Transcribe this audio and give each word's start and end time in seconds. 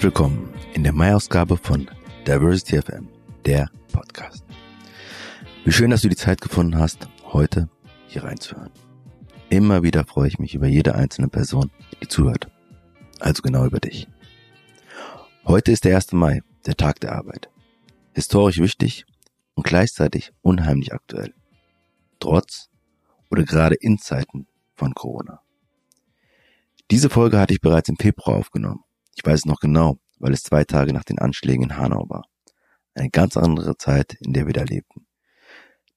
Herzlich 0.00 0.14
willkommen 0.14 0.48
in 0.72 0.82
der 0.82 0.94
Mai-Ausgabe 0.94 1.58
von 1.58 1.86
Diversity 2.26 2.80
FM, 2.80 3.06
der 3.44 3.68
Podcast. 3.92 4.42
Wie 5.66 5.72
schön, 5.72 5.90
dass 5.90 6.00
du 6.00 6.08
die 6.08 6.16
Zeit 6.16 6.40
gefunden 6.40 6.78
hast, 6.78 7.06
heute 7.34 7.68
hier 8.06 8.24
reinzuhören. 8.24 8.70
Immer 9.50 9.82
wieder 9.82 10.06
freue 10.06 10.28
ich 10.28 10.38
mich 10.38 10.54
über 10.54 10.68
jede 10.68 10.94
einzelne 10.94 11.28
Person, 11.28 11.70
die 12.00 12.08
zuhört. 12.08 12.50
Also 13.18 13.42
genau 13.42 13.66
über 13.66 13.78
dich. 13.78 14.08
Heute 15.44 15.70
ist 15.70 15.84
der 15.84 15.96
1. 15.96 16.12
Mai, 16.12 16.40
der 16.64 16.78
Tag 16.78 17.00
der 17.00 17.12
Arbeit. 17.12 17.50
Historisch 18.14 18.58
wichtig 18.58 19.04
und 19.52 19.66
gleichzeitig 19.66 20.32
unheimlich 20.40 20.94
aktuell. 20.94 21.34
Trotz 22.20 22.70
oder 23.30 23.42
gerade 23.42 23.74
in 23.74 23.98
Zeiten 23.98 24.46
von 24.76 24.94
Corona. 24.94 25.42
Diese 26.90 27.10
Folge 27.10 27.38
hatte 27.38 27.52
ich 27.52 27.60
bereits 27.60 27.90
im 27.90 27.98
Februar 27.98 28.38
aufgenommen 28.38 28.82
ich 29.14 29.24
weiß 29.24 29.40
es 29.40 29.44
noch 29.46 29.60
genau, 29.60 29.98
weil 30.18 30.32
es 30.32 30.42
zwei 30.42 30.64
Tage 30.64 30.92
nach 30.92 31.04
den 31.04 31.18
Anschlägen 31.18 31.64
in 31.64 31.76
Hanau 31.76 32.08
war. 32.08 32.24
Eine 32.94 33.10
ganz 33.10 33.36
andere 33.36 33.76
Zeit, 33.76 34.16
in 34.20 34.32
der 34.32 34.46
wir 34.46 34.52
da 34.52 34.62
lebten. 34.62 35.06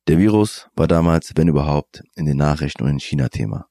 Der 0.07 0.17
Virus 0.17 0.67
war 0.75 0.87
damals, 0.87 1.31
wenn 1.35 1.47
überhaupt, 1.47 2.03
in 2.15 2.25
den 2.25 2.37
Nachrichten 2.37 2.83
und 2.83 2.89
in 2.89 2.99
China 2.99 3.29
Thema. 3.29 3.67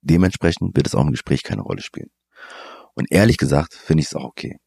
Dementsprechend 0.00 0.76
wird 0.76 0.86
es 0.86 0.94
auch 0.94 1.02
im 1.02 1.10
Gespräch 1.10 1.42
keine 1.42 1.62
Rolle 1.62 1.82
spielen. 1.82 2.10
Und 2.94 3.10
ehrlich 3.10 3.36
gesagt 3.36 3.74
finde 3.74 4.02
ich 4.02 4.06
es 4.06 4.14
auch 4.14 4.24
okay. 4.24 4.58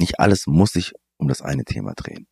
Nicht 0.00 0.20
alles 0.20 0.46
muss 0.46 0.72
sich 0.72 0.92
um 1.16 1.28
das 1.28 1.42
eine 1.42 1.64
Thema 1.64 1.94
drehen. 1.94 2.26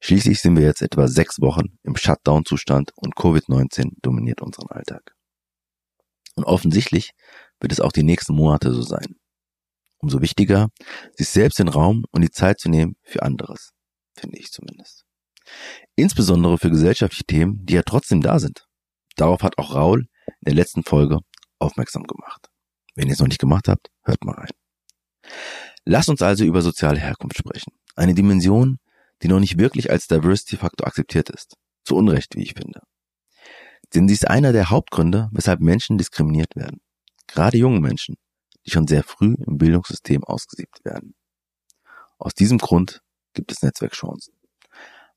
Schließlich 0.00 0.40
sind 0.40 0.56
wir 0.56 0.64
jetzt 0.64 0.82
etwa 0.82 1.08
sechs 1.08 1.40
Wochen 1.40 1.78
im 1.82 1.96
Shutdown-Zustand 1.96 2.92
und 2.96 3.14
Covid-19 3.16 3.92
dominiert 4.02 4.42
unseren 4.42 4.68
Alltag. 4.68 5.14
Und 6.36 6.44
offensichtlich 6.44 7.12
wird 7.60 7.72
es 7.72 7.80
auch 7.80 7.92
die 7.92 8.02
nächsten 8.02 8.34
Monate 8.34 8.72
so 8.72 8.82
sein. 8.82 9.16
Umso 10.04 10.20
wichtiger, 10.20 10.68
sich 11.14 11.30
selbst 11.30 11.58
den 11.58 11.68
Raum 11.68 12.04
und 12.10 12.20
die 12.20 12.30
Zeit 12.30 12.60
zu 12.60 12.68
nehmen 12.68 12.96
für 13.04 13.22
anderes, 13.22 13.70
finde 14.14 14.36
ich 14.38 14.50
zumindest. 14.50 15.06
Insbesondere 15.96 16.58
für 16.58 16.68
gesellschaftliche 16.68 17.24
Themen, 17.24 17.64
die 17.64 17.72
ja 17.72 17.82
trotzdem 17.82 18.20
da 18.20 18.38
sind. 18.38 18.66
Darauf 19.16 19.42
hat 19.42 19.56
auch 19.56 19.74
Raul 19.74 20.00
in 20.26 20.44
der 20.44 20.52
letzten 20.56 20.82
Folge 20.82 21.20
aufmerksam 21.58 22.02
gemacht. 22.02 22.50
Wenn 22.94 23.06
ihr 23.06 23.14
es 23.14 23.18
noch 23.18 23.28
nicht 23.28 23.40
gemacht 23.40 23.66
habt, 23.66 23.88
hört 24.02 24.22
mal 24.24 24.34
rein. 24.34 24.50
Lasst 25.86 26.10
uns 26.10 26.20
also 26.20 26.44
über 26.44 26.60
soziale 26.60 27.00
Herkunft 27.00 27.38
sprechen. 27.38 27.72
Eine 27.96 28.12
Dimension, 28.12 28.76
die 29.22 29.28
noch 29.28 29.40
nicht 29.40 29.58
wirklich 29.58 29.90
als 29.90 30.06
Diversity-Faktor 30.06 30.86
akzeptiert 30.86 31.30
ist. 31.30 31.56
Zu 31.86 31.96
Unrecht, 31.96 32.36
wie 32.36 32.42
ich 32.42 32.52
finde. 32.52 32.80
Denn 33.94 34.06
sie 34.06 34.12
ist 34.12 34.28
einer 34.28 34.52
der 34.52 34.68
Hauptgründe, 34.68 35.30
weshalb 35.32 35.60
Menschen 35.60 35.96
diskriminiert 35.96 36.56
werden. 36.56 36.82
Gerade 37.26 37.56
junge 37.56 37.80
Menschen, 37.80 38.16
die 38.66 38.70
schon 38.70 38.86
sehr 38.86 39.02
früh 39.02 39.34
im 39.46 39.58
Bildungssystem 39.58 40.24
ausgesiebt 40.24 40.84
werden. 40.84 41.14
Aus 42.18 42.34
diesem 42.34 42.58
Grund 42.58 43.02
gibt 43.34 43.52
es 43.52 43.62
Netzwerkchancen. 43.62 44.34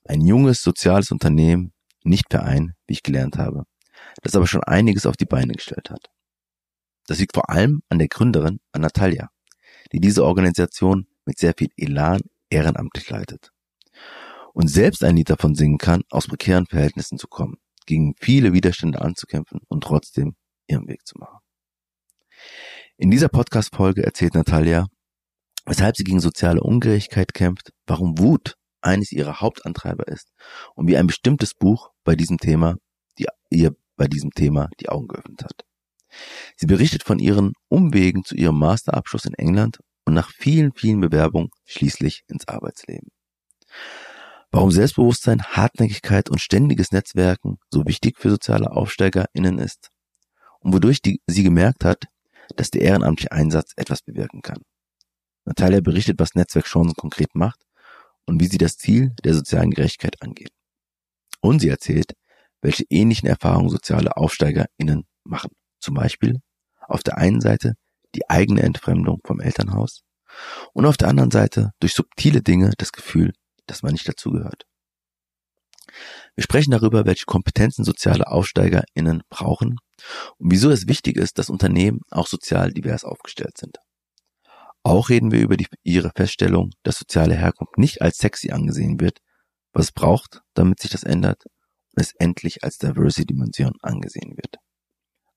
Ein 0.06 0.22
junges 0.22 0.64
soziales 0.64 1.12
Unternehmen, 1.12 1.74
nicht 2.04 2.26
Verein, 2.30 2.74
wie 2.88 2.94
ich 2.94 3.04
gelernt 3.04 3.38
habe, 3.38 3.64
das 4.22 4.36
aber 4.36 4.48
schon 4.48 4.64
einiges 4.64 5.06
auf 5.06 5.18
die 5.18 5.26
Beine 5.26 5.54
gestellt 5.54 5.90
hat. 5.90 6.10
Das 7.08 7.20
liegt 7.20 7.36
vor 7.36 7.50
allem 7.50 7.82
an 7.90 8.00
der 8.00 8.08
Gründerin, 8.08 8.60
an 8.72 8.82
Natalia, 8.82 9.30
die 9.92 10.00
diese 10.00 10.26
Organisation 10.26 11.08
mit 11.26 11.40
sehr 11.40 11.54
viel 11.58 11.70
Elan 11.78 12.22
ehrenamtlich 12.50 13.10
leitet. 13.10 13.52
Und 14.54 14.68
selbst 14.68 15.04
ein 15.04 15.16
Lied 15.16 15.30
davon 15.30 15.56
singen 15.56 15.78
kann, 15.78 16.04
aus 16.10 16.28
prekären 16.28 16.66
Verhältnissen 16.66 17.18
zu 17.18 17.28
kommen, 17.28 17.58
gegen 17.86 18.16
viele 18.20 18.54
Widerstände 18.54 19.02
anzukämpfen 19.02 19.62
und 19.68 19.84
trotzdem 19.84 20.36
ihren 20.68 20.88
Weg 20.88 21.06
zu 21.06 21.18
machen. 21.18 21.40
In 23.00 23.12
dieser 23.12 23.30
Podcast-Folge 23.30 24.04
erzählt 24.04 24.34
Natalia, 24.34 24.88
weshalb 25.68 25.96
sie 25.96 26.04
gegen 26.04 26.20
soziale 26.20 26.62
Ungerechtigkeit 26.62 27.32
kämpft, 27.32 27.72
warum 27.86 28.18
Wut 28.18 28.56
eines 28.82 29.12
ihrer 29.12 29.40
Hauptantreiber 29.40 30.08
ist 30.08 30.32
und 30.74 30.88
wie 30.88 30.98
ein 30.98 31.06
bestimmtes 31.06 31.54
Buch 31.54 31.92
bei 32.04 32.16
diesem 32.16 32.40
Thema, 32.40 32.78
die 33.20 33.28
ihr 33.52 33.76
bei 33.98 34.08
diesem 34.08 34.32
Thema 34.32 34.70
die 34.80 34.90
Augen 34.90 35.08
geöffnet 35.10 35.44
hat. 35.44 35.62
Sie 36.56 36.66
berichtet 36.66 37.04
von 37.04 37.20
ihren 37.20 37.54
Umwegen 37.70 38.24
zu 38.24 38.34
ihrem 38.34 38.58
Masterabschluss 38.58 39.26
in 39.26 39.36
England 39.36 39.78
und 40.06 40.16
nach 40.16 40.32
vielen, 40.32 40.72
vielen 40.74 41.00
Bewerbungen 41.00 41.50
schließlich 41.66 42.24
ins 42.28 42.48
Arbeitsleben. 42.48 43.10
Warum 44.50 44.72
Selbstbewusstsein, 44.72 45.44
Hartnäckigkeit 45.44 46.32
und 46.32 46.42
ständiges 46.42 46.92
Netzwerken 46.92 47.58
so 47.70 47.86
wichtig 47.86 48.18
für 48.18 48.32
soziale 48.32 48.72
AufsteigerInnen 48.72 49.60
ist 49.60 49.90
und 50.62 50.74
wodurch 50.74 51.04
die, 51.04 51.22
sie 51.28 51.44
gemerkt 51.44 51.86
hat, 51.86 52.06
dass 52.58 52.72
der 52.72 52.82
ehrenamtliche 52.82 53.32
Einsatz 53.32 53.72
etwas 53.76 54.02
bewirken 54.02 54.42
kann. 54.42 54.62
Natalia 55.46 55.80
berichtet, 55.80 56.20
was 56.20 56.36
Netzwerkchancen 56.36 56.96
konkret 56.96 57.34
macht 57.34 57.62
und 58.26 58.42
wie 58.42 58.48
sie 58.48 58.58
das 58.58 58.78
Ziel 58.78 59.14
der 59.24 59.34
sozialen 59.34 59.72
Gerechtigkeit 59.72 60.22
angeht. 60.22 60.52
Und 61.40 61.60
sie 61.60 61.70
erzählt, 61.70 62.14
welche 62.62 62.84
ähnlichen 62.90 63.30
Erfahrungen 63.30 63.70
soziale 63.70 64.18
AufsteigerInnen 64.18 65.06
machen. 65.24 65.52
Zum 65.80 65.94
Beispiel 65.94 66.42
auf 66.82 67.04
der 67.04 67.18
einen 67.18 67.40
Seite 67.40 67.76
die 68.16 68.30
eigene 68.30 68.64
Entfremdung 68.64 69.22
vom 69.24 69.40
Elternhaus 69.40 70.02
und 70.74 70.86
auf 70.86 70.98
der 70.98 71.08
anderen 71.08 71.32
Seite 71.32 71.72
durch 71.80 71.94
subtile 71.94 72.42
Dinge 72.42 72.74
das 72.78 72.92
Gefühl, 72.92 73.34
dass 73.68 73.84
man 73.84 73.94
nicht 73.94 74.08
dazugehört. 74.08 74.66
Wir 76.36 76.44
sprechen 76.44 76.72
darüber, 76.72 77.06
welche 77.06 77.26
Kompetenzen 77.26 77.84
soziale 77.84 78.28
AufsteigerInnen 78.28 79.24
brauchen 79.30 79.78
und 80.38 80.52
wieso 80.52 80.70
es 80.70 80.88
wichtig 80.88 81.18
ist, 81.18 81.38
dass 81.38 81.50
Unternehmen 81.50 82.02
auch 82.10 82.28
sozial 82.28 82.72
divers 82.72 83.04
aufgestellt 83.04 83.58
sind. 83.58 83.78
Auch 84.84 85.10
reden 85.10 85.32
wir 85.32 85.42
über 85.42 85.58
die, 85.58 85.68
ihre 85.84 86.12
Feststellung, 86.16 86.72
dass 86.84 86.98
soziale 86.98 87.36
Herkunft 87.36 87.78
nicht 87.78 88.02
als 88.02 88.18
sexy 88.18 88.52
angesehen 88.52 89.00
wird, 89.00 89.20
was 89.74 89.88
es 89.88 89.92
braucht, 89.92 90.42
damit 90.54 90.80
sich 90.80 90.92
das 90.92 91.04
ändert 91.04 91.46
und 91.96 92.02
es 92.02 92.14
endlich 92.20 92.64
als 92.64 92.78
Diversity-Dimension 92.78 93.74
angesehen 93.82 94.38
wird. 94.38 94.56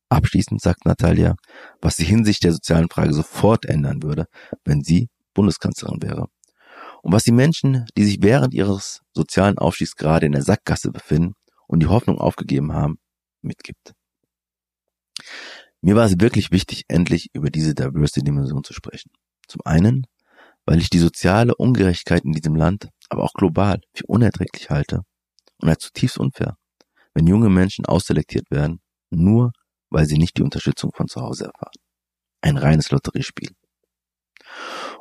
Abschließend 0.09 0.61
sagt 0.61 0.87
Natalia, 0.87 1.37
was 1.81 1.97
die 1.97 2.05
Hinsicht 2.05 2.45
der 2.45 2.53
sozialen 2.53 2.89
Frage 2.89 3.15
sofort 3.15 3.65
ändern 3.65 4.03
würde, 4.03 4.27
wenn 4.65 4.83
sie 4.83 5.09
Bundeskanzlerin 5.35 6.03
wäre. 6.03 6.27
Und 7.03 7.13
was 7.13 7.25
die 7.25 7.33
Menschen, 7.33 7.87
die 7.97 8.05
sich 8.05 8.19
während 8.21 8.53
ihres 8.53 9.01
sozialen 9.15 9.59
Aufstiegs 9.59 9.97
gerade 9.97 10.27
in 10.27 10.33
der 10.33 10.43
Sackgasse 10.43 10.91
befinden 10.91 11.35
und 11.67 11.81
die 11.81 11.87
Hoffnung 11.87 12.19
aufgegeben 12.19 12.73
haben, 12.73 12.99
mitgibt. 13.41 13.95
Mir 15.83 15.97
war 15.97 16.05
es 16.05 16.21
wirklich 16.21 16.51
wichtig, 16.51 16.85
endlich 16.89 17.31
über 17.33 17.51
diese 17.51 17.75
Diversity-Dimension 17.75 18.65
zu 18.65 18.75
sprechen. 18.75 19.11
Zum 19.49 19.63
einen, 19.65 20.07
weil 20.67 20.79
ich 20.79 20.91
die 20.91 20.99
soziale 20.99 21.55
Ungerechtigkeit 21.55 22.25
in 22.25 22.33
diesem 22.33 22.55
Land, 22.55 22.89
aber 23.09 23.25
auch 23.25 23.33
global, 23.33 23.81
für 23.95 24.07
unerträglich 24.07 24.71
halte 24.71 25.03
und 25.61 25.69
als 25.69 25.85
zutiefst 25.85 26.19
unfair, 26.19 26.57
wenn 27.15 27.27
junge 27.27 27.49
Menschen 27.49 27.87
ausselektiert 27.87 28.51
werden, 28.51 28.81
nur 29.11 29.53
weil 29.89 30.07
sie 30.07 30.19
nicht 30.19 30.37
die 30.37 30.43
Unterstützung 30.43 30.93
von 30.95 31.09
zu 31.09 31.21
Hause 31.21 31.47
erfahren. 31.47 31.75
Ein 32.43 32.57
reines 32.57 32.91
Lotteriespiel. 32.91 33.51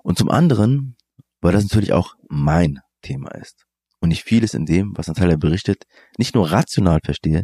Und 0.01 0.17
zum 0.17 0.29
anderen, 0.29 0.97
weil 1.41 1.53
das 1.53 1.63
natürlich 1.63 1.93
auch 1.93 2.15
mein 2.29 2.79
Thema 3.01 3.29
ist 3.35 3.65
und 3.99 4.11
ich 4.11 4.23
vieles 4.23 4.53
in 4.53 4.65
dem, 4.65 4.97
was 4.97 5.07
Natalia 5.07 5.35
berichtet, 5.35 5.83
nicht 6.17 6.35
nur 6.35 6.51
rational 6.51 6.99
verstehe, 7.03 7.43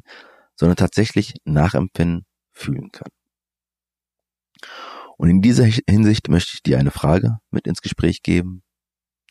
sondern 0.55 0.77
tatsächlich 0.77 1.33
nachempfinden 1.43 2.25
fühlen 2.55 2.91
kann. 2.91 3.09
Und 5.17 5.29
in 5.29 5.41
dieser 5.41 5.65
Hinsicht 5.65 6.29
möchte 6.29 6.51
ich 6.55 6.63
dir 6.63 6.77
eine 6.77 6.91
Frage 6.91 7.37
mit 7.51 7.67
ins 7.67 7.81
Gespräch 7.81 8.21
geben. 8.21 8.63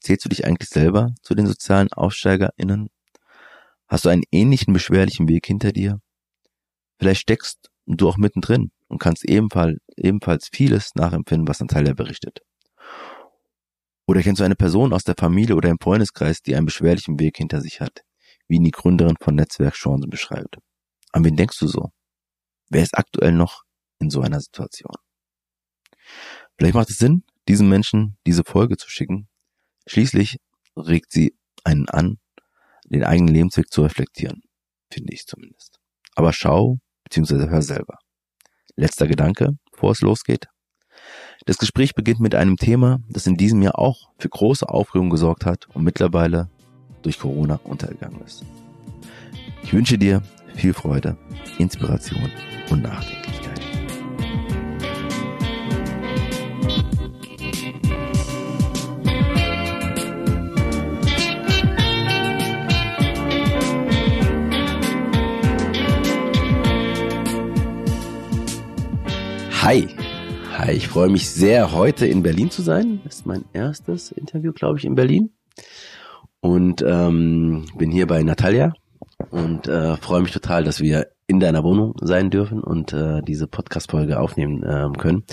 Zählst 0.01 0.25
du 0.25 0.29
dich 0.29 0.47
eigentlich 0.47 0.69
selber 0.69 1.15
zu 1.23 1.35
den 1.35 1.47
sozialen 1.47 1.93
AufsteigerInnen? 1.93 2.89
Hast 3.89 4.05
du 4.05 4.09
einen 4.09 4.25
ähnlichen 4.31 4.73
beschwerlichen 4.73 5.29
Weg 5.29 5.47
hinter 5.47 5.73
dir? 5.73 6.01
Vielleicht 6.99 7.23
steckst 7.23 7.71
du 7.87 8.09
auch 8.09 8.17
mittendrin 8.17 8.71
und 8.89 8.99
kannst 8.99 9.25
ebenfalls, 9.25 9.79
ebenfalls 9.97 10.49
vieles 10.53 10.95
nachempfinden, 10.95 11.49
was 11.49 11.61
Natalia 11.61 11.93
berichtet. 11.93 12.41
Oder 14.07 14.23
kennst 14.23 14.41
du 14.41 14.45
eine 14.45 14.57
Person 14.57 14.93
aus 14.93 15.05
der 15.05 15.15
Familie 15.19 15.57
oder 15.57 15.71
im 15.71 15.79
Freundeskreis, 15.81 16.43
die 16.43 16.55
einen 16.55 16.67
beschwerlichen 16.67 17.19
Weg 17.19 17.37
hinter 17.37 17.61
sich 17.61 17.81
hat, 17.81 18.03
wie 18.49 18.57
ihn 18.57 18.65
die 18.65 18.71
Gründerin 18.71 19.17
von 19.21 19.35
Netzwerk 19.35 19.75
Chancen 19.75 20.11
beschreibt? 20.11 20.59
An 21.13 21.25
wen 21.25 21.37
denkst 21.37 21.59
du 21.59 21.67
so? 21.67 21.91
Wer 22.69 22.83
ist 22.83 22.97
aktuell 22.97 23.33
noch 23.33 23.63
in 23.99 24.11
so 24.11 24.21
einer 24.21 24.41
Situation? 24.41 24.95
Vielleicht 26.57 26.75
macht 26.75 26.91
es 26.91 26.99
Sinn, 26.99 27.25
diesen 27.49 27.69
Menschen 27.69 28.17
diese 28.27 28.45
Folge 28.45 28.77
zu 28.77 28.89
schicken. 28.89 29.29
Schließlich 29.87 30.39
regt 30.77 31.13
sie 31.13 31.37
einen 31.65 31.89
an, 31.89 32.19
den 32.85 33.05
eigenen 33.05 33.35
Lebensweg 33.35 33.73
zu 33.73 33.83
reflektieren. 33.83 34.43
Finde 34.91 35.13
ich 35.13 35.27
zumindest. 35.27 35.81
Aber 36.15 36.33
schau 36.33 36.79
bzw. 37.05 37.49
hör 37.49 37.63
selber. 37.63 37.99
Letzter 38.77 39.07
Gedanke, 39.07 39.57
bevor 39.71 39.93
es 39.93 40.01
losgeht. 40.01 40.47
Das 41.47 41.59
Gespräch 41.59 41.95
beginnt 41.95 42.21
mit 42.21 42.35
einem 42.35 42.57
Thema, 42.57 43.01
das 43.09 43.27
in 43.27 43.37
diesem 43.37 43.61
Jahr 43.63 43.79
auch 43.79 44.11
für 44.19 44.29
große 44.29 44.69
Aufregung 44.69 45.11
gesorgt 45.11 45.45
hat 45.45 45.69
und 45.75 45.85
mittlerweile 45.85 46.49
durch 47.03 47.19
Corona 47.19 47.57
untergegangen 47.65 48.21
ist. 48.23 48.45
Ich 49.63 49.73
wünsche 49.73 49.99
dir 49.99 50.23
viel 50.55 50.73
Freude, 50.73 51.17
Inspiration 51.59 52.31
und 52.71 52.83
Nachdenklichkeit. 52.83 53.61
Hi. 69.63 69.89
Hi, 70.57 70.73
ich 70.73 70.89
freue 70.89 71.09
mich 71.09 71.29
sehr, 71.29 71.73
heute 71.73 72.07
in 72.07 72.23
Berlin 72.23 72.51
zu 72.51 72.63
sein. 72.63 73.01
Das 73.03 73.17
ist 73.17 73.27
mein 73.27 73.45
erstes 73.53 74.13
Interview, 74.13 74.53
glaube 74.53 74.79
ich, 74.79 74.85
in 74.85 74.95
Berlin. 74.95 75.31
Und 76.41 76.83
ähm, 76.87 77.67
bin 77.77 77.91
hier 77.91 78.07
bei 78.07 78.23
Natalia 78.23 78.73
und 79.31 79.69
äh, 79.69 79.97
freue 79.97 80.23
mich 80.23 80.33
total, 80.33 80.65
dass 80.65 80.81
wir 80.81 81.09
in 81.27 81.41
deiner 81.41 81.65
Wohnung 81.65 81.95
sein 82.03 82.31
dürfen 82.31 82.61
und 82.61 82.93
äh, 82.93 83.23
diese 83.23 83.47
Podcast-Folge 83.47 84.21
aufnehmen 84.21 84.63
äh, 84.63 84.89
können. 84.99 85.25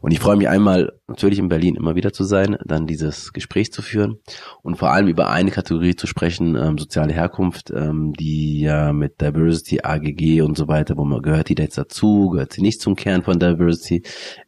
Und 0.00 0.12
ich 0.12 0.20
freue 0.20 0.36
mich 0.36 0.48
einmal 0.48 0.92
natürlich 1.08 1.40
in 1.40 1.48
Berlin 1.48 1.74
immer 1.74 1.96
wieder 1.96 2.12
zu 2.12 2.22
sein, 2.22 2.56
dann 2.64 2.86
dieses 2.86 3.32
Gespräch 3.32 3.72
zu 3.72 3.82
führen 3.82 4.20
und 4.62 4.76
vor 4.76 4.92
allem 4.92 5.08
über 5.08 5.30
eine 5.30 5.50
Kategorie 5.50 5.96
zu 5.96 6.06
sprechen, 6.06 6.56
ähm, 6.56 6.78
soziale 6.78 7.12
Herkunft, 7.12 7.70
ähm, 7.70 8.12
die 8.12 8.60
ja 8.60 8.92
mit 8.92 9.20
Diversity, 9.20 9.80
AGG 9.82 10.42
und 10.42 10.56
so 10.56 10.68
weiter, 10.68 10.96
wo 10.96 11.04
man 11.04 11.22
gehört 11.22 11.48
die 11.48 11.56
jetzt 11.58 11.78
dazu, 11.78 12.30
gehört 12.30 12.52
sie 12.52 12.62
nicht 12.62 12.80
zum 12.80 12.94
Kern 12.94 13.22
von 13.22 13.40
Diversity. 13.40 14.02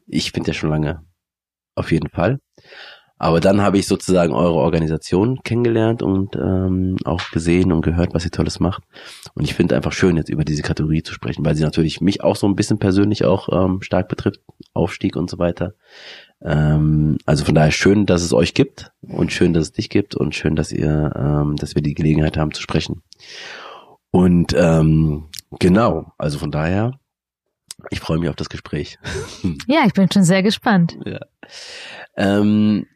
Ich 0.06 0.31
finde 0.31 0.48
ja 0.50 0.54
schon 0.54 0.70
lange 0.70 1.02
auf 1.75 1.90
jeden 1.90 2.08
Fall. 2.08 2.38
Aber 3.16 3.40
dann 3.40 3.62
habe 3.62 3.78
ich 3.78 3.87
sozusagen 3.87 4.32
eure 4.32 4.55
Organisation 4.55 5.40
kennengelernt 5.44 6.02
und 6.02 6.34
ähm, 6.37 6.96
auch 7.05 7.31
gesehen 7.31 7.70
und 7.70 7.82
gehört, 7.82 8.12
was 8.12 8.25
ihr 8.25 8.32
Tolles 8.32 8.58
macht. 8.58 8.82
Und 9.34 9.44
ich 9.44 9.55
finde 9.55 9.76
einfach 9.76 9.93
schön, 9.93 10.16
jetzt 10.16 10.31
über 10.31 10.44
diese 10.44 10.62
Kategorie 10.62 11.02
zu 11.02 11.14
sprechen, 11.14 11.44
weil 11.44 11.55
sie 11.55 11.62
natürlich 11.62 12.00
mich 12.00 12.22
auch 12.25 12.34
so 12.34 12.49
ein 12.49 12.56
bisschen 12.56 12.78
persönlich 12.78 13.25
auch 13.25 13.49
ähm, 13.52 13.82
stark 13.82 14.08
betrifft, 14.08 14.40
Aufstieg 14.72 15.14
und 15.16 15.31
so 15.31 15.38
weiter. 15.38 15.75
Ähm, 16.43 17.19
also 17.25 17.44
von 17.44 17.55
daher 17.55 17.70
schön, 17.70 18.05
dass 18.05 18.22
es 18.22 18.32
euch 18.32 18.52
gibt 18.52 18.90
und 19.00 19.32
schön, 19.32 19.52
dass 19.52 19.64
es 19.64 19.72
dich 19.72 19.90
gibt 19.90 20.17
und 20.17 20.34
schön, 20.34 20.56
dass 20.56 20.72
ihr, 20.72 21.12
ähm, 21.17 21.56
dass 21.56 21.75
wir 21.76 21.82
die 21.82 21.94
Gelegenheit 21.94 22.37
haben 22.37 22.52
zu 22.52 22.62
sprechen. 22.62 23.02
Und 24.10 24.55
ähm, 24.56 25.28
genau, 25.60 26.12
also 26.19 26.38
von 26.38 26.50
daher, 26.50 26.99
ich 27.90 28.00
freue 28.00 28.19
mich 28.19 28.28
auf 28.28 28.37
das 28.37 28.49
Gespräch. 28.49 28.99
Ja, 29.67 29.84
ich 29.87 29.93
bin 29.93 30.10
schon 30.12 30.25
sehr 30.25 30.43
gespannt. 30.43 30.99
Ja. 31.06 31.20
Ähm, 32.17 32.87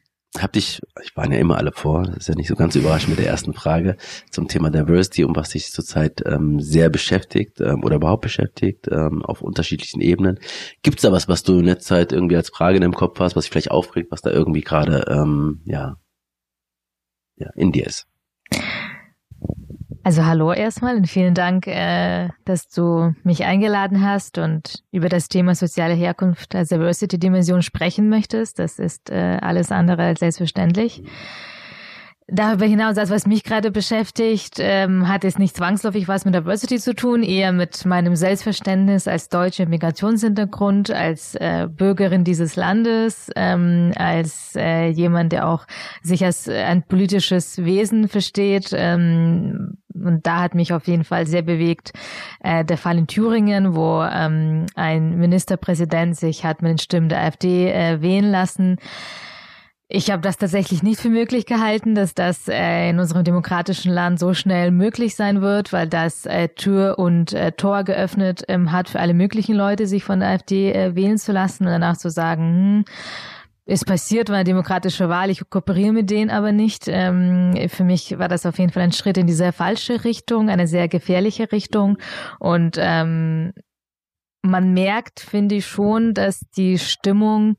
hab 0.42 0.52
dich, 0.52 0.80
ich 1.02 1.16
waren 1.16 1.32
ja 1.32 1.38
immer 1.38 1.58
alle 1.58 1.72
vor, 1.72 2.04
das 2.04 2.16
ist 2.18 2.28
ja 2.28 2.34
nicht 2.34 2.48
so 2.48 2.56
ganz 2.56 2.74
überraschend 2.76 3.10
mit 3.10 3.18
der 3.18 3.26
ersten 3.26 3.54
Frage 3.54 3.96
zum 4.30 4.48
Thema 4.48 4.70
Diversity, 4.70 5.24
um 5.24 5.34
was 5.36 5.50
dich 5.50 5.70
zurzeit 5.70 6.22
ähm, 6.26 6.60
sehr 6.60 6.90
beschäftigt 6.90 7.60
ähm, 7.60 7.84
oder 7.84 7.96
überhaupt 7.96 8.22
beschäftigt, 8.22 8.88
ähm, 8.90 9.24
auf 9.24 9.42
unterschiedlichen 9.42 10.00
Ebenen. 10.00 10.38
Gibt 10.82 10.98
es 10.98 11.02
da 11.02 11.12
was, 11.12 11.28
was 11.28 11.42
du 11.42 11.58
in 11.58 11.64
letzter 11.64 11.96
Zeit 11.96 12.12
irgendwie 12.12 12.36
als 12.36 12.50
Frage 12.50 12.76
in 12.76 12.82
deinem 12.82 12.94
Kopf 12.94 13.18
hast, 13.20 13.36
was 13.36 13.44
dich 13.44 13.50
vielleicht 13.50 13.70
aufregt, 13.70 14.10
was 14.10 14.22
da 14.22 14.30
irgendwie 14.30 14.62
gerade 14.62 15.04
ähm, 15.08 15.60
ja, 15.64 15.96
ja, 17.36 17.50
in 17.54 17.72
dir 17.72 17.86
ist? 17.86 18.06
Also 20.08 20.24
hallo 20.24 20.54
erstmal 20.54 20.96
und 20.96 21.06
vielen 21.06 21.34
Dank, 21.34 21.66
äh, 21.66 22.30
dass 22.46 22.70
du 22.70 23.14
mich 23.24 23.44
eingeladen 23.44 24.02
hast 24.02 24.38
und 24.38 24.82
über 24.90 25.10
das 25.10 25.28
Thema 25.28 25.54
soziale 25.54 25.92
Herkunft 25.92 26.54
als 26.54 26.70
Diversity-Dimension 26.70 27.60
sprechen 27.60 28.08
möchtest. 28.08 28.58
Das 28.58 28.78
ist 28.78 29.10
äh, 29.10 29.36
alles 29.42 29.70
andere 29.70 30.04
als 30.04 30.20
selbstverständlich. 30.20 31.02
Darüber 32.30 32.66
hinaus, 32.66 32.96
das, 32.96 33.08
was 33.08 33.26
mich 33.26 33.42
gerade 33.42 33.70
beschäftigt, 33.70 34.56
ähm, 34.58 35.08
hat 35.08 35.24
es 35.24 35.38
nicht 35.38 35.56
zwangsläufig 35.56 36.08
was 36.08 36.26
mit 36.26 36.34
Diversity 36.34 36.78
zu 36.78 36.94
tun, 36.94 37.22
eher 37.22 37.52
mit 37.52 37.86
meinem 37.86 38.16
Selbstverständnis 38.16 39.08
als 39.08 39.30
deutsche 39.30 39.64
Migrationshintergrund, 39.64 40.90
als 40.90 41.36
äh, 41.36 41.68
Bürgerin 41.70 42.24
dieses 42.24 42.54
Landes, 42.54 43.30
ähm, 43.34 43.92
als 43.96 44.54
äh, 44.56 44.88
jemand, 44.88 45.32
der 45.32 45.48
auch 45.48 45.64
sich 46.02 46.22
als 46.22 46.50
ein 46.50 46.82
politisches 46.82 47.64
Wesen 47.64 48.08
versteht. 48.08 48.74
Ähm, 48.74 49.78
und 49.94 50.26
da 50.26 50.42
hat 50.42 50.54
mich 50.54 50.74
auf 50.74 50.86
jeden 50.86 51.04
Fall 51.04 51.26
sehr 51.26 51.40
bewegt 51.40 51.92
äh, 52.40 52.62
der 52.62 52.76
Fall 52.76 52.98
in 52.98 53.06
Thüringen, 53.06 53.74
wo 53.74 54.02
ähm, 54.02 54.66
ein 54.74 55.18
Ministerpräsident 55.18 56.14
sich 56.14 56.44
hat 56.44 56.60
mit 56.60 56.72
den 56.72 56.78
Stimmen 56.78 57.08
der 57.08 57.22
AfD 57.22 57.70
äh, 57.70 58.02
wählen 58.02 58.30
lassen. 58.30 58.76
Ich 59.90 60.10
habe 60.10 60.20
das 60.20 60.36
tatsächlich 60.36 60.82
nicht 60.82 61.00
für 61.00 61.08
möglich 61.08 61.46
gehalten, 61.46 61.94
dass 61.94 62.12
das 62.12 62.46
äh, 62.46 62.90
in 62.90 62.98
unserem 62.98 63.24
demokratischen 63.24 63.90
Land 63.90 64.18
so 64.18 64.34
schnell 64.34 64.70
möglich 64.70 65.16
sein 65.16 65.40
wird, 65.40 65.72
weil 65.72 65.88
das 65.88 66.26
äh, 66.26 66.50
Tür 66.50 66.98
und 66.98 67.32
äh, 67.32 67.52
Tor 67.52 67.84
geöffnet 67.84 68.44
ähm, 68.48 68.70
hat 68.70 68.90
für 68.90 69.00
alle 69.00 69.14
möglichen 69.14 69.54
Leute, 69.54 69.86
sich 69.86 70.04
von 70.04 70.20
der 70.20 70.28
AfD 70.28 70.72
äh, 70.72 70.94
wählen 70.94 71.16
zu 71.16 71.32
lassen 71.32 71.64
und 71.64 71.70
danach 71.70 71.96
zu 71.96 72.10
sagen, 72.10 72.84
hm, 72.84 72.84
ist 73.64 73.86
passiert, 73.86 74.28
war 74.28 74.36
eine 74.36 74.44
demokratische 74.44 75.08
Wahl, 75.08 75.30
ich 75.30 75.48
kooperiere 75.48 75.92
mit 75.92 76.10
denen 76.10 76.30
aber 76.30 76.52
nicht. 76.52 76.84
Ähm, 76.88 77.54
für 77.68 77.84
mich 77.84 78.18
war 78.18 78.28
das 78.28 78.44
auf 78.44 78.58
jeden 78.58 78.72
Fall 78.72 78.82
ein 78.82 78.92
Schritt 78.92 79.16
in 79.16 79.26
die 79.26 79.32
sehr 79.32 79.54
falsche 79.54 80.04
Richtung, 80.04 80.50
eine 80.50 80.66
sehr 80.66 80.88
gefährliche 80.88 81.50
Richtung 81.50 81.96
und 82.38 82.76
ähm, 82.78 83.54
man 84.42 84.74
merkt, 84.74 85.20
finde 85.20 85.56
ich 85.56 85.66
schon, 85.66 86.12
dass 86.12 86.40
die 86.56 86.78
Stimmung 86.78 87.56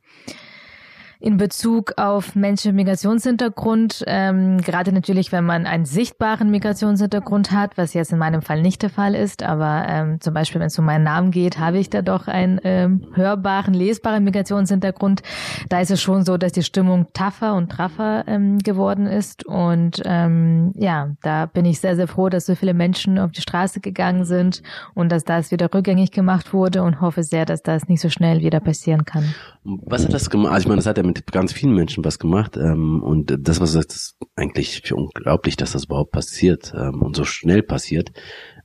in 1.21 1.35
Bezug 1.35 1.93
auf 1.97 2.33
Menschen 2.35 2.75
mit 2.75 2.85
Migrationshintergrund, 2.85 4.05
ähm, 4.07 4.61
gerade 4.61 4.93
natürlich, 4.93 5.33
wenn 5.33 5.45
man 5.45 5.65
einen 5.65 5.83
sichtbaren 5.83 6.49
Migrationshintergrund 6.49 7.51
hat, 7.51 7.77
was 7.77 7.93
jetzt 7.93 8.13
in 8.13 8.17
meinem 8.17 8.41
Fall 8.41 8.61
nicht 8.61 8.81
der 8.83 8.89
Fall 8.89 9.15
ist, 9.15 9.43
aber 9.43 9.85
ähm, 9.89 10.21
zum 10.21 10.33
Beispiel, 10.33 10.61
wenn 10.61 10.67
es 10.67 10.79
um 10.79 10.85
meinen 10.85 11.03
Namen 11.03 11.31
geht, 11.31 11.59
habe 11.59 11.77
ich 11.77 11.89
da 11.89 12.01
doch 12.01 12.29
einen 12.29 12.61
ähm, 12.63 13.07
hörbaren, 13.13 13.73
lesbaren 13.73 14.23
Migrationshintergrund. 14.23 15.21
Da 15.67 15.81
ist 15.81 15.91
es 15.91 16.01
schon 16.01 16.23
so, 16.23 16.37
dass 16.37 16.53
die 16.53 16.63
Stimmung 16.63 17.07
tougher 17.11 17.53
und 17.53 17.69
traffer 17.69 18.23
ähm, 18.25 18.59
geworden 18.59 19.05
ist 19.05 19.45
und 19.45 20.01
ähm, 20.05 20.71
ja, 20.77 21.09
da 21.21 21.47
bin 21.47 21.65
ich 21.65 21.81
sehr, 21.81 21.97
sehr 21.97 22.07
froh, 22.07 22.29
dass 22.29 22.45
so 22.45 22.55
viele 22.55 22.73
Menschen 22.73 23.19
auf 23.19 23.33
die 23.33 23.41
Straße 23.41 23.81
gegangen 23.81 24.23
sind 24.23 24.63
und 24.93 25.11
dass 25.11 25.25
das 25.25 25.51
wieder 25.51 25.73
rückgängig 25.73 26.11
gemacht 26.11 26.53
wurde 26.53 26.81
und 26.81 27.01
hoffe 27.01 27.23
sehr, 27.23 27.45
dass 27.45 27.61
das 27.61 27.89
nicht 27.89 27.99
so 27.99 28.09
schnell 28.09 28.39
wieder 28.39 28.61
passieren 28.61 29.03
kann. 29.03 29.35
Was 29.63 30.05
hat 30.05 30.13
das 30.13 30.29
gemacht? 30.29 30.53
Also 30.53 30.63
ich 30.63 30.67
meine, 30.67 30.77
das 30.77 30.85
hat 30.85 30.97
ja 30.97 31.08
mit 31.17 31.31
ganz 31.31 31.53
vielen 31.53 31.73
Menschen 31.73 32.05
was 32.05 32.19
gemacht. 32.19 32.57
Ähm, 32.57 33.01
und 33.03 33.35
das, 33.39 33.59
was 33.59 33.71
sagt, 33.71 33.91
ist 33.93 34.17
eigentlich 34.35 34.91
unglaublich, 34.93 35.57
dass 35.57 35.73
das 35.73 35.85
überhaupt 35.85 36.11
passiert 36.11 36.73
ähm, 36.75 37.01
und 37.01 37.15
so 37.15 37.23
schnell 37.23 37.63
passiert. 37.63 38.11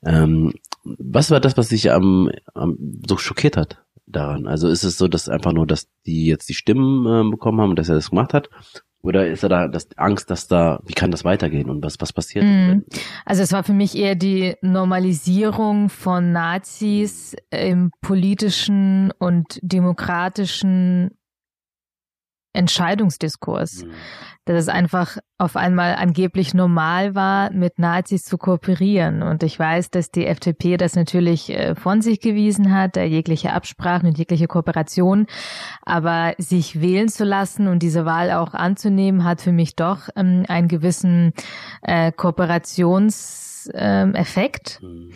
Ähm, 0.04 0.52
was 0.84 1.30
war 1.30 1.40
das, 1.40 1.56
was 1.56 1.68
dich 1.68 1.90
am, 1.90 2.30
am 2.54 2.76
so 3.06 3.16
schockiert 3.16 3.56
hat 3.56 3.82
daran? 4.06 4.46
Also 4.46 4.68
ist 4.68 4.84
es 4.84 4.98
so, 4.98 5.08
dass 5.08 5.28
einfach 5.28 5.52
nur, 5.52 5.66
dass 5.66 5.88
die 6.06 6.26
jetzt 6.26 6.48
die 6.48 6.54
Stimmen 6.54 7.06
äh, 7.06 7.30
bekommen 7.30 7.60
haben 7.60 7.74
dass 7.76 7.88
er 7.88 7.94
das 7.94 8.10
gemacht 8.10 8.34
hat? 8.34 8.50
Oder 9.04 9.26
ist 9.26 9.42
da 9.42 9.68
das 9.68 9.88
Angst, 9.98 10.30
dass 10.30 10.48
da, 10.48 10.80
wie 10.86 10.94
kann 10.94 11.10
das 11.10 11.26
weitergehen 11.26 11.68
und 11.68 11.84
was, 11.84 12.00
was 12.00 12.14
passiert? 12.14 12.46
Mm. 12.46 12.84
Also 13.26 13.42
es 13.42 13.52
war 13.52 13.62
für 13.62 13.74
mich 13.74 13.98
eher 13.98 14.14
die 14.14 14.54
Normalisierung 14.62 15.90
von 15.90 16.32
Nazis 16.32 17.36
im 17.50 17.90
politischen 18.00 19.12
und 19.18 19.58
demokratischen 19.60 21.10
Entscheidungsdiskurs. 22.54 23.84
Mhm. 23.84 23.90
Dass 24.46 24.58
es 24.58 24.68
einfach 24.68 25.16
auf 25.38 25.56
einmal 25.56 25.94
angeblich 25.94 26.52
normal 26.52 27.14
war, 27.14 27.50
mit 27.50 27.78
Nazis 27.78 28.24
zu 28.24 28.36
kooperieren. 28.36 29.22
Und 29.22 29.42
ich 29.42 29.58
weiß, 29.58 29.90
dass 29.90 30.10
die 30.10 30.26
FDP 30.26 30.76
das 30.76 30.96
natürlich 30.96 31.48
äh, 31.48 31.74
von 31.74 32.02
sich 32.02 32.20
gewiesen 32.20 32.74
hat, 32.74 32.96
jegliche 32.96 33.54
Absprachen 33.54 34.08
und 34.08 34.18
jegliche 34.18 34.46
Kooperation. 34.46 35.28
Aber 35.82 36.34
sich 36.36 36.82
wählen 36.82 37.08
zu 37.08 37.24
lassen 37.24 37.68
und 37.68 37.82
diese 37.82 38.04
Wahl 38.04 38.32
auch 38.32 38.52
anzunehmen, 38.52 39.24
hat 39.24 39.40
für 39.40 39.52
mich 39.52 39.76
doch 39.76 40.10
ähm, 40.14 40.44
einen 40.46 40.68
gewissen 40.68 41.32
äh, 41.80 42.12
Kooperationseffekt. 42.12 44.82
Mhm. 44.82 45.14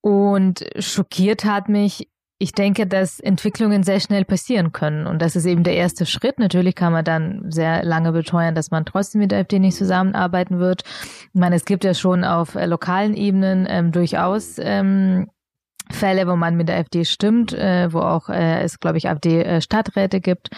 Und 0.00 0.64
schockiert 0.78 1.44
hat 1.44 1.68
mich 1.68 2.08
ich 2.38 2.52
denke, 2.52 2.86
dass 2.86 3.20
Entwicklungen 3.20 3.84
sehr 3.84 4.00
schnell 4.00 4.24
passieren 4.24 4.72
können. 4.72 5.06
Und 5.06 5.22
das 5.22 5.36
ist 5.36 5.46
eben 5.46 5.62
der 5.62 5.74
erste 5.74 6.04
Schritt. 6.04 6.38
Natürlich 6.38 6.74
kann 6.74 6.92
man 6.92 7.04
dann 7.04 7.50
sehr 7.50 7.84
lange 7.84 8.12
beteuern, 8.12 8.54
dass 8.54 8.70
man 8.70 8.84
trotzdem 8.84 9.20
mit 9.20 9.30
der 9.30 9.38
AfD 9.38 9.58
nicht 9.58 9.76
zusammenarbeiten 9.76 10.58
wird. 10.58 10.82
Ich 11.32 11.40
meine, 11.40 11.56
es 11.56 11.64
gibt 11.64 11.84
ja 11.84 11.94
schon 11.94 12.24
auf 12.24 12.56
äh, 12.56 12.66
lokalen 12.66 13.14
Ebenen 13.14 13.66
ähm, 13.68 13.92
durchaus 13.92 14.56
ähm, 14.58 15.30
Fälle, 15.90 16.26
wo 16.26 16.34
man 16.34 16.56
mit 16.56 16.68
der 16.68 16.78
AfD 16.78 17.04
stimmt, 17.04 17.52
äh, 17.52 17.92
wo 17.92 18.00
auch 18.00 18.28
äh, 18.30 18.62
es, 18.62 18.80
glaube 18.80 18.96
ich, 18.98 19.08
AfD-Stadträte 19.08 20.16
äh, 20.16 20.20
gibt 20.20 20.48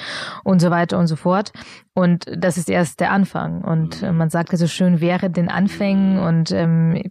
und 0.44 0.60
so 0.60 0.70
weiter 0.70 0.98
und 0.98 1.08
so 1.08 1.16
fort. 1.16 1.52
Und 1.94 2.26
das 2.34 2.56
ist 2.56 2.70
erst 2.70 3.00
der 3.00 3.10
Anfang. 3.10 3.62
Und 3.62 4.02
äh, 4.02 4.12
man 4.12 4.30
sagt 4.30 4.56
so 4.56 4.66
schön, 4.66 5.00
wäre 5.00 5.28
den 5.28 5.48
Anfängen 5.48 6.18
und 6.20 6.52
ähm, 6.52 7.02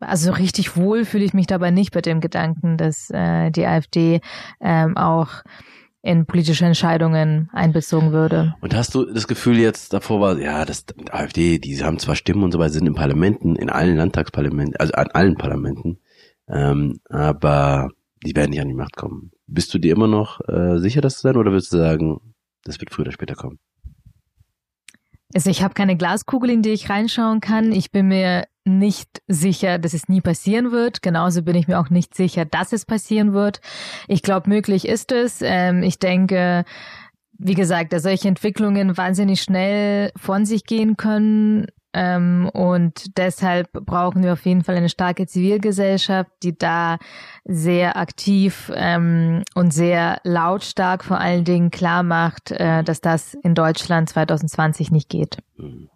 also 0.00 0.32
richtig 0.32 0.76
wohl 0.76 1.04
fühle 1.04 1.24
ich 1.24 1.34
mich 1.34 1.46
dabei 1.46 1.70
nicht 1.70 1.92
bei 1.92 2.00
dem 2.00 2.20
Gedanken, 2.20 2.76
dass 2.76 3.10
äh, 3.10 3.50
die 3.50 3.66
AfD 3.66 4.20
ähm, 4.60 4.96
auch 4.96 5.42
in 6.02 6.24
politische 6.24 6.64
Entscheidungen 6.64 7.50
einbezogen 7.52 8.12
würde. 8.12 8.54
Und 8.62 8.74
hast 8.74 8.94
du 8.94 9.04
das 9.04 9.28
Gefühl 9.28 9.58
jetzt 9.58 9.92
davor 9.92 10.20
war, 10.20 10.38
ja, 10.38 10.64
das 10.64 10.86
die 10.86 11.12
AfD, 11.12 11.58
die 11.58 11.82
haben 11.84 11.98
zwar 11.98 12.16
Stimmen 12.16 12.42
und 12.42 12.52
so 12.52 12.58
weiter, 12.58 12.72
sind 12.72 12.86
in 12.86 12.94
Parlamenten, 12.94 13.56
in 13.56 13.68
allen 13.68 13.96
Landtagsparlamenten, 13.96 14.76
also 14.76 14.94
an 14.94 15.08
allen 15.08 15.36
Parlamenten, 15.36 15.98
ähm, 16.48 17.00
aber 17.10 17.90
die 18.24 18.34
werden 18.34 18.50
nicht 18.50 18.60
an 18.60 18.68
die 18.68 18.74
Macht 18.74 18.96
kommen. 18.96 19.30
Bist 19.46 19.74
du 19.74 19.78
dir 19.78 19.94
immer 19.94 20.08
noch 20.08 20.40
äh, 20.48 20.78
sicher, 20.78 21.02
das 21.02 21.16
zu 21.16 21.22
sein, 21.22 21.36
oder 21.36 21.50
würdest 21.50 21.72
du 21.72 21.76
sagen, 21.76 22.20
das 22.64 22.80
wird 22.80 22.90
früher 22.90 23.04
oder 23.04 23.12
später 23.12 23.34
kommen? 23.34 23.58
Also 25.34 25.50
ich 25.50 25.62
habe 25.62 25.74
keine 25.74 25.96
Glaskugel, 25.96 26.50
in 26.50 26.62
die 26.62 26.70
ich 26.70 26.90
reinschauen 26.90 27.40
kann. 27.40 27.72
Ich 27.72 27.92
bin 27.92 28.08
mir 28.08 28.44
nicht 28.64 29.22
sicher, 29.26 29.78
dass 29.78 29.94
es 29.94 30.08
nie 30.08 30.20
passieren 30.20 30.72
wird. 30.72 31.02
Genauso 31.02 31.42
bin 31.42 31.56
ich 31.56 31.68
mir 31.68 31.80
auch 31.80 31.90
nicht 31.90 32.14
sicher, 32.14 32.44
dass 32.44 32.72
es 32.72 32.84
passieren 32.84 33.32
wird. 33.32 33.60
Ich 34.08 34.22
glaube, 34.22 34.48
möglich 34.50 34.86
ist 34.86 35.12
es. 35.12 35.40
Ähm, 35.42 35.82
ich 35.82 35.98
denke, 35.98 36.64
wie 37.38 37.54
gesagt, 37.54 37.92
dass 37.92 38.02
solche 38.02 38.28
Entwicklungen 38.28 38.96
wahnsinnig 38.96 39.42
schnell 39.42 40.12
von 40.16 40.44
sich 40.44 40.64
gehen 40.64 40.96
können. 40.96 41.66
Ähm, 41.92 42.48
und 42.52 43.16
deshalb 43.18 43.72
brauchen 43.72 44.22
wir 44.22 44.34
auf 44.34 44.44
jeden 44.44 44.62
Fall 44.62 44.76
eine 44.76 44.88
starke 44.88 45.26
Zivilgesellschaft, 45.26 46.30
die 46.42 46.56
da 46.56 46.98
sehr 47.44 47.96
aktiv 47.96 48.70
ähm, 48.76 49.42
und 49.54 49.72
sehr 49.72 50.20
lautstark 50.22 51.02
vor 51.02 51.18
allen 51.18 51.44
Dingen 51.44 51.70
klar 51.70 52.04
macht, 52.04 52.52
äh, 52.52 52.84
dass 52.84 53.00
das 53.00 53.34
in 53.42 53.54
Deutschland 53.54 54.08
2020 54.08 54.92
nicht 54.92 55.08
geht. 55.08 55.38
Mhm. 55.56 55.88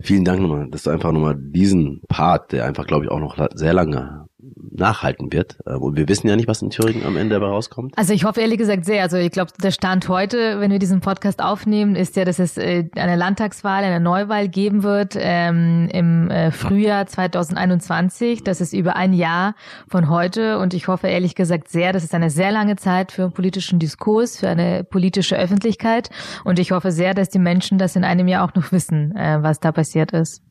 Vielen 0.00 0.24
Dank 0.24 0.40
nochmal, 0.40 0.68
dass 0.70 0.84
du 0.84 0.90
einfach 0.90 1.12
nochmal 1.12 1.36
diesen 1.36 2.02
Part, 2.08 2.52
der 2.52 2.64
einfach, 2.64 2.86
glaube 2.86 3.04
ich, 3.04 3.10
auch 3.10 3.20
noch 3.20 3.36
sehr 3.54 3.72
lange 3.72 4.26
nachhalten 4.70 5.32
wird. 5.32 5.58
Äh, 5.66 5.74
und 5.74 5.96
wir 5.96 6.08
wissen 6.08 6.28
ja 6.28 6.36
nicht, 6.36 6.48
was 6.48 6.62
in 6.62 6.70
Thüringen 6.70 7.04
am 7.04 7.16
Ende 7.16 7.34
dabei 7.34 7.46
rauskommt. 7.46 7.96
Also 7.96 8.12
ich 8.12 8.24
hoffe 8.24 8.40
ehrlich 8.40 8.58
gesagt 8.58 8.84
sehr. 8.84 9.02
Also 9.02 9.16
ich 9.16 9.30
glaube, 9.30 9.52
der 9.62 9.70
Stand 9.70 10.08
heute, 10.08 10.60
wenn 10.60 10.70
wir 10.70 10.78
diesen 10.78 11.00
Podcast 11.00 11.42
aufnehmen, 11.42 11.94
ist 11.94 12.16
ja, 12.16 12.24
dass 12.24 12.38
es 12.38 12.56
äh, 12.56 12.88
eine 12.96 13.16
Landtagswahl, 13.16 13.84
eine 13.84 14.00
Neuwahl 14.00 14.48
geben 14.48 14.82
wird 14.82 15.16
ähm, 15.18 15.88
im 15.92 16.30
äh, 16.30 16.50
Frühjahr 16.50 17.06
2021. 17.06 18.44
Das 18.44 18.60
ist 18.60 18.72
über 18.72 18.96
ein 18.96 19.12
Jahr 19.12 19.54
von 19.88 20.08
heute. 20.08 20.58
Und 20.58 20.74
ich 20.74 20.88
hoffe 20.88 21.08
ehrlich 21.08 21.34
gesagt 21.34 21.68
sehr, 21.68 21.92
das 21.92 22.04
ist 22.04 22.14
eine 22.14 22.30
sehr 22.30 22.52
lange 22.52 22.76
Zeit 22.76 23.12
für 23.12 23.22
einen 23.22 23.32
politischen 23.32 23.78
Diskurs, 23.78 24.38
für 24.38 24.48
eine 24.48 24.84
politische 24.84 25.36
Öffentlichkeit. 25.36 26.10
Und 26.44 26.58
ich 26.58 26.72
hoffe 26.72 26.90
sehr, 26.90 27.14
dass 27.14 27.28
die 27.28 27.38
Menschen 27.38 27.78
das 27.78 27.96
in 27.96 28.04
einem 28.04 28.28
Jahr 28.28 28.44
auch 28.44 28.54
noch 28.54 28.72
wissen, 28.72 29.14
äh, 29.16 29.42
was 29.42 29.60
da 29.60 29.72
passiert 29.72 30.12
ist. 30.12 30.42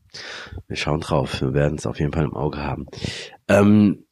Wir 0.67 0.75
schauen 0.75 1.01
drauf. 1.01 1.41
Wir 1.41 1.53
werden 1.53 1.77
es 1.77 1.85
auf 1.85 1.99
jeden 1.99 2.13
Fall 2.13 2.25
im 2.25 2.35
Auge 2.35 2.59
haben. 2.59 2.87
Ähm, 3.47 4.05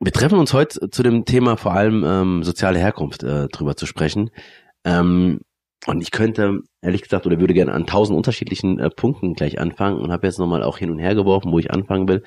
wir 0.00 0.12
treffen 0.12 0.38
uns 0.38 0.52
heute 0.52 0.90
zu 0.90 1.02
dem 1.02 1.24
Thema 1.24 1.56
vor 1.56 1.72
allem 1.72 2.04
ähm, 2.06 2.42
soziale 2.44 2.78
Herkunft 2.78 3.22
äh, 3.22 3.48
drüber 3.48 3.76
zu 3.76 3.86
sprechen. 3.86 4.30
Ähm, 4.84 5.40
und 5.86 6.00
ich 6.02 6.10
könnte, 6.10 6.60
ehrlich 6.82 7.02
gesagt, 7.02 7.26
oder 7.26 7.40
würde 7.40 7.54
gerne 7.54 7.72
an 7.72 7.86
tausend 7.86 8.16
unterschiedlichen 8.16 8.78
äh, 8.78 8.90
Punkten 8.90 9.34
gleich 9.34 9.60
anfangen 9.60 9.98
und 10.00 10.12
habe 10.12 10.26
jetzt 10.26 10.38
nochmal 10.38 10.62
auch 10.62 10.78
hin 10.78 10.90
und 10.90 10.98
her 10.98 11.14
geworfen, 11.14 11.52
wo 11.52 11.58
ich 11.58 11.70
anfangen 11.70 12.08
will. 12.08 12.22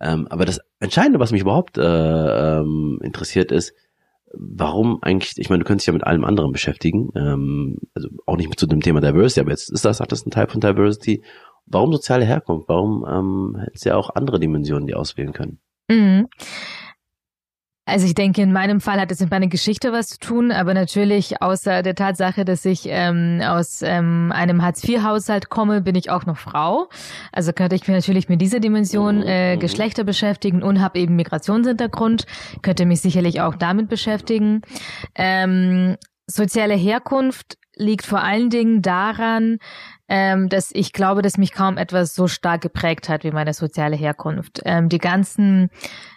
Ähm, 0.00 0.26
aber 0.28 0.44
das 0.44 0.60
Entscheidende, 0.78 1.18
was 1.18 1.32
mich 1.32 1.42
überhaupt 1.42 1.76
äh, 1.76 1.82
ähm, 1.82 2.98
interessiert, 3.02 3.52
ist, 3.52 3.74
warum 4.32 5.02
eigentlich, 5.02 5.32
ich 5.36 5.50
meine, 5.50 5.60
du 5.60 5.66
könntest 5.66 5.86
dich 5.86 5.92
ja 5.92 5.94
mit 5.94 6.06
allem 6.06 6.24
anderen 6.24 6.52
beschäftigen, 6.52 7.10
ähm, 7.16 7.78
also 7.94 8.08
auch 8.26 8.36
nicht 8.36 8.48
mit 8.48 8.60
zu 8.60 8.66
dem 8.66 8.80
Thema 8.80 9.00
Diversity, 9.00 9.40
aber 9.40 9.50
jetzt 9.50 9.70
ist 9.70 9.84
das, 9.84 10.00
hat 10.00 10.12
das 10.12 10.24
ein 10.24 10.30
Teil 10.30 10.48
von 10.48 10.60
Diversity. 10.60 11.22
Warum 11.70 11.92
soziale 11.92 12.24
Herkunft? 12.24 12.68
Warum 12.68 13.06
ähm, 13.08 13.56
hätte 13.60 13.72
es 13.74 13.84
ja 13.84 13.96
auch 13.96 14.10
andere 14.14 14.40
Dimensionen, 14.40 14.86
die 14.86 14.94
auswählen 14.94 15.32
können? 15.32 15.60
Mhm. 15.88 16.28
Also 17.86 18.06
ich 18.06 18.14
denke, 18.14 18.40
in 18.40 18.52
meinem 18.52 18.80
Fall 18.80 19.00
hat 19.00 19.10
es 19.10 19.20
mit 19.20 19.32
meiner 19.32 19.48
Geschichte 19.48 19.92
was 19.92 20.08
zu 20.08 20.18
tun, 20.20 20.52
aber 20.52 20.74
natürlich 20.74 21.42
außer 21.42 21.82
der 21.82 21.96
Tatsache, 21.96 22.44
dass 22.44 22.64
ich 22.64 22.82
ähm, 22.86 23.40
aus 23.44 23.82
ähm, 23.82 24.32
einem 24.32 24.62
Hartz-IV-Haushalt 24.62 25.48
komme, 25.48 25.80
bin 25.80 25.96
ich 25.96 26.08
auch 26.08 26.24
noch 26.24 26.36
Frau. 26.36 26.88
Also 27.32 27.52
könnte 27.52 27.74
ich 27.74 27.88
mich 27.88 27.96
natürlich 27.96 28.28
mit 28.28 28.40
dieser 28.40 28.60
Dimension 28.60 29.22
äh, 29.22 29.56
mhm. 29.56 29.60
Geschlechter 29.60 30.04
beschäftigen 30.04 30.62
und 30.62 30.80
habe 30.80 31.00
eben 31.00 31.16
Migrationshintergrund, 31.16 32.26
könnte 32.62 32.86
mich 32.86 33.00
sicherlich 33.00 33.40
auch 33.40 33.56
damit 33.56 33.88
beschäftigen. 33.88 34.60
Ähm, 35.16 35.96
soziale 36.28 36.74
Herkunft 36.74 37.58
liegt 37.74 38.06
vor 38.06 38.22
allen 38.22 38.50
Dingen 38.50 38.82
daran, 38.82 39.58
ähm, 40.10 40.48
dass 40.48 40.72
ich 40.74 40.92
glaube, 40.92 41.22
dass 41.22 41.38
mich 41.38 41.52
kaum 41.52 41.78
etwas 41.78 42.14
so 42.16 42.26
stark 42.26 42.60
geprägt 42.60 43.08
hat 43.08 43.22
wie 43.22 43.30
meine 43.30 43.54
soziale 43.54 43.94
Herkunft. 43.94 44.60
Ähm, 44.64 44.88
die 44.88 44.98
ganzen 44.98 45.70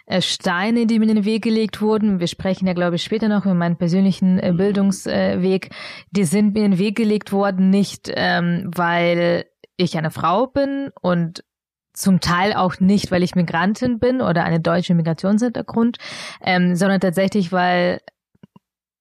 äh, 0.06 0.20
Steine, 0.20 0.86
die 0.86 0.98
mir 0.98 1.08
in 1.08 1.14
den 1.14 1.24
Weg 1.24 1.44
gelegt 1.44 1.80
wurden, 1.80 2.18
wir 2.18 2.26
sprechen 2.26 2.66
ja, 2.66 2.74
glaube 2.74 2.96
ich, 2.96 3.04
später 3.04 3.28
noch 3.28 3.44
über 3.44 3.54
meinen 3.54 3.76
persönlichen 3.76 4.40
äh, 4.40 4.52
Bildungsweg, 4.52 5.66
äh, 5.66 5.74
die 6.10 6.24
sind 6.24 6.54
mir 6.54 6.64
in 6.64 6.72
den 6.72 6.80
Weg 6.80 6.96
gelegt 6.96 7.30
worden, 7.30 7.70
nicht 7.70 8.10
ähm, 8.12 8.68
weil 8.74 9.44
ich 9.76 9.96
eine 9.96 10.10
Frau 10.10 10.48
bin 10.48 10.90
und 11.00 11.44
zum 11.92 12.18
Teil 12.18 12.52
auch 12.54 12.80
nicht, 12.80 13.12
weil 13.12 13.22
ich 13.22 13.36
Migrantin 13.36 14.00
bin 14.00 14.20
oder 14.20 14.42
eine 14.42 14.58
deutsche 14.58 14.94
Migrationshintergrund, 14.94 15.98
ähm, 16.42 16.74
sondern 16.74 17.00
tatsächlich, 17.00 17.52
weil 17.52 18.00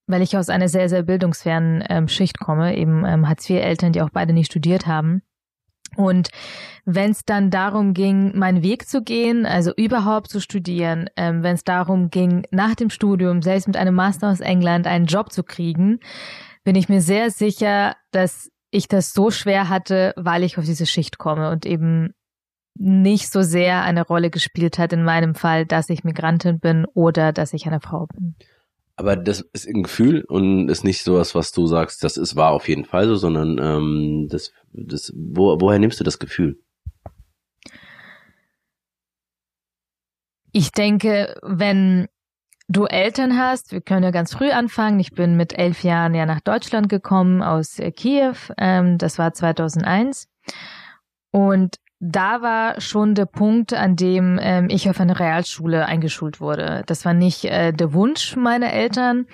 weil 0.07 0.21
ich 0.21 0.37
aus 0.37 0.49
einer 0.49 0.69
sehr, 0.69 0.89
sehr 0.89 1.03
bildungsfernen 1.03 1.83
ähm, 1.89 2.07
Schicht 2.07 2.39
komme, 2.39 2.75
eben 2.77 3.05
ähm, 3.05 3.27
Hartz-IV-Eltern, 3.27 3.93
die 3.93 4.01
auch 4.01 4.09
beide 4.11 4.33
nicht 4.33 4.51
studiert 4.51 4.87
haben. 4.87 5.21
Und 5.95 6.29
wenn 6.85 7.11
es 7.11 7.23
dann 7.23 7.51
darum 7.51 7.93
ging, 7.93 8.37
meinen 8.37 8.63
Weg 8.63 8.87
zu 8.87 9.03
gehen, 9.03 9.45
also 9.45 9.71
überhaupt 9.75 10.29
zu 10.29 10.39
studieren, 10.39 11.09
ähm, 11.15 11.43
wenn 11.43 11.55
es 11.55 11.63
darum 11.63 12.09
ging, 12.09 12.45
nach 12.51 12.75
dem 12.75 12.89
Studium, 12.89 13.41
selbst 13.41 13.67
mit 13.67 13.77
einem 13.77 13.95
Master 13.95 14.31
aus 14.31 14.39
England, 14.39 14.87
einen 14.87 15.05
Job 15.05 15.31
zu 15.31 15.43
kriegen, 15.43 15.99
bin 16.63 16.75
ich 16.75 16.89
mir 16.89 17.01
sehr 17.01 17.29
sicher, 17.29 17.95
dass 18.11 18.49
ich 18.71 18.87
das 18.87 19.13
so 19.13 19.29
schwer 19.29 19.69
hatte, 19.69 20.13
weil 20.17 20.43
ich 20.43 20.57
auf 20.57 20.65
diese 20.65 20.85
Schicht 20.85 21.19
komme 21.19 21.51
und 21.51 21.65
eben 21.65 22.13
nicht 22.75 23.31
so 23.31 23.43
sehr 23.43 23.83
eine 23.83 24.01
Rolle 24.01 24.31
gespielt 24.31 24.79
hat 24.79 24.93
in 24.93 25.03
meinem 25.03 25.35
Fall, 25.35 25.65
dass 25.65 25.89
ich 25.89 26.03
Migrantin 26.03 26.59
bin 26.59 26.85
oder 26.93 27.31
dass 27.31 27.53
ich 27.53 27.67
eine 27.67 27.79
Frau 27.79 28.07
bin. 28.07 28.35
Aber 28.95 29.15
das 29.15 29.41
ist 29.53 29.67
ein 29.67 29.83
Gefühl 29.83 30.23
und 30.27 30.69
ist 30.69 30.83
nicht 30.83 31.03
sowas, 31.03 31.33
was 31.33 31.51
du 31.51 31.65
sagst, 31.65 32.03
das 32.03 32.15
ist 32.17 32.35
wahr 32.35 32.51
auf 32.51 32.67
jeden 32.67 32.85
Fall 32.85 33.07
so, 33.07 33.15
sondern 33.15 33.57
ähm, 33.57 34.27
das, 34.29 34.51
das, 34.71 35.11
wo, 35.15 35.59
woher 35.59 35.79
nimmst 35.79 35.99
du 35.99 36.03
das 36.03 36.19
Gefühl? 36.19 36.59
Ich 40.51 40.71
denke, 40.71 41.35
wenn 41.41 42.07
du 42.67 42.85
Eltern 42.85 43.37
hast, 43.37 43.71
wir 43.71 43.81
können 43.81 44.03
ja 44.03 44.11
ganz 44.11 44.33
früh 44.33 44.51
anfangen. 44.51 44.99
Ich 44.99 45.11
bin 45.11 45.35
mit 45.35 45.57
elf 45.57 45.83
Jahren 45.83 46.13
ja 46.13 46.27
nach 46.27 46.41
Deutschland 46.41 46.89
gekommen 46.89 47.41
aus 47.41 47.79
äh, 47.79 47.91
Kiew. 47.91 48.35
Ähm, 48.59 48.99
das 48.99 49.17
war 49.17 49.33
2001. 49.33 50.27
Und 51.31 51.77
da 52.05 52.41
war 52.41 52.81
schon 52.81 53.15
der 53.15 53.25
Punkt, 53.25 53.73
an 53.73 53.95
dem 53.95 54.37
ähm, 54.41 54.67
ich 54.69 54.89
auf 54.89 54.99
eine 54.99 55.19
Realschule 55.19 55.85
eingeschult 55.85 56.41
wurde. 56.41 56.83
Das 56.85 57.05
war 57.05 57.13
nicht 57.13 57.45
äh, 57.45 57.71
der 57.71 57.93
Wunsch 57.93 58.35
meiner 58.35 58.73
Eltern. 58.73 59.25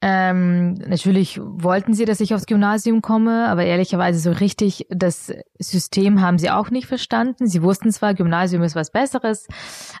Ähm, 0.00 0.74
natürlich 0.74 1.40
wollten 1.42 1.92
sie, 1.92 2.04
dass 2.04 2.20
ich 2.20 2.34
aufs 2.34 2.46
Gymnasium 2.46 3.02
komme, 3.02 3.48
aber 3.48 3.64
ehrlicherweise 3.64 4.18
so 4.18 4.30
richtig 4.30 4.86
das 4.88 5.32
System 5.58 6.20
haben 6.20 6.38
sie 6.38 6.50
auch 6.50 6.70
nicht 6.70 6.86
verstanden. 6.86 7.46
Sie 7.46 7.62
wussten 7.62 7.90
zwar, 7.90 8.14
Gymnasium 8.14 8.62
ist 8.62 8.76
was 8.76 8.92
Besseres 8.92 9.46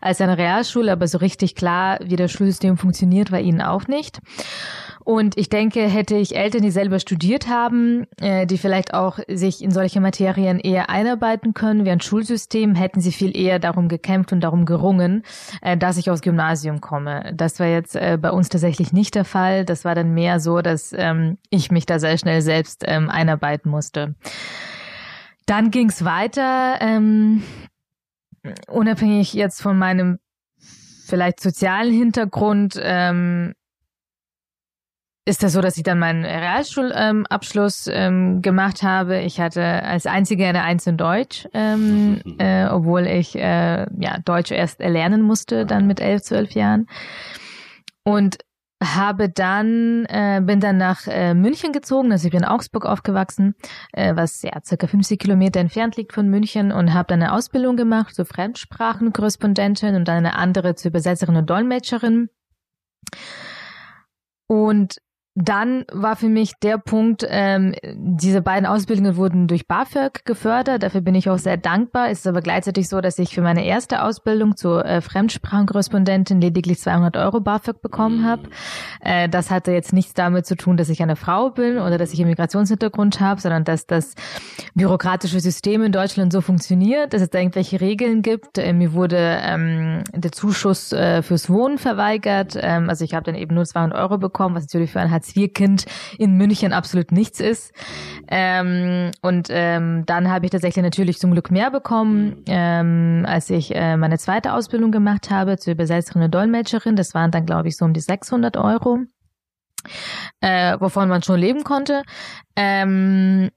als 0.00 0.20
eine 0.20 0.38
Realschule, 0.38 0.92
aber 0.92 1.08
so 1.08 1.18
richtig 1.18 1.54
klar, 1.54 1.98
wie 2.02 2.16
das 2.16 2.32
Schulsystem 2.32 2.76
funktioniert, 2.76 3.32
war 3.32 3.40
ihnen 3.40 3.60
auch 3.60 3.88
nicht. 3.88 4.20
Und 5.06 5.38
ich 5.38 5.48
denke, 5.48 5.86
hätte 5.86 6.16
ich 6.16 6.34
Eltern, 6.34 6.62
die 6.62 6.72
selber 6.72 6.98
studiert 6.98 7.46
haben, 7.46 8.08
äh, 8.20 8.44
die 8.44 8.58
vielleicht 8.58 8.92
auch 8.92 9.20
sich 9.28 9.62
in 9.62 9.70
solche 9.70 10.00
Materien 10.00 10.58
eher 10.58 10.90
einarbeiten 10.90 11.54
können 11.54 11.84
wie 11.84 11.90
ein 11.90 12.00
Schulsystem, 12.00 12.74
hätten 12.74 13.00
sie 13.00 13.12
viel 13.12 13.36
eher 13.36 13.60
darum 13.60 13.86
gekämpft 13.86 14.32
und 14.32 14.40
darum 14.40 14.64
gerungen, 14.64 15.22
äh, 15.62 15.76
dass 15.76 15.96
ich 15.96 16.10
aufs 16.10 16.22
Gymnasium 16.22 16.80
komme. 16.80 17.32
Das 17.36 17.60
war 17.60 17.68
jetzt 17.68 17.94
äh, 17.94 18.18
bei 18.20 18.32
uns 18.32 18.48
tatsächlich 18.48 18.92
nicht 18.92 19.14
der 19.14 19.24
Fall. 19.24 19.64
Das 19.64 19.84
war 19.84 19.94
dann 19.94 20.12
mehr 20.12 20.40
so, 20.40 20.60
dass 20.60 20.92
ähm, 20.92 21.38
ich 21.50 21.70
mich 21.70 21.86
da 21.86 22.00
sehr 22.00 22.18
schnell 22.18 22.42
selbst 22.42 22.82
ähm, 22.84 23.08
einarbeiten 23.08 23.70
musste. 23.70 24.16
Dann 25.46 25.70
ging 25.70 25.88
es 25.88 26.04
weiter, 26.04 26.78
ähm, 26.80 27.44
unabhängig 28.66 29.34
jetzt 29.34 29.62
von 29.62 29.78
meinem 29.78 30.18
vielleicht 31.06 31.38
sozialen 31.38 31.92
Hintergrund. 31.92 32.76
Ähm, 32.82 33.54
ist 35.26 35.42
das 35.42 35.52
so, 35.52 35.60
dass 35.60 35.76
ich 35.76 35.82
dann 35.82 35.98
meinen 35.98 36.24
Realschulabschluss 36.24 37.88
ähm, 37.92 38.42
gemacht 38.42 38.84
habe. 38.84 39.20
Ich 39.22 39.40
hatte 39.40 39.82
als 39.82 40.06
einzige 40.06 40.46
eine 40.46 40.62
Eins 40.62 40.86
in 40.86 40.96
Deutsch, 40.96 41.48
ähm, 41.52 42.20
äh, 42.38 42.66
obwohl 42.66 43.08
ich 43.08 43.34
äh, 43.34 43.86
ja 43.98 44.18
Deutsch 44.24 44.52
erst 44.52 44.80
erlernen 44.80 45.22
musste, 45.22 45.66
dann 45.66 45.88
mit 45.88 46.00
elf, 46.00 46.22
zwölf 46.22 46.52
Jahren. 46.52 46.86
Und 48.04 48.38
habe 48.80 49.28
dann, 49.28 50.04
äh, 50.04 50.40
bin 50.44 50.60
dann 50.60 50.76
nach 50.76 51.08
äh, 51.08 51.34
München 51.34 51.72
gezogen, 51.72 52.12
also 52.12 52.26
ich 52.26 52.32
bin 52.32 52.42
in 52.42 52.48
Augsburg 52.48 52.86
aufgewachsen, 52.86 53.56
äh, 53.92 54.14
was 54.14 54.42
ja 54.42 54.52
circa 54.64 54.86
50 54.86 55.18
Kilometer 55.18 55.58
entfernt 55.58 55.96
liegt 55.96 56.12
von 56.12 56.28
München 56.28 56.70
und 56.70 56.94
habe 56.94 57.08
dann 57.08 57.20
eine 57.20 57.32
Ausbildung 57.32 57.76
gemacht 57.76 58.14
zur 58.14 58.26
Fremdsprachenkorrespondentin 58.26 59.96
und 59.96 60.06
dann 60.06 60.18
eine 60.18 60.36
andere 60.36 60.76
zur 60.76 60.90
Übersetzerin 60.90 61.36
und 61.36 61.50
Dolmetscherin. 61.50 62.28
Und 64.46 64.98
dann 65.38 65.84
war 65.92 66.16
für 66.16 66.30
mich 66.30 66.54
der 66.62 66.78
Punkt, 66.78 67.26
ähm, 67.28 67.74
diese 67.94 68.40
beiden 68.40 68.64
Ausbildungen 68.64 69.16
wurden 69.16 69.48
durch 69.48 69.68
BAföG 69.68 70.24
gefördert. 70.24 70.82
Dafür 70.82 71.02
bin 71.02 71.14
ich 71.14 71.28
auch 71.28 71.36
sehr 71.36 71.58
dankbar. 71.58 72.08
Ist 72.08 72.26
aber 72.26 72.40
gleichzeitig 72.40 72.88
so, 72.88 73.02
dass 73.02 73.18
ich 73.18 73.34
für 73.34 73.42
meine 73.42 73.66
erste 73.66 74.02
Ausbildung 74.02 74.56
zur 74.56 74.86
äh, 74.86 75.02
Fremdsprachenkorrespondentin 75.02 76.40
lediglich 76.40 76.80
200 76.80 77.18
Euro 77.18 77.40
BAföG 77.40 77.82
bekommen 77.82 78.24
habe. 78.24 78.48
Äh, 79.02 79.28
das 79.28 79.50
hatte 79.50 79.72
jetzt 79.72 79.92
nichts 79.92 80.14
damit 80.14 80.46
zu 80.46 80.56
tun, 80.56 80.78
dass 80.78 80.88
ich 80.88 81.02
eine 81.02 81.16
Frau 81.16 81.50
bin 81.50 81.76
oder 81.76 81.98
dass 81.98 82.14
ich 82.14 82.20
einen 82.20 82.30
Migrationshintergrund 82.30 83.20
habe, 83.20 83.38
sondern 83.38 83.64
dass 83.64 83.86
das 83.86 84.14
bürokratische 84.74 85.40
System 85.40 85.82
in 85.82 85.92
Deutschland 85.92 86.32
so 86.32 86.40
funktioniert, 86.40 87.12
dass 87.12 87.20
es 87.20 87.28
da 87.28 87.40
irgendwelche 87.40 87.82
Regeln 87.82 88.22
gibt. 88.22 88.56
Äh, 88.56 88.72
mir 88.72 88.94
wurde 88.94 89.18
ähm, 89.42 90.02
der 90.14 90.32
Zuschuss 90.32 90.94
äh, 90.94 91.20
fürs 91.20 91.50
Wohnen 91.50 91.76
verweigert. 91.76 92.56
Ähm, 92.58 92.88
also 92.88 93.04
ich 93.04 93.12
habe 93.12 93.24
dann 93.24 93.34
eben 93.34 93.54
nur 93.54 93.66
200 93.66 93.98
Euro 93.98 94.16
bekommen, 94.16 94.54
was 94.54 94.62
natürlich 94.62 94.92
für 94.92 95.00
ein 95.00 95.10
Hartz-IV-Kind 95.26 95.86
in 96.18 96.36
München 96.36 96.72
absolut 96.72 97.12
nichts 97.12 97.40
ist. 97.40 97.72
Ähm, 98.28 99.10
und 99.22 99.48
ähm, 99.50 100.04
dann 100.06 100.30
habe 100.30 100.46
ich 100.46 100.52
tatsächlich 100.52 100.82
natürlich 100.82 101.18
zum 101.18 101.32
Glück 101.32 101.50
mehr 101.50 101.70
bekommen, 101.70 102.42
ähm, 102.46 103.24
als 103.26 103.50
ich 103.50 103.74
äh, 103.74 103.96
meine 103.96 104.18
zweite 104.18 104.52
Ausbildung 104.52 104.90
gemacht 104.90 105.30
habe 105.30 105.58
zur 105.58 105.72
Übersetzerin 105.74 106.22
und 106.22 106.34
Dolmetscherin. 106.34 106.96
Das 106.96 107.14
waren 107.14 107.30
dann, 107.30 107.46
glaube 107.46 107.68
ich, 107.68 107.76
so 107.76 107.84
um 107.84 107.92
die 107.92 108.00
600 108.00 108.56
Euro, 108.56 109.00
äh, 110.40 110.76
wovon 110.80 111.08
man 111.08 111.22
schon 111.22 111.40
leben 111.40 111.64
konnte. 111.64 112.02
Ähm, 112.56 113.50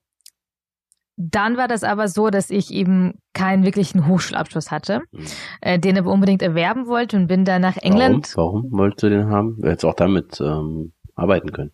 dann 1.21 1.57
war 1.57 1.67
das 1.67 1.83
aber 1.83 2.07
so, 2.07 2.29
dass 2.29 2.49
ich 2.49 2.71
eben 2.71 3.15
keinen 3.33 3.65
wirklichen 3.65 4.07
Hochschulabschluss 4.07 4.71
hatte, 4.71 5.01
äh, 5.59 5.77
den 5.77 5.97
aber 5.97 6.11
unbedingt 6.11 6.41
erwerben 6.41 6.87
wollte 6.87 7.17
und 7.17 7.27
bin 7.27 7.43
dann 7.43 7.61
nach 7.61 7.75
England. 7.75 8.31
Warum, 8.35 8.63
Warum 8.63 8.77
wolltest 8.79 9.03
du 9.03 9.09
den 9.09 9.29
haben? 9.29 9.57
Jetzt 9.61 9.83
auch 9.83 9.95
damit 9.95 10.39
ähm, 10.39 10.93
arbeiten 11.19 11.51
können. 11.51 11.71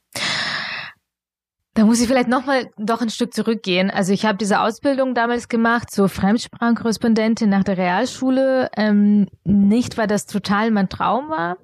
Da 1.75 1.83
muss 1.83 1.99
ich 1.99 2.07
vielleicht 2.07 2.29
nochmal 2.29 2.69
doch 2.77 3.01
ein 3.01 3.09
Stück 3.09 3.33
zurückgehen. 3.33 3.91
Also 3.91 4.13
ich 4.13 4.25
habe 4.25 4.37
diese 4.37 4.61
Ausbildung 4.61 5.13
damals 5.13 5.49
gemacht 5.49 5.91
zur 5.91 6.07
Fremdsprachenkorrespondentin 6.07 7.49
nach 7.49 7.65
der 7.65 7.77
Realschule, 7.77 8.69
ähm, 8.77 9.27
nicht 9.43 9.97
weil 9.97 10.07
das 10.07 10.25
total 10.25 10.71
mein 10.71 10.87
Traum 10.87 11.29
war, 11.29 11.57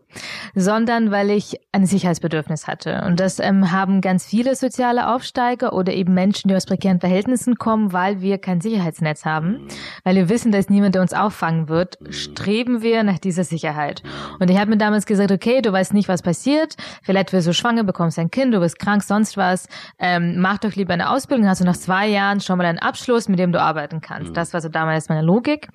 sondern 0.56 1.12
weil 1.12 1.30
ich 1.30 1.60
ein 1.72 1.86
Sicherheitsbedürfnis 1.86 2.68
hatte. 2.68 3.04
Und 3.06 3.20
das 3.20 3.40
ähm, 3.40 3.72
haben 3.72 4.02
ganz 4.02 4.26
viele 4.26 4.56
soziale 4.56 5.14
Aufsteiger 5.14 5.74
oder 5.74 5.94
eben 5.94 6.14
Menschen, 6.14 6.50
die 6.50 6.56
aus 6.56 6.66
prekären 6.66 7.00
Verhältnissen 7.00 7.56
kommen, 7.56 7.94
weil 7.94 8.22
wir 8.22 8.38
kein 8.38 8.62
Sicherheitsnetz 8.62 9.26
haben, 9.26 9.68
weil 10.04 10.16
wir 10.16 10.30
wissen, 10.30 10.52
dass 10.52 10.70
niemand, 10.70 10.96
der 10.96 11.02
uns 11.02 11.14
auffangen 11.14 11.70
wird, 11.70 11.98
streben 12.10 12.82
wir 12.82 13.04
nach 13.04 13.20
dieser 13.20 13.44
Sicherheit. 13.44 14.04
Und 14.40 14.50
ich 14.50 14.58
habe 14.58 14.70
mir 14.70 14.78
damals 14.78 15.06
gesagt, 15.06 15.32
okay, 15.32 15.62
du 15.62 15.72
weißt 15.72 15.94
nicht, 15.94 16.08
was 16.10 16.22
passiert, 16.22 16.76
vielleicht 17.04 17.34
wirst 17.34 17.48
du 17.48 17.54
schwanger, 17.54 17.84
bekommst 17.84 18.20
ein 18.20 18.32
Kind, 18.32 18.54
du 18.54 18.60
bist 18.60 18.80
krank, 18.80 19.04
sonst 19.04 19.38
was 19.38 19.68
ähm, 20.00 20.40
mach 20.40 20.58
doch 20.58 20.76
lieber 20.76 20.94
eine 20.94 21.10
Ausbildung, 21.10 21.48
hast 21.48 21.62
du 21.62 21.66
nach 21.66 21.78
zwei 21.78 22.08
Jahren 22.08 22.40
schon 22.40 22.58
mal 22.58 22.66
einen 22.66 22.80
Abschluss, 22.80 23.28
mit 23.30 23.40
dem 23.40 23.52
du 23.52 23.62
arbeiten 23.62 24.02
kannst. 24.02 24.32
Mhm. 24.32 24.34
Das 24.34 24.54
war 24.54 24.62
so 24.62 24.70
damals 24.70 25.10
meine 25.10 25.22
Logik. 25.22 25.70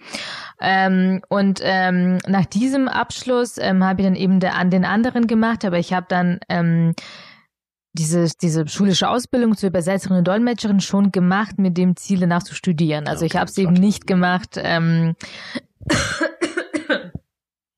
Ähm, 0.61 1.23
und 1.29 1.61
ähm, 1.63 2.19
nach 2.27 2.47
diesem 2.47 2.89
Abschluss 2.89 3.59
ähm, 3.59 3.85
habe 3.85 4.01
ich 4.01 4.07
dann 4.07 4.17
eben 4.17 4.41
der, 4.41 4.57
an 4.57 4.71
den 4.71 4.85
anderen 4.85 5.27
gemacht, 5.27 5.65
aber 5.65 5.79
ich 5.79 5.93
habe 5.93 6.07
dann 6.09 6.41
ähm, 6.49 6.95
diese, 7.93 8.29
diese 8.41 8.69
schulische 8.69 9.09
Ausbildung 9.09 9.57
zur 9.57 9.69
Übersetzerin 9.69 10.19
und 10.19 10.29
Dolmetscherin 10.29 10.81
schon 10.81 11.13
gemacht, 11.13 11.59
mit 11.59 11.77
dem 11.77 11.97
Ziel 11.97 12.21
danach 12.21 12.43
zu 12.43 12.55
studieren. 12.55 13.07
Also 13.07 13.25
okay, 13.25 13.33
ich 13.33 13.37
habe 13.41 13.51
es 13.51 13.59
eben 13.59 13.73
nicht 13.73 14.07
gemacht. 14.07 14.57
Ähm, 14.57 15.15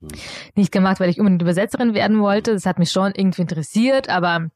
hm. 0.00 0.11
nicht 0.54 0.73
gemacht, 0.73 1.00
weil 1.00 1.11
ich 1.11 1.18
unbedingt 1.18 1.42
Übersetzerin 1.42 1.94
werden 1.94 2.20
wollte. 2.20 2.52
Das 2.52 2.66
hat 2.66 2.78
mich 2.78 2.90
schon 2.90 3.12
irgendwie 3.14 3.42
interessiert, 3.42 4.08
aber 4.08 4.50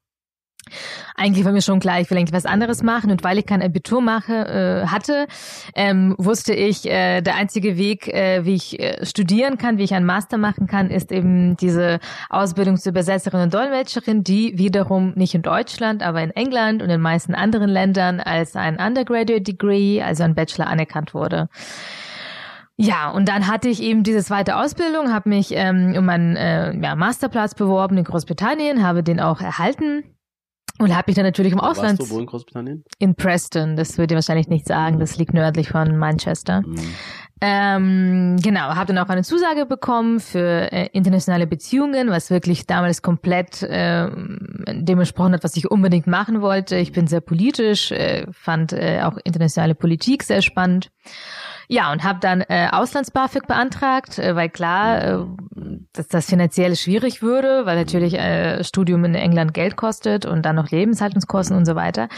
eigentlich 1.16 1.45
war 1.45 1.52
mir 1.52 1.62
schon 1.62 1.81
klar, 1.81 2.00
ich 2.00 2.11
will 2.11 2.19
eigentlich 2.19 2.33
was 2.33 2.47
anderes 2.47 2.83
machen 2.83 3.11
und 3.11 3.25
weil 3.25 3.38
ich 3.38 3.47
kein 3.47 3.62
Abitur 3.62 4.00
mache 4.00 4.33
äh, 4.33 4.87
hatte, 4.87 5.26
ähm, 5.75 6.14
wusste 6.19 6.54
ich, 6.54 6.87
äh, 6.87 7.21
der 7.21 7.37
einzige 7.37 7.77
Weg, 7.77 8.09
äh, 8.09 8.44
wie 8.44 8.55
ich 8.55 8.81
äh, 8.81 9.05
studieren 9.05 9.59
kann, 9.59 9.79
wie 9.79 9.85
ich 9.85 9.94
einen 9.94 10.07
Master 10.07 10.38
machen 10.38 10.66
kann, 10.66 10.90
ist 10.90 11.12
eben 11.12 11.57
diese 11.57 11.98
Ausbildung 12.31 12.77
zur 12.77 12.90
Übersetzerin 12.90 13.42
und 13.42 13.55
Dolmetscherin, 13.55 14.25
die 14.25 14.59
wiederum 14.59 15.12
nicht 15.14 15.35
in 15.35 15.42
Deutschland, 15.42 16.03
aber 16.03 16.22
in 16.22 16.31
England 16.31 16.83
und 16.83 16.90
in 16.90 17.01
meisten 17.01 17.35
anderen 17.35 17.68
Ländern 17.68 18.20
als 18.20 18.57
ein 18.57 18.79
Undergraduate 18.79 19.42
Degree, 19.42 20.03
also 20.03 20.22
ein 20.25 20.35
Bachelor 20.35 20.66
anerkannt 20.66 21.14
wurde. 21.14 21.48
Ja, 22.77 23.11
und 23.11 23.29
dann 23.29 23.46
hatte 23.46 23.68
ich 23.68 23.83
eben 23.83 24.03
diese 24.03 24.25
zweite 24.25 24.57
Ausbildung, 24.57 25.12
habe 25.12 25.29
mich 25.29 25.53
ähm, 25.53 25.94
um 25.96 26.09
einen 26.09 26.37
äh, 26.37 26.75
ja, 26.75 26.96
Masterplatz 26.96 27.55
beworben 27.55 27.98
in 27.98 28.05
Großbritannien, 28.05 28.83
habe 28.83 29.03
den 29.03 29.20
auch 29.20 29.40
erhalten 29.40 30.05
und 30.83 30.97
habe 30.97 31.05
mich 31.09 31.16
dann 31.16 31.25
natürlich 31.25 31.53
im 31.53 31.59
wo 31.59 31.64
Ausland. 31.64 31.99
Warst 31.99 32.11
du 32.11 32.14
wo 32.14 32.21
in 32.21 32.27
Großbritannien? 32.27 32.85
In 32.99 33.14
Preston, 33.14 33.77
das 33.77 33.99
würde 33.99 34.14
ich 34.14 34.16
wahrscheinlich 34.16 34.49
nicht 34.49 34.66
sagen, 34.66 34.99
das 34.99 35.16
liegt 35.16 35.35
nördlich 35.35 35.68
von 35.68 35.97
Manchester. 35.97 36.62
Mhm. 36.62 36.95
Ähm, 37.45 38.37
genau, 38.40 38.61
habe 38.61 38.95
dann 38.95 39.05
auch 39.05 39.09
eine 39.09 39.25
Zusage 39.25 39.66
bekommen 39.66 40.21
für 40.21 40.71
äh, 40.71 40.88
internationale 40.92 41.49
Beziehungen, 41.49 42.09
was 42.09 42.31
wirklich 42.31 42.66
damals 42.66 43.03
komplett 43.03 43.64
äh, 43.64 44.09
dem 44.09 44.99
entsprochen 45.01 45.33
hat, 45.33 45.42
was 45.42 45.57
ich 45.57 45.68
unbedingt 45.68 46.07
machen 46.07 46.40
wollte. 46.40 46.77
Ich 46.77 46.92
bin 46.92 47.09
sehr 47.09 47.21
politisch, 47.21 47.90
äh, 47.90 48.27
fand 48.31 48.73
äh, 48.73 49.01
auch 49.03 49.18
internationale 49.25 49.75
Politik 49.75 50.23
sehr 50.23 50.40
spannend. 50.40 50.92
Ja, 51.73 51.91
und 51.91 52.05
habe 52.05 52.19
dann 52.21 52.43
äh, 52.43 52.69
Auslands-BAföG 52.71 53.47
beantragt, 53.47 54.19
äh, 54.19 54.37
weil 54.37 54.51
klar, 54.51 55.03
äh, 55.03 55.25
dass 55.95 56.07
das 56.07 56.27
finanziell 56.27 56.77
schwierig 56.77 57.23
würde, 57.23 57.65
weil 57.65 57.79
natürlich 57.79 58.13
äh, 58.13 58.63
Studium 58.63 59.07
in 59.07 59.15
England 59.15 59.55
Geld 59.55 59.77
kostet 59.77 60.27
und 60.27 60.43
dann 60.43 60.57
noch 60.57 60.69
Lebenshaltungskosten 60.69 61.57
und 61.57 61.65
so 61.65 61.75
weiter. 61.75 62.11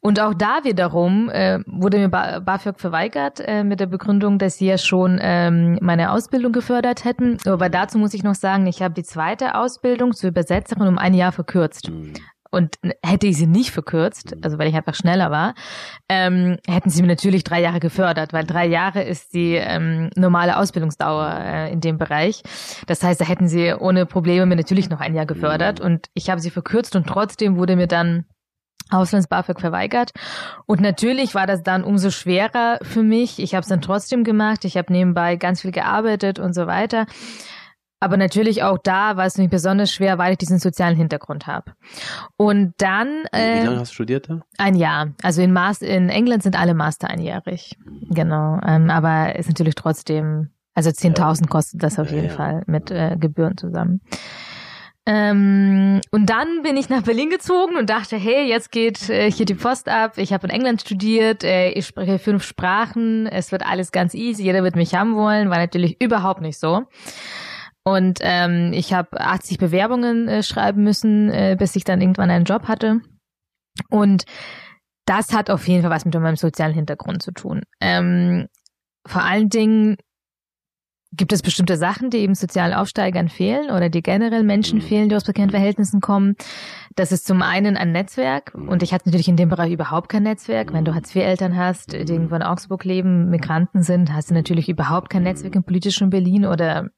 Und 0.00 0.18
auch 0.18 0.34
da 0.34 0.64
wiederum 0.64 1.30
äh, 1.30 1.60
wurde 1.66 1.98
mir 1.98 2.08
BAföG 2.08 2.80
verweigert 2.80 3.38
äh, 3.38 3.62
mit 3.62 3.78
der 3.78 3.86
Begründung, 3.86 4.40
dass 4.40 4.58
sie 4.58 4.66
ja 4.66 4.76
schon 4.76 5.20
ähm, 5.22 5.78
meine 5.80 6.10
Ausbildung 6.10 6.50
gefördert 6.50 7.04
hätten. 7.04 7.36
Aber 7.46 7.68
dazu 7.68 7.96
muss 7.96 8.12
ich 8.12 8.24
noch 8.24 8.34
sagen, 8.34 8.66
ich 8.66 8.82
habe 8.82 8.94
die 8.94 9.04
zweite 9.04 9.54
Ausbildung 9.54 10.14
zur 10.14 10.30
Übersetzerin 10.30 10.88
um 10.88 10.98
ein 10.98 11.14
Jahr 11.14 11.30
verkürzt. 11.30 11.92
Mhm. 12.50 12.56
Und 12.58 12.78
hätte 13.04 13.26
ich 13.26 13.36
sie 13.36 13.46
nicht 13.46 13.70
verkürzt, 13.70 14.36
also 14.42 14.58
weil 14.58 14.68
ich 14.68 14.74
einfach 14.74 14.94
schneller 14.94 15.30
war, 15.30 15.54
ähm, 16.08 16.58
hätten 16.66 16.90
sie 16.90 17.02
mir 17.02 17.08
natürlich 17.08 17.44
drei 17.44 17.60
Jahre 17.60 17.80
gefördert, 17.80 18.32
weil 18.32 18.44
drei 18.44 18.66
Jahre 18.66 19.02
ist 19.02 19.34
die 19.34 19.54
ähm, 19.54 20.10
normale 20.16 20.56
Ausbildungsdauer 20.56 21.40
äh, 21.42 21.72
in 21.72 21.80
dem 21.80 21.98
Bereich. 21.98 22.42
Das 22.86 23.02
heißt, 23.02 23.20
da 23.20 23.24
hätten 23.24 23.48
sie 23.48 23.74
ohne 23.74 24.06
Probleme 24.06 24.46
mir 24.46 24.56
natürlich 24.56 24.90
noch 24.90 25.00
ein 25.00 25.14
Jahr 25.14 25.26
gefördert. 25.26 25.80
Und 25.80 26.08
ich 26.14 26.30
habe 26.30 26.40
sie 26.40 26.50
verkürzt 26.50 26.96
und 26.96 27.06
trotzdem 27.06 27.56
wurde 27.56 27.76
mir 27.76 27.86
dann 27.86 28.24
Auslands-BAföG 28.90 29.60
verweigert. 29.60 30.10
Und 30.66 30.80
natürlich 30.80 31.34
war 31.34 31.46
das 31.46 31.62
dann 31.62 31.84
umso 31.84 32.10
schwerer 32.10 32.78
für 32.82 33.02
mich. 33.02 33.38
Ich 33.38 33.54
habe 33.54 33.62
es 33.62 33.68
dann 33.68 33.80
trotzdem 33.80 34.24
gemacht. 34.24 34.64
Ich 34.64 34.76
habe 34.76 34.92
nebenbei 34.92 35.36
ganz 35.36 35.62
viel 35.62 35.72
gearbeitet 35.72 36.38
und 36.38 36.54
so 36.54 36.66
weiter. 36.66 37.06
Aber 38.00 38.16
natürlich 38.16 38.62
auch 38.62 38.78
da 38.82 39.18
war 39.18 39.26
es 39.26 39.36
mir 39.36 39.48
besonders 39.48 39.92
schwer, 39.92 40.16
weil 40.16 40.32
ich 40.32 40.38
diesen 40.38 40.58
sozialen 40.58 40.96
Hintergrund 40.96 41.46
habe. 41.46 41.72
Und 42.38 42.72
dann. 42.78 43.24
Äh, 43.30 43.60
Wie 43.60 43.66
lange 43.66 43.80
hast 43.80 43.90
du 43.90 43.94
studiert 43.94 44.30
da? 44.30 44.40
Ein 44.56 44.74
Jahr. 44.74 45.12
Also 45.22 45.42
in, 45.42 45.52
Master, 45.52 45.86
in 45.86 46.08
England 46.08 46.42
sind 46.42 46.58
alle 46.58 46.72
Master 46.72 47.08
einjährig. 47.08 47.76
Genau. 48.08 48.58
Ähm, 48.66 48.88
aber 48.88 49.36
ist 49.36 49.48
natürlich 49.48 49.74
trotzdem, 49.74 50.48
also 50.74 50.88
10.000 50.88 51.42
ja. 51.42 51.46
kostet 51.48 51.82
das 51.82 51.98
auf 51.98 52.10
jeden 52.10 52.28
ja, 52.28 52.32
Fall 52.32 52.62
mit 52.66 52.90
äh, 52.90 53.16
Gebühren 53.18 53.58
zusammen. 53.58 54.00
Ähm, 55.06 56.00
und 56.10 56.30
dann 56.30 56.62
bin 56.62 56.76
ich 56.76 56.88
nach 56.88 57.02
Berlin 57.02 57.30
gezogen 57.30 57.76
und 57.76 57.90
dachte, 57.90 58.16
hey, 58.16 58.48
jetzt 58.48 58.70
geht 58.70 59.10
äh, 59.10 59.30
hier 59.30 59.44
die 59.44 59.54
Post 59.54 59.88
ab. 59.88 60.18
Ich 60.18 60.32
habe 60.32 60.46
in 60.46 60.52
England 60.52 60.82
studiert, 60.82 61.42
äh, 61.42 61.70
ich 61.70 61.86
spreche 61.86 62.18
fünf 62.18 62.44
Sprachen, 62.44 63.26
es 63.26 63.50
wird 63.50 63.66
alles 63.66 63.92
ganz 63.92 64.14
easy, 64.14 64.44
jeder 64.44 64.62
wird 64.62 64.76
mich 64.76 64.94
haben 64.94 65.16
wollen. 65.16 65.50
War 65.50 65.58
natürlich 65.58 66.00
überhaupt 66.02 66.42
nicht 66.42 66.58
so. 66.58 66.84
Und 67.84 68.18
ähm, 68.22 68.72
ich 68.72 68.92
habe 68.92 69.20
80 69.20 69.58
Bewerbungen 69.58 70.28
äh, 70.28 70.42
schreiben 70.42 70.84
müssen, 70.84 71.30
äh, 71.30 71.56
bis 71.58 71.76
ich 71.76 71.84
dann 71.84 72.00
irgendwann 72.00 72.30
einen 72.30 72.44
Job 72.44 72.68
hatte. 72.68 73.00
Und 73.88 74.24
das 75.06 75.32
hat 75.32 75.50
auf 75.50 75.66
jeden 75.66 75.82
Fall 75.82 75.90
was 75.90 76.04
mit 76.04 76.14
meinem 76.14 76.36
sozialen 76.36 76.74
Hintergrund 76.74 77.22
zu 77.22 77.32
tun. 77.32 77.62
Ähm, 77.80 78.46
vor 79.06 79.24
allen 79.24 79.48
Dingen 79.48 79.96
gibt 81.12 81.32
es 81.32 81.42
bestimmte 81.42 81.76
Sachen, 81.76 82.10
die 82.10 82.18
eben 82.18 82.34
sozialen 82.34 82.72
Aufsteigern 82.72 83.28
fehlen 83.28 83.70
oder 83.70 83.88
die 83.88 84.02
generell 84.02 84.44
Menschen 84.44 84.78
mhm. 84.78 84.82
fehlen, 84.82 85.08
die 85.08 85.16
aus 85.16 85.24
prekären 85.24 85.50
Verhältnissen 85.50 86.00
kommen. 86.00 86.36
Das 86.94 87.10
ist 87.10 87.26
zum 87.26 87.42
einen 87.42 87.76
ein 87.76 87.90
Netzwerk 87.90 88.54
und 88.54 88.82
ich 88.82 88.92
hatte 88.92 89.08
natürlich 89.08 89.28
in 89.28 89.36
dem 89.36 89.48
Bereich 89.48 89.72
überhaupt 89.72 90.08
kein 90.08 90.22
Netzwerk. 90.22 90.72
Wenn 90.72 90.84
du 90.84 90.94
Hartz-IV-Eltern 90.94 91.56
hast, 91.56 91.92
die 91.92 91.96
irgendwo 91.96 92.36
in 92.36 92.42
Augsburg 92.42 92.84
leben, 92.84 93.28
Migranten 93.28 93.82
sind, 93.82 94.12
hast 94.12 94.30
du 94.30 94.34
natürlich 94.34 94.68
überhaupt 94.68 95.10
kein 95.10 95.24
Netzwerk 95.24 95.56
im 95.56 95.64
politischen 95.64 96.10
Berlin 96.10 96.46
oder 96.46 96.90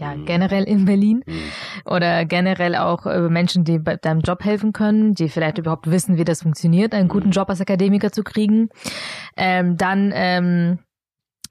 ja, 0.00 0.14
mhm. 0.14 0.24
generell 0.24 0.64
in 0.64 0.84
Berlin 0.84 1.22
mhm. 1.26 1.42
oder 1.84 2.24
generell 2.24 2.74
auch 2.74 3.06
äh, 3.06 3.28
Menschen, 3.28 3.64
die 3.64 3.78
bei 3.78 3.96
deinem 3.96 4.20
Job 4.20 4.44
helfen 4.44 4.72
können, 4.72 5.14
die 5.14 5.28
vielleicht 5.28 5.58
überhaupt 5.58 5.90
wissen, 5.90 6.16
wie 6.16 6.24
das 6.24 6.42
funktioniert, 6.42 6.94
einen 6.94 7.08
guten 7.08 7.28
mhm. 7.28 7.32
Job 7.32 7.48
als 7.50 7.60
Akademiker 7.60 8.10
zu 8.10 8.22
kriegen. 8.22 8.70
Ähm, 9.36 9.76
dann 9.76 10.12
ähm, 10.14 10.78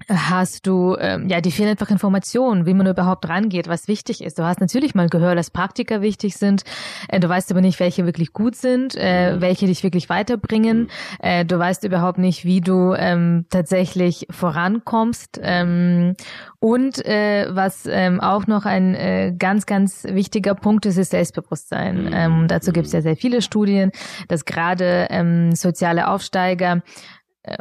hast 0.08 0.66
du, 0.66 0.96
ähm, 1.00 1.28
ja, 1.28 1.42
die 1.42 1.52
fehlen 1.52 1.70
einfach 1.70 1.90
Informationen, 1.90 2.66
wie 2.66 2.74
man 2.74 2.88
überhaupt 2.88 3.28
rangeht, 3.28 3.68
was 3.68 3.88
wichtig 3.88 4.24
ist. 4.24 4.40
Du 4.40 4.44
hast 4.44 4.62
natürlich 4.62 4.96
mal 4.96 5.10
gehört, 5.10 5.38
dass 5.38 5.52
Praktika 5.52 6.02
wichtig 6.02 6.38
sind. 6.38 6.64
Äh, 7.10 7.20
du 7.20 7.28
weißt 7.28 7.52
aber 7.52 7.62
nicht, 7.62 7.80
welche 7.80 8.06
wirklich 8.06 8.34
gut 8.34 8.56
sind, 8.56 8.96
äh, 8.98 9.36
mhm. 9.36 9.42
welche 9.42 9.68
dich 9.68 9.84
wirklich 9.84 10.10
weiterbringen. 10.10 10.82
Mhm. 10.82 10.88
Äh, 11.20 11.46
du 11.46 11.60
weißt 11.60 11.84
überhaupt 11.84 12.18
nicht, 12.18 12.46
wie 12.46 12.62
du 12.62 12.94
ähm, 12.94 13.46
tatsächlich 13.50 14.28
vorankommst. 14.30 15.40
Ähm, 15.42 16.16
und 16.60 17.06
äh, 17.06 17.48
was 17.50 17.86
ähm, 17.86 18.20
auch 18.20 18.48
noch 18.48 18.66
ein 18.66 18.96
äh, 18.96 19.34
ganz, 19.38 19.66
ganz 19.66 20.04
wichtiger 20.04 20.56
Punkt 20.56 20.86
ist, 20.86 20.98
ist 20.98 21.12
Selbstbewusstsein. 21.12 22.06
Mhm. 22.06 22.14
Ähm, 22.14 22.48
dazu 22.48 22.72
gibt 22.72 22.88
es 22.88 22.94
ja 22.94 23.02
sehr 23.02 23.16
viele 23.16 23.42
Studien, 23.42 23.92
dass 24.28 24.46
gerade 24.46 25.08
ähm, 25.10 25.54
soziale 25.56 26.10
Aufsteiger 26.10 26.82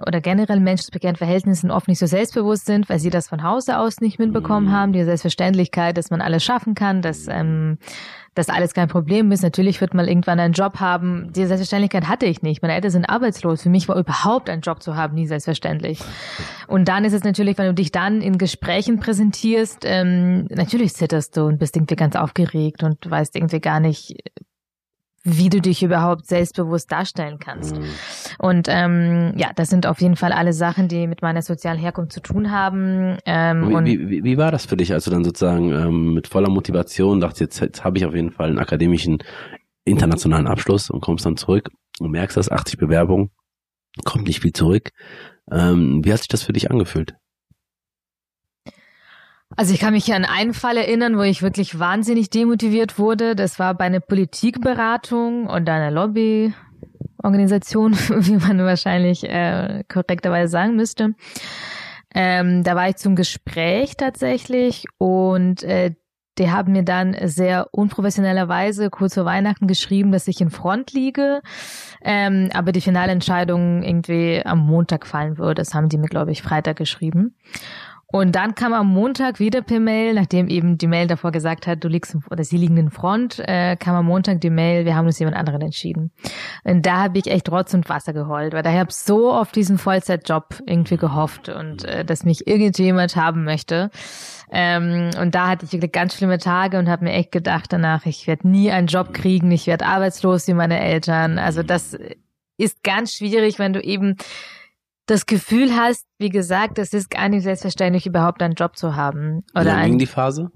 oder 0.07 0.21
generell 0.21 0.61
Menschen 0.61 0.91
prekären 0.91 1.17
Verhältnissen 1.17 1.71
oft 1.71 1.89
nicht 1.89 1.99
so 1.99 2.07
selbstbewusst 2.07 2.67
sind, 2.67 2.89
weil 2.89 2.99
sie 2.99 3.11
das 3.11 3.29
von 3.29 3.43
Hause 3.43 3.79
aus 3.79 4.01
nicht 4.01 4.19
mitbekommen 4.19 4.69
mhm. 4.69 4.73
haben, 4.73 4.93
die 4.93 5.05
Selbstverständlichkeit, 5.05 5.97
dass 5.97 6.11
man 6.11 6.21
alles 6.21 6.45
schaffen 6.45 6.75
kann, 6.75 7.03
dass 7.03 7.27
ähm, 7.29 7.79
dass 8.39 8.49
alles 8.49 8.73
kein 8.73 8.89
Problem 8.89 9.33
ist. 9.33 9.43
Natürlich 9.43 9.81
wird 9.81 9.95
man 9.95 10.07
irgendwann 10.07 10.39
einen 10.39 10.55
Job 10.55 10.79
haben. 10.79 11.33
Die 11.33 11.45
Selbstverständlichkeit 11.45 12.07
hatte 12.07 12.27
ich 12.27 12.41
nicht. 12.41 12.63
Meine 12.63 12.75
Eltern 12.75 12.93
sind 12.93 13.05
arbeitslos. 13.07 13.63
Für 13.63 13.69
mich 13.69 13.89
war 13.89 13.97
überhaupt 13.97 14.49
einen 14.49 14.63
Job 14.63 14.81
zu 14.81 14.95
haben 14.95 15.15
nie 15.15 15.27
selbstverständlich. 15.27 16.01
Und 16.69 16.87
dann 16.87 17.05
ist 17.05 17.15
es 17.15 17.25
natürlich, 17.25 17.59
wenn 17.59 17.67
du 17.67 17.75
dich 17.75 17.91
dann 17.91 18.21
in 18.21 18.39
Gesprächen 18.39 19.01
präsentierst, 19.01 19.81
ähm, 19.85 20.47
natürlich 20.51 20.95
zitterst 20.95 21.37
du 21.37 21.47
und 21.47 21.59
bist 21.59 21.75
irgendwie 21.75 21.97
ganz 21.97 22.15
aufgeregt 22.15 22.85
und 22.85 23.11
weißt 23.11 23.35
irgendwie 23.35 23.61
gar 23.61 23.81
nicht, 23.81 24.15
wie 25.37 25.49
du 25.49 25.61
dich 25.61 25.83
überhaupt 25.83 26.27
selbstbewusst 26.27 26.91
darstellen 26.91 27.39
kannst. 27.39 27.77
Mhm. 27.77 27.85
Und 28.39 28.69
ähm, 28.71 29.33
ja, 29.37 29.51
das 29.55 29.69
sind 29.69 29.87
auf 29.87 30.01
jeden 30.01 30.17
Fall 30.17 30.33
alle 30.33 30.53
Sachen, 30.53 30.89
die 30.89 31.07
mit 31.07 31.23
meiner 31.23 31.43
sozialen 31.43 31.79
Herkunft 31.79 32.13
zu 32.13 32.21
tun 32.21 32.51
haben. 32.51 33.19
Ähm, 33.27 33.85
wie, 33.85 34.09
wie, 34.09 34.25
wie, 34.25 34.39
war 34.39 34.51
das 34.51 34.67
für 34.67 34.77
dich, 34.77 34.93
als 34.93 35.05
du 35.05 35.11
dann 35.11 35.25
sozusagen 35.25 35.71
ähm, 35.73 36.15
mit 36.15 36.29
voller 36.29 36.51
Motivation 36.51 37.21
dachtest, 37.21 37.41
jetzt, 37.41 37.61
jetzt 37.61 37.85
habe 37.85 37.99
ich 37.99 38.07
auf 38.07 38.15
jeden 38.15 38.31
Fall 38.31 38.49
einen 38.49 38.59
akademischen 38.59 39.19
internationalen 39.85 40.47
Abschluss 40.47 40.91
und 40.91 41.01
kommst 41.01 41.27
dann 41.27 41.37
zurück 41.37 41.71
und 42.01 42.11
merkst, 42.11 42.37
dass 42.37 42.51
80 42.51 42.79
Bewerbungen 42.79 43.31
kommt 44.05 44.27
nicht 44.27 44.41
viel 44.41 44.53
zurück. 44.53 44.91
Ähm, 45.51 46.05
wie 46.05 46.13
hat 46.13 46.21
sich 46.21 46.29
das 46.29 46.43
für 46.43 46.53
dich 46.53 46.71
angefühlt? 46.71 47.15
Also 49.57 49.73
ich 49.73 49.81
kann 49.81 49.95
mich 49.95 50.13
an 50.13 50.25
einen 50.25 50.55
Fall 50.55 50.77
erinnern, 50.77 51.17
wo 51.17 51.23
ich 51.23 51.43
wirklich 51.43 51.79
wahnsinnig 51.79 52.31
demotiviert 52.31 52.99
wurde. 52.99 53.35
Das 53.35 53.59
war 53.59 53.75
bei 53.75 53.85
einer 53.85 54.01
Politikberatung 54.01 55.47
und 55.47 55.69
einer 55.69 55.91
Lobbyorganisation, 55.91 57.95
wie 57.95 58.37
man 58.37 58.59
wahrscheinlich 58.59 59.25
äh, 59.25 59.85
korrekterweise 59.89 60.51
sagen 60.51 60.77
müsste. 60.77 61.15
Ähm, 62.15 62.63
da 62.63 62.75
war 62.75 62.89
ich 62.89 62.97
zum 62.97 63.17
Gespräch 63.17 63.97
tatsächlich 63.97 64.85
und 64.99 65.63
äh, 65.63 65.95
die 66.39 66.51
haben 66.51 66.73
mir 66.73 66.85
dann 66.85 67.17
sehr 67.25 67.69
unprofessionellerweise 67.73 68.91
kurz 68.91 69.15
vor 69.15 69.25
Weihnachten 69.25 69.67
geschrieben, 69.67 70.13
dass 70.13 70.29
ich 70.29 70.41
in 70.41 70.51
Front 70.51 70.93
liege, 70.93 71.43
ähm, 72.03 72.51
aber 72.55 72.73
die 72.73 72.81
finale 72.81 73.13
Entscheidung 73.13 73.83
irgendwie 73.83 74.43
am 74.45 74.61
Montag 74.61 75.07
fallen 75.07 75.37
würde. 75.37 75.57
Das 75.57 75.75
haben 75.75 75.89
die 75.89 75.99
mir, 75.99 76.07
glaube 76.07 76.31
ich, 76.31 76.43
Freitag 76.43 76.77
geschrieben. 76.77 77.37
Und 78.11 78.33
dann 78.37 78.55
kam 78.55 78.73
am 78.73 78.87
Montag 78.87 79.39
wieder 79.39 79.61
per 79.61 79.81
Mail, 79.81 80.15
nachdem 80.15 80.49
eben 80.49 80.79
die 80.79 80.87
Mail 80.87 81.07
davor 81.09 81.31
gesagt 81.31 81.67
hat, 81.67 81.85
du 81.85 81.89
liegst 81.89 82.17
oder 82.31 82.43
sie 82.43 82.57
liegen 82.57 82.79
in 82.79 82.91
Front, 82.91 83.39
äh, 83.41 83.77
kam 83.77 83.95
am 83.95 84.07
Montag 84.07 84.41
die 84.41 84.49
Mail, 84.49 84.87
wir 84.87 84.97
haben 84.97 85.05
uns 85.05 85.19
jemand 85.19 85.37
anderen 85.37 85.61
entschieden. 85.61 86.11
Und 86.65 86.87
da 86.87 87.03
habe 87.03 87.19
ich 87.19 87.27
echt 87.27 87.51
Rotz 87.53 87.75
und 87.75 87.87
Wasser 87.91 88.15
geheult, 88.15 88.55
weil 88.55 88.63
da 88.63 88.73
habe 88.73 88.91
so 88.91 89.31
auf 89.31 89.53
diesen 89.53 89.77
Vollzeitjob 89.77 90.63
irgendwie 90.65 90.97
gehofft 90.97 91.51
und 91.51 91.85
äh, 91.85 92.03
dass 92.03 92.25
mich 92.25 92.47
irgendjemand 92.47 93.15
haben 93.15 93.45
möchte. 93.45 93.91
Ähm, 94.51 95.11
und 95.21 95.35
da 95.35 95.49
hatte 95.49 95.67
ich 95.67 95.73
wirklich 95.73 95.93
ganz 95.93 96.15
schlimme 96.15 96.39
Tage 96.39 96.79
und 96.79 96.89
habe 96.89 97.05
mir 97.05 97.13
echt 97.13 97.31
gedacht 97.31 97.71
danach, 97.75 98.07
ich 98.07 98.27
werde 98.27 98.49
nie 98.49 98.71
einen 98.71 98.87
Job 98.87 99.13
kriegen, 99.13 99.51
ich 99.51 99.67
werde 99.67 99.85
arbeitslos 99.85 100.49
wie 100.49 100.55
meine 100.55 100.81
Eltern. 100.81 101.39
Also 101.39 101.63
das 101.63 101.95
ist 102.57 102.83
ganz 102.83 103.13
schwierig, 103.13 103.59
wenn 103.59 103.75
du 103.75 103.83
eben 103.83 104.17
das 105.09 105.27
Gefühl 105.27 105.75
hast, 105.75 106.07
wie 106.19 106.29
gesagt, 106.29 106.79
es 106.79 106.93
ist 106.93 107.11
gar 107.11 107.29
nicht 107.29 107.43
selbstverständlich, 107.43 108.07
überhaupt 108.07 108.43
einen 108.43 108.55
Job 108.55 108.77
zu 108.77 108.95
haben. 108.95 109.43
Oder 109.55 109.65
wie 109.65 109.69
lange 109.69 109.87
ging 109.87 109.99
die 109.99 110.07
Phase? 110.07 110.51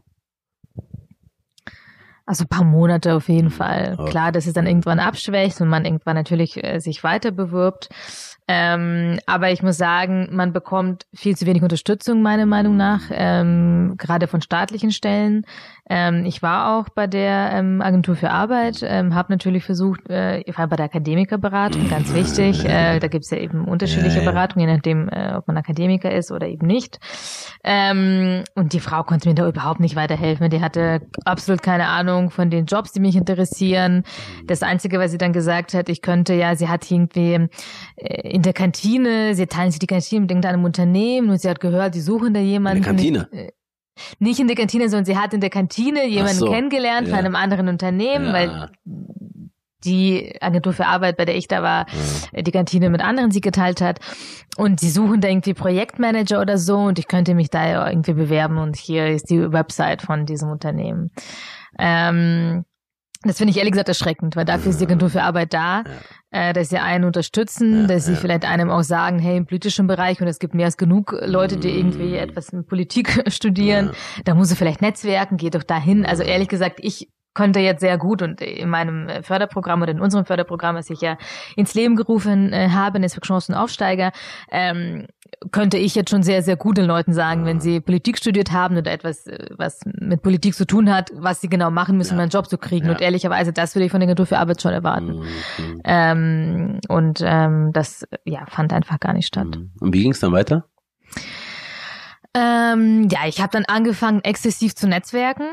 Also 2.24 2.44
ein 2.44 2.48
paar 2.48 2.64
Monate 2.64 3.14
auf 3.14 3.28
jeden 3.28 3.50
Fall. 3.50 3.96
Okay. 3.98 4.10
Klar, 4.10 4.30
dass 4.32 4.46
es 4.46 4.52
dann 4.52 4.66
irgendwann 4.66 5.00
abschwächt 5.00 5.60
und 5.60 5.68
man 5.68 5.84
irgendwann 5.84 6.14
natürlich 6.14 6.62
äh, 6.62 6.78
sich 6.78 7.02
weiter 7.02 7.32
bewirbt. 7.32 7.88
Ähm, 8.46 9.18
aber 9.26 9.50
ich 9.50 9.62
muss 9.62 9.76
sagen, 9.76 10.28
man 10.32 10.52
bekommt 10.52 11.06
viel 11.14 11.36
zu 11.36 11.46
wenig 11.46 11.62
Unterstützung, 11.62 12.22
meiner 12.22 12.46
Meinung 12.46 12.76
nach, 12.76 13.02
ähm, 13.10 13.94
gerade 13.96 14.26
von 14.26 14.42
staatlichen 14.42 14.92
Stellen. 14.92 15.44
Ähm, 15.90 16.24
ich 16.24 16.42
war 16.42 16.78
auch 16.78 16.88
bei 16.90 17.06
der 17.06 17.50
ähm, 17.52 17.82
Agentur 17.82 18.14
für 18.14 18.30
Arbeit, 18.30 18.82
ähm, 18.82 19.14
habe 19.14 19.32
natürlich 19.32 19.64
versucht, 19.64 20.08
äh, 20.08 20.40
ich 20.40 20.56
war 20.56 20.68
bei 20.68 20.76
der 20.76 20.86
Akademikerberatung, 20.86 21.90
ganz 21.90 22.14
wichtig. 22.14 22.64
Äh, 22.64 23.00
da 23.00 23.08
gibt 23.08 23.24
es 23.24 23.30
ja 23.30 23.38
eben 23.38 23.66
unterschiedliche 23.66 24.18
ja, 24.18 24.24
ja. 24.24 24.30
Beratungen, 24.30 24.68
je 24.68 24.74
nachdem, 24.74 25.08
äh, 25.08 25.34
ob 25.34 25.48
man 25.48 25.56
Akademiker 25.56 26.12
ist 26.12 26.30
oder 26.30 26.46
eben 26.46 26.66
nicht. 26.66 27.00
Ähm, 27.64 28.44
und 28.54 28.72
die 28.72 28.80
Frau 28.80 29.02
konnte 29.02 29.28
mir 29.28 29.34
da 29.34 29.48
überhaupt 29.48 29.80
nicht 29.80 29.96
weiterhelfen. 29.96 30.48
Die 30.50 30.60
hatte 30.60 31.02
absolut 31.24 31.62
keine 31.62 31.88
Ahnung 31.88 32.30
von 32.30 32.48
den 32.48 32.66
Jobs, 32.66 32.92
die 32.92 33.00
mich 33.00 33.16
interessieren. 33.16 34.04
Das 34.46 34.62
Einzige, 34.62 35.00
was 35.00 35.10
sie 35.10 35.18
dann 35.18 35.32
gesagt 35.32 35.74
hat, 35.74 35.88
ich 35.88 36.00
könnte 36.00 36.34
ja, 36.34 36.54
sie 36.54 36.68
hat 36.68 36.88
irgendwie 36.88 37.48
äh, 37.96 38.28
in 38.30 38.42
der 38.42 38.52
Kantine, 38.52 39.34
sie 39.34 39.46
teilen 39.46 39.72
sich 39.72 39.80
die 39.80 39.86
Kantine 39.88 40.22
mit 40.22 40.30
irgendeinem 40.30 40.64
Unternehmen 40.64 41.30
und 41.30 41.40
sie 41.40 41.48
hat 41.48 41.60
gehört, 41.60 41.96
die 41.96 42.00
suchen 42.00 42.34
da 42.34 42.40
jemanden. 42.40 42.78
In 42.78 42.82
der 42.82 42.92
Kantine? 42.92 43.52
Nicht 44.18 44.40
in 44.40 44.46
der 44.46 44.56
Kantine, 44.56 44.88
sondern 44.88 45.04
sie 45.04 45.18
hat 45.18 45.34
in 45.34 45.40
der 45.40 45.50
Kantine 45.50 46.06
jemanden 46.06 46.38
so, 46.38 46.50
kennengelernt 46.50 47.08
ja. 47.08 47.14
von 47.14 47.24
einem 47.24 47.36
anderen 47.36 47.68
Unternehmen, 47.68 48.26
ja. 48.26 48.32
weil 48.32 48.70
die 49.84 50.36
Agentur 50.40 50.72
für 50.72 50.86
Arbeit, 50.86 51.16
bei 51.16 51.24
der 51.24 51.36
ich 51.36 51.48
da 51.48 51.62
war, 51.62 51.86
ja. 52.32 52.42
die 52.42 52.50
Kantine 52.50 52.88
mit 52.90 53.00
anderen 53.00 53.30
sie 53.30 53.40
geteilt 53.40 53.80
hat. 53.80 53.98
Und 54.56 54.80
sie 54.80 54.90
suchen 54.90 55.20
da 55.20 55.28
irgendwie 55.28 55.54
Projektmanager 55.54 56.40
oder 56.40 56.58
so 56.58 56.78
und 56.78 56.98
ich 56.98 57.08
könnte 57.08 57.34
mich 57.34 57.50
da 57.50 57.88
irgendwie 57.88 58.12
bewerben 58.12 58.58
und 58.58 58.76
hier 58.76 59.08
ist 59.08 59.30
die 59.30 59.52
Website 59.52 60.02
von 60.02 60.26
diesem 60.26 60.50
Unternehmen. 60.50 61.10
Ähm, 61.78 62.64
das 63.24 63.38
finde 63.38 63.52
ich 63.52 63.58
ehrlich 63.58 63.72
gesagt 63.72 63.88
erschreckend, 63.88 64.36
weil 64.36 64.44
dafür 64.44 64.70
ist 64.70 64.80
die 64.80 64.84
Agentur 64.84 65.10
für 65.10 65.22
Arbeit 65.22 65.54
da, 65.54 65.84
ja. 66.32 66.50
äh, 66.50 66.52
dass 66.52 66.68
sie 66.68 66.78
einen 66.78 67.04
unterstützen, 67.04 67.82
ja, 67.82 67.86
dass 67.86 68.06
sie 68.06 68.12
ja. 68.12 68.18
vielleicht 68.18 68.44
einem 68.44 68.70
auch 68.70 68.82
sagen, 68.82 69.18
hey, 69.18 69.36
im 69.36 69.46
politischen 69.46 69.86
Bereich, 69.86 70.20
und 70.20 70.26
es 70.26 70.38
gibt 70.38 70.54
mehr 70.54 70.66
als 70.66 70.76
genug 70.76 71.16
Leute, 71.24 71.56
die 71.56 71.70
irgendwie 71.70 72.12
mm. 72.12 72.14
etwas 72.14 72.48
in 72.50 72.66
Politik 72.66 73.24
studieren, 73.32 73.92
da 74.24 74.34
muss 74.34 74.48
sie 74.48 74.56
vielleicht 74.56 74.82
netzwerken, 74.82 75.36
geh 75.36 75.50
doch 75.50 75.62
dahin. 75.62 76.04
Also 76.04 76.22
ehrlich 76.22 76.48
gesagt, 76.48 76.78
ich 76.82 77.08
konnte 77.34 77.60
jetzt 77.60 77.80
sehr 77.80 77.96
gut 77.98 78.22
und 78.22 78.40
in 78.40 78.68
meinem 78.68 79.08
Förderprogramm 79.22 79.82
oder 79.82 79.92
in 79.92 80.00
unserem 80.00 80.24
Förderprogramm, 80.24 80.76
das 80.76 80.90
ich 80.90 81.00
ja 81.00 81.16
ins 81.56 81.74
Leben 81.74 81.96
gerufen 81.96 82.52
äh, 82.52 82.68
habe, 82.70 83.00
Netzwerk 83.00 83.24
Chancen 83.24 83.54
Aufsteiger, 83.54 84.12
ähm, 84.50 85.06
könnte 85.50 85.76
ich 85.76 85.94
jetzt 85.94 86.10
schon 86.10 86.22
sehr, 86.22 86.42
sehr 86.42 86.56
guten 86.56 86.84
Leuten 86.84 87.12
sagen, 87.12 87.44
wenn 87.44 87.60
sie 87.60 87.80
Politik 87.80 88.18
studiert 88.18 88.52
haben 88.52 88.76
oder 88.76 88.92
etwas, 88.92 89.26
äh, 89.26 89.46
was 89.56 89.80
mit 89.84 90.22
Politik 90.22 90.54
zu 90.54 90.66
tun 90.66 90.92
hat, 90.92 91.10
was 91.14 91.40
sie 91.40 91.48
genau 91.48 91.70
machen 91.70 91.96
müssen, 91.96 92.12
ja. 92.12 92.16
um 92.16 92.20
einen 92.20 92.30
Job 92.30 92.48
zu 92.48 92.58
kriegen. 92.58 92.86
Ja. 92.86 92.92
Und 92.92 93.00
ehrlicherweise, 93.00 93.52
das 93.52 93.74
würde 93.74 93.86
ich 93.86 93.90
von 93.90 94.00
der 94.00 94.08
Agentur 94.08 94.26
für 94.26 94.38
Arbeit 94.38 94.62
schon 94.62 94.72
erwarten. 94.72 95.20
Mhm. 95.58 95.80
Ähm, 95.84 96.80
und 96.88 97.20
ähm, 97.24 97.70
das 97.72 98.06
ja, 98.24 98.46
fand 98.46 98.72
einfach 98.72 99.00
gar 99.00 99.12
nicht 99.12 99.26
statt. 99.26 99.48
Mhm. 99.48 99.72
Und 99.80 99.94
wie 99.94 100.02
ging 100.02 100.12
es 100.12 100.20
dann 100.20 100.32
weiter? 100.32 100.66
Ähm, 102.34 103.08
ja, 103.10 103.20
ich 103.26 103.40
habe 103.40 103.50
dann 103.52 103.64
angefangen, 103.66 104.20
exzessiv 104.22 104.74
zu 104.74 104.88
netzwerken. 104.88 105.44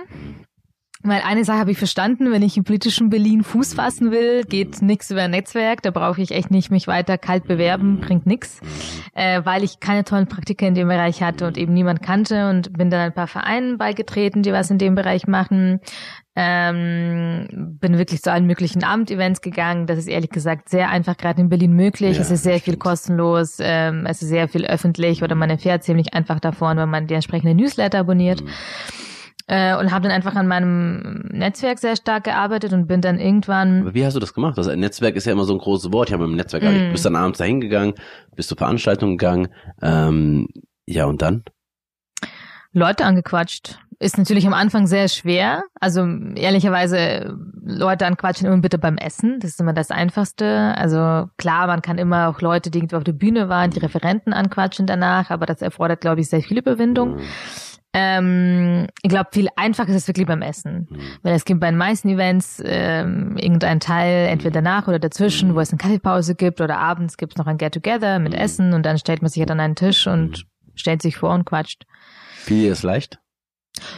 Weil 1.02 1.22
eine 1.22 1.46
Sache 1.46 1.60
habe 1.60 1.72
ich 1.72 1.78
verstanden, 1.78 2.30
wenn 2.30 2.42
ich 2.42 2.58
im 2.58 2.66
politischen 2.66 3.10
Berlin 3.10 3.42
Fuß 3.42 3.76
fassen 3.76 4.12
will, 4.12 4.44
geht 4.44 4.82
nichts 4.82 5.10
über 5.10 5.22
ein 5.22 5.32
Netzwerk, 5.32 5.82
da 5.82 5.92
brauche 5.92 6.22
ich 6.22 6.32
echt 6.32 6.52
nicht 6.52 6.72
mich 6.72 6.88
weiter 6.88 7.18
kalt 7.18 7.48
bewerben, 7.48 8.02
bringt 8.02 8.26
nichts, 8.26 8.60
äh, 9.14 9.40
weil 9.46 9.64
ich 9.64 9.80
keine 9.80 10.04
tollen 10.04 10.28
Praktika 10.28 10.68
in 10.68 10.76
dem 10.76 10.90
Bereich 10.90 11.24
hatte 11.24 11.48
und 11.48 11.58
eben 11.58 11.74
niemand 11.74 12.02
kannte 12.02 12.50
und 12.50 12.74
bin 12.74 12.90
dann 12.90 13.00
ein 13.00 13.14
paar 13.14 13.28
Vereinen 13.28 13.78
beigetreten, 13.78 14.44
die 14.44 14.52
was 14.52 14.72
in 14.72 14.78
dem 14.78 14.94
Bereich 14.94 15.26
machen. 15.26 15.80
Ähm, 16.36 17.48
bin 17.80 17.98
wirklich 17.98 18.22
zu 18.22 18.32
allen 18.32 18.46
möglichen 18.46 18.84
Abendevents 18.84 19.40
gegangen. 19.40 19.88
Das 19.88 19.98
ist 19.98 20.08
ehrlich 20.08 20.30
gesagt 20.32 20.68
sehr 20.68 20.90
einfach 20.90 21.16
gerade 21.16 21.40
in 21.40 21.48
Berlin 21.48 21.74
möglich. 21.74 22.18
Ja, 22.18 22.22
es 22.22 22.32
ist 22.32 22.44
sehr 22.44 22.60
viel 22.60 22.76
kostenlos, 22.76 23.58
ähm, 23.62 24.06
es 24.06 24.22
ist 24.22 24.30
sehr 24.30 24.50
viel 24.50 24.66
öffentlich 24.66 25.24
oder 25.24 25.36
man 25.36 25.50
erfährt 25.50 25.84
ziemlich 25.84 26.14
einfach 26.14 26.42
davon, 26.42 26.76
wenn 26.76 26.90
man 26.90 27.08
die 27.08 27.14
entsprechende 27.14 27.56
Newsletter 27.56 28.00
abonniert. 28.00 28.44
Mhm 28.44 28.50
äh, 29.50 29.76
und 29.76 29.92
habe 29.92 30.04
dann 30.04 30.12
einfach 30.12 30.36
an 30.36 30.48
meinem 30.48 31.28
Netzwerk 31.32 31.80
sehr 31.80 31.96
stark 31.96 32.24
gearbeitet 32.24 32.72
und 32.72 32.88
bin 32.88 33.02
dann 33.02 33.20
irgendwann. 33.20 33.82
Aber 33.82 33.96
wie 33.96 34.06
hast 34.06 34.14
du 34.14 34.20
das 34.20 34.36
gemacht? 34.36 34.60
Also 34.60 34.70
ein 34.70 34.80
Netzwerk 34.80 35.16
ist 35.16 35.26
ja 35.26 35.32
immer 35.32 35.46
so 35.46 35.54
ein 35.54 35.60
großes 35.60 35.92
Wort. 35.92 36.10
Ich 36.10 36.14
habe 36.14 36.26
im 36.26 36.36
Netzwerk, 36.36 36.64
mm. 36.64 36.68
du 36.68 36.92
bist 36.92 37.04
dann 37.04 37.16
abends 37.16 37.40
dahin 37.40 37.60
gegangen, 37.60 37.96
bist 38.36 38.48
zu 38.48 38.56
Veranstaltungen 38.56 39.18
gegangen. 39.18 39.48
Ähm, 39.82 40.48
ja 40.86 41.06
und 41.06 41.24
dann? 41.24 41.44
Leute 42.74 43.06
angequatscht. 43.06 43.80
ist 43.98 44.20
natürlich 44.20 44.46
am 44.46 44.54
Anfang 44.54 44.86
sehr 44.86 45.08
schwer. 45.08 45.64
Also 45.80 46.06
ehrlicherweise 46.36 47.36
Leute 47.64 48.06
anquatschen 48.06 48.46
immer 48.46 48.62
bitte 48.62 48.78
beim 48.78 48.98
Essen. 48.98 49.40
Das 49.40 49.50
ist 49.50 49.60
immer 49.60 49.74
das 49.74 49.90
Einfachste. 49.90 50.76
Also 50.78 51.28
klar, 51.38 51.66
man 51.66 51.82
kann 51.82 51.98
immer 51.98 52.30
auch 52.30 52.42
Leute, 52.42 52.70
die 52.70 52.78
irgendwo 52.78 52.98
auf 52.98 53.04
der 53.04 53.14
Bühne 53.14 53.50
waren, 53.50 53.72
die 53.72 53.80
Referenten 53.80 54.32
anquatschen 54.32 54.86
danach, 54.86 55.32
aber 55.32 55.48
das 55.48 55.64
erfordert, 55.64 56.02
glaube 56.02 56.22
ich, 56.22 56.30
sehr 56.30 56.42
viel 56.42 56.60
Überwindung. 56.60 57.16
Mhm. 57.16 57.22
Ähm, 57.92 58.88
ich 59.02 59.10
glaube, 59.10 59.30
viel 59.34 59.48
einfacher 59.56 59.90
ist 59.90 59.96
es 59.96 60.08
wirklich 60.08 60.28
beim 60.28 60.42
Essen. 60.42 60.88
Mhm. 60.90 61.00
Weil 61.24 61.34
es 61.34 61.46
gibt 61.46 61.60
bei 61.60 61.70
den 61.70 61.78
meisten 61.78 62.10
Events 62.10 62.62
ähm, 62.64 63.36
irgendeinen 63.38 63.80
Teil, 63.80 64.28
entweder 64.28 64.52
danach 64.52 64.88
oder 64.88 65.00
dazwischen, 65.00 65.50
mhm. 65.50 65.56
wo 65.56 65.60
es 65.60 65.72
eine 65.72 65.80
Kaffeepause 65.80 66.36
gibt 66.36 66.62
oder 66.62 66.78
abends 66.78 67.18
gibt 67.18 67.34
es 67.34 67.38
noch 67.38 67.48
ein 67.48 67.58
Get-Together 67.58 68.20
mit 68.20 68.34
mhm. 68.34 68.40
Essen 68.40 68.74
und 68.74 68.86
dann 68.86 68.98
stellt 68.98 69.22
man 69.22 69.30
sich 69.30 69.40
halt 69.40 69.52
an 69.52 69.60
einen 69.60 69.76
Tisch 69.76 70.06
und 70.06 70.30
mhm. 70.30 70.72
stellt 70.76 71.02
sich 71.02 71.18
vor 71.18 71.34
und 71.34 71.46
quatscht. 71.46 71.86
Wie 72.46 72.68
ist 72.68 72.84
leicht? 72.84 73.20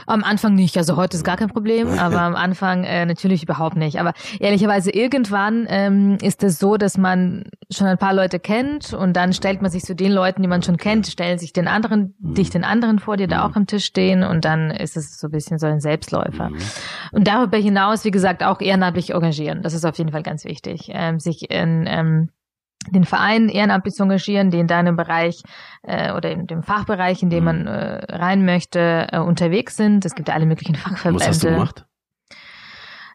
Am 0.05 0.23
Anfang 0.23 0.55
nicht, 0.55 0.77
also 0.77 0.95
heute 0.95 1.17
ist 1.17 1.23
gar 1.23 1.37
kein 1.37 1.49
Problem, 1.49 1.99
aber 1.99 2.21
am 2.21 2.35
Anfang 2.35 2.83
äh, 2.83 3.05
natürlich 3.05 3.43
überhaupt 3.43 3.75
nicht. 3.75 3.99
Aber 3.99 4.13
ehrlicherweise 4.39 4.91
irgendwann 4.91 5.65
ähm, 5.69 6.17
ist 6.21 6.43
es 6.43 6.59
so, 6.59 6.77
dass 6.77 6.97
man 6.97 7.43
schon 7.71 7.87
ein 7.87 7.97
paar 7.97 8.13
Leute 8.13 8.39
kennt 8.39 8.93
und 8.93 9.13
dann 9.13 9.33
stellt 9.33 9.61
man 9.61 9.71
sich 9.71 9.83
zu 9.83 9.95
den 9.95 10.11
Leuten, 10.11 10.41
die 10.41 10.47
man 10.47 10.61
schon 10.61 10.77
kennt, 10.77 11.07
stellen 11.07 11.37
sich 11.37 11.53
den 11.53 11.67
anderen, 11.67 12.15
mhm. 12.19 12.33
dich 12.35 12.49
den 12.49 12.63
anderen 12.63 12.99
vor, 12.99 13.17
die 13.17 13.27
da 13.27 13.45
mhm. 13.45 13.51
auch 13.51 13.55
am 13.55 13.67
Tisch 13.67 13.85
stehen 13.85 14.23
und 14.23 14.45
dann 14.45 14.71
ist 14.71 14.97
es 14.97 15.19
so 15.19 15.27
ein 15.27 15.31
bisschen 15.31 15.57
so 15.57 15.67
ein 15.67 15.79
Selbstläufer. 15.79 16.49
Mhm. 16.49 16.57
Und 17.11 17.27
darüber 17.27 17.57
hinaus, 17.57 18.05
wie 18.05 18.11
gesagt, 18.11 18.43
auch 18.43 18.61
ehrenamtlich 18.61 19.11
engagieren. 19.11 19.61
Das 19.63 19.73
ist 19.73 19.85
auf 19.85 19.97
jeden 19.97 20.11
Fall 20.11 20.23
ganz 20.23 20.45
wichtig, 20.45 20.89
ähm, 20.93 21.19
sich 21.19 21.49
in 21.49 21.85
ähm, 21.87 22.29
den 22.89 23.03
Verein 23.03 23.49
ehrenamtlich 23.49 23.93
zu 23.93 24.03
engagieren, 24.03 24.49
die 24.49 24.59
in 24.59 24.67
deinem 24.67 24.95
Bereich 24.95 25.41
äh, 25.83 26.13
oder 26.13 26.31
in 26.31 26.47
dem 26.47 26.63
Fachbereich, 26.63 27.21
in 27.21 27.29
dem 27.29 27.43
man 27.43 27.61
mhm. 27.61 27.67
äh, 27.67 28.15
rein 28.15 28.45
möchte, 28.45 29.07
äh, 29.11 29.19
unterwegs 29.19 29.75
sind. 29.75 30.05
Es 30.05 30.15
gibt 30.15 30.29
ja 30.29 30.35
alle 30.35 30.45
möglichen 30.45 30.75
Fachverbände. 30.75 31.19
Was 31.19 31.27
hast 31.27 31.43
du 31.43 31.49
gemacht? 31.49 31.85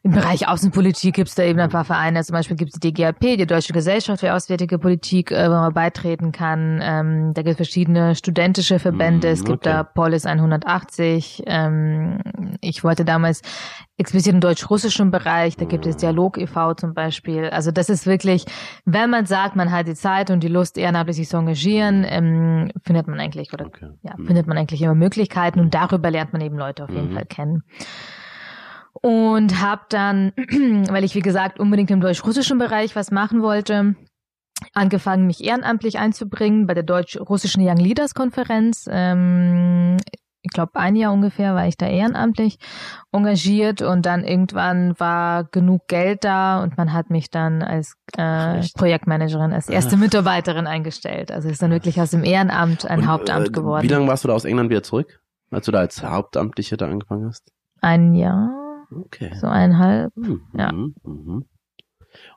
Im 0.02 0.12
Bereich 0.12 0.48
Außenpolitik 0.48 1.14
gibt 1.14 1.28
es 1.28 1.34
da 1.34 1.42
eben 1.42 1.58
ein 1.58 1.70
paar 1.70 1.84
Vereine. 1.84 2.22
Zum 2.22 2.34
Beispiel 2.34 2.56
gibt 2.56 2.74
es 2.74 2.80
die 2.80 2.92
DGAP, 2.92 3.20
die 3.20 3.46
Deutsche 3.46 3.72
Gesellschaft 3.72 4.20
für 4.20 4.34
Auswärtige 4.34 4.78
Politik, 4.78 5.30
äh, 5.30 5.46
wo 5.48 5.54
man 5.54 5.72
beitreten 5.72 6.32
kann. 6.32 6.80
Ähm, 6.82 7.34
da 7.34 7.42
gibt 7.42 7.52
es 7.52 7.56
verschiedene 7.56 8.14
studentische 8.14 8.78
Verbände. 8.78 9.28
Es 9.28 9.44
gibt 9.44 9.66
okay. 9.66 9.76
da 9.76 9.82
Polis 9.82 10.26
180. 10.26 11.42
Ähm, 11.46 12.20
ich 12.60 12.84
wollte 12.84 13.04
damals 13.04 13.42
explizit 13.98 14.34
im 14.34 14.40
deutsch-russischen 14.40 15.10
Bereich, 15.10 15.56
da 15.56 15.64
gibt 15.64 15.86
es 15.86 15.96
Dialog 15.96 16.38
e.V. 16.38 16.74
zum 16.74 16.92
Beispiel. 16.92 17.48
Also 17.48 17.70
das 17.70 17.88
ist 17.88 18.06
wirklich, 18.06 18.44
wenn 18.84 19.08
man 19.10 19.24
sagt, 19.24 19.56
man 19.56 19.72
hat 19.72 19.88
die 19.88 19.94
Zeit 19.94 20.30
und 20.30 20.40
die 20.42 20.48
Lust, 20.48 20.76
ehrenamtlich 20.76 21.16
sich 21.16 21.28
zu 21.28 21.38
engagieren, 21.38 22.04
ähm, 22.06 22.70
findet 22.84 23.08
man 23.08 23.18
eigentlich, 23.18 23.52
oder 23.52 23.66
okay. 23.66 23.88
ja, 24.02 24.14
findet 24.16 24.46
man 24.46 24.58
eigentlich 24.58 24.82
immer 24.82 24.94
Möglichkeiten 24.94 25.60
und 25.60 25.74
darüber 25.74 26.10
lernt 26.10 26.32
man 26.32 26.42
eben 26.42 26.58
Leute 26.58 26.84
auf 26.84 26.90
jeden 26.90 27.10
mhm. 27.10 27.14
Fall 27.14 27.24
kennen 27.24 27.62
und 29.02 29.60
habe 29.60 29.82
dann, 29.88 30.32
weil 30.88 31.04
ich 31.04 31.14
wie 31.14 31.20
gesagt 31.20 31.60
unbedingt 31.60 31.90
im 31.90 32.00
deutsch-russischen 32.00 32.58
Bereich 32.58 32.96
was 32.96 33.10
machen 33.10 33.42
wollte, 33.42 33.94
angefangen, 34.72 35.26
mich 35.26 35.44
ehrenamtlich 35.44 35.98
einzubringen 35.98 36.66
bei 36.66 36.74
der 36.74 36.82
deutsch-russischen 36.82 37.66
Young 37.66 37.76
Leaders 37.76 38.14
Konferenz. 38.14 38.88
Ähm, 38.90 39.98
ich 40.46 40.52
glaube, 40.52 40.76
ein 40.76 40.94
Jahr 40.94 41.12
ungefähr 41.12 41.56
war 41.56 41.66
ich 41.66 41.76
da 41.76 41.88
ehrenamtlich 41.88 42.58
engagiert 43.10 43.82
und 43.82 44.06
dann 44.06 44.22
irgendwann 44.22 44.98
war 44.98 45.44
genug 45.44 45.88
Geld 45.88 46.22
da 46.22 46.62
und 46.62 46.76
man 46.76 46.92
hat 46.92 47.10
mich 47.10 47.30
dann 47.30 47.62
als 47.62 47.96
äh, 48.16 48.62
Projektmanagerin, 48.76 49.52
als 49.52 49.68
erste. 49.68 49.96
Mitarbeiterin 49.96 50.68
eingestellt. 50.68 51.32
Also 51.32 51.48
ist 51.48 51.62
dann 51.62 51.72
wirklich 51.72 52.00
aus 52.00 52.12
dem 52.12 52.22
Ehrenamt 52.22 52.88
ein 52.88 53.00
und, 53.00 53.06
Hauptamt 53.08 53.48
äh, 53.48 53.50
geworden. 53.50 53.82
Wie 53.82 53.92
lange 53.92 54.06
warst 54.06 54.22
du 54.22 54.28
da 54.28 54.34
aus 54.34 54.44
England 54.44 54.70
wieder 54.70 54.84
zurück, 54.84 55.20
als 55.50 55.66
du 55.66 55.72
da 55.72 55.80
als 55.80 56.02
Hauptamtliche 56.02 56.76
da 56.76 56.86
angefangen 56.86 57.26
hast? 57.26 57.50
Ein 57.80 58.14
Jahr. 58.14 58.65
Okay. 58.90 59.32
So 59.34 59.46
eineinhalb. 59.46 60.16
Mhm. 60.16 60.42
Ja. 60.56 60.72
Mhm. 60.72 61.44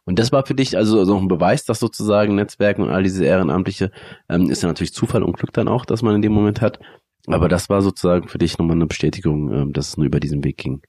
Und 0.06 0.20
das 0.20 0.32
war 0.32 0.46
für 0.46 0.56
dich 0.56 0.76
also 0.76 1.06
so 1.06 1.18
ein 1.18 1.28
Beweis, 1.28 1.64
dass 1.66 1.80
sozusagen 1.80 2.36
Netzwerken 2.36 2.82
und 2.82 2.90
all 2.90 3.04
diese 3.04 3.26
Ehrenamtliche, 3.26 3.92
ähm, 4.28 4.50
ist 4.50 4.62
ja 4.62 4.68
natürlich 4.68 4.94
Zufall 4.94 5.24
und 5.24 5.38
Glück 5.38 5.54
dann 5.54 5.68
auch, 5.68 5.86
dass 5.86 6.02
man 6.02 6.16
in 6.16 6.22
dem 6.22 6.34
Moment 6.34 6.62
hat. 6.62 6.80
Aber 7.28 7.48
das 7.48 7.70
war 7.70 7.82
sozusagen 7.82 8.28
für 8.28 8.38
dich 8.38 8.58
nochmal 8.58 8.76
eine 8.76 8.88
Bestätigung, 8.88 9.52
ähm, 9.54 9.74
dass 9.74 9.90
es 9.90 9.98
nur 9.98 10.08
über 10.08 10.20
diesen 10.20 10.44
Weg 10.44 10.58
ging. 10.58 10.82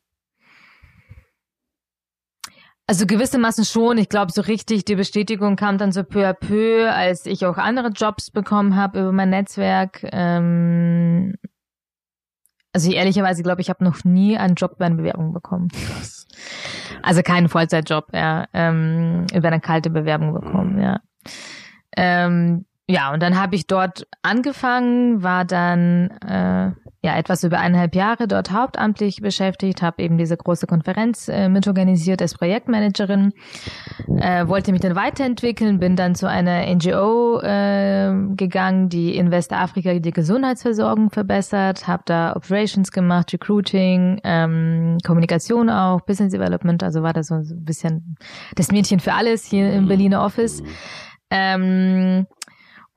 Also 2.87 3.07
gewissermaßen 3.07 3.65
schon. 3.65 3.99
Ich 3.99 4.09
glaube, 4.09 4.33
so 4.33 4.41
richtig 4.43 4.85
die 4.85 4.97
Bestätigung 4.97 5.55
kam 5.55 5.79
dann 5.79 5.93
so 5.93 6.03
peu 6.03 6.29
à 6.29 6.33
peu, 6.33 6.91
als 6.91 7.25
ich 7.25 7.47
auch 7.47 7.57
andere 7.57 7.91
Jobs 7.91 8.33
bekommen 8.33 8.75
habe 8.75 8.99
über 8.99 9.13
mein 9.13 9.31
Netzwerk. 9.31 10.01
Ähm, 10.11 11.35
also 12.73 12.91
ehrlicherweise 12.91 13.43
glaube 13.43 13.61
ich, 13.61 13.69
habe 13.71 13.85
noch 13.85 14.05
nie 14.05 14.37
einen 14.37 14.55
Job 14.55 14.79
bei 14.79 14.87
einer 14.87 14.97
Bewerbung 14.97 15.33
bekommen. 15.33 15.69
Krass. 15.69 16.27
Also 17.03 17.23
keinen 17.23 17.49
Vollzeitjob, 17.49 18.09
ja. 18.13 18.47
Ähm, 18.53 19.27
über 19.35 19.49
eine 19.49 19.61
kalte 19.61 19.91
Bewerbung 19.91 20.35
bekommen, 20.35 20.77
mhm. 20.77 20.83
ja. 20.83 21.01
Ähm, 21.97 22.67
ja, 22.91 23.13
und 23.13 23.23
dann 23.23 23.41
habe 23.41 23.55
ich 23.55 23.69
dort 23.69 24.07
angefangen, 24.23 25.23
war 25.23 25.45
dann 25.45 26.11
äh, 26.27 26.73
ja 27.03 27.17
etwas 27.17 27.45
über 27.45 27.61
eineinhalb 27.61 27.95
Jahre 27.95 28.27
dort 28.27 28.51
hauptamtlich 28.51 29.23
beschäftigt, 29.23 29.81
habe 29.81 30.03
eben 30.03 30.19
diese 30.19 30.37
große 30.37 30.67
Konferenz 30.67 31.29
äh, 31.29 31.49
mitorganisiert 31.49 32.21
als 32.21 32.35
Projektmanagerin, 32.35 33.33
äh, 34.19 34.49
wollte 34.49 34.73
mich 34.73 34.81
dann 34.81 34.97
weiterentwickeln, 34.97 35.79
bin 35.79 35.95
dann 35.95 36.17
zu 36.17 36.29
einer 36.29 36.67
NGO 36.67 37.41
äh, 37.41 38.13
gegangen, 38.35 38.89
die 38.89 39.17
in 39.17 39.31
Westafrika 39.31 39.95
die 39.95 40.11
Gesundheitsversorgung 40.11 41.11
verbessert, 41.11 41.87
habe 41.87 42.03
da 42.07 42.35
Operations 42.35 42.91
gemacht, 42.91 43.33
Recruiting, 43.33 44.21
ähm, 44.25 44.99
Kommunikation 45.07 45.71
auch, 45.71 46.01
Business 46.01 46.33
Development, 46.33 46.83
also 46.83 47.05
war 47.05 47.13
das 47.13 47.29
so 47.29 47.35
ein 47.35 47.65
bisschen 47.65 48.17
das 48.57 48.73
Mädchen 48.73 48.99
für 48.99 49.13
alles 49.13 49.45
hier 49.45 49.73
im 49.73 49.87
Berliner 49.87 50.25
Office. 50.25 50.61
Ähm, 51.31 52.27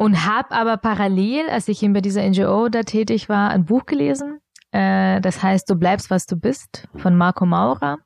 und 0.03 0.25
habe 0.25 0.51
aber 0.51 0.75
parallel, 0.75 1.49
als 1.49 1.69
ich 1.69 1.81
eben 1.81 1.93
bei 1.93 2.01
dieser 2.01 2.27
NGO 2.27 2.67
da 2.67 2.83
tätig 2.83 3.29
war, 3.29 3.51
ein 3.51 3.63
Buch 3.63 3.85
gelesen. 3.85 4.39
Äh, 4.73 5.21
das 5.21 5.41
heißt, 5.41 5.69
Du 5.69 5.75
bleibst, 5.75 6.09
was 6.09 6.25
du 6.25 6.35
bist, 6.35 6.89
von 6.97 7.15
Marco 7.15 7.45
Maurer. 7.45 7.99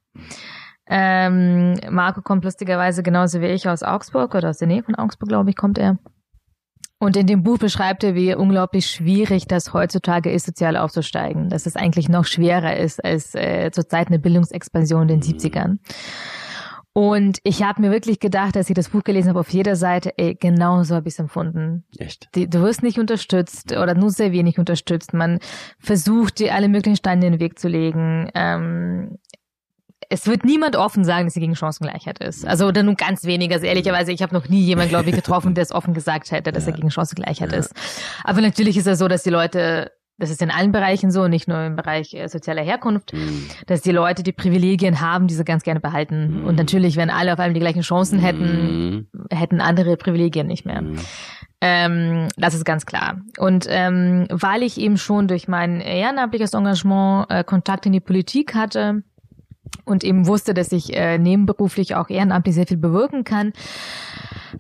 Ähm, 0.86 1.74
Marco 1.90 2.22
kommt 2.22 2.46
lustigerweise 2.46 3.02
genauso 3.02 3.42
wie 3.42 3.48
ich 3.48 3.68
aus 3.68 3.82
Augsburg 3.82 4.36
oder 4.36 4.52
aus 4.52 4.60
der 4.60 4.68
Nähe 4.68 4.84
von 4.84 4.94
Augsburg, 4.94 5.30
glaube 5.30 5.50
ich, 5.50 5.56
kommt 5.56 5.80
er. 5.80 5.98
Und 7.00 7.18
in 7.18 7.26
dem 7.26 7.42
Buch 7.42 7.58
beschreibt 7.58 8.04
er, 8.04 8.14
wie 8.14 8.36
unglaublich 8.36 8.86
schwierig 8.86 9.48
das 9.48 9.74
heutzutage 9.74 10.32
ist, 10.32 10.46
sozial 10.46 10.78
aufzusteigen. 10.78 11.50
Dass 11.50 11.66
es 11.66 11.76
eigentlich 11.76 12.10
noch 12.10 12.26
schwerer 12.26 12.78
ist 12.78 13.04
als 13.04 13.34
äh, 13.34 13.72
zur 13.72 13.90
Zeit 13.90 14.10
eine 14.10 14.20
Bildungsexpansion 14.20 15.10
in 15.10 15.20
den 15.20 15.22
70ern. 15.22 15.78
Und 16.98 17.38
ich 17.44 17.62
habe 17.62 17.80
mir 17.80 17.92
wirklich 17.92 18.20
gedacht, 18.20 18.58
als 18.58 18.72
ich 18.72 18.74
das 18.74 18.90
Buch 18.90 19.04
gelesen 19.04 19.30
habe, 19.30 19.40
auf 19.40 19.50
jeder 19.50 19.76
Seite, 19.76 20.18
ey, 20.18 20.34
genau 20.34 20.82
so 20.82 20.96
habe 20.96 21.08
ich 21.08 21.14
es 21.14 21.20
empfunden. 21.20 21.86
Echt? 22.00 22.28
Die, 22.34 22.50
du 22.50 22.64
wirst 22.64 22.82
nicht 22.82 22.98
unterstützt 22.98 23.72
oder 23.72 23.94
nur 23.94 24.10
sehr 24.10 24.32
wenig 24.32 24.58
unterstützt. 24.58 25.14
Man 25.14 25.38
versucht, 25.78 26.40
dir 26.40 26.56
alle 26.56 26.70
möglichen 26.70 26.96
Steine 26.96 27.28
in 27.28 27.34
den 27.34 27.40
Weg 27.40 27.60
zu 27.60 27.68
legen. 27.68 28.32
Ähm, 28.34 29.20
es 30.10 30.26
wird 30.26 30.44
niemand 30.44 30.76
offen 30.76 31.06
sagen, 31.06 31.28
dass 31.28 31.36
sie 31.36 31.40
gegen 31.40 31.56
Chancengleichheit 31.56 32.18
ist. 32.18 32.48
Also 32.48 32.66
oder 32.66 32.82
nur 32.82 32.96
ganz 32.96 33.26
wenige. 33.26 33.54
Also 33.54 33.68
ehrlicherweise, 33.68 34.12
ich 34.12 34.24
habe 34.24 34.34
noch 34.34 34.50
nie 34.50 34.64
jemanden, 34.64 34.90
glaube 34.90 35.12
ich, 35.12 35.16
getroffen, 35.16 35.54
der 35.54 35.62
es 35.62 35.72
offen 35.72 35.94
gesagt 35.94 36.32
hätte, 36.32 36.52
dass 36.52 36.66
ja. 36.66 36.72
er 36.72 36.78
gegen 36.78 36.90
Chancengleichheit 36.90 37.52
ja. 37.52 37.60
ist. 37.60 37.76
Aber 38.24 38.42
natürlich 38.42 38.76
ist 38.76 38.88
es 38.88 38.98
so, 38.98 39.08
dass 39.08 39.22
die 39.22 39.30
Leute 39.30 39.92
das 40.18 40.32
ist 40.32 40.42
in 40.42 40.50
allen 40.50 40.72
Bereichen 40.72 41.12
so, 41.12 41.28
nicht 41.28 41.48
nur 41.48 41.64
im 41.64 41.76
Bereich 41.76 42.14
äh, 42.14 42.28
sozialer 42.28 42.64
Herkunft, 42.64 43.14
mhm. 43.14 43.48
dass 43.68 43.82
die 43.82 43.92
Leute, 43.92 44.24
die 44.24 44.32
Privilegien 44.32 45.00
haben, 45.00 45.28
diese 45.28 45.44
ganz 45.44 45.64
gerne 45.64 45.80
behalten. 45.80 46.42
Mhm. 46.42 46.46
Und 46.46 46.58
natürlich, 46.58 46.98
wenn 46.98 47.10
alle 47.10 47.34
auf 47.34 47.40
einmal 47.40 47.54
die 47.54 47.60
gleichen 47.60 47.82
Chancen 47.82 48.20
hätten, 48.20 49.08
mhm. 49.12 49.28
hätten 49.32 49.62
andere 49.62 49.96
Privilegien 49.96 50.48
nicht 50.48 50.66
mehr. 50.66 50.82
Mhm. 50.82 51.00
Ähm, 51.62 52.28
das 52.38 52.54
ist 52.54 52.66
ganz 52.66 52.86
klar. 52.86 53.22
Und 53.38 53.66
ähm, 53.70 54.28
weil 54.30 54.64
ich 54.64 54.80
eben 54.80 54.98
schon 54.98 55.28
durch 55.28 55.48
mein 55.48 55.82
ehrenamtliches 55.82 56.54
Engagement 56.54 57.30
äh, 57.30 57.44
Kontakt 57.44 57.86
in 57.86 57.94
die 57.94 58.00
Politik 58.00 58.56
hatte, 58.56 59.04
und 59.84 60.04
eben 60.04 60.28
wusste, 60.28 60.54
dass 60.54 60.72
ich 60.72 60.96
äh, 60.96 61.18
nebenberuflich 61.18 61.96
auch 61.96 62.10
ehrenamtlich 62.10 62.56
sehr 62.56 62.68
viel 62.68 62.78
bewirken 62.78 63.24
kann, 63.24 63.52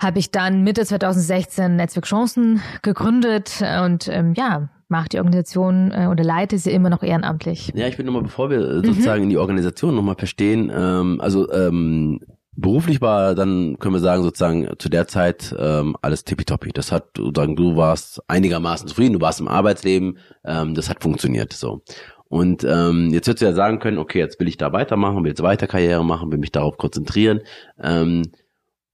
habe 0.02 0.20
ich 0.20 0.32
dann 0.32 0.64
Mitte 0.64 0.86
2016 0.86 1.76
Netzwerk 1.76 2.06
Chancen 2.06 2.62
gegründet 2.82 3.64
und 3.84 4.10
ähm, 4.10 4.34
ja, 4.36 4.70
macht 4.90 5.14
die 5.14 5.18
Organisation 5.18 5.92
äh, 5.92 6.08
oder 6.08 6.24
leitet 6.24 6.60
sie 6.60 6.72
immer 6.72 6.90
noch 6.90 7.04
ehrenamtlich. 7.04 7.72
Ja, 7.76 7.88
ich 7.88 7.98
will 7.98 8.06
nochmal, 8.06 8.24
bevor 8.24 8.50
wir 8.50 8.60
äh, 8.60 8.86
sozusagen 8.86 9.20
mhm. 9.20 9.24
in 9.24 9.30
die 9.30 9.38
Organisation 9.38 9.96
nochmal 9.96 10.16
verstehen, 10.16 10.72
ähm, 10.74 11.20
also 11.22 11.52
ähm, 11.52 12.20
beruflich 12.58 13.02
war 13.02 13.36
dann, 13.36 13.78
können 13.80 13.96
wir 13.96 14.00
sagen, 14.00 14.24
sozusagen 14.24 14.68
zu 14.80 14.90
der 14.90 15.08
Zeit 15.08 15.56
ähm, 15.58 15.96
alles 16.02 16.24
tippitoppi. 16.24 16.72
Das 16.72 16.92
hat, 16.92 17.10
sozusagen, 17.16 17.56
du 17.56 17.76
warst 17.76 18.22
einigermaßen 18.28 18.88
zufrieden, 18.88 19.14
du 19.14 19.22
warst 19.22 19.40
im 19.40 19.48
Arbeitsleben, 19.48 20.18
ähm, 20.44 20.74
das 20.74 20.90
hat 20.90 21.04
funktioniert 21.04 21.54
so. 21.54 21.82
Und 22.30 22.66
ähm, 22.66 23.12
jetzt 23.14 23.28
würdest 23.28 23.42
du 23.42 23.46
ja 23.46 23.54
sagen 23.54 23.80
können, 23.80 23.98
okay, 23.98 24.20
jetzt 24.20 24.40
will 24.40 24.50
ich 24.50 24.58
da 24.58 24.74
weitermachen, 24.74 25.24
will 25.24 25.30
jetzt 25.30 25.44
weiter 25.44 25.68
Karriere 25.68 26.04
machen, 26.04 26.32
will 26.32 26.40
mich 26.40 26.52
darauf 26.52 26.78
konzentrieren. 26.78 27.42
Ähm, 27.82 28.24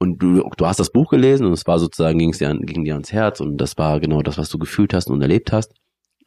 und 0.04 0.18
du, 0.18 0.50
du 0.58 0.68
hast 0.68 0.82
das 0.82 0.92
Buch 0.92 1.12
gelesen 1.12 1.46
und 1.46 1.54
es 1.54 1.66
war 1.66 1.80
sozusagen, 1.80 2.20
ging 2.20 2.32
es 2.32 2.40
dir, 2.40 2.54
ging 2.60 2.84
dir 2.84 2.96
ans 2.96 3.14
Herz 3.14 3.40
und 3.40 3.56
das 3.56 3.78
war 3.78 4.02
genau 4.02 4.22
das, 4.22 4.38
was 4.38 4.50
du 4.50 4.58
gefühlt 4.58 4.94
hast 4.94 5.10
und 5.10 5.22
erlebt 5.22 5.54
hast. 5.54 5.74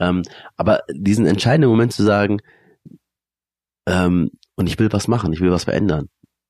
Ähm, 0.01 0.23
aber 0.57 0.81
diesen 0.91 1.27
entscheidenden 1.27 1.69
Moment 1.69 1.93
zu 1.93 2.03
sagen, 2.03 2.39
ähm, 3.87 4.31
und 4.57 4.67
ich 4.67 4.79
will 4.79 4.91
was 4.95 5.09
machen, 5.09 5.31
ich 5.35 5.43
will 5.43 5.51
was 5.51 5.65
verändern. 5.65 6.09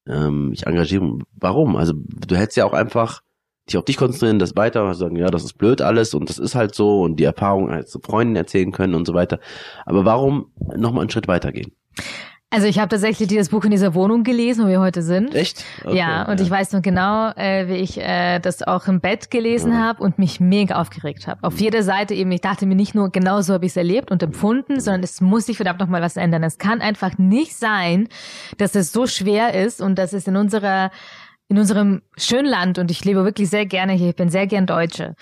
Ähm, 0.09 0.53
ich 0.53 0.69
engagiere. 0.69 1.19
Warum? 1.33 1.75
Also 1.75 1.95
du 1.97 2.37
hättest 2.37 2.57
ja 2.59 2.65
auch 2.65 2.73
einfach 2.73 3.23
dich 3.69 3.77
auf 3.77 3.85
dich 3.85 3.97
konzentrieren, 3.97 4.39
das 4.39 4.55
weiter 4.55 4.95
sagen, 4.95 5.17
ja, 5.17 5.27
das 5.27 5.43
ist 5.43 5.59
blöd 5.59 5.83
alles 5.83 6.15
und 6.15 6.31
das 6.31 6.39
ist 6.39 6.55
halt 6.55 6.77
so 6.77 7.03
und 7.03 7.17
die 7.17 7.25
Erfahrung 7.25 7.71
als 7.71 7.99
Freunden 8.05 8.37
erzählen 8.37 8.71
können 8.71 8.95
und 8.95 9.05
so 9.05 9.15
weiter. 9.15 9.41
Aber 9.85 10.05
warum 10.05 10.53
nochmal 10.77 11.01
einen 11.01 11.11
Schritt 11.11 11.27
weitergehen? 11.27 11.73
Also 12.49 12.69
ich 12.69 12.79
habe 12.79 12.89
tatsächlich 12.89 13.27
dieses 13.29 13.49
Buch 13.49 13.65
in 13.65 13.73
dieser 13.73 13.95
Wohnung 13.95 14.23
gelesen, 14.23 14.65
wo 14.65 14.69
wir 14.69 14.81
heute 14.81 15.03
sind. 15.03 15.35
Echt? 15.35 15.65
Okay, 15.85 15.97
ja, 15.97 16.23
und 16.29 16.39
ja. 16.39 16.47
ich 16.47 16.51
weiß 16.51 16.73
noch 16.73 16.83
genau, 16.83 17.31
äh, 17.31 17.67
wie 17.67 17.75
ich 17.75 17.99
äh, 17.99 18.39
das 18.39 18.63
auch 18.63 18.87
im 18.87 19.01
Bett 19.01 19.33
gelesen 19.33 19.73
mhm. 19.73 19.79
habe 19.79 20.03
und 20.05 20.21
mich 20.21 20.39
mega 20.39 20.77
aufgeregt 20.77 21.27
habe. 21.27 21.43
Auf 21.43 21.61
jeder 21.61 21.83
Seite 21.83 22.15
eben, 22.15 22.31
ich 22.31 22.43
dachte 22.43 22.67
mir 22.67 22.77
nicht 22.77 22.95
nur, 22.95 23.11
genau 23.11 23.41
so 23.41 23.53
habe 23.53 23.67
ich 23.67 23.73
es 23.73 23.77
erlebt 23.77 24.13
und 24.13 24.23
empfunden, 24.23 24.79
sondern 24.79 25.03
es 25.03 25.21
muss 25.21 25.47
sich 25.47 25.57
verdammt 25.57 25.81
nochmal 25.81 26.03
was 26.03 26.17
ändern. 26.17 26.45
Es 26.45 26.59
kann 26.59 26.81
einfach 26.81 27.19
nicht 27.19 27.57
sein, 27.57 28.09
dass 28.59 28.77
es 28.77 28.93
so 28.93 29.09
schwer 29.09 29.55
ist 29.55 29.81
und 29.81 29.99
dass 29.99 30.13
es 30.13 30.29
in 30.29 30.37
unserer 30.37 30.91
in 31.49 31.59
unserem 31.59 32.03
schönen 32.17 32.47
Land 32.47 32.79
und 32.79 32.91
ich 32.91 33.05
lebe 33.05 33.25
wirklich 33.25 33.51
sehr 33.51 33.67
gerne 33.67 33.93
hier, 33.93 34.11
ich 34.11 34.17
bin 34.17 34.31
sehr 34.31 34.49
gern 34.49 34.67
Deutsche, 34.67 35.15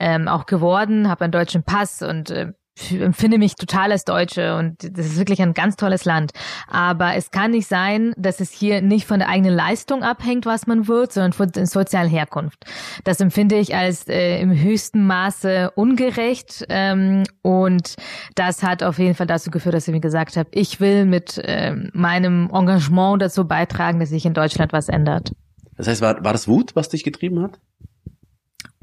ähm, 0.00 0.26
auch 0.26 0.46
geworden, 0.46 1.08
habe 1.08 1.24
einen 1.24 1.32
deutschen 1.32 1.62
Pass 1.62 2.02
und 2.02 2.30
äh, 2.30 2.52
empfinde 2.92 3.38
mich 3.38 3.54
total 3.54 3.92
als 3.92 4.04
Deutsche 4.04 4.56
und 4.56 4.76
das 4.96 5.06
ist 5.06 5.18
wirklich 5.18 5.42
ein 5.42 5.54
ganz 5.54 5.76
tolles 5.76 6.04
Land. 6.04 6.32
Aber 6.66 7.14
es 7.14 7.30
kann 7.30 7.52
nicht 7.52 7.66
sein, 7.66 8.12
dass 8.16 8.40
es 8.40 8.50
hier 8.50 8.82
nicht 8.82 9.06
von 9.06 9.18
der 9.18 9.28
eigenen 9.28 9.54
Leistung 9.54 10.02
abhängt, 10.02 10.46
was 10.46 10.66
man 10.66 10.88
wird, 10.88 11.12
sondern 11.12 11.32
von 11.32 11.50
der 11.50 11.66
sozialen 11.66 12.08
Herkunft. 12.08 12.64
Das 13.04 13.20
empfinde 13.20 13.56
ich 13.58 13.74
als 13.74 14.08
äh, 14.08 14.40
im 14.40 14.50
höchsten 14.50 15.06
Maße 15.06 15.70
ungerecht 15.72 16.66
ähm, 16.68 17.24
und 17.42 17.96
das 18.34 18.62
hat 18.62 18.82
auf 18.82 18.98
jeden 18.98 19.14
Fall 19.14 19.26
dazu 19.26 19.50
geführt, 19.50 19.74
dass 19.74 19.88
ich 19.88 19.94
mir 19.94 20.00
gesagt 20.00 20.36
habe, 20.36 20.48
ich 20.52 20.80
will 20.80 21.04
mit 21.04 21.38
äh, 21.38 21.74
meinem 21.92 22.50
Engagement 22.52 23.22
dazu 23.22 23.46
beitragen, 23.46 24.00
dass 24.00 24.10
sich 24.10 24.26
in 24.26 24.34
Deutschland 24.34 24.72
was 24.72 24.88
ändert. 24.88 25.32
Das 25.76 25.86
heißt, 25.86 26.00
war, 26.00 26.24
war 26.24 26.32
das 26.32 26.48
Wut, 26.48 26.74
was 26.74 26.88
dich 26.88 27.04
getrieben 27.04 27.40
hat? 27.40 27.60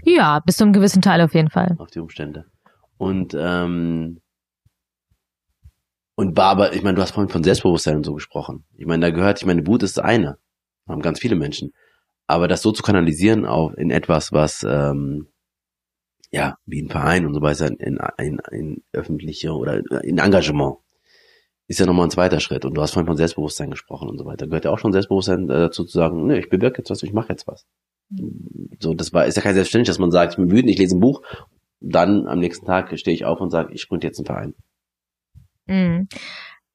Ja, 0.04 0.40
bis 0.40 0.58
zu 0.58 0.64
einem 0.64 0.74
gewissen 0.74 1.02
Teil 1.02 1.22
auf 1.22 1.34
jeden 1.34 1.50
Fall. 1.50 1.76
Auf 1.78 1.90
die 1.92 2.00
Umstände. 2.00 2.46
Und 2.98 3.36
ähm, 3.38 4.22
und 6.16 6.38
war 6.38 6.46
aber, 6.46 6.74
ich 6.74 6.82
meine, 6.82 6.96
du 6.96 7.02
hast 7.02 7.12
vorhin 7.12 7.30
von 7.30 7.44
Selbstbewusstsein 7.44 7.98
und 7.98 8.06
so 8.06 8.14
gesprochen. 8.14 8.64
Ich 8.78 8.86
meine, 8.86 9.06
da 9.06 9.10
gehört, 9.12 9.42
ich 9.42 9.46
meine, 9.46 9.68
Wut 9.68 9.84
ist 9.84 10.00
eine. 10.00 10.38
Haben 10.88 11.02
ganz 11.02 11.20
viele 11.20 11.36
Menschen. 11.36 11.74
Aber 12.26 12.48
das 12.48 12.62
so 12.62 12.72
zu 12.72 12.84
kanalisieren 12.84 13.46
auch 13.46 13.74
in 13.74 13.92
etwas, 13.92 14.32
was 14.32 14.66
ähm, 14.68 15.28
ja, 16.32 16.58
wie 16.66 16.82
ein 16.82 16.90
Verein 16.90 17.26
und 17.26 17.34
so 17.34 17.42
weiter, 17.42 17.68
in, 17.68 18.00
in, 18.18 18.40
in 18.52 18.84
öffentliche 18.94 19.52
oder 19.52 19.82
in 20.04 20.18
Engagement, 20.18 20.78
ist 21.68 21.80
ja 21.80 21.86
nochmal 21.86 22.08
ein 22.08 22.12
zweiter 22.12 22.40
Schritt. 22.40 22.66
Und 22.66 22.76
du 22.76 22.82
hast 22.82 22.92
vorhin 22.92 23.08
von 23.08 23.18
Selbstbewusstsein 23.18 23.72
gesprochen 23.72 24.10
und 24.10 24.18
so 24.18 24.26
weiter. 24.26 24.48
Gehört 24.48 24.66
ja 24.66 24.72
auch 24.72 24.80
schon 24.80 24.92
Selbstbewusstsein 24.92 25.50
äh, 25.50 25.60
dazu 25.60 25.84
zu 25.84 25.98
sagen, 25.98 26.28
ne, 26.28 26.40
ich 26.40 26.50
bewirke 26.50 26.80
jetzt 26.80 26.90
was, 26.90 27.04
ich 27.04 27.14
mache 27.14 27.30
jetzt 27.30 27.48
was. 27.48 27.66
So, 28.80 28.94
das 28.94 29.14
war, 29.14 29.26
ist 29.26 29.36
ja 29.36 29.42
kein 29.42 29.56
Selbstverständlich, 29.56 29.88
dass 29.88 30.00
man 30.00 30.12
sagt, 30.12 30.34
ich 30.34 30.38
bin 30.38 30.52
wütend, 30.52 30.70
ich 30.70 30.78
lese 30.78 30.96
ein 30.96 31.00
Buch 31.00 31.22
dann 31.80 32.28
am 32.28 32.40
nächsten 32.40 32.66
Tag 32.66 32.98
stehe 32.98 33.16
ich 33.16 33.26
auf 33.26 33.40
und 33.40 33.52
sage, 33.52 33.74
ich 33.74 33.88
gründe 33.88 34.08
jetzt 34.08 34.20
einen 34.20 34.26
Verein. 34.26 34.54
Mhm. 35.68 36.08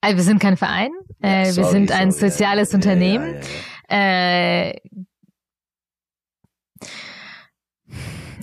Also 0.00 0.16
wir 0.16 0.24
sind 0.24 0.40
kein 0.40 0.56
Verein, 0.56 0.90
äh, 1.20 1.46
sorry, 1.46 1.56
wir 1.66 1.70
sind 1.72 1.92
ein 1.92 2.10
sorry, 2.10 2.30
soziales 2.30 2.72
ja, 2.72 2.76
Unternehmen. 2.76 3.34
Ja, 3.90 3.96
ja, 3.96 4.68
äh, 4.70 4.80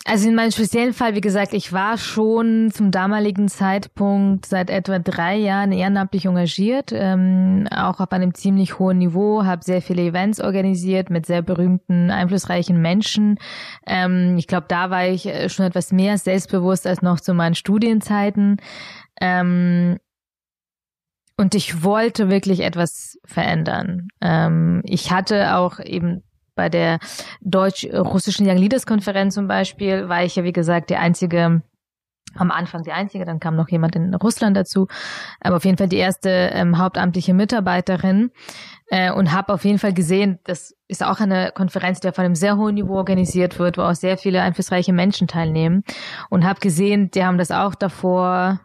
also 0.07 0.29
in 0.29 0.35
meinem 0.35 0.51
speziellen 0.51 0.93
Fall, 0.93 1.15
wie 1.15 1.21
gesagt, 1.21 1.53
ich 1.53 1.73
war 1.73 1.97
schon 1.97 2.71
zum 2.71 2.91
damaligen 2.91 3.49
Zeitpunkt 3.49 4.45
seit 4.45 4.69
etwa 4.69 4.99
drei 4.99 5.35
Jahren 5.35 5.73
ehrenamtlich 5.73 6.25
engagiert, 6.25 6.91
ähm, 6.93 7.67
auch 7.69 7.99
auf 7.99 8.11
einem 8.13 8.33
ziemlich 8.33 8.79
hohen 8.79 8.99
Niveau, 8.99 9.43
habe 9.43 9.65
sehr 9.65 9.81
viele 9.81 10.03
Events 10.03 10.39
organisiert 10.39 11.09
mit 11.09 11.25
sehr 11.25 11.41
berühmten, 11.41 12.09
einflussreichen 12.09 12.81
Menschen. 12.81 13.37
Ähm, 13.85 14.37
ich 14.37 14.47
glaube, 14.47 14.67
da 14.69 14.89
war 14.89 15.05
ich 15.05 15.25
äh, 15.25 15.49
schon 15.49 15.65
etwas 15.65 15.91
mehr 15.91 16.17
selbstbewusst 16.17 16.87
als 16.87 17.01
noch 17.01 17.19
zu 17.19 17.33
meinen 17.33 17.55
Studienzeiten. 17.55 18.61
Ähm, 19.19 19.97
und 21.35 21.53
ich 21.53 21.83
wollte 21.83 22.29
wirklich 22.29 22.61
etwas 22.61 23.19
verändern. 23.25 24.07
Ähm, 24.21 24.81
ich 24.85 25.11
hatte 25.11 25.55
auch 25.57 25.79
eben 25.79 26.23
bei 26.57 26.67
der 26.67 26.99
deutsch-russischen 27.39 28.45
Young 28.45 28.57
Leaders 28.57 28.85
Konferenz 28.85 29.35
zum 29.35 29.47
Beispiel 29.47 30.09
war 30.09 30.25
ich 30.25 30.35
ja, 30.35 30.43
wie 30.43 30.51
gesagt, 30.51 30.89
die 30.89 30.97
einzige 30.97 31.61
am 32.35 32.51
Anfang 32.51 32.83
die 32.83 32.91
einzige, 32.91 33.25
dann 33.25 33.39
kam 33.39 33.55
noch 33.55 33.69
jemand 33.69 33.95
in 33.95 34.13
Russland 34.13 34.55
dazu, 34.55 34.87
aber 35.39 35.57
auf 35.57 35.65
jeden 35.65 35.77
Fall 35.77 35.87
die 35.87 35.97
erste 35.97 36.29
ähm, 36.29 36.77
hauptamtliche 36.77 37.33
Mitarbeiterin 37.33 38.31
äh, 38.87 39.11
und 39.11 39.31
habe 39.31 39.53
auf 39.53 39.65
jeden 39.65 39.79
Fall 39.79 39.93
gesehen, 39.93 40.39
das 40.43 40.75
ist 40.87 41.03
auch 41.03 41.19
eine 41.19 41.51
Konferenz, 41.53 41.99
die 41.99 42.09
auf 42.09 42.19
einem 42.19 42.35
sehr 42.35 42.57
hohen 42.57 42.75
Niveau 42.75 42.95
organisiert 42.95 43.59
wird, 43.59 43.77
wo 43.77 43.83
auch 43.83 43.95
sehr 43.95 44.17
viele 44.17 44.41
einflussreiche 44.41 44.93
Menschen 44.93 45.27
teilnehmen 45.27 45.83
und 46.29 46.45
habe 46.45 46.59
gesehen, 46.59 47.11
die 47.11 47.23
haben 47.23 47.37
das 47.37 47.51
auch 47.51 47.75
davor 47.75 48.59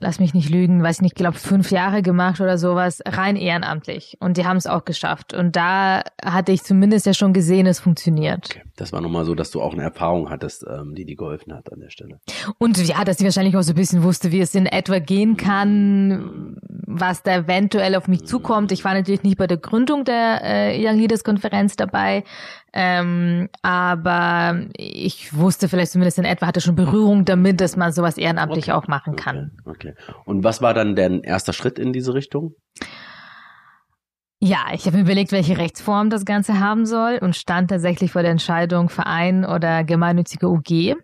lass 0.00 0.20
mich 0.20 0.34
nicht 0.34 0.50
lügen, 0.50 0.82
weiß 0.82 1.00
nicht, 1.00 1.14
glaube 1.14 1.38
fünf 1.38 1.70
Jahre 1.70 2.02
gemacht 2.02 2.40
oder 2.40 2.58
sowas, 2.58 3.00
rein 3.06 3.36
ehrenamtlich. 3.36 4.16
Und 4.20 4.36
die 4.36 4.46
haben 4.46 4.56
es 4.56 4.66
auch 4.66 4.84
geschafft. 4.84 5.34
Und 5.34 5.56
da 5.56 6.02
hatte 6.22 6.52
ich 6.52 6.62
zumindest 6.62 7.06
ja 7.06 7.14
schon 7.14 7.32
gesehen, 7.32 7.66
es 7.66 7.80
funktioniert. 7.80 8.48
Okay. 8.50 8.62
Das 8.76 8.92
war 8.92 9.00
nochmal 9.00 9.24
so, 9.24 9.34
dass 9.34 9.50
du 9.50 9.62
auch 9.62 9.72
eine 9.72 9.82
Erfahrung 9.82 10.30
hattest, 10.30 10.64
ähm, 10.68 10.94
die 10.94 11.04
dir 11.04 11.16
geholfen 11.16 11.54
hat 11.54 11.72
an 11.72 11.80
der 11.80 11.90
Stelle. 11.90 12.20
Und 12.58 12.76
ja, 12.86 13.04
dass 13.04 13.20
ich 13.20 13.24
wahrscheinlich 13.24 13.56
auch 13.56 13.62
so 13.62 13.72
ein 13.72 13.76
bisschen 13.76 14.02
wusste, 14.02 14.32
wie 14.32 14.40
es 14.40 14.54
in 14.54 14.66
etwa 14.66 14.98
gehen 14.98 15.36
kann, 15.36 16.56
was 16.86 17.22
da 17.22 17.36
eventuell 17.36 17.94
auf 17.94 18.08
mich 18.08 18.24
zukommt. 18.24 18.72
Ich 18.72 18.84
war 18.84 18.94
natürlich 18.94 19.22
nicht 19.22 19.38
bei 19.38 19.46
der 19.46 19.58
Gründung 19.58 20.04
der 20.04 20.40
äh, 20.42 20.86
Young 20.86 20.98
Leaders 20.98 21.24
Konferenz 21.24 21.76
dabei, 21.76 22.24
ähm, 22.76 23.48
aber 23.62 24.58
ich 24.76 25.32
wusste 25.36 25.68
vielleicht 25.68 25.92
zumindest 25.92 26.18
in 26.18 26.24
etwa, 26.24 26.48
hatte 26.48 26.60
schon 26.60 26.74
Berührung 26.74 27.24
damit, 27.24 27.60
dass 27.60 27.76
man 27.76 27.92
sowas 27.92 28.18
ehrenamtlich 28.18 28.64
okay. 28.64 28.72
auch 28.72 28.88
machen 28.88 29.14
kann. 29.14 29.52
Okay. 29.64 29.94
okay. 29.96 30.14
Und 30.24 30.42
was 30.42 30.60
war 30.60 30.74
dann 30.74 30.96
dein 30.96 31.22
erster 31.22 31.52
Schritt 31.52 31.78
in 31.78 31.92
diese 31.92 32.14
Richtung? 32.14 32.56
Ja, 34.40 34.66
ich 34.72 34.86
habe 34.86 34.96
mir 34.96 35.04
überlegt, 35.04 35.30
welche 35.30 35.56
Rechtsform 35.56 36.10
das 36.10 36.24
Ganze 36.24 36.58
haben 36.58 36.84
soll 36.84 37.18
und 37.22 37.36
stand 37.36 37.70
tatsächlich 37.70 38.10
vor 38.10 38.22
der 38.22 38.32
Entscheidung 38.32 38.88
Verein 38.88 39.44
oder 39.44 39.84
gemeinnützige 39.84 40.48
UG. 40.48 40.96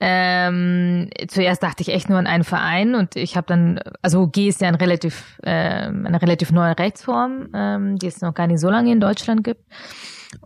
Ähm, 0.00 1.08
zuerst 1.28 1.62
dachte 1.62 1.80
ich 1.82 1.88
echt 1.88 2.10
nur 2.10 2.18
an 2.18 2.26
einen 2.26 2.44
Verein 2.44 2.94
und 2.94 3.16
ich 3.16 3.38
habe 3.38 3.46
dann, 3.46 3.80
also 4.02 4.20
UG 4.20 4.48
ist 4.48 4.60
ja 4.60 4.68
ein 4.68 4.74
relativ, 4.74 5.38
äh, 5.42 5.50
eine 5.50 6.20
relativ 6.20 6.52
neue 6.52 6.78
Rechtsform, 6.78 7.48
ähm, 7.54 7.96
die 7.96 8.06
es 8.06 8.20
noch 8.20 8.34
gar 8.34 8.46
nicht 8.46 8.60
so 8.60 8.68
lange 8.68 8.92
in 8.92 9.00
Deutschland 9.00 9.44
gibt 9.44 9.62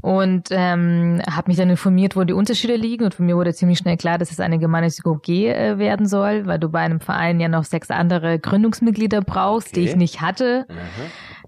und 0.01 0.49
ähm, 0.51 1.21
habe 1.31 1.49
mich 1.49 1.57
dann 1.57 1.71
informiert, 1.71 2.17
wo 2.17 2.25
die 2.25 2.33
Unterschiede 2.33 2.77
liegen. 2.77 3.05
Und 3.05 3.15
von 3.15 3.27
mir 3.27 3.37
wurde 3.37 3.53
ziemlich 3.53 3.79
schnell 3.79 3.97
klar, 3.97 4.19
dass 4.19 4.31
es 4.31 4.41
eine 4.41 4.59
gemeinnützige 4.59 5.11
OG 5.11 5.29
äh, 5.29 5.79
werden 5.79 6.07
soll, 6.07 6.47
weil 6.47 6.59
du 6.59 6.69
bei 6.69 6.81
einem 6.81 7.01
Verein 7.01 7.41
ja 7.41 7.49
noch 7.49 7.65
sechs 7.65 7.91
andere 7.91 8.39
Gründungsmitglieder 8.39 9.21
brauchst, 9.21 9.69
okay. 9.69 9.81
die 9.81 9.87
ich 9.87 9.97
nicht 9.97 10.21
hatte. 10.21 10.67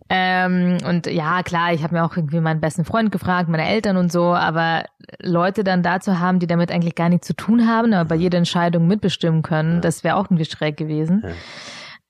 Ähm, 0.08 0.78
und 0.88 1.06
ja, 1.06 1.42
klar, 1.42 1.72
ich 1.72 1.82
habe 1.82 1.94
mir 1.94 2.04
auch 2.04 2.16
irgendwie 2.16 2.40
meinen 2.40 2.60
besten 2.60 2.84
Freund 2.84 3.10
gefragt, 3.10 3.48
meine 3.48 3.68
Eltern 3.68 3.96
und 3.96 4.12
so, 4.12 4.34
aber 4.34 4.84
Leute 5.20 5.64
dann 5.64 5.82
dazu 5.82 6.20
haben, 6.20 6.38
die 6.38 6.46
damit 6.46 6.70
eigentlich 6.70 6.94
gar 6.94 7.08
nichts 7.08 7.26
zu 7.26 7.34
tun 7.34 7.66
haben, 7.66 7.92
aber 7.92 8.10
bei 8.10 8.14
jeder 8.14 8.38
Entscheidung 8.38 8.86
mitbestimmen 8.86 9.42
können, 9.42 9.74
ja. 9.74 9.80
das 9.80 10.04
wäre 10.04 10.16
auch 10.16 10.26
irgendwie 10.26 10.44
schräg 10.44 10.76
gewesen. 10.76 11.24
Ja. 11.24 11.30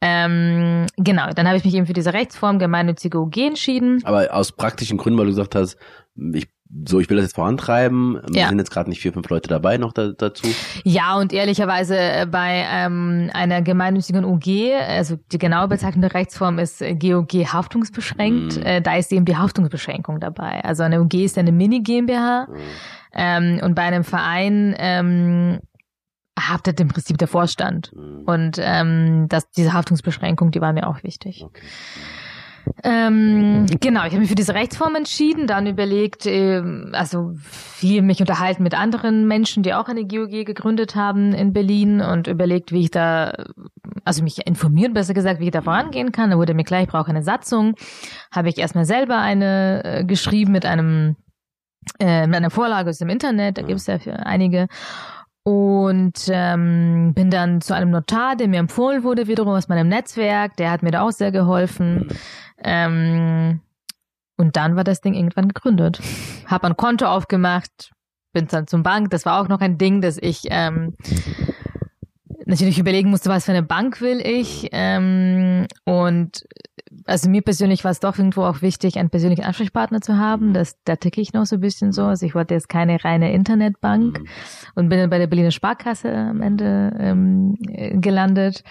Ähm, 0.02 0.86
genau, 0.98 1.30
dann 1.34 1.46
habe 1.46 1.56
ich 1.56 1.64
mich 1.64 1.74
eben 1.74 1.86
für 1.86 1.94
diese 1.94 2.12
Rechtsform 2.12 2.58
gemeinnützige 2.58 3.18
UG 3.18 3.38
entschieden. 3.38 4.02
Aber 4.04 4.32
aus 4.34 4.52
praktischen 4.52 4.98
Gründen, 4.98 5.18
weil 5.18 5.24
du 5.24 5.32
gesagt 5.32 5.54
hast, 5.54 5.78
ich 6.34 6.48
so, 6.86 6.98
ich 6.98 7.08
will 7.08 7.16
das 7.16 7.26
jetzt 7.26 7.36
vorantreiben. 7.36 8.20
Ja. 8.28 8.42
Wir 8.42 8.48
sind 8.48 8.58
jetzt 8.58 8.70
gerade 8.70 8.90
nicht 8.90 9.00
vier, 9.00 9.12
fünf 9.12 9.28
Leute 9.28 9.48
dabei 9.48 9.78
noch 9.78 9.92
da, 9.92 10.08
dazu. 10.08 10.48
Ja, 10.84 11.16
und 11.16 11.32
ehrlicherweise 11.32 11.96
äh, 11.96 12.26
bei 12.26 12.66
ähm, 12.68 13.30
einer 13.32 13.62
gemeinnützigen 13.62 14.24
UG, 14.24 14.72
also 14.88 15.16
die 15.32 15.38
genaue 15.38 15.68
Bezeichnung 15.68 16.02
der 16.02 16.14
Rechtsform 16.14 16.58
ist 16.58 16.80
GOG 16.80 17.46
haftungsbeschränkt, 17.52 18.56
mm. 18.56 18.62
äh, 18.62 18.80
da 18.82 18.96
ist 18.96 19.12
eben 19.12 19.24
die 19.24 19.36
Haftungsbeschränkung 19.36 20.18
dabei. 20.18 20.64
Also 20.64 20.82
eine 20.82 21.00
UG 21.00 21.14
ist 21.14 21.38
eine 21.38 21.52
Mini-GmbH 21.52 22.48
mm. 22.48 22.54
ähm, 23.14 23.60
und 23.62 23.74
bei 23.74 23.82
einem 23.82 24.04
Verein 24.04 24.74
ähm, 24.78 25.60
haftet 26.38 26.80
im 26.80 26.88
Prinzip 26.88 27.16
der 27.18 27.28
Vorstand. 27.28 27.92
Mm. 27.94 28.24
Und 28.26 28.58
ähm, 28.60 29.26
das, 29.28 29.50
diese 29.50 29.72
Haftungsbeschränkung, 29.72 30.50
die 30.50 30.60
war 30.60 30.72
mir 30.72 30.88
auch 30.88 31.04
wichtig. 31.04 31.44
Okay. 31.44 31.62
Ähm, 32.82 33.66
genau, 33.80 34.00
ich 34.00 34.12
habe 34.12 34.18
mich 34.18 34.28
für 34.28 34.34
diese 34.34 34.54
Rechtsform 34.54 34.94
entschieden, 34.96 35.46
dann 35.46 35.66
überlegt, 35.66 36.26
äh, 36.26 36.62
also 36.92 37.32
viel 37.36 38.02
mich 38.02 38.20
unterhalten 38.20 38.62
mit 38.62 38.74
anderen 38.74 39.26
Menschen, 39.26 39.62
die 39.62 39.74
auch 39.74 39.88
eine 39.88 40.06
GOG 40.06 40.44
gegründet 40.44 40.94
haben 40.94 41.32
in 41.32 41.52
Berlin 41.52 42.00
und 42.00 42.26
überlegt, 42.26 42.72
wie 42.72 42.82
ich 42.82 42.90
da, 42.90 43.32
also 44.04 44.22
mich 44.22 44.46
informiert, 44.46 44.94
besser 44.94 45.14
gesagt, 45.14 45.40
wie 45.40 45.46
ich 45.46 45.50
da 45.50 45.62
vorangehen 45.62 46.12
kann. 46.12 46.30
Da 46.30 46.36
wurde 46.36 46.54
mir 46.54 46.64
klar, 46.64 46.82
ich 46.82 46.88
brauche 46.88 47.08
eine 47.08 47.22
Satzung. 47.22 47.74
Habe 48.30 48.48
ich 48.48 48.58
erstmal 48.58 48.84
selber 48.84 49.18
eine 49.18 49.82
äh, 49.84 50.04
geschrieben 50.04 50.52
mit 50.52 50.66
einem 50.66 51.16
äh, 52.00 52.26
mit 52.26 52.36
einer 52.36 52.50
Vorlage 52.50 52.90
aus 52.90 52.98
dem 52.98 53.08
Internet, 53.08 53.58
da 53.58 53.62
gibt 53.62 53.78
es 53.78 53.86
ja 53.86 53.98
für 53.98 54.26
einige. 54.26 54.66
und 55.44 56.28
ähm, 56.28 57.12
bin 57.14 57.30
dann 57.30 57.60
zu 57.60 57.72
einem 57.72 57.90
Notar, 57.90 58.34
der 58.34 58.48
mir 58.48 58.58
empfohlen 58.58 59.04
wurde, 59.04 59.28
wiederum 59.28 59.54
aus 59.54 59.68
meinem 59.68 59.86
Netzwerk. 59.86 60.56
Der 60.56 60.72
hat 60.72 60.82
mir 60.82 60.90
da 60.90 61.02
auch 61.02 61.12
sehr 61.12 61.30
geholfen. 61.30 62.08
Ähm, 62.62 63.60
und 64.36 64.56
dann 64.56 64.76
war 64.76 64.84
das 64.84 65.00
Ding 65.00 65.14
irgendwann 65.14 65.48
gegründet. 65.48 66.00
Hab 66.46 66.64
ein 66.64 66.76
Konto 66.76 67.06
aufgemacht, 67.06 67.92
bin 68.32 68.46
dann 68.48 68.66
zum 68.66 68.82
Bank. 68.82 69.10
Das 69.10 69.24
war 69.24 69.40
auch 69.40 69.48
noch 69.48 69.60
ein 69.60 69.78
Ding, 69.78 70.00
dass 70.00 70.18
ich 70.18 70.42
ähm, 70.50 70.94
natürlich 72.44 72.78
überlegen 72.78 73.10
musste, 73.10 73.30
was 73.30 73.46
für 73.46 73.52
eine 73.52 73.62
Bank 73.62 74.00
will 74.00 74.20
ich. 74.20 74.68
Ähm, 74.72 75.66
und 75.84 76.44
also 77.04 77.28
mir 77.28 77.42
persönlich 77.42 77.84
war 77.84 77.90
es 77.90 78.00
doch 78.00 78.18
irgendwo 78.18 78.42
auch 78.42 78.62
wichtig, 78.62 78.98
einen 78.98 79.10
persönlichen 79.10 79.44
Ansprechpartner 79.44 80.00
zu 80.00 80.16
haben. 80.16 80.52
Das, 80.52 80.76
da 80.84 80.96
ticke 80.96 81.20
ich 81.20 81.32
noch 81.32 81.46
so 81.46 81.56
ein 81.56 81.60
bisschen 81.60 81.92
so. 81.92 82.04
Also 82.04 82.26
ich 82.26 82.34
wollte 82.34 82.54
jetzt 82.54 82.68
keine 82.68 83.02
reine 83.04 83.32
Internetbank 83.32 84.20
mhm. 84.20 84.26
und 84.74 84.88
bin 84.88 84.98
dann 84.98 85.10
bei 85.10 85.18
der 85.18 85.26
Berliner 85.26 85.50
Sparkasse 85.50 86.12
am 86.12 86.42
Ende 86.42 86.96
ähm, 86.98 87.56
gelandet. 88.00 88.64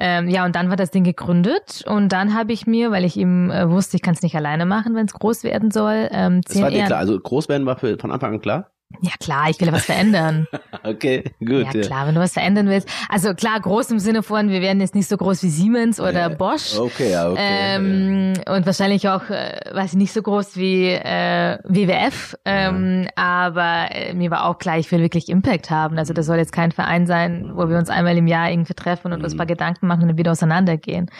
Ähm, 0.00 0.28
ja, 0.28 0.44
und 0.44 0.54
dann 0.54 0.68
war 0.70 0.76
das 0.76 0.92
Ding 0.92 1.02
gegründet 1.02 1.82
und 1.86 2.10
dann 2.10 2.32
habe 2.32 2.52
ich 2.52 2.66
mir, 2.68 2.92
weil 2.92 3.04
ich 3.04 3.16
eben 3.16 3.50
äh, 3.50 3.68
wusste, 3.68 3.96
ich 3.96 4.02
kann 4.02 4.14
es 4.14 4.22
nicht 4.22 4.36
alleine 4.36 4.64
machen, 4.64 4.94
wenn 4.94 5.06
es 5.06 5.12
groß 5.12 5.42
werden 5.42 5.72
soll. 5.72 6.08
Ähm, 6.12 6.40
das 6.42 6.60
war 6.62 6.70
dir 6.70 6.84
klar, 6.84 7.00
also 7.00 7.18
groß 7.18 7.48
werden 7.48 7.66
war 7.66 7.76
für, 7.76 7.98
von 7.98 8.12
Anfang 8.12 8.34
an 8.34 8.40
klar? 8.40 8.70
Ja 9.02 9.12
klar, 9.20 9.50
ich 9.50 9.60
will 9.60 9.68
ja 9.68 9.74
was 9.74 9.84
verändern. 9.84 10.46
okay, 10.82 11.22
gut. 11.40 11.72
Ja 11.72 11.80
klar, 11.82 12.06
wenn 12.06 12.14
du 12.14 12.20
was 12.20 12.32
verändern 12.32 12.68
willst. 12.68 12.88
Also 13.08 13.34
klar, 13.34 13.60
groß 13.60 13.90
im 13.90 13.98
Sinne 13.98 14.22
von, 14.22 14.48
wir 14.48 14.62
werden 14.62 14.80
jetzt 14.80 14.94
nicht 14.94 15.08
so 15.08 15.16
groß 15.16 15.42
wie 15.42 15.50
Siemens 15.50 16.00
oder 16.00 16.12
ja, 16.12 16.28
Bosch. 16.30 16.76
Okay, 16.78 17.12
ja, 17.12 17.30
okay. 17.30 17.38
Ähm, 17.40 18.32
ja. 18.34 18.54
Und 18.54 18.66
wahrscheinlich 18.66 19.08
auch, 19.08 19.28
äh, 19.28 19.60
weiß 19.72 19.92
ich, 19.92 19.98
nicht 19.98 20.12
so 20.12 20.22
groß 20.22 20.56
wie 20.56 20.86
äh, 20.86 21.58
WWF. 21.64 22.34
Ähm, 22.44 23.02
ja. 23.04 23.10
Aber 23.14 23.94
äh, 23.94 24.14
mir 24.14 24.30
war 24.30 24.46
auch 24.46 24.58
klar, 24.58 24.78
ich 24.78 24.90
will 24.90 25.00
wirklich 25.00 25.28
Impact 25.28 25.70
haben. 25.70 25.98
Also 25.98 26.14
das 26.14 26.26
soll 26.26 26.38
jetzt 26.38 26.52
kein 26.52 26.72
Verein 26.72 27.06
sein, 27.06 27.52
wo 27.54 27.68
wir 27.68 27.76
uns 27.76 27.90
einmal 27.90 28.16
im 28.16 28.26
Jahr 28.26 28.50
irgendwie 28.50 28.74
treffen 28.74 29.12
und 29.12 29.18
mhm. 29.18 29.24
uns 29.24 29.34
ein 29.34 29.38
paar 29.38 29.46
Gedanken 29.46 29.86
machen 29.86 30.02
und 30.02 30.08
dann 30.08 30.18
wieder 30.18 30.32
auseinandergehen. 30.32 31.10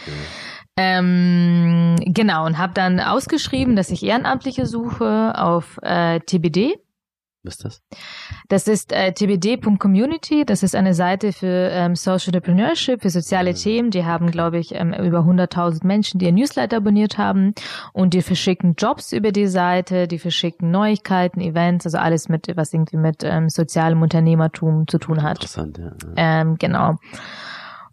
Ähm, 0.79 1.97
genau, 2.07 2.47
und 2.47 2.57
habe 2.57 2.73
dann 2.73 3.01
ausgeschrieben, 3.01 3.77
dass 3.77 3.91
ich 3.91 4.05
Ehrenamtliche 4.05 4.65
suche 4.65 5.35
auf 5.37 5.79
äh, 5.83 6.21
TBD. 6.21 6.79
Was 7.45 7.55
ist 7.55 7.65
das? 7.65 7.83
Das 8.49 8.69
ist 8.69 8.93
äh, 8.93 9.13
tbd.community. 9.13 10.45
Das 10.45 10.63
ist 10.63 10.75
eine 10.75 10.93
Seite 10.95 11.33
für 11.33 11.71
ähm, 11.71 11.95
Social 11.95 12.35
Entrepreneurship, 12.35 13.03
für 13.03 13.11
soziale 13.11 13.53
mhm. 13.53 13.57
Themen. 13.57 13.91
Die 13.91 14.05
haben, 14.05 14.31
glaube 14.31 14.59
ich, 14.59 14.75
ähm, 14.75 14.93
über 14.93 15.21
100.000 15.21 15.87
Menschen, 15.87 16.19
die 16.19 16.27
ihr 16.27 16.33
Newsletter 16.33 16.79
abonniert 16.79 17.17
haben. 17.17 17.55
Und 17.93 18.15
die 18.15 18.23
verschicken 18.23 18.75
Jobs 18.77 19.13
über 19.13 19.31
die 19.31 19.47
Seite, 19.47 20.09
die 20.09 20.19
verschicken 20.19 20.71
Neuigkeiten, 20.71 21.41
Events, 21.41 21.87
also 21.87 21.99
alles 21.99 22.29
mit, 22.29 22.49
was 22.57 22.73
irgendwie 22.73 22.97
mit 22.97 23.23
ähm, 23.23 23.49
sozialem 23.49 24.03
Unternehmertum 24.03 24.89
zu 24.89 24.99
tun 24.99 25.23
hat. 25.23 25.37
Interessant, 25.37 25.79
ja. 25.79 25.93
Ähm, 26.17 26.57
genau. 26.59 26.97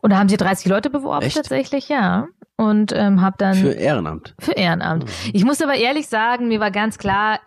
Und 0.02 0.12
da 0.12 0.18
haben 0.18 0.30
sie 0.30 0.38
30 0.38 0.68
Leute 0.68 0.90
beworben 0.90 1.26
Echt? 1.26 1.36
tatsächlich, 1.36 1.90
ja. 1.90 2.28
Und 2.58 2.94
ähm, 2.96 3.22
habe 3.22 3.36
dann 3.38 3.56
für 3.56 3.72
Ehrenamt. 3.72 4.36
Für 4.40 4.54
Ehrenamt. 4.54 5.06
Mhm. 5.06 5.10
Ich 5.34 5.44
muss 5.44 5.62
aber 5.62 5.76
ehrlich 5.76 6.08
sagen, 6.08 6.48
mir 6.48 6.60
war 6.60 6.72
ganz 6.72 6.98
klar, 6.98 7.40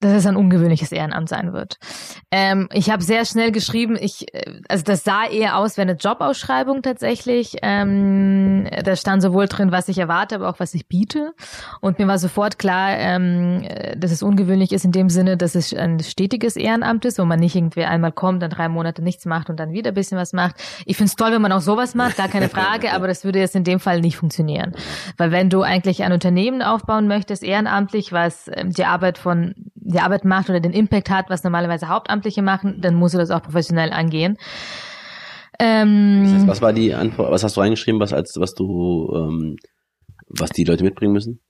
dass 0.00 0.12
es 0.12 0.26
ein 0.26 0.36
ungewöhnliches 0.36 0.92
Ehrenamt 0.92 1.28
sein 1.28 1.52
wird. 1.52 1.78
Ähm, 2.30 2.68
ich 2.72 2.90
habe 2.90 3.02
sehr 3.02 3.24
schnell 3.24 3.50
geschrieben, 3.50 3.96
ich, 4.00 4.32
äh, 4.32 4.60
also 4.68 4.84
das 4.84 5.02
sah 5.02 5.26
eher 5.26 5.56
aus 5.56 5.76
wie 5.76 5.80
eine 5.80 5.94
Jobausschreibung 5.94 6.82
tatsächlich. 6.82 7.56
Ähm, 7.62 8.68
da 8.84 8.94
stand 8.94 9.22
sowohl 9.22 9.46
drin, 9.46 9.72
was 9.72 9.88
ich 9.88 9.98
erwarte, 9.98 10.36
aber 10.36 10.48
auch 10.48 10.60
was 10.60 10.74
ich 10.74 10.86
biete. 10.86 11.32
Und 11.80 11.98
mir 11.98 12.06
war 12.06 12.18
sofort 12.18 12.58
klar, 12.58 12.90
ähm, 12.96 13.66
dass 13.96 14.12
es 14.12 14.22
ungewöhnlich 14.22 14.72
ist 14.72 14.84
in 14.84 14.92
dem 14.92 15.08
Sinne, 15.08 15.36
dass 15.36 15.56
es 15.56 15.74
ein 15.74 15.98
stetiges 16.00 16.54
Ehrenamt 16.54 17.04
ist, 17.04 17.18
wo 17.18 17.24
man 17.24 17.40
nicht 17.40 17.56
irgendwie 17.56 17.84
einmal 17.84 18.12
kommt, 18.12 18.42
dann 18.42 18.50
drei 18.50 18.68
Monate 18.68 19.02
nichts 19.02 19.26
macht 19.26 19.50
und 19.50 19.58
dann 19.58 19.72
wieder 19.72 19.90
ein 19.90 19.94
bisschen 19.94 20.18
was 20.18 20.32
macht. 20.32 20.56
Ich 20.86 20.96
finde 20.96 21.10
es 21.10 21.16
toll, 21.16 21.32
wenn 21.32 21.42
man 21.42 21.52
auch 21.52 21.60
sowas 21.60 21.96
macht, 21.96 22.16
gar 22.16 22.28
keine 22.28 22.48
Frage, 22.48 22.92
aber 22.94 23.08
das 23.08 23.24
würde 23.24 23.40
jetzt 23.40 23.56
in 23.56 23.64
dem 23.64 23.80
Fall 23.80 24.00
nicht 24.00 24.16
funktionieren. 24.16 24.72
Weil 25.16 25.32
wenn 25.32 25.50
du 25.50 25.62
eigentlich 25.62 26.04
ein 26.04 26.12
Unternehmen 26.12 26.62
aufbauen 26.62 27.08
möchtest, 27.08 27.42
ehrenamtlich, 27.42 28.12
was 28.12 28.48
ähm, 28.54 28.70
die 28.70 28.84
Arbeit 28.84 29.18
von 29.18 29.54
die 29.88 30.00
Arbeit 30.00 30.24
macht 30.24 30.50
oder 30.50 30.60
den 30.60 30.72
Impact 30.72 31.10
hat, 31.10 31.30
was 31.30 31.44
normalerweise 31.44 31.88
Hauptamtliche 31.88 32.42
machen, 32.42 32.80
dann 32.80 32.94
musst 32.94 33.14
du 33.14 33.18
das 33.18 33.30
auch 33.30 33.42
professionell 33.42 33.92
angehen. 33.92 34.36
Ähm, 35.58 36.22
das 36.24 36.32
heißt, 36.34 36.46
was 36.46 36.62
war 36.62 36.72
die 36.72 36.94
Antwort, 36.94 37.30
was 37.32 37.42
hast 37.42 37.56
du 37.56 37.60
reingeschrieben, 37.60 38.00
was 38.00 38.12
als 38.12 38.36
was 38.38 38.54
du 38.54 39.10
ähm, 39.14 39.56
was 40.28 40.50
die 40.50 40.64
Leute 40.64 40.84
mitbringen 40.84 41.12
müssen? 41.12 41.40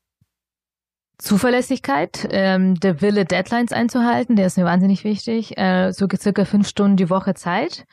Zuverlässigkeit, 1.19 2.29
ähm, 2.31 2.77
der 2.77 3.03
Wille, 3.03 3.25
Deadlines 3.25 3.73
einzuhalten, 3.73 4.37
der 4.37 4.47
ist 4.47 4.57
mir 4.57 4.65
wahnsinnig 4.65 5.03
wichtig. 5.03 5.59
Äh, 5.59 5.91
so 5.93 6.07
circa 6.17 6.45
fünf 6.45 6.69
Stunden 6.69 6.97
die 6.97 7.11
Woche 7.11 7.35
Zeit. 7.35 7.87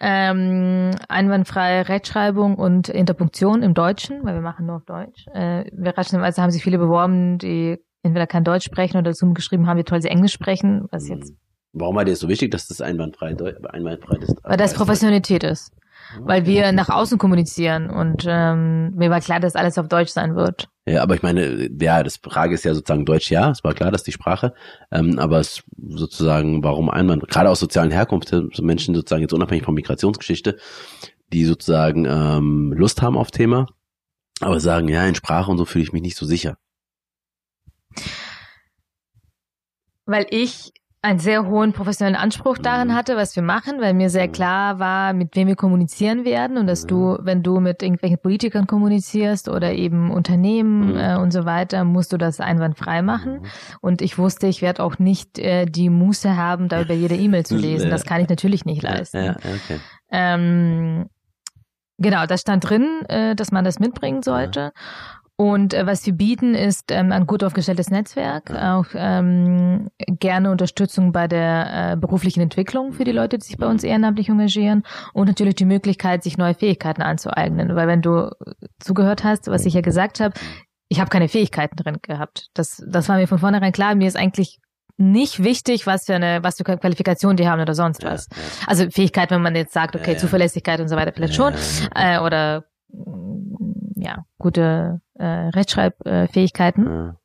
Ähm, 0.00 0.90
einwandfreie 1.08 1.88
Rechtschreibung 1.88 2.56
und 2.56 2.88
Interpunktion 2.88 3.62
im 3.62 3.74
Deutschen, 3.74 4.24
weil 4.24 4.34
wir 4.34 4.40
machen 4.40 4.66
nur 4.66 4.76
auf 4.76 4.84
Deutsch. 4.84 5.24
Äh, 5.32 5.66
wir 5.72 5.96
also 5.96 6.42
haben 6.42 6.50
sich 6.50 6.64
viele 6.64 6.78
beworben, 6.78 7.38
die 7.38 7.78
entweder 8.04 8.26
kein 8.26 8.44
Deutsch 8.44 8.64
sprechen 8.64 8.98
oder 8.98 9.10
dazu 9.10 9.32
geschrieben 9.32 9.66
haben, 9.66 9.78
wie 9.78 9.84
toll 9.84 10.00
sie 10.00 10.08
Englisch 10.08 10.32
sprechen, 10.32 10.86
was 10.90 11.08
jetzt. 11.08 11.30
Hm. 11.30 11.36
Warum 11.74 11.96
war 11.96 12.04
dir 12.04 12.14
so 12.14 12.28
wichtig, 12.28 12.52
dass 12.52 12.68
das 12.68 12.80
einwandfrei, 12.80 13.36
einwandfrei 13.70 14.16
ist? 14.18 14.36
Weil 14.44 14.56
das 14.56 14.74
Professionalität 14.74 15.42
ist. 15.42 15.72
Weil 16.20 16.46
wir 16.46 16.70
nach 16.70 16.90
außen 16.90 17.18
kommunizieren 17.18 17.90
und 17.90 18.24
ähm, 18.28 18.94
mir 18.94 19.10
war 19.10 19.20
klar, 19.20 19.40
dass 19.40 19.56
alles 19.56 19.78
auf 19.78 19.88
Deutsch 19.88 20.10
sein 20.10 20.36
wird. 20.36 20.68
Ja, 20.86 21.02
aber 21.02 21.14
ich 21.14 21.22
meine, 21.22 21.68
ja, 21.80 22.02
das 22.02 22.18
Frage 22.18 22.54
ist 22.54 22.64
ja 22.64 22.74
sozusagen 22.74 23.06
Deutsch, 23.06 23.30
ja, 23.30 23.50
es 23.50 23.64
war 23.64 23.74
klar, 23.74 23.90
dass 23.90 24.04
die 24.04 24.12
Sprache, 24.12 24.54
ähm, 24.92 25.18
aber 25.18 25.40
es 25.40 25.64
sozusagen, 25.76 26.62
warum 26.62 26.90
einwand, 26.90 27.26
gerade 27.28 27.48
aus 27.48 27.58
sozialen 27.58 27.90
Herkunft, 27.90 28.28
so 28.28 28.62
Menschen 28.62 28.94
sozusagen 28.94 29.22
jetzt 29.22 29.32
unabhängig 29.32 29.64
von 29.64 29.74
Migrationsgeschichte, 29.74 30.58
die 31.32 31.44
sozusagen 31.46 32.04
ähm, 32.04 32.72
Lust 32.76 33.02
haben 33.02 33.16
auf 33.16 33.30
Thema, 33.30 33.66
aber 34.40 34.60
sagen, 34.60 34.88
ja, 34.88 35.04
in 35.06 35.14
Sprache 35.14 35.50
und 35.50 35.58
so 35.58 35.64
fühle 35.64 35.84
ich 35.84 35.92
mich 35.92 36.02
nicht 36.02 36.16
so 36.16 36.26
sicher. 36.26 36.58
Weil 40.06 40.26
ich 40.30 40.72
einen 41.04 41.18
sehr 41.18 41.46
hohen 41.46 41.74
professionellen 41.74 42.16
Anspruch 42.16 42.56
daran 42.56 42.88
mhm. 42.88 42.94
hatte, 42.94 43.14
was 43.16 43.36
wir 43.36 43.42
machen, 43.42 43.80
weil 43.80 43.92
mir 43.92 44.08
sehr 44.08 44.26
mhm. 44.26 44.32
klar 44.32 44.78
war, 44.78 45.12
mit 45.12 45.36
wem 45.36 45.48
wir 45.48 45.54
kommunizieren 45.54 46.24
werden 46.24 46.56
und 46.56 46.66
dass 46.66 46.86
du, 46.86 46.96
mhm. 46.96 47.18
wenn 47.20 47.42
du 47.42 47.60
mit 47.60 47.82
irgendwelchen 47.82 48.18
Politikern 48.18 48.66
kommunizierst 48.66 49.50
oder 49.50 49.72
eben 49.74 50.10
Unternehmen 50.10 50.96
äh, 50.96 51.16
und 51.20 51.30
so 51.30 51.44
weiter, 51.44 51.84
musst 51.84 52.14
du 52.14 52.16
das 52.16 52.40
einwandfrei 52.40 53.02
machen. 53.02 53.46
Und 53.82 54.00
ich 54.00 54.16
wusste, 54.16 54.46
ich 54.46 54.62
werde 54.62 54.82
auch 54.82 54.98
nicht 54.98 55.38
äh, 55.38 55.66
die 55.66 55.90
Muße 55.90 56.38
haben, 56.38 56.70
da 56.70 56.80
über 56.80 56.94
jede 56.94 57.16
E-Mail 57.16 57.44
zu 57.44 57.56
lesen. 57.58 57.90
Das 57.90 58.04
kann 58.04 58.22
ich 58.22 58.30
natürlich 58.30 58.64
nicht 58.64 58.82
leisten. 58.82 59.24
Ja, 59.24 59.36
okay. 59.36 59.80
ähm, 60.10 61.10
genau, 61.98 62.24
das 62.24 62.40
stand 62.40 62.68
drin, 62.68 63.02
äh, 63.10 63.36
dass 63.36 63.52
man 63.52 63.66
das 63.66 63.78
mitbringen 63.78 64.22
sollte. 64.22 64.72
Und 65.36 65.74
äh, 65.74 65.84
was 65.84 66.06
wir 66.06 66.12
bieten, 66.12 66.54
ist 66.54 66.92
ähm, 66.92 67.10
ein 67.10 67.26
gut 67.26 67.42
aufgestelltes 67.42 67.90
Netzwerk, 67.90 68.52
auch 68.52 68.86
ähm, 68.94 69.88
gerne 69.98 70.52
Unterstützung 70.52 71.10
bei 71.10 71.26
der 71.26 71.92
äh, 71.92 71.96
beruflichen 71.96 72.40
Entwicklung 72.40 72.92
für 72.92 73.02
die 73.02 73.12
Leute, 73.12 73.38
die 73.38 73.46
sich 73.46 73.56
bei 73.56 73.66
uns 73.66 73.82
ehrenamtlich 73.82 74.28
engagieren 74.28 74.84
und 75.12 75.26
natürlich 75.26 75.56
die 75.56 75.64
Möglichkeit, 75.64 76.22
sich 76.22 76.38
neue 76.38 76.54
Fähigkeiten 76.54 77.02
anzueignen. 77.02 77.74
Weil 77.74 77.88
wenn 77.88 78.00
du 78.00 78.30
zugehört 78.78 79.24
hast, 79.24 79.48
was 79.48 79.66
ich 79.66 79.74
ja 79.74 79.80
gesagt 79.80 80.20
habe, 80.20 80.34
ich 80.88 81.00
habe 81.00 81.10
keine 81.10 81.28
Fähigkeiten 81.28 81.74
drin 81.76 81.96
gehabt. 82.02 82.50
Das, 82.54 82.84
das 82.86 83.08
war 83.08 83.16
mir 83.16 83.26
von 83.26 83.38
vornherein 83.38 83.72
klar. 83.72 83.96
Mir 83.96 84.06
ist 84.06 84.16
eigentlich 84.16 84.60
nicht 84.96 85.42
wichtig, 85.42 85.88
was 85.88 86.04
für 86.04 86.14
eine, 86.14 86.44
was 86.44 86.58
für 86.58 86.64
Qualifikation 86.64 87.36
die 87.36 87.48
haben 87.48 87.60
oder 87.60 87.74
sonst 87.74 88.04
was. 88.04 88.28
Also 88.68 88.88
Fähigkeit, 88.90 89.32
wenn 89.32 89.42
man 89.42 89.56
jetzt 89.56 89.72
sagt, 89.72 89.96
okay, 89.96 90.16
Zuverlässigkeit 90.16 90.78
und 90.78 90.86
so 90.86 90.94
weiter, 90.94 91.12
vielleicht 91.12 91.34
schon. 91.34 91.52
Äh, 91.96 92.20
oder 92.20 92.66
ja, 93.96 94.24
gute 94.38 95.00
äh, 95.14 95.24
Rechtschreibfähigkeiten. 95.24 96.86
Ja. 96.86 97.16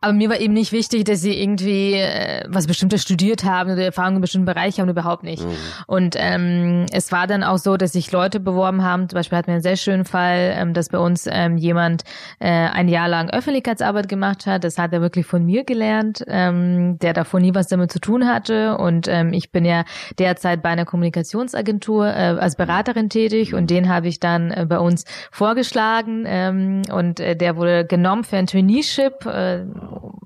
Aber 0.00 0.12
mir 0.12 0.28
war 0.28 0.38
eben 0.38 0.54
nicht 0.54 0.72
wichtig, 0.72 1.04
dass 1.04 1.20
sie 1.20 1.40
irgendwie 1.40 1.94
äh, 1.94 2.44
was 2.48 2.66
Bestimmtes 2.66 3.02
studiert 3.02 3.44
haben 3.44 3.72
oder 3.72 3.84
Erfahrungen 3.84 4.16
in 4.16 4.20
bestimmten 4.22 4.46
Bereichen 4.46 4.82
haben, 4.82 4.88
überhaupt 4.88 5.22
nicht. 5.22 5.44
Mhm. 5.44 5.56
Und 5.86 6.16
ähm, 6.18 6.86
es 6.92 7.12
war 7.12 7.26
dann 7.26 7.42
auch 7.42 7.58
so, 7.58 7.76
dass 7.76 7.92
sich 7.92 8.10
Leute 8.12 8.40
beworben 8.40 8.82
haben. 8.82 9.08
Zum 9.08 9.16
Beispiel 9.16 9.38
hatten 9.38 9.48
wir 9.48 9.54
einen 9.54 9.62
sehr 9.62 9.76
schönen 9.76 10.04
Fall, 10.04 10.54
ähm, 10.56 10.74
dass 10.74 10.88
bei 10.88 10.98
uns 10.98 11.28
ähm, 11.30 11.56
jemand 11.56 12.04
äh, 12.38 12.48
ein 12.48 12.88
Jahr 12.88 13.08
lang 13.08 13.30
Öffentlichkeitsarbeit 13.30 14.08
gemacht 14.08 14.46
hat. 14.46 14.64
Das 14.64 14.78
hat 14.78 14.92
er 14.92 15.00
wirklich 15.00 15.26
von 15.26 15.44
mir 15.44 15.64
gelernt, 15.64 16.24
ähm, 16.28 16.98
der 16.98 17.12
davor 17.12 17.40
nie 17.40 17.54
was 17.54 17.68
damit 17.68 17.92
zu 17.92 18.00
tun 18.00 18.26
hatte. 18.26 18.76
Und 18.76 19.08
ähm, 19.08 19.32
ich 19.32 19.52
bin 19.52 19.64
ja 19.64 19.84
derzeit 20.18 20.62
bei 20.62 20.70
einer 20.70 20.84
Kommunikationsagentur 20.84 22.06
äh, 22.06 22.36
als 22.38 22.56
Beraterin 22.56 23.08
tätig 23.08 23.54
und 23.54 23.70
den 23.70 23.88
habe 23.88 24.08
ich 24.08 24.20
dann 24.20 24.50
äh, 24.50 24.66
bei 24.68 24.78
uns 24.78 25.04
vorgeschlagen 25.30 26.24
ähm, 26.26 26.82
und 26.92 27.20
äh, 27.20 27.36
der 27.36 27.56
wurde 27.56 27.84
genommen 27.84 28.24
für 28.24 28.36
ein 28.36 28.46
Traineeship. 28.46 29.26
Äh, 29.26 29.59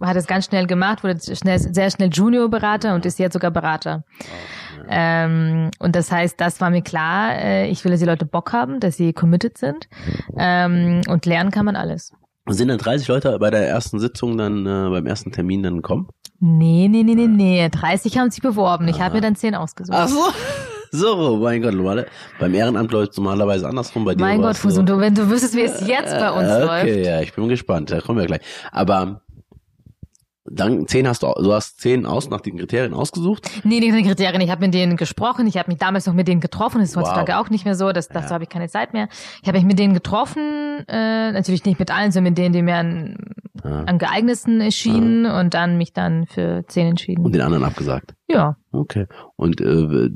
hat 0.01 0.16
es 0.16 0.26
ganz 0.26 0.47
schnell 0.47 0.66
gemacht, 0.66 1.05
wurde 1.05 1.18
schnell, 1.20 1.59
sehr 1.59 1.91
schnell 1.91 2.11
Junior-Berater 2.12 2.95
und 2.95 3.07
ist 3.07 3.18
jetzt 3.18 3.32
sogar 3.32 3.51
Berater. 3.51 4.05
Ähm, 4.89 5.70
und 5.78 5.97
das 5.97 6.11
heißt, 6.11 6.41
das 6.41 6.61
war 6.61 6.70
mir 6.70 6.82
klar. 6.82 7.37
Äh, 7.37 7.68
ich 7.68 7.85
will, 7.85 7.93
dass 7.93 8.01
die 8.01 8.07
Leute 8.07 8.26
Bock 8.26 8.53
haben, 8.53 8.80
dass 8.80 8.97
sie 8.97 9.12
committed 9.12 9.59
sind. 9.59 9.89
Ähm, 10.39 11.01
und 11.09 11.26
lernen 11.26 11.51
kann 11.51 11.64
man 11.64 11.76
alles. 11.76 12.12
Sind 12.47 12.68
dann 12.68 12.78
30 12.78 13.09
Leute 13.09 13.39
bei 13.39 13.51
der 13.51 13.66
ersten 13.66 13.99
Sitzung 13.99 14.37
dann, 14.37 14.66
äh, 14.66 14.91
beim 14.91 15.07
ersten 15.07 15.32
Termin 15.32 15.62
dann 15.62 15.80
kommen? 15.80 16.09
Nee, 16.41 16.89
nee, 16.91 17.03
nee, 17.03 17.14
nee, 17.14 17.26
nee. 17.26 17.68
30 17.68 18.18
haben 18.18 18.30
sich 18.30 18.43
beworben. 18.43 18.87
Ich 18.89 19.01
habe 19.01 19.14
mir 19.14 19.20
dann 19.22 19.37
10 19.37 19.55
ausgesucht. 19.55 19.97
Ach 19.99 20.09
so. 20.09 20.20
So, 20.97 21.36
mein 21.38 21.61
Gott, 21.61 21.74
normale, 21.74 22.07
beim 22.38 22.55
Ehrenamt 22.55 22.92
läuft 22.92 23.12
es 23.12 23.16
normalerweise 23.18 23.68
andersrum 23.68 24.05
bei 24.05 24.14
dir. 24.14 24.20
Mein 24.22 24.40
Gott, 24.40 24.55
so. 24.57 24.68
Fuß, 24.68 24.78
und 24.78 24.88
du, 24.88 24.99
wenn 25.01 25.14
du 25.14 25.28
wüsstest, 25.28 25.57
wie 25.57 25.62
es 25.62 25.84
jetzt 25.86 26.12
bei 26.16 26.30
uns 26.30 26.49
okay, 26.49 26.61
läuft. 26.61 26.82
Okay, 26.84 27.05
ja, 27.05 27.20
ich 27.20 27.32
bin 27.34 27.49
gespannt, 27.49 27.90
da 27.90 28.01
kommen 28.01 28.20
wir 28.20 28.26
gleich. 28.26 28.42
Aber 28.70 29.22
dann 30.47 30.86
zehn 30.86 31.09
hast 31.09 31.22
du, 31.22 31.32
du 31.42 31.53
hast 31.53 31.80
zehn 31.80 32.05
aus 32.07 32.28
nach 32.28 32.42
den 32.42 32.59
Kriterien 32.59 32.92
ausgesucht? 32.95 33.51
Nee, 33.64 33.80
nicht 33.80 33.88
nach 33.90 33.97
den 33.97 34.07
Kriterien. 34.07 34.40
Ich 34.42 34.51
habe 34.51 34.61
mit 34.61 34.74
denen 34.74 34.97
gesprochen. 34.97 35.47
Ich 35.47 35.57
habe 35.57 35.70
mich 35.70 35.78
damals 35.78 36.07
noch 36.07 36.12
mit 36.14 36.28
denen 36.28 36.40
getroffen. 36.42 36.80
Das 36.80 36.90
ist 36.90 36.97
heutzutage 36.97 37.32
Wow. 37.32 37.40
auch 37.47 37.51
nicht 37.51 37.64
mehr 37.64 37.74
so. 37.74 37.92
Das, 37.92 38.09
dazu 38.09 38.28
Ja. 38.28 38.34
habe 38.34 38.45
ich 38.45 38.51
keine 38.51 38.68
Zeit 38.68 38.92
mehr. 38.92 39.09
Ich 39.42 39.49
habe 39.49 39.57
mich 39.59 39.66
mit 39.66 39.78
denen 39.78 39.95
getroffen. 39.95 40.84
Äh, 40.86 41.32
natürlich 41.32 41.64
nicht 41.64 41.78
mit 41.78 41.90
allen, 41.90 42.12
sondern 42.12 42.32
mit 42.32 42.38
denen, 42.38 42.53
die 42.53 42.61
mir 42.62 42.76
an, 42.76 43.16
Ja. 43.64 43.84
am 43.86 43.97
geeignetsten 43.97 44.61
erschienen 44.61 45.24
und 45.24 45.55
dann 45.55 45.78
mich 45.78 45.95
dann 45.95 46.26
für 46.26 46.64
zehn 46.68 46.88
entschieden. 46.88 47.24
Und 47.24 47.34
den 47.34 47.40
anderen 47.42 47.64
abgesagt. 47.64 48.14
ja. 48.28 48.57
Okay. 48.70 49.07
Und 49.36 49.61
äh, 49.62 50.11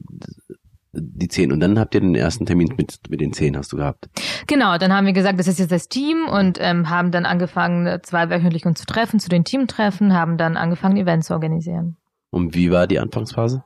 die 0.93 1.29
zehn. 1.29 1.53
Und 1.53 1.61
dann 1.61 1.79
habt 1.79 1.95
ihr 1.95 2.01
den 2.01 2.15
ersten 2.15 2.47
Termin 2.47 2.75
mit, 2.77 2.99
mit 3.09 3.21
den 3.21 3.33
zehn 3.33 3.57
hast 3.57 3.73
du 3.73 3.77
gehabt. 3.77 4.09
Genau, 4.47 4.79
dann 4.79 4.93
haben 4.93 5.07
wir 5.07 5.13
gesagt, 5.13 5.39
das 5.39 5.49
ist 5.49 5.59
jetzt 5.59 5.73
das 5.73 5.89
Team 5.89 6.27
und 6.29 6.59
ähm, 6.61 6.89
haben 6.89 7.11
dann 7.11 7.27
angefangen, 7.27 8.01
zweiwöchentlich 8.03 8.67
uns 8.67 8.81
zu 8.81 8.87
treffen, 8.87 9.21
zu 9.21 9.29
den 9.29 9.45
Teamtreffen, 9.45 10.15
haben 10.15 10.39
dann 10.39 10.57
angefangen, 10.57 10.97
Events 10.97 11.29
zu 11.29 11.35
organisieren. 11.35 11.97
Und 12.31 12.55
wie 12.55 12.71
war 12.71 12.87
die 12.87 12.99
Anfangsphase? 12.99 13.65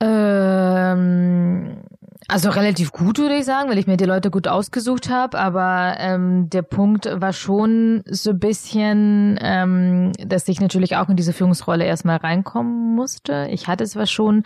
Ähm, 0.00 1.83
also 2.28 2.50
relativ 2.50 2.92
gut, 2.92 3.18
würde 3.18 3.36
ich 3.36 3.44
sagen, 3.44 3.68
weil 3.68 3.78
ich 3.78 3.86
mir 3.86 3.96
die 3.96 4.04
Leute 4.04 4.30
gut 4.30 4.48
ausgesucht 4.48 5.10
habe. 5.10 5.38
Aber 5.38 5.96
ähm, 5.98 6.48
der 6.48 6.62
Punkt 6.62 7.06
war 7.06 7.32
schon 7.32 8.02
so 8.06 8.30
ein 8.30 8.38
bisschen, 8.38 9.38
ähm, 9.42 10.12
dass 10.24 10.48
ich 10.48 10.60
natürlich 10.60 10.96
auch 10.96 11.08
in 11.08 11.16
diese 11.16 11.32
Führungsrolle 11.32 11.84
erstmal 11.84 12.16
reinkommen 12.16 12.94
musste. 12.94 13.48
Ich 13.50 13.68
hatte 13.68 13.84
zwar 13.84 14.06
schon 14.06 14.44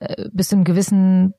äh, 0.00 0.28
bis 0.32 0.48
zu 0.48 0.56
einem 0.56 0.64
gewissen 0.64 1.34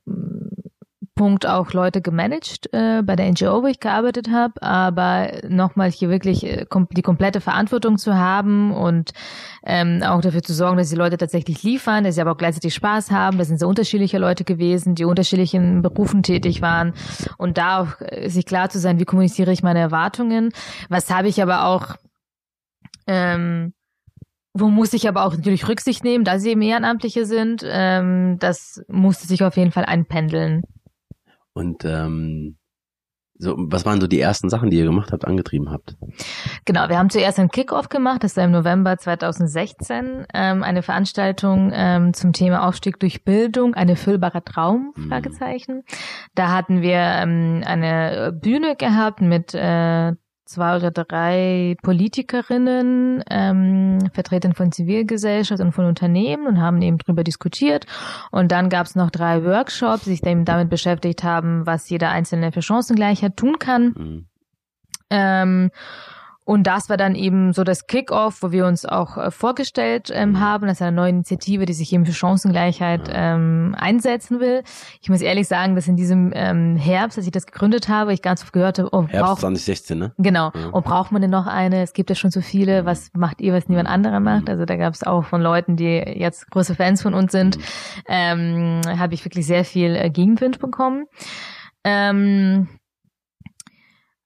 Punkt 1.19 1.45
auch 1.45 1.73
Leute 1.73 1.99
gemanagt 1.99 2.69
äh, 2.71 3.01
bei 3.03 3.17
der 3.17 3.29
NGO, 3.29 3.61
wo 3.61 3.67
ich 3.67 3.81
gearbeitet 3.81 4.29
habe, 4.31 4.63
aber 4.63 5.41
nochmal 5.49 5.91
hier 5.91 6.07
wirklich 6.07 6.45
äh, 6.45 6.65
kom 6.65 6.87
die 6.91 7.01
komplette 7.01 7.41
Verantwortung 7.41 7.97
zu 7.97 8.15
haben 8.15 8.71
und 8.71 9.11
ähm, 9.65 10.01
auch 10.01 10.21
dafür 10.21 10.41
zu 10.41 10.53
sorgen, 10.53 10.77
dass 10.77 10.91
die 10.91 10.95
Leute 10.95 11.17
tatsächlich 11.17 11.61
liefern, 11.61 12.05
dass 12.05 12.15
sie 12.15 12.21
aber 12.21 12.31
auch 12.31 12.37
gleichzeitig 12.37 12.73
Spaß 12.73 13.11
haben. 13.11 13.37
Das 13.37 13.49
sind 13.49 13.59
so 13.59 13.67
unterschiedliche 13.67 14.17
Leute 14.17 14.45
gewesen, 14.45 14.95
die 14.95 15.03
unterschiedlichen 15.03 15.81
Berufen 15.81 16.23
tätig 16.23 16.61
waren 16.61 16.93
und 17.37 17.57
da 17.57 17.81
auch 17.81 17.99
äh, 17.99 18.29
sich 18.29 18.45
klar 18.45 18.69
zu 18.69 18.79
sein, 18.79 18.97
wie 18.97 19.05
kommuniziere 19.05 19.51
ich 19.51 19.61
meine 19.61 19.79
Erwartungen. 19.79 20.53
Was 20.87 21.11
habe 21.11 21.27
ich 21.27 21.41
aber 21.41 21.65
auch 21.65 21.97
ähm, 23.07 23.73
wo 24.53 24.69
muss 24.69 24.93
ich 24.93 25.05
aber 25.09 25.25
auch 25.25 25.35
natürlich 25.35 25.67
Rücksicht 25.67 26.05
nehmen, 26.05 26.23
da 26.23 26.39
sie 26.39 26.51
eben 26.51 26.61
Ehrenamtliche 26.61 27.25
sind. 27.25 27.61
Ähm, 27.65 28.37
das 28.39 28.81
musste 28.87 29.27
sich 29.27 29.43
auf 29.43 29.57
jeden 29.57 29.73
Fall 29.73 29.83
einpendeln. 29.83 30.63
Und 31.59 31.83
ähm, 31.85 32.57
so, 33.41 33.55
was 33.57 33.85
waren 33.85 34.01
so 34.01 34.07
die 34.07 34.19
ersten 34.19 34.49
Sachen, 34.49 34.69
die 34.69 34.77
ihr 34.77 34.83
gemacht 34.83 35.11
habt, 35.13 35.23
angetrieben 35.25 35.71
habt? 35.71 35.95
Genau, 36.65 36.89
wir 36.89 36.97
haben 36.97 37.09
zuerst 37.09 37.39
einen 37.39 37.49
Kickoff 37.49 37.87
gemacht, 37.87 38.23
das 38.23 38.35
war 38.35 38.43
im 38.43 38.51
November 38.51 38.97
2016, 38.97 40.25
ähm, 40.33 40.63
eine 40.63 40.81
Veranstaltung 40.83 41.71
ähm, 41.73 42.13
zum 42.13 42.33
Thema 42.33 42.67
Aufstieg 42.67 42.99
durch 42.99 43.23
Bildung, 43.23 43.75
ein 43.75 43.87
erfüllbarer 43.87 44.43
Traum, 44.43 44.93
Mhm. 44.95 45.07
Fragezeichen. 45.07 45.83
Da 46.35 46.51
hatten 46.51 46.81
wir 46.81 46.97
ähm, 46.97 47.61
eine 47.65 48.33
Bühne 48.33 48.75
gehabt 48.75 49.21
mit 49.21 49.53
äh, 49.53 50.13
zwei 50.49 50.75
oder 50.75 50.91
drei 50.91 51.77
Politikerinnen, 51.83 53.23
ähm, 53.29 53.99
Vertretern 54.13 54.53
von 54.53 54.71
Zivilgesellschaft 54.71 55.61
und 55.61 55.71
von 55.71 55.85
Unternehmen 55.85 56.47
und 56.47 56.59
haben 56.59 56.81
eben 56.81 56.97
drüber 56.97 57.23
diskutiert. 57.23 57.85
Und 58.31 58.51
dann 58.51 58.69
gab 58.69 58.87
es 58.87 58.95
noch 58.95 59.11
drei 59.11 59.43
Workshops, 59.45 60.05
die 60.05 60.11
sich 60.11 60.25
eben 60.25 60.45
damit 60.45 60.69
beschäftigt 60.69 61.23
haben, 61.23 61.65
was 61.65 61.89
jeder 61.89 62.09
Einzelne 62.09 62.51
für 62.51 62.63
Chancengleichheit 62.63 63.37
tun 63.37 63.59
kann. 63.59 63.93
Mhm. 63.95 64.25
Ähm, 65.11 65.71
und 66.49 66.63
das 66.63 66.89
war 66.89 66.97
dann 66.97 67.13
eben 67.13 67.53
so 67.53 67.63
das 67.63 67.85
Kick-off, 67.85 68.41
wo 68.41 68.51
wir 68.51 68.65
uns 68.65 68.83
auch 68.83 69.17
äh, 69.17 69.29
vorgestellt 69.29 70.09
ähm, 70.11 70.39
haben. 70.39 70.65
Das 70.65 70.77
ist 70.77 70.81
eine 70.81 70.95
neue 70.95 71.09
Initiative, 71.11 71.67
die 71.67 71.73
sich 71.73 71.93
eben 71.93 72.07
für 72.07 72.11
Chancengleichheit 72.11 73.07
ähm, 73.13 73.75
einsetzen 73.77 74.39
will. 74.39 74.63
Ich 74.99 75.09
muss 75.11 75.21
ehrlich 75.21 75.47
sagen, 75.47 75.75
dass 75.75 75.87
in 75.87 75.95
diesem 75.95 76.31
ähm, 76.33 76.75
Herbst, 76.75 77.19
als 77.19 77.27
ich 77.27 77.31
das 77.31 77.45
gegründet 77.45 77.87
habe, 77.87 78.13
ich 78.13 78.23
ganz 78.23 78.41
oft 78.41 78.51
gehört 78.51 78.79
habe, 78.79 78.89
oh, 78.93 79.03
Herbst 79.07 79.27
braucht, 79.27 79.41
2016, 79.41 79.99
ne? 79.99 80.11
genau, 80.17 80.51
Ja. 80.55 80.69
und 80.71 80.83
braucht 80.83 81.11
man 81.11 81.21
denn 81.21 81.29
noch 81.29 81.45
eine? 81.45 81.83
Es 81.83 81.93
gibt 81.93 82.09
ja 82.09 82.15
schon 82.15 82.31
so 82.31 82.41
viele. 82.41 82.83
Was 82.83 83.11
macht 83.15 83.41
ihr, 83.41 83.53
was 83.53 83.69
niemand 83.69 83.87
anderer 83.87 84.19
macht? 84.19 84.49
Also 84.49 84.65
da 84.65 84.75
gab 84.75 84.95
es 84.95 85.03
auch 85.03 85.25
von 85.25 85.43
Leuten, 85.43 85.75
die 85.75 85.97
jetzt 85.97 86.49
große 86.49 86.73
Fans 86.73 87.03
von 87.03 87.13
uns 87.13 87.31
sind, 87.31 87.59
ähm, 88.07 88.81
habe 88.87 89.13
ich 89.13 89.23
wirklich 89.23 89.45
sehr 89.45 89.65
viel 89.65 89.95
äh, 89.95 90.09
Gegenwind 90.09 90.57
bekommen. 90.57 91.05
Ähm, 91.83 92.67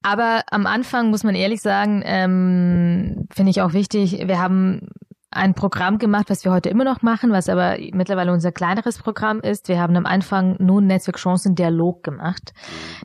aber 0.04 0.44
am 0.52 0.68
Anfang 0.68 1.10
muss 1.10 1.24
man 1.24 1.36
ehrlich 1.36 1.62
sagen, 1.62 2.04
ähm, 2.06 3.28
finde 3.34 3.50
ich 3.52 3.62
auch 3.62 3.74
wichtig, 3.74 4.28
wir 4.28 4.40
haben 4.40 4.90
ein 5.36 5.54
Programm 5.54 5.98
gemacht, 5.98 6.30
was 6.30 6.44
wir 6.46 6.52
heute 6.52 6.70
immer 6.70 6.84
noch 6.84 7.02
machen, 7.02 7.32
was 7.32 7.50
aber 7.50 7.78
mittlerweile 7.92 8.32
unser 8.32 8.52
kleineres 8.52 8.98
Programm 8.98 9.40
ist. 9.40 9.68
Wir 9.68 9.80
haben 9.80 9.96
am 9.96 10.06
Anfang 10.06 10.56
nun 10.60 10.88
Netzwerk 10.88 11.18
Chancen 11.18 11.56
Dialog 11.56 12.04
gemacht. 12.04 12.54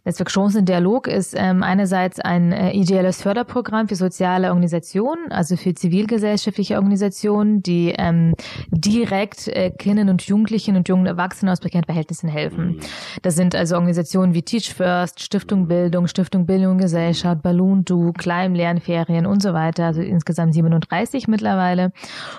Netzwerk 0.04 0.28
Chancen 0.28 0.64
Dialog 0.64 1.06
ist 1.08 1.34
ähm, 1.36 1.62
einerseits 1.62 2.20
ein 2.20 2.52
äh, 2.52 2.72
ideelles 2.72 3.22
Förderprogramm 3.22 3.88
für 3.88 3.96
soziale 3.96 4.48
Organisationen, 4.48 5.30
also 5.30 5.56
für 5.56 5.74
zivilgesellschaftliche 5.74 6.76
Organisationen, 6.76 7.62
die 7.62 7.94
ähm, 7.96 8.34
direkt 8.70 9.48
äh, 9.48 9.70
Kindern 9.70 10.08
und 10.08 10.22
Jugendlichen 10.22 10.76
und 10.76 10.88
jungen 10.88 11.06
Erwachsenen 11.06 11.50
aus 11.50 11.60
prekären 11.60 11.84
Verhältnissen 11.84 12.28
helfen. 12.28 12.80
Das 13.22 13.36
sind 13.36 13.54
also 13.54 13.74
Organisationen 13.74 14.34
wie 14.34 14.42
Teach 14.42 14.74
First, 14.74 15.20
Stiftung 15.20 15.68
Bildung, 15.68 16.06
Stiftung 16.06 16.46
Bildung 16.46 16.72
und 16.72 16.78
Gesellschaft, 16.78 17.42
Balloon 17.42 17.84
Du, 17.84 18.12
Kleim 18.12 18.54
Lernferien 18.54 19.26
und 19.26 19.42
so 19.42 19.54
weiter, 19.54 19.86
also 19.86 20.00
insgesamt 20.00 20.54
37 20.54 21.28
mittlerweile. 21.28 21.92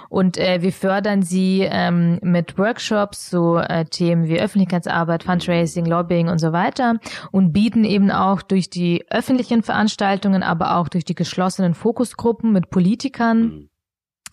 Und 0.09 0.37
äh, 0.37 0.61
wir 0.61 0.71
fördern 0.71 1.21
sie 1.21 1.67
ähm, 1.69 2.19
mit 2.21 2.57
Workshops, 2.57 3.29
so 3.29 3.57
äh, 3.57 3.85
Themen 3.85 4.27
wie 4.27 4.39
Öffentlichkeitsarbeit, 4.39 5.23
Fundraising, 5.23 5.85
Lobbying 5.85 6.29
und 6.29 6.39
so 6.39 6.51
weiter 6.51 6.95
und 7.31 7.53
bieten 7.53 7.83
eben 7.83 8.11
auch 8.11 8.41
durch 8.41 8.69
die 8.69 9.05
öffentlichen 9.09 9.63
Veranstaltungen, 9.63 10.43
aber 10.43 10.77
auch 10.77 10.89
durch 10.89 11.05
die 11.05 11.15
geschlossenen 11.15 11.73
Fokusgruppen 11.73 12.51
mit 12.51 12.69
Politikern 12.69 13.41
Mhm. 13.41 13.69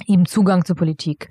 eben 0.07 0.27
Zugang 0.27 0.65
zur 0.65 0.77
Politik. 0.77 1.29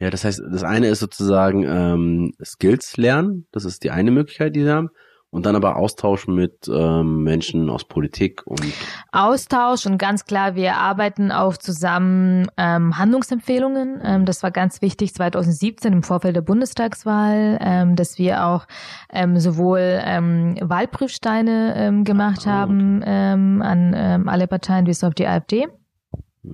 Ja, 0.00 0.10
das 0.10 0.24
heißt, 0.24 0.40
das 0.52 0.62
eine 0.62 0.88
ist 0.88 1.00
sozusagen 1.00 1.64
ähm, 1.64 2.32
Skills 2.44 2.96
lernen, 2.96 3.46
das 3.50 3.64
ist 3.64 3.82
die 3.82 3.90
eine 3.90 4.10
Möglichkeit, 4.10 4.54
die 4.54 4.62
sie 4.62 4.70
haben. 4.70 4.90
Und 5.30 5.44
dann 5.44 5.56
aber 5.56 5.76
Austausch 5.76 6.26
mit 6.26 6.70
ähm, 6.72 7.22
Menschen 7.22 7.68
aus 7.68 7.84
Politik 7.84 8.46
und 8.46 8.64
Austausch 9.12 9.84
und 9.84 9.98
ganz 9.98 10.24
klar, 10.24 10.54
wir 10.54 10.76
arbeiten 10.76 11.30
auch 11.32 11.58
zusammen 11.58 12.46
ähm, 12.56 12.96
Handlungsempfehlungen. 12.96 14.00
Ähm, 14.02 14.24
das 14.24 14.42
war 14.42 14.50
ganz 14.50 14.80
wichtig 14.80 15.12
2017 15.12 15.92
im 15.92 16.02
Vorfeld 16.02 16.34
der 16.34 16.40
Bundestagswahl, 16.40 17.58
ähm, 17.60 17.94
dass 17.94 18.18
wir 18.18 18.46
auch 18.46 18.66
ähm, 19.12 19.38
sowohl 19.38 20.00
ähm, 20.02 20.56
Wahlprüfsteine 20.62 21.74
ähm, 21.76 22.04
gemacht 22.04 22.46
Ah, 22.46 22.50
haben 22.50 23.02
ähm, 23.04 23.60
an 23.60 23.92
ähm, 23.94 24.28
alle 24.30 24.46
Parteien 24.46 24.86
wie 24.86 24.92
es 24.92 25.04
auf 25.04 25.14
die 25.14 25.26
AfD. 25.26 25.66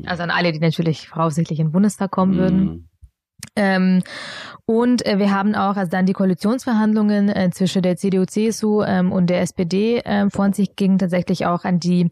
Also 0.07 0.25
an 0.25 0.31
alle, 0.31 0.51
die 0.51 0.59
natürlich 0.59 1.09
voraussichtlich 1.09 1.61
in 1.61 1.69
den 1.69 1.73
Bundestag 1.73 2.11
kommen 2.11 2.37
würden. 2.37 2.89
Ähm, 3.57 4.03
und 4.67 5.05
äh, 5.05 5.19
wir 5.19 5.31
haben 5.31 5.55
auch, 5.55 5.77
als 5.77 5.91
dann 5.91 6.07
die 6.07 6.15
Koalitionsverhandlungen 6.15 7.29
äh, 7.29 7.51
zwischen 7.51 7.83
der 7.83 7.97
CDU, 7.97 8.25
CSU 8.25 8.83
ähm, 8.83 9.13
und 9.13 9.29
der 9.29 9.43
SPD 9.43 10.01
ähm, 10.05 10.31
von 10.31 10.53
sich 10.53 10.75
gingen, 10.75 10.99
tatsächlich 10.99 11.45
auch 11.45 11.65
an 11.65 11.79
die 11.79 12.11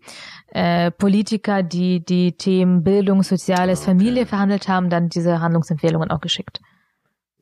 äh, 0.48 0.90
Politiker, 0.90 1.62
die 1.62 2.04
die 2.04 2.36
Themen 2.36 2.84
Bildung, 2.84 3.22
Soziales, 3.22 3.80
Okay. 3.80 3.90
Familie 3.90 4.26
verhandelt 4.26 4.68
haben, 4.68 4.90
dann 4.90 5.08
diese 5.08 5.40
Handlungsempfehlungen 5.40 6.10
auch 6.10 6.20
geschickt. 6.20 6.60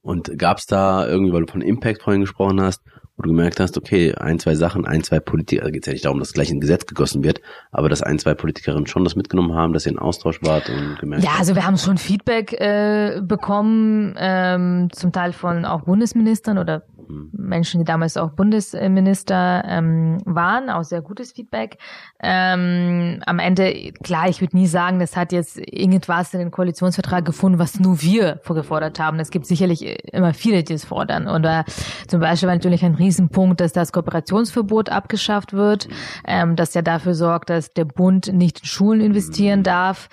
Und 0.02 0.38
gab's 0.38 0.66
da 0.66 1.06
irgendwie, 1.06 1.32
weil 1.32 1.44
du 1.44 1.52
von 1.52 1.60
Impact 1.60 2.02
vorhin 2.02 2.22
gesprochen 2.22 2.60
hast, 2.60 2.80
wo 3.20 3.22
du 3.22 3.28
gemerkt 3.28 3.60
hast, 3.60 3.76
okay, 3.76 4.14
ein, 4.14 4.38
zwei 4.38 4.54
Sachen, 4.54 4.86
ein, 4.86 5.02
zwei 5.02 5.20
Politiker, 5.20 5.62
also 5.62 5.72
geht's 5.72 5.86
ja 5.86 5.92
nicht 5.92 6.06
darum, 6.06 6.18
dass 6.18 6.32
gleich 6.32 6.50
ein 6.50 6.60
Gesetz 6.60 6.86
gegossen 6.86 7.22
wird, 7.22 7.42
aber 7.70 7.90
dass 7.90 8.02
ein, 8.02 8.18
zwei 8.18 8.32
Politikerinnen 8.32 8.86
schon 8.86 9.04
das 9.04 9.14
mitgenommen 9.14 9.54
haben, 9.54 9.74
dass 9.74 9.84
ihr 9.84 9.92
in 9.92 9.98
Austausch 9.98 10.40
wart 10.42 10.70
und 10.70 10.98
gemerkt 10.98 11.24
Ja, 11.24 11.32
also 11.38 11.54
wir 11.54 11.66
haben 11.66 11.76
schon 11.76 11.98
Feedback 11.98 12.54
äh, 12.54 13.20
bekommen, 13.22 14.14
ähm, 14.18 14.88
zum 14.92 15.12
Teil 15.12 15.34
von 15.34 15.66
auch 15.66 15.82
Bundesministern 15.82 16.56
oder 16.56 16.82
Menschen, 17.32 17.80
die 17.80 17.84
damals 17.84 18.16
auch 18.16 18.30
Bundesminister 18.30 19.64
ähm, 19.66 20.18
waren, 20.24 20.70
auch 20.70 20.84
sehr 20.84 21.02
gutes 21.02 21.32
Feedback. 21.32 21.78
Ähm, 22.22 23.22
am 23.26 23.38
Ende, 23.38 23.92
klar, 24.02 24.28
ich 24.28 24.40
würde 24.40 24.56
nie 24.56 24.66
sagen, 24.66 24.98
das 24.98 25.16
hat 25.16 25.32
jetzt 25.32 25.58
irgendwas 25.58 26.32
in 26.34 26.40
den 26.40 26.50
Koalitionsvertrag 26.50 27.24
gefunden, 27.24 27.58
was 27.58 27.80
nur 27.80 28.02
wir 28.02 28.40
vorgefordert 28.42 29.00
haben. 29.00 29.18
Es 29.20 29.30
gibt 29.30 29.46
sicherlich 29.46 30.12
immer 30.12 30.34
viele, 30.34 30.62
die 30.62 30.74
es 30.74 30.84
fordern. 30.84 31.28
Oder 31.28 31.64
zum 32.08 32.20
Beispiel 32.20 32.48
war 32.48 32.54
natürlich 32.54 32.84
ein 32.84 32.94
Riesenpunkt, 32.94 33.60
dass 33.60 33.72
das 33.72 33.92
Kooperationsverbot 33.92 34.90
abgeschafft 34.90 35.52
wird, 35.52 35.88
ähm, 36.26 36.56
das 36.56 36.74
ja 36.74 36.82
dafür 36.82 37.14
sorgt, 37.14 37.50
dass 37.50 37.72
der 37.72 37.84
Bund 37.84 38.32
nicht 38.32 38.60
in 38.60 38.66
Schulen 38.66 39.00
investieren 39.00 39.62
darf. 39.62 40.08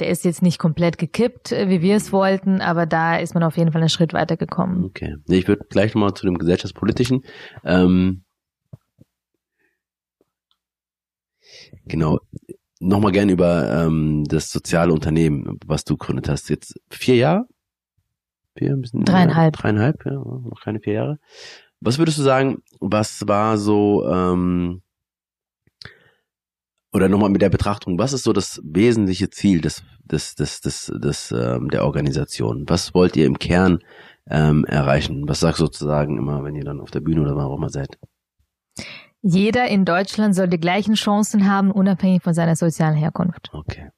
Der 0.00 0.08
ist 0.08 0.24
jetzt 0.24 0.42
nicht 0.42 0.58
komplett 0.58 0.98
gekippt, 0.98 1.52
äh, 1.52 1.68
wie 1.68 1.80
wir 1.80 1.96
es 1.96 2.12
wollten, 2.12 2.60
aber 2.60 2.86
da 2.86 3.16
ist 3.16 3.34
man 3.34 3.42
auf 3.42 3.56
jeden 3.56 3.72
Fall 3.72 3.80
einen 3.80 3.88
Schritt 3.88 4.12
weiter 4.12 4.36
gekommen. 4.36 4.84
Okay. 4.84 5.16
Ich 5.28 5.48
würde 5.48 5.64
gleich 5.68 5.94
nochmal 5.94 6.14
zu 6.14 6.26
dem 6.26 6.36
gesellschaftspolitischen. 6.36 7.22
Ähm, 7.64 8.24
genau. 11.86 12.18
Nochmal 12.78 13.12
gerne 13.12 13.32
über 13.32 13.86
ähm, 13.86 14.24
das 14.24 14.50
soziale 14.50 14.92
Unternehmen, 14.92 15.58
was 15.64 15.84
du 15.84 15.96
gegründet 15.96 16.28
hast. 16.28 16.50
Jetzt 16.50 16.78
vier 16.90 17.16
Jahre? 17.16 17.46
Vier, 18.54 18.72
ein 18.72 18.82
bisschen 18.82 19.04
dreieinhalb. 19.04 19.54
Mehr? 19.54 19.62
Dreieinhalb, 19.62 20.04
ja, 20.04 20.12
noch 20.12 20.60
keine 20.62 20.80
vier 20.80 20.92
Jahre. 20.92 21.18
Was 21.80 21.98
würdest 21.98 22.18
du 22.18 22.22
sagen, 22.22 22.62
was 22.80 23.26
war 23.28 23.56
so, 23.58 24.06
ähm, 24.08 24.82
oder 26.96 27.10
nochmal 27.10 27.28
mit 27.28 27.42
der 27.42 27.50
Betrachtung, 27.50 27.98
was 27.98 28.14
ist 28.14 28.24
so 28.24 28.32
das 28.32 28.58
wesentliche 28.64 29.28
Ziel 29.28 29.60
des, 29.60 29.82
des, 30.04 30.34
des, 30.34 30.62
des, 30.62 30.90
des 30.96 31.30
ähm, 31.30 31.68
der 31.68 31.84
Organisation? 31.84 32.64
Was 32.68 32.94
wollt 32.94 33.16
ihr 33.16 33.26
im 33.26 33.38
Kern 33.38 33.80
ähm, 34.30 34.64
erreichen? 34.64 35.28
Was 35.28 35.40
sagst 35.40 35.60
du 35.60 35.66
sozusagen 35.66 36.16
immer, 36.16 36.42
wenn 36.42 36.54
ihr 36.54 36.64
dann 36.64 36.80
auf 36.80 36.90
der 36.90 37.00
Bühne 37.00 37.20
oder 37.20 37.36
warum 37.36 37.58
immer 37.58 37.68
seid? 37.68 37.98
Jeder 39.20 39.68
in 39.68 39.84
Deutschland 39.84 40.34
soll 40.34 40.48
die 40.48 40.58
gleichen 40.58 40.94
Chancen 40.94 41.50
haben, 41.50 41.70
unabhängig 41.70 42.22
von 42.22 42.32
seiner 42.32 42.56
sozialen 42.56 42.96
Herkunft. 42.96 43.50
Okay. 43.52 43.90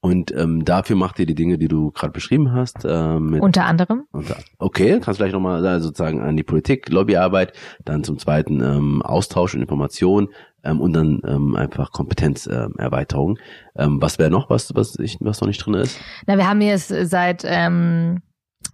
Und 0.00 0.30
ähm, 0.36 0.64
dafür 0.64 0.94
macht 0.94 1.18
ihr 1.18 1.26
die 1.26 1.34
Dinge, 1.34 1.56
die 1.56 1.68
du 1.68 1.90
gerade 1.90 2.12
beschrieben 2.12 2.52
hast. 2.52 2.84
Äh, 2.84 2.88
unter 2.88 3.64
anderem. 3.64 4.04
Unter, 4.12 4.36
okay, 4.58 5.00
kannst 5.00 5.18
vielleicht 5.18 5.32
nochmal 5.32 5.64
äh, 5.64 5.80
sozusagen 5.80 6.20
an 6.20 6.36
die 6.36 6.42
Politik, 6.42 6.90
Lobbyarbeit, 6.90 7.54
dann 7.84 8.04
zum 8.04 8.18
zweiten 8.18 8.60
ähm, 8.60 9.02
Austausch 9.02 9.54
und 9.54 9.62
Information 9.62 10.28
ähm, 10.66 10.80
und 10.80 10.92
dann 10.92 11.20
ähm, 11.26 11.56
einfach 11.56 11.92
Kompetenzerweiterung. 11.92 13.38
Ähm, 13.76 14.00
was 14.02 14.18
wäre 14.18 14.30
noch 14.30 14.50
was, 14.50 14.74
was, 14.74 14.98
ich, 14.98 15.18
was 15.20 15.40
noch 15.40 15.48
nicht 15.48 15.64
drin 15.64 15.74
ist? 15.74 15.98
Na, 16.26 16.36
wir 16.36 16.48
haben 16.48 16.60
jetzt 16.60 16.88
seit 16.88 17.42
ähm, 17.44 18.22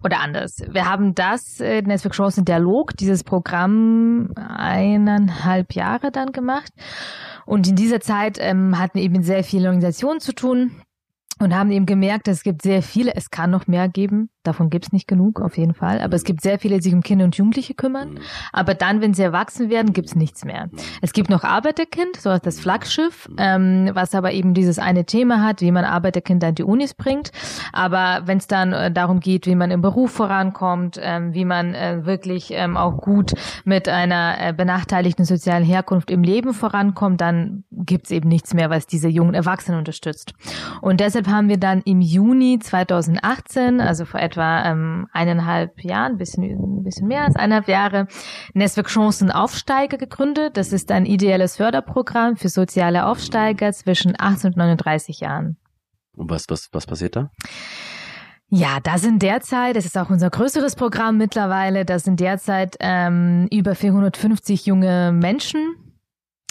oder 0.03 0.19
anders. 0.19 0.57
Wir 0.69 0.89
haben 0.89 1.15
das 1.15 1.59
äh, 1.59 1.81
Netzwerk 1.81 2.13
Chancen 2.13 2.45
Dialog, 2.45 2.95
dieses 2.97 3.23
Programm 3.23 4.31
eineinhalb 4.35 5.73
Jahre 5.73 6.11
dann 6.11 6.31
gemacht. 6.31 6.71
Und 7.45 7.67
in 7.67 7.75
dieser 7.75 8.01
Zeit 8.01 8.37
ähm, 8.39 8.77
hatten 8.79 8.97
eben 8.97 9.23
sehr 9.23 9.43
vielen 9.43 9.67
Organisationen 9.67 10.19
zu 10.19 10.33
tun 10.33 10.71
und 11.39 11.53
haben 11.53 11.71
eben 11.71 11.85
gemerkt, 11.85 12.27
es 12.27 12.43
gibt 12.43 12.61
sehr 12.61 12.81
viele, 12.81 13.15
es 13.15 13.29
kann 13.29 13.51
noch 13.51 13.67
mehr 13.67 13.89
geben, 13.89 14.29
davon 14.43 14.69
gibt 14.69 14.85
es 14.85 14.93
nicht 14.93 15.07
genug, 15.07 15.41
auf 15.41 15.57
jeden 15.57 15.73
Fall, 15.73 16.01
aber 16.01 16.15
es 16.15 16.23
gibt 16.23 16.41
sehr 16.41 16.59
viele, 16.59 16.75
die 16.77 16.83
sich 16.83 16.93
um 16.93 17.01
Kinder 17.01 17.25
und 17.25 17.35
Jugendliche 17.35 17.73
kümmern, 17.73 18.11
mhm. 18.11 18.19
aber 18.51 18.73
dann, 18.73 19.01
wenn 19.01 19.13
sie 19.13 19.23
erwachsen 19.23 19.69
werden, 19.69 19.93
gibt 19.93 20.09
es 20.09 20.15
nichts 20.15 20.45
mehr. 20.45 20.69
Es 21.01 21.13
gibt 21.13 21.29
noch 21.29 21.43
Arbeiterkind, 21.43 22.17
so 22.17 22.37
das 22.37 22.59
Flaggschiff, 22.59 23.29
ähm, 23.37 23.91
was 23.93 24.15
aber 24.15 24.31
eben 24.31 24.53
dieses 24.53 24.79
eine 24.79 25.05
Thema 25.05 25.43
hat, 25.43 25.61
wie 25.61 25.71
man 25.71 25.85
Arbeiterkinder 25.85 26.47
an 26.47 26.55
die 26.55 26.63
Unis 26.63 26.93
bringt, 26.93 27.31
aber 27.71 28.21
wenn 28.25 28.37
es 28.37 28.47
dann 28.47 28.73
äh, 28.73 28.91
darum 28.91 29.19
geht, 29.19 29.45
wie 29.47 29.55
man 29.55 29.71
im 29.71 29.81
Beruf 29.81 30.11
vorankommt, 30.11 30.99
ähm, 31.01 31.33
wie 31.33 31.45
man 31.45 31.73
äh, 31.73 32.05
wirklich 32.05 32.51
ähm, 32.51 32.77
auch 32.77 32.97
gut 32.97 33.33
mit 33.63 33.87
einer 33.89 34.35
äh, 34.39 34.53
benachteiligten 34.53 35.25
sozialen 35.25 35.63
Herkunft 35.63 36.11
im 36.11 36.23
Leben 36.23 36.53
vorankommt, 36.53 37.21
dann 37.21 37.63
gibt 37.71 38.05
es 38.05 38.11
eben 38.11 38.29
nichts 38.29 38.53
mehr, 38.53 38.69
was 38.69 38.87
diese 38.87 39.07
jungen 39.07 39.33
Erwachsenen 39.33 39.79
unterstützt. 39.79 40.33
Und 40.81 40.99
deshalb 40.99 41.27
haben 41.27 41.49
wir 41.49 41.57
dann 41.57 41.81
im 41.81 42.01
Juni 42.01 42.59
2018, 42.59 43.81
also 43.81 44.05
vor 44.05 44.19
etwa 44.19 44.32
ähm, 44.41 45.07
eineinhalb 45.11 45.83
Jahren, 45.83 46.13
ein 46.13 46.17
bisschen, 46.17 46.43
ein 46.43 46.83
bisschen 46.83 47.07
mehr 47.07 47.23
als 47.23 47.35
eineinhalb 47.35 47.67
Jahre, 47.67 48.07
Netzwerk 48.53 48.87
Chancen 48.87 49.31
Aufsteiger 49.31 49.97
gegründet. 49.97 50.57
Das 50.57 50.73
ist 50.73 50.91
ein 50.91 51.05
ideelles 51.05 51.57
Förderprogramm 51.57 52.35
für 52.35 52.49
soziale 52.49 53.05
Aufsteiger 53.05 53.71
zwischen 53.73 54.13
18 54.17 54.51
und 54.51 54.57
39 54.57 55.19
Jahren. 55.19 55.57
Und 56.15 56.29
was, 56.29 56.45
was, 56.49 56.69
was 56.71 56.85
passiert 56.85 57.15
da? 57.15 57.31
Ja, 58.49 58.77
da 58.83 58.99
sind 58.99 59.23
derzeit, 59.23 59.75
das 59.75 59.85
ist 59.85 59.97
auch 59.97 60.11
unser 60.11 60.29
größeres 60.29 60.75
Programm 60.75 61.17
mittlerweile, 61.17 61.85
da 61.85 61.97
sind 61.97 62.19
derzeit 62.19 62.75
ähm, 62.79 63.47
über 63.51 63.73
450 63.73 64.67
junge 64.67 65.11
Menschen 65.11 65.75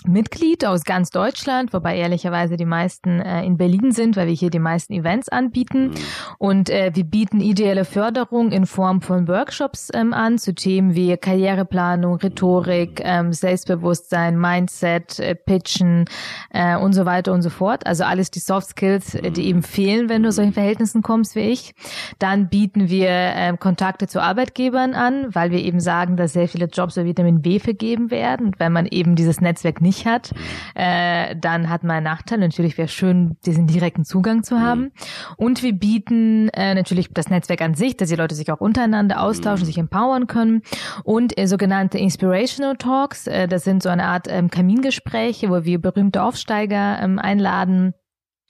Mitglied 0.07 0.65
aus 0.65 0.85
ganz 0.85 1.11
Deutschland, 1.11 1.73
wobei 1.73 1.97
ehrlicherweise 1.97 2.57
die 2.57 2.65
meisten 2.65 3.21
äh, 3.21 3.45
in 3.45 3.57
Berlin 3.57 3.93
sind, 3.93 4.17
weil 4.17 4.27
wir 4.27 4.35
hier 4.35 4.51
die 4.51 4.59
meisten 4.59 4.93
Events 4.93 5.29
anbieten. 5.29 5.89
Mhm. 5.89 5.95
Und 6.39 6.71
äh, 6.71 6.91
wir 6.95 7.05
bieten 7.05 7.41
ideelle 7.41 7.85
Förderung 7.85 8.51
in 8.53 8.67
Form 8.67 9.03
von 9.03 9.29
Workshops 9.29 9.91
ähm, 9.95 10.13
an 10.13 10.39
zu 10.39 10.55
Themen 10.55 10.95
wie 10.95 11.17
Karriereplanung, 11.17 12.17
Rhetorik, 12.17 13.01
ähm, 13.05 13.33
Selbstbewusstsein, 13.33 14.39
Mindset, 14.39 15.19
äh, 15.21 15.35
Pitchen 15.35 16.07
äh, 16.51 16.77
und 16.77 16.93
so 16.93 17.05
weiter 17.05 17.33
und 17.33 17.43
so 17.43 17.51
fort. 17.51 17.87
Also 17.87 18.05
alles 18.05 18.31
die 18.31 18.41
Soft 18.41 18.71
Skills, 18.71 19.15
äh, 19.15 19.31
die 19.31 19.47
eben 19.47 19.63
fehlen, 19.63 20.09
wenn 20.09 20.23
du 20.23 20.29
aus 20.29 20.37
solchen 20.37 20.53
Verhältnissen 20.53 21.03
kommst 21.03 21.37
wie 21.37 21.41
ich. 21.41 21.75
Dann 22.19 22.49
bieten 22.49 22.89
wir 22.89 23.09
äh, 23.09 23.57
Kontakte 23.59 24.07
zu 24.07 24.21
Arbeitgebern 24.21 24.95
an, 24.95 25.35
weil 25.35 25.51
wir 25.51 25.61
eben 25.61 25.81
sagen, 25.81 26.17
dass 26.17 26.33
sehr 26.33 26.49
viele 26.49 26.67
Jobs 26.67 26.97
über 26.97 27.07
Vitamin 27.07 27.43
B 27.43 27.59
vergeben 27.59 28.11
werden. 28.11 28.47
Und 28.47 28.61
wenn 28.61 28.73
man 28.73 28.87
eben 28.87 29.15
dieses 29.15 29.41
Netzwerk 29.41 29.81
nicht 29.81 29.92
nicht 29.93 30.07
hat, 30.07 30.33
äh, 30.75 31.37
dann 31.37 31.69
hat 31.69 31.83
man 31.85 31.97
einen 31.97 32.05
Nachteil. 32.05 32.39
Natürlich 32.39 32.79
wäre 32.79 32.89
schön, 32.89 33.37
diesen 33.45 33.67
direkten 33.67 34.05
Zugang 34.05 34.43
zu 34.43 34.61
haben. 34.61 34.93
Und 35.37 35.63
wir 35.63 35.73
bieten 35.73 36.49
äh, 36.51 36.75
natürlich 36.75 37.11
das 37.13 37.29
Netzwerk 37.29 37.61
an 37.61 37.75
sich, 37.75 37.97
dass 37.97 38.09
die 38.09 38.17
Leute 38.17 38.35
sich 38.35 38.51
auch 38.51 38.61
untereinander 38.61 39.21
austauschen, 39.21 39.67
sich 39.67 39.79
empowern 39.79 40.27
können. 40.27 40.63
Und 41.05 41.39
äh, 41.39 41.47
sogenannte 41.47 41.99
Inspirational 41.99 42.77
Talks, 42.77 43.27
äh, 43.27 43.47
das 43.47 43.65
sind 43.65 43.83
so 43.83 43.91
eine 43.91 44.05
Art 44.05 44.27
ähm, 44.29 44.49
Kamingespräche, 44.51 45.51
wo 45.51 45.65
wir 45.65 45.81
berühmte 45.81 46.23
Aufsteiger 46.23 46.99
ähm, 47.03 47.19
einladen. 47.19 47.95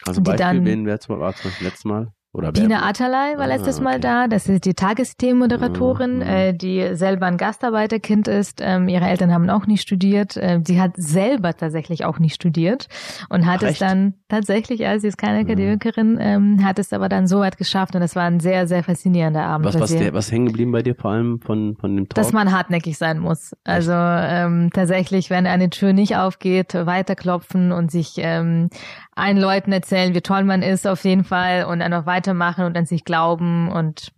Also 0.05 0.21
Beispiel, 0.23 0.39
dann, 0.39 0.65
wen 0.65 0.87
war 0.87 1.01
zum 1.01 1.51
letzten 1.61 1.89
Mal? 1.89 2.13
Oder 2.35 2.51
Dina 2.51 2.89
Atalay 2.89 3.37
war 3.37 3.45
ah, 3.45 3.47
letztes 3.47 3.79
Mal 3.79 4.01
da. 4.01 4.27
Das 4.27 4.49
ist 4.49 4.65
die 4.65 4.73
Tagesthemenmoderatorin, 4.73 6.17
mhm. 6.17 6.23
äh, 6.23 6.53
die 6.55 6.95
selber 6.95 7.27
ein 7.27 7.37
Gastarbeiterkind 7.37 8.27
ist. 8.27 8.61
Ähm, 8.63 8.89
ihre 8.89 9.05
Eltern 9.05 9.35
haben 9.35 9.51
auch 9.51 9.67
nicht 9.67 9.83
studiert. 9.83 10.39
Äh, 10.39 10.61
sie 10.65 10.81
hat 10.81 10.93
selber 10.97 11.55
tatsächlich 11.55 12.07
auch 12.07 12.19
nicht 12.19 12.35
studiert 12.35 12.89
und 13.29 13.45
hat 13.45 13.63
Recht? 13.63 13.75
es 13.75 13.79
dann 13.81 14.15
tatsächlich, 14.29 14.87
als 14.87 15.03
sie 15.03 15.09
ist 15.09 15.19
keine 15.19 15.41
Akademikerin, 15.41 16.17
ähm, 16.19 16.65
hat 16.65 16.79
es 16.79 16.95
aber 16.95 17.11
dann 17.11 17.27
so 17.27 17.41
weit 17.41 17.59
geschafft 17.59 17.95
und 17.95 18.01
das 18.01 18.17
war 18.17 18.25
ein 18.25 18.41
sehr, 18.41 18.67
sehr 18.67 18.83
faszinierender 18.83 19.45
Abend. 19.45 19.67
Was, 19.67 19.79
was, 19.79 19.95
der, 19.95 20.15
was 20.15 20.33
hängen 20.33 20.47
geblieben 20.47 20.73
bei 20.73 20.83
dir 20.83 20.95
vor 20.95 21.11
allem 21.11 21.39
von, 21.39 21.77
von 21.77 21.95
dem 21.95 22.09
Talk? 22.09 22.15
Dass 22.15 22.33
man 22.33 22.51
hartnäckig 22.51 22.97
sein 22.97 23.19
muss. 23.19 23.55
Also 23.65 23.93
ähm, 23.93 24.71
tatsächlich, 24.73 25.29
wenn 25.29 25.47
eine 25.47 25.69
Tür 25.69 25.93
nicht 25.93 26.17
aufgeht, 26.17 26.73
weiterklopfen 26.73 27.73
und 27.73 27.91
sich 27.91 28.15
ähm, 28.17 28.71
allen 29.15 29.37
Leuten 29.37 29.73
erzählen, 29.73 30.15
wie 30.15 30.23
toll 30.23 30.45
man 30.45 30.63
ist 30.63 30.87
auf 30.87 31.05
jeden 31.05 31.25
Fall 31.25 31.65
und 31.65 31.83
einfach 31.83 32.07
weitermachen 32.23 32.65
und 32.65 32.77
an 32.77 32.87
sich 32.87 33.05
glauben 33.05 33.71
und 33.71 34.13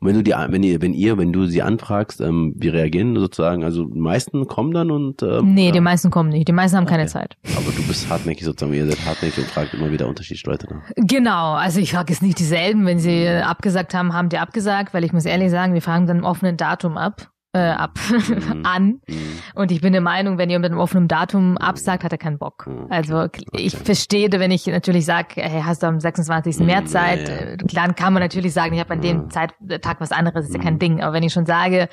und 0.00 0.08
wenn 0.08 0.16
du 0.16 0.22
die, 0.24 0.32
wenn 0.32 0.64
ihr, 0.64 0.82
wenn 0.82 0.92
ihr, 0.92 1.16
wenn 1.16 1.32
du 1.32 1.46
sie 1.46 1.62
anfragst, 1.62 2.20
ähm, 2.20 2.54
wie 2.56 2.70
reagieren 2.70 3.14
sozusagen? 3.14 3.62
Also 3.62 3.84
die 3.84 4.00
meisten 4.00 4.48
kommen 4.48 4.72
dann 4.72 4.90
und 4.90 5.22
ähm, 5.22 5.54
Nee, 5.54 5.66
ja. 5.66 5.72
die 5.72 5.80
meisten 5.80 6.10
kommen 6.10 6.30
nicht. 6.30 6.48
Die 6.48 6.52
meisten 6.52 6.76
haben 6.76 6.86
okay. 6.86 6.94
keine 6.94 7.06
Zeit. 7.06 7.36
Aber 7.56 7.70
du 7.70 7.86
bist 7.86 8.10
hartnäckig 8.10 8.44
sozusagen, 8.44 8.74
ihr 8.74 8.84
seid 8.84 9.06
hartnäckig 9.06 9.38
und 9.38 9.46
fragt 9.46 9.72
immer 9.72 9.92
wieder 9.92 10.08
unterschiedliche 10.08 10.50
Leute 10.50 10.66
nach. 10.68 10.82
Genau, 10.96 11.52
also 11.52 11.78
ich 11.78 11.92
frage 11.92 12.12
jetzt 12.12 12.20
nicht 12.20 12.40
dieselben. 12.40 12.84
Wenn 12.84 12.98
sie 12.98 13.28
abgesagt 13.28 13.94
haben, 13.94 14.12
haben 14.12 14.28
die 14.28 14.38
abgesagt, 14.38 14.92
weil 14.92 15.04
ich 15.04 15.12
muss 15.12 15.24
ehrlich 15.24 15.52
sagen, 15.52 15.72
wir 15.72 15.82
fragen 15.82 16.08
dann 16.08 16.18
im 16.18 16.24
offenen 16.24 16.56
Datum 16.56 16.96
ab 16.96 17.30
äh, 17.52 17.58
ab 17.58 17.98
mhm. 18.10 18.62
an. 18.64 19.00
Mhm. 19.06 19.16
Und 19.54 19.72
ich 19.72 19.80
bin 19.80 19.92
der 19.92 20.02
Meinung, 20.02 20.38
wenn 20.38 20.50
ihr 20.50 20.58
mit 20.58 20.70
einem 20.70 20.80
offenen 20.80 21.08
Datum 21.08 21.58
absagt, 21.58 22.04
hat 22.04 22.12
er 22.12 22.18
keinen 22.18 22.38
Bock. 22.38 22.66
Mhm. 22.66 22.86
Also 22.90 23.26
ich 23.52 23.76
verstehe, 23.76 24.30
wenn 24.30 24.52
ich 24.52 24.66
natürlich 24.66 25.04
sage, 25.04 25.28
hey, 25.36 25.62
hast 25.64 25.82
du 25.82 25.88
am 25.88 25.98
26. 25.98 26.60
März 26.60 26.84
mhm, 26.84 26.86
Zeit, 26.88 27.28
ja, 27.28 27.50
ja. 27.50 27.56
Dann 27.56 27.94
kann 27.96 28.12
man 28.12 28.22
natürlich 28.22 28.52
sagen, 28.52 28.74
ich 28.74 28.80
habe 28.80 28.92
an 28.92 29.00
dem 29.00 29.30
Zeittag 29.30 30.00
was 30.00 30.12
anderes, 30.12 30.46
ist 30.46 30.54
ja 30.54 30.62
kein 30.62 30.78
Ding. 30.78 31.02
Aber 31.02 31.12
wenn 31.12 31.24
ich 31.24 31.32
schon 31.32 31.46
sage, 31.46 31.88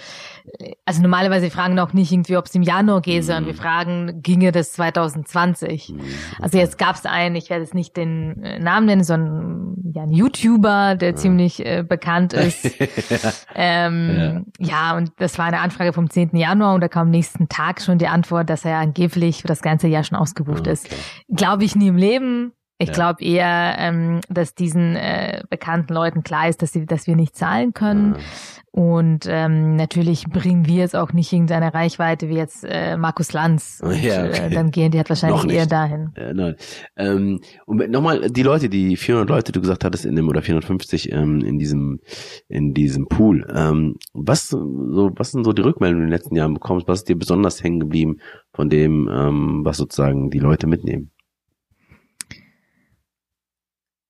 also 0.85 1.01
normalerweise 1.01 1.49
fragen 1.49 1.75
wir 1.75 1.83
auch 1.83 1.93
nicht 1.93 2.11
irgendwie, 2.11 2.37
ob 2.37 2.45
es 2.45 2.55
im 2.55 2.61
Januar 2.61 3.01
geht, 3.01 3.23
sondern 3.23 3.47
wir 3.47 3.55
fragen, 3.55 4.21
ginge 4.21 4.51
das 4.51 4.73
2020? 4.73 5.93
Also 6.39 6.57
jetzt 6.57 6.77
gab 6.77 6.95
es 6.95 7.05
einen, 7.05 7.35
ich 7.35 7.49
werde 7.49 7.63
jetzt 7.63 7.73
nicht 7.73 7.97
den 7.97 8.43
äh, 8.43 8.59
Namen 8.59 8.85
nennen, 8.85 9.03
sondern 9.03 9.75
ja, 9.93 10.03
ein 10.03 10.11
YouTuber, 10.11 10.95
der 10.95 11.15
ziemlich 11.15 11.65
äh, 11.65 11.83
bekannt 11.83 12.33
ist. 12.33 12.69
ähm, 13.55 14.45
ja, 14.59 14.95
und 14.95 15.11
das 15.17 15.37
war 15.39 15.46
eine 15.47 15.61
Anfrage 15.61 15.93
vom 15.93 16.09
10. 16.09 16.35
Januar 16.35 16.75
und 16.75 16.81
da 16.81 16.87
kam 16.87 17.07
am 17.07 17.09
nächsten 17.09 17.49
Tag 17.49 17.81
schon 17.81 17.97
die 17.97 18.07
Antwort, 18.07 18.49
dass 18.49 18.65
er 18.65 18.77
angeblich 18.77 19.41
für 19.41 19.47
das 19.47 19.61
ganze 19.61 19.87
Jahr 19.87 20.03
schon 20.03 20.17
ausgebucht 20.17 20.61
okay. 20.61 20.71
ist. 20.71 20.89
Glaube 21.29 21.63
ich 21.63 21.75
nie 21.75 21.87
im 21.87 21.97
Leben. 21.97 22.53
Ich 22.79 22.89
ja. 22.89 22.93
glaube 22.93 23.23
eher, 23.23 23.75
ähm, 23.79 24.21
dass 24.29 24.53
diesen 24.53 24.95
äh, 24.95 25.41
bekannten 25.49 25.93
Leuten 25.93 26.23
klar 26.23 26.47
ist, 26.47 26.61
dass 26.61 26.73
sie, 26.73 26.85
dass 26.85 27.07
wir 27.07 27.15
nicht 27.15 27.35
zahlen 27.35 27.73
können. 27.73 28.15
Ja. 28.15 28.21
Und 28.69 29.25
ähm, 29.27 29.75
natürlich 29.75 30.25
bringen 30.25 30.67
wir 30.67 30.75
jetzt 30.75 30.95
auch 30.95 31.11
nicht 31.11 31.33
irgendeine 31.33 31.73
Reichweite 31.73 32.29
wie 32.29 32.35
jetzt 32.35 32.63
äh, 32.63 32.95
Markus 32.95 33.33
Lanz. 33.33 33.81
Und, 33.83 33.99
ja, 34.03 34.25
äh, 34.25 34.29
okay. 34.29 34.45
äh, 34.45 34.49
dann 34.51 34.69
gehen 34.69 34.91
die 34.91 34.99
halt 34.99 35.09
wahrscheinlich 35.09 35.51
eher 35.51 35.65
dahin. 35.65 36.11
Ja, 36.15 36.31
nein. 36.31 36.55
Ähm, 36.95 37.39
und 37.65 37.89
nochmal 37.89 38.29
die 38.29 38.43
Leute, 38.43 38.69
die 38.69 38.95
400 38.95 39.27
Leute, 39.27 39.51
du 39.51 39.61
gesagt 39.61 39.83
hattest 39.83 40.05
in 40.05 40.15
dem 40.15 40.29
oder 40.29 40.43
450 40.43 41.11
ähm, 41.11 41.41
in 41.41 41.57
diesem 41.57 41.99
in 42.47 42.75
diesem 42.75 43.07
Pool. 43.07 43.47
Ähm, 43.51 43.95
was 44.13 44.49
so 44.49 45.11
was 45.15 45.31
sind 45.31 45.43
so 45.43 45.53
die 45.53 45.63
Rückmeldungen 45.63 46.03
in 46.03 46.11
den 46.11 46.15
letzten 46.15 46.35
Jahren 46.35 46.53
bekommst? 46.53 46.87
Was 46.87 46.99
ist 46.99 47.09
dir 47.09 47.17
besonders 47.17 47.63
hängen 47.63 47.79
geblieben 47.79 48.17
von 48.53 48.69
dem, 48.69 49.09
ähm, 49.11 49.61
was 49.63 49.77
sozusagen 49.77 50.29
die 50.29 50.39
Leute 50.39 50.67
mitnehmen? 50.67 51.09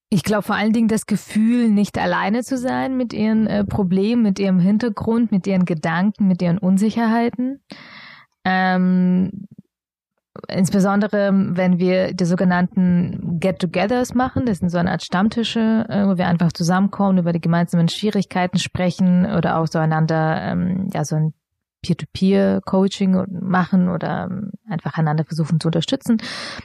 Ich 0.09 0.23
glaube 0.23 0.43
vor 0.43 0.55
allen 0.55 0.71
Dingen 0.71 0.87
das 0.87 1.05
Gefühl, 1.05 1.69
nicht 1.69 1.97
alleine 1.97 2.41
zu 2.43 2.57
sein 2.57 2.95
mit 2.95 3.11
ihren 3.11 3.45
äh, 3.47 3.65
Problemen, 3.65 4.21
mit 4.23 4.39
ihrem 4.39 4.59
Hintergrund, 4.59 5.31
mit 5.31 5.45
ihren 5.47 5.65
Gedanken, 5.65 6.27
mit 6.27 6.41
ihren 6.41 6.57
Unsicherheiten. 6.57 7.61
Ähm, 8.45 9.47
insbesondere, 10.47 11.31
wenn 11.33 11.77
wir 11.79 12.13
die 12.13 12.23
sogenannten 12.23 13.39
Get-togethers 13.41 14.13
machen, 14.13 14.45
das 14.45 14.59
sind 14.59 14.69
so 14.69 14.77
eine 14.77 14.91
Art 14.91 15.03
Stammtische, 15.03 15.85
äh, 15.89 16.05
wo 16.07 16.17
wir 16.17 16.27
einfach 16.27 16.53
zusammenkommen, 16.53 17.17
über 17.17 17.33
die 17.33 17.41
gemeinsamen 17.41 17.89
Schwierigkeiten 17.89 18.59
sprechen 18.59 19.25
oder 19.25 19.57
auch 19.57 19.67
so 19.67 19.79
einander, 19.79 20.41
ähm, 20.41 20.87
ja, 20.93 21.03
so 21.03 21.17
ein 21.17 21.33
Peer-to-Peer-Coaching 21.87 23.25
machen 23.41 23.89
oder 23.89 24.27
ähm, 24.29 24.51
einfach 24.69 24.97
einander 24.97 25.23
versuchen 25.23 25.59
zu 25.59 25.67
unterstützen 25.67 26.17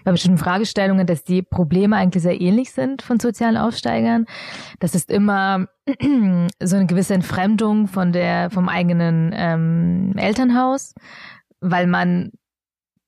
bei 0.05 0.13
bestimmten 0.13 0.39
Fragestellungen, 0.39 1.07
dass 1.07 1.25
die 1.25 1.43
Probleme 1.43 1.97
eigentlich 1.97 2.23
sehr 2.23 2.41
ähnlich 2.41 2.73
sind 2.73 3.03
von 3.03 3.21
sozialen 3.21 3.57
Aufsteigern. 3.57 4.27
Das 4.81 4.95
ist 4.95 5.11
immer 5.11 5.67
so 6.63 6.77
eine 6.77 6.87
gewisse 6.87 7.15
Entfremdung 7.15 7.87
von 7.87 8.13
der 8.13 8.51
vom 8.51 8.69
eigenen 8.69 9.33
ähm, 9.35 10.15
Elternhaus, 10.17 10.95
weil 11.61 11.87
man 11.87 12.31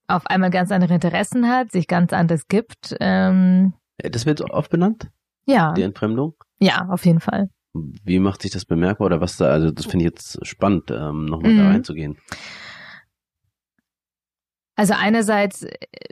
auf 0.06 0.26
einmal 0.26 0.50
ganz 0.50 0.70
andere 0.70 0.94
Interessen 0.94 1.48
hat, 1.48 1.72
sich 1.72 1.86
ganz 1.86 2.12
anders 2.12 2.48
gibt. 2.48 2.94
Ähm, 3.00 3.74
das 3.98 4.26
wird 4.26 4.42
oft 4.50 4.70
benannt? 4.70 5.10
Ja. 5.46 5.72
Die 5.72 5.82
Entfremdung? 5.82 6.34
Ja, 6.58 6.88
auf 6.90 7.04
jeden 7.06 7.20
Fall. 7.20 7.48
Wie 7.74 8.20
macht 8.20 8.42
sich 8.42 8.52
das 8.52 8.64
bemerkbar 8.64 9.06
oder 9.06 9.20
was 9.20 9.36
da, 9.36 9.46
also 9.46 9.70
das 9.70 9.86
finde 9.86 10.04
ich 10.04 10.10
jetzt 10.12 10.46
spannend, 10.46 10.90
ähm, 10.90 11.24
nochmal 11.26 11.52
mhm. 11.52 11.58
da 11.58 11.68
reinzugehen. 11.68 12.16
Also 14.76 14.94
einerseits, 14.98 15.64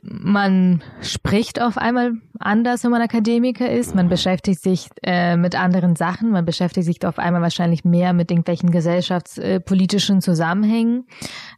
man 0.03 0.83
spricht 1.01 1.61
auf 1.61 1.79
einmal 1.79 2.13
anders, 2.39 2.85
wenn 2.85 2.93
man 2.93 3.03
Akademiker 3.03 3.69
ist. 3.69 3.95
Man 3.95 4.09
beschäftigt 4.09 4.63
sich 4.63 4.89
äh, 5.03 5.37
mit 5.37 5.57
anderen 5.59 5.97
Sachen. 5.97 6.31
Man 6.31 6.45
beschäftigt 6.45 6.87
sich 6.87 7.05
auf 7.05 7.19
einmal 7.19 7.43
wahrscheinlich 7.43 7.85
mehr 7.85 8.13
mit 8.13 8.31
irgendwelchen 8.31 8.71
gesellschaftspolitischen 8.71 10.21
Zusammenhängen. 10.21 11.07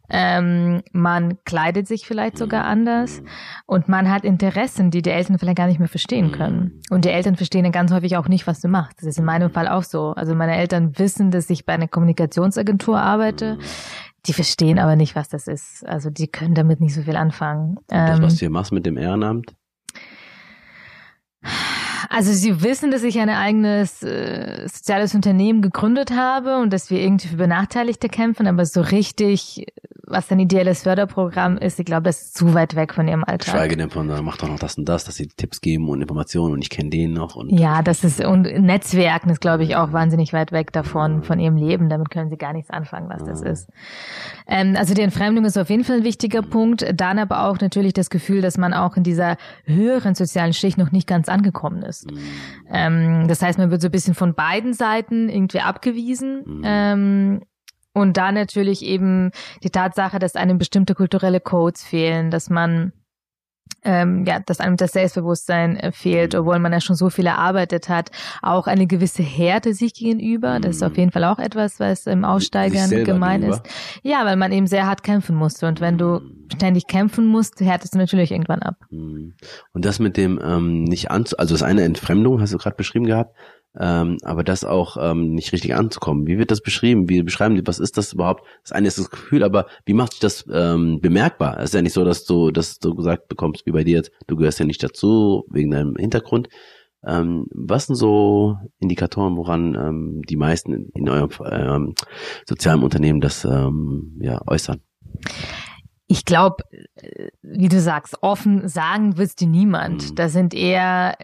Ähm, 0.09 0.81
man 0.93 1.43
kleidet 1.45 1.87
sich 1.87 2.07
vielleicht 2.07 2.39
sogar 2.39 2.65
anders. 2.65 3.21
Und 3.67 3.87
man 3.87 4.09
hat 4.09 4.23
Interessen, 4.23 4.89
die 4.89 5.03
die 5.03 5.11
Eltern 5.11 5.37
vielleicht 5.37 5.57
gar 5.57 5.67
nicht 5.67 5.79
mehr 5.79 5.87
verstehen 5.87 6.31
können. 6.31 6.81
Und 6.89 7.05
die 7.05 7.09
Eltern 7.09 7.35
verstehen 7.35 7.63
dann 7.63 7.71
ganz 7.71 7.91
häufig 7.91 8.17
auch 8.17 8.27
nicht, 8.27 8.47
was 8.47 8.61
du 8.61 8.67
machst. 8.67 8.97
Das 8.99 9.05
ist 9.05 9.19
in 9.19 9.25
meinem 9.25 9.51
Fall 9.51 9.67
auch 9.67 9.83
so. 9.83 10.13
Also 10.13 10.33
meine 10.33 10.55
Eltern 10.55 10.97
wissen, 10.97 11.29
dass 11.29 11.49
ich 11.51 11.65
bei 11.65 11.73
einer 11.73 11.87
Kommunikationsagentur 11.87 12.99
arbeite. 12.99 13.59
Die 14.27 14.33
verstehen 14.33 14.79
aber 14.79 14.95
nicht, 14.95 15.15
was 15.15 15.29
das 15.29 15.47
ist. 15.47 15.85
Also 15.85 16.09
die 16.09 16.27
können 16.27 16.55
damit 16.55 16.79
nicht 16.79 16.93
so 16.93 17.03
viel 17.03 17.15
anfangen. 17.15 17.77
Das, 17.87 18.21
was 18.21 18.33
ähm, 18.33 18.37
du 18.37 18.39
hier 18.39 18.49
machst 18.49 18.71
mit 18.71 18.85
dem 18.85 18.97
Ehrenamt? 18.97 19.55
Also 22.09 22.33
sie 22.33 22.61
wissen, 22.61 22.91
dass 22.91 23.03
ich 23.03 23.19
ein 23.19 23.29
eigenes 23.29 24.03
äh, 24.03 24.67
soziales 24.67 25.15
Unternehmen 25.15 25.61
gegründet 25.61 26.11
habe 26.11 26.57
und 26.57 26.71
dass 26.71 26.89
wir 26.89 27.01
irgendwie 27.01 27.27
für 27.27 27.37
Benachteiligte 27.37 28.09
kämpfen, 28.09 28.47
aber 28.47 28.65
so 28.65 28.81
richtig 28.81 29.65
was 30.07 30.31
ein 30.31 30.39
ideelles 30.39 30.83
Förderprogramm 30.83 31.57
ist, 31.57 31.79
ich 31.79 31.85
glaube, 31.85 32.03
das 32.03 32.21
ist 32.21 32.37
zu 32.37 32.53
weit 32.53 32.75
weg 32.75 32.93
von 32.93 33.07
ihrem 33.07 33.23
Alltag. 33.23 33.55
Schweige 33.55 33.77
denn 33.77 33.89
von, 33.89 34.07
mach 34.23 34.37
doch 34.37 34.47
noch 34.47 34.59
das 34.59 34.77
und 34.77 34.87
das, 34.87 35.03
dass 35.03 35.15
sie 35.15 35.27
Tipps 35.27 35.61
geben 35.61 35.89
und 35.89 36.01
Informationen 36.01 36.53
und 36.53 36.61
ich 36.61 36.69
kenne 36.69 36.89
den 36.89 37.13
noch. 37.13 37.35
Und 37.35 37.49
ja, 37.49 37.81
das 37.81 38.03
ist, 38.03 38.23
und 38.23 38.43
Netzwerken 38.43 39.29
ist, 39.29 39.41
glaube 39.41 39.63
ich, 39.63 39.75
auch 39.75 39.93
wahnsinnig 39.93 40.33
weit 40.33 40.51
weg 40.51 40.71
davon, 40.71 41.23
von 41.23 41.39
ihrem 41.39 41.57
Leben. 41.57 41.89
Damit 41.89 42.11
können 42.11 42.29
sie 42.29 42.37
gar 42.37 42.53
nichts 42.53 42.69
anfangen, 42.69 43.09
was 43.09 43.23
das 43.23 43.41
ist. 43.41 43.69
Ähm, 44.47 44.75
also 44.77 44.93
die 44.93 45.01
Entfremdung 45.01 45.45
ist 45.45 45.57
auf 45.57 45.69
jeden 45.69 45.83
Fall 45.83 45.97
ein 45.97 46.03
wichtiger 46.03 46.41
Punkt. 46.41 46.85
Dann 46.93 47.17
aber 47.17 47.47
auch 47.47 47.59
natürlich 47.59 47.93
das 47.93 48.09
Gefühl, 48.09 48.41
dass 48.41 48.57
man 48.57 48.73
auch 48.73 48.97
in 48.97 49.03
dieser 49.03 49.37
höheren 49.65 50.13
sozialen 50.13 50.53
Schicht 50.53 50.77
noch 50.77 50.91
nicht 50.91 51.07
ganz 51.07 51.29
angekommen 51.29 51.81
ist. 51.81 51.94
Mhm. 52.03 52.19
Ähm, 52.69 53.27
das 53.27 53.41
heißt, 53.41 53.57
man 53.57 53.71
wird 53.71 53.81
so 53.81 53.87
ein 53.87 53.91
bisschen 53.91 54.15
von 54.15 54.35
beiden 54.35 54.73
Seiten 54.73 55.29
irgendwie 55.29 55.61
abgewiesen. 55.61 56.43
Mhm. 56.45 56.61
Ähm, 56.63 57.41
und 57.93 58.17
da 58.17 58.31
natürlich 58.31 58.83
eben 58.83 59.31
die 59.63 59.69
Tatsache, 59.69 60.19
dass 60.19 60.35
einem 60.35 60.57
bestimmte 60.57 60.95
kulturelle 60.95 61.39
Codes 61.39 61.83
fehlen, 61.83 62.29
dass 62.29 62.49
man 62.49 62.91
ähm, 63.85 64.25
ja, 64.25 64.39
dass 64.39 64.59
einem 64.59 64.77
das 64.77 64.91
Selbstbewusstsein 64.91 65.77
äh, 65.77 65.91
fehlt, 65.91 66.33
mhm. 66.33 66.39
obwohl 66.39 66.59
man 66.59 66.73
ja 66.73 66.81
schon 66.81 66.95
so 66.95 67.09
viel 67.09 67.27
erarbeitet 67.27 67.87
hat, 67.87 68.09
auch 68.41 68.67
eine 68.67 68.87
gewisse 68.87 69.23
Härte 69.23 69.73
sich 69.73 69.93
gegenüber. 69.93 70.59
Das 70.59 70.77
ist 70.77 70.83
auf 70.83 70.93
mhm. 70.93 70.99
jeden 70.99 71.11
Fall 71.11 71.23
auch 71.23 71.39
etwas, 71.39 71.79
was 71.79 72.07
im 72.07 72.25
Aussteigern 72.25 72.89
gemein 72.89 73.41
gegenüber. 73.41 73.63
ist. 73.63 74.01
Ja, 74.03 74.25
weil 74.25 74.35
man 74.35 74.51
eben 74.51 74.67
sehr 74.67 74.87
hart 74.87 75.03
kämpfen 75.03 75.35
musste. 75.35 75.67
Und 75.67 75.79
wenn 75.79 75.97
du 75.97 76.19
mhm. 76.19 76.47
ständig 76.53 76.87
kämpfen 76.87 77.27
musst, 77.27 77.61
härtest 77.61 77.93
du 77.93 77.99
natürlich 77.99 78.31
irgendwann 78.31 78.61
ab. 78.61 78.75
Und 78.89 79.85
das 79.85 79.99
mit 79.99 80.17
dem 80.17 80.39
ähm, 80.43 80.83
nicht 80.83 81.11
anzu, 81.11 81.37
also 81.37 81.53
das 81.53 81.63
eine 81.63 81.83
Entfremdung, 81.83 82.41
hast 82.41 82.53
du 82.53 82.57
gerade 82.57 82.75
beschrieben 82.75 83.05
gehabt, 83.05 83.35
ähm, 83.79 84.17
aber 84.23 84.43
das 84.43 84.63
auch 84.63 84.97
ähm, 84.99 85.33
nicht 85.33 85.51
richtig 85.51 85.75
anzukommen. 85.75 86.27
Wie 86.27 86.37
wird 86.37 86.51
das 86.51 86.61
beschrieben? 86.61 87.09
Wie 87.09 87.21
beschreiben 87.23 87.55
die, 87.55 87.65
was 87.65 87.79
ist 87.79 87.97
das 87.97 88.13
überhaupt? 88.13 88.45
Das 88.63 88.71
eine 88.71 88.87
ist 88.87 88.97
das 88.97 89.09
Gefühl, 89.09 89.43
aber 89.43 89.67
wie 89.85 89.93
macht 89.93 90.13
sich 90.13 90.21
das 90.21 90.45
ähm, 90.51 90.99
bemerkbar? 91.01 91.57
Es 91.59 91.65
ist 91.65 91.73
ja 91.73 91.81
nicht 91.81 91.93
so, 91.93 92.05
dass 92.05 92.25
du, 92.25 92.51
dass 92.51 92.79
du 92.79 92.95
gesagt 92.95 93.27
bekommst, 93.27 93.65
wie 93.65 93.71
bei 93.71 93.83
dir 93.83 93.97
jetzt, 93.97 94.11
du 94.27 94.35
gehörst 94.35 94.59
ja 94.59 94.65
nicht 94.65 94.81
dazu, 94.81 95.45
wegen 95.49 95.71
deinem 95.71 95.95
Hintergrund. 95.95 96.49
Ähm, 97.05 97.47
was 97.51 97.87
sind 97.87 97.95
so 97.95 98.57
Indikatoren, 98.79 99.37
woran 99.37 99.75
ähm, 99.75 100.21
die 100.27 100.37
meisten 100.37 100.73
in, 100.73 100.89
in 100.93 101.09
eurem 101.09 101.29
ähm, 101.51 101.95
sozialen 102.47 102.83
Unternehmen 102.83 103.21
das 103.21 103.45
ähm, 103.45 104.17
ja, 104.21 104.41
äußern? 104.47 104.81
Ich 106.07 106.25
glaube, 106.25 106.63
äh, 106.95 107.29
wie 107.41 107.69
du 107.69 107.79
sagst, 107.79 108.17
offen 108.21 108.67
sagen 108.67 109.17
willst 109.17 109.41
du 109.41 109.45
niemand. 109.45 110.11
Mhm. 110.11 110.15
Da 110.15 110.29
sind 110.29 110.53
eher 110.53 111.15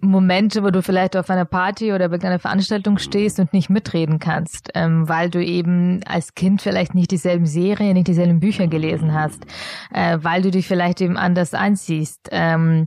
Momente, 0.00 0.62
wo 0.62 0.70
du 0.70 0.82
vielleicht 0.82 1.16
auf 1.16 1.28
einer 1.28 1.44
Party 1.44 1.92
oder 1.92 2.08
bei 2.08 2.20
einer 2.20 2.38
Veranstaltung 2.38 2.98
stehst 2.98 3.40
und 3.40 3.52
nicht 3.52 3.68
mitreden 3.68 4.18
kannst, 4.18 4.70
ähm, 4.74 5.08
weil 5.08 5.28
du 5.28 5.42
eben 5.44 6.00
als 6.06 6.34
Kind 6.34 6.62
vielleicht 6.62 6.94
nicht 6.94 7.10
dieselben 7.10 7.46
Serien, 7.46 7.94
nicht 7.94 8.08
dieselben 8.08 8.40
Bücher 8.40 8.68
gelesen 8.68 9.12
hast, 9.12 9.44
äh, 9.92 10.18
weil 10.20 10.42
du 10.42 10.50
dich 10.50 10.68
vielleicht 10.68 11.00
eben 11.00 11.16
anders 11.16 11.52
anziehst, 11.52 12.28
ähm, 12.30 12.86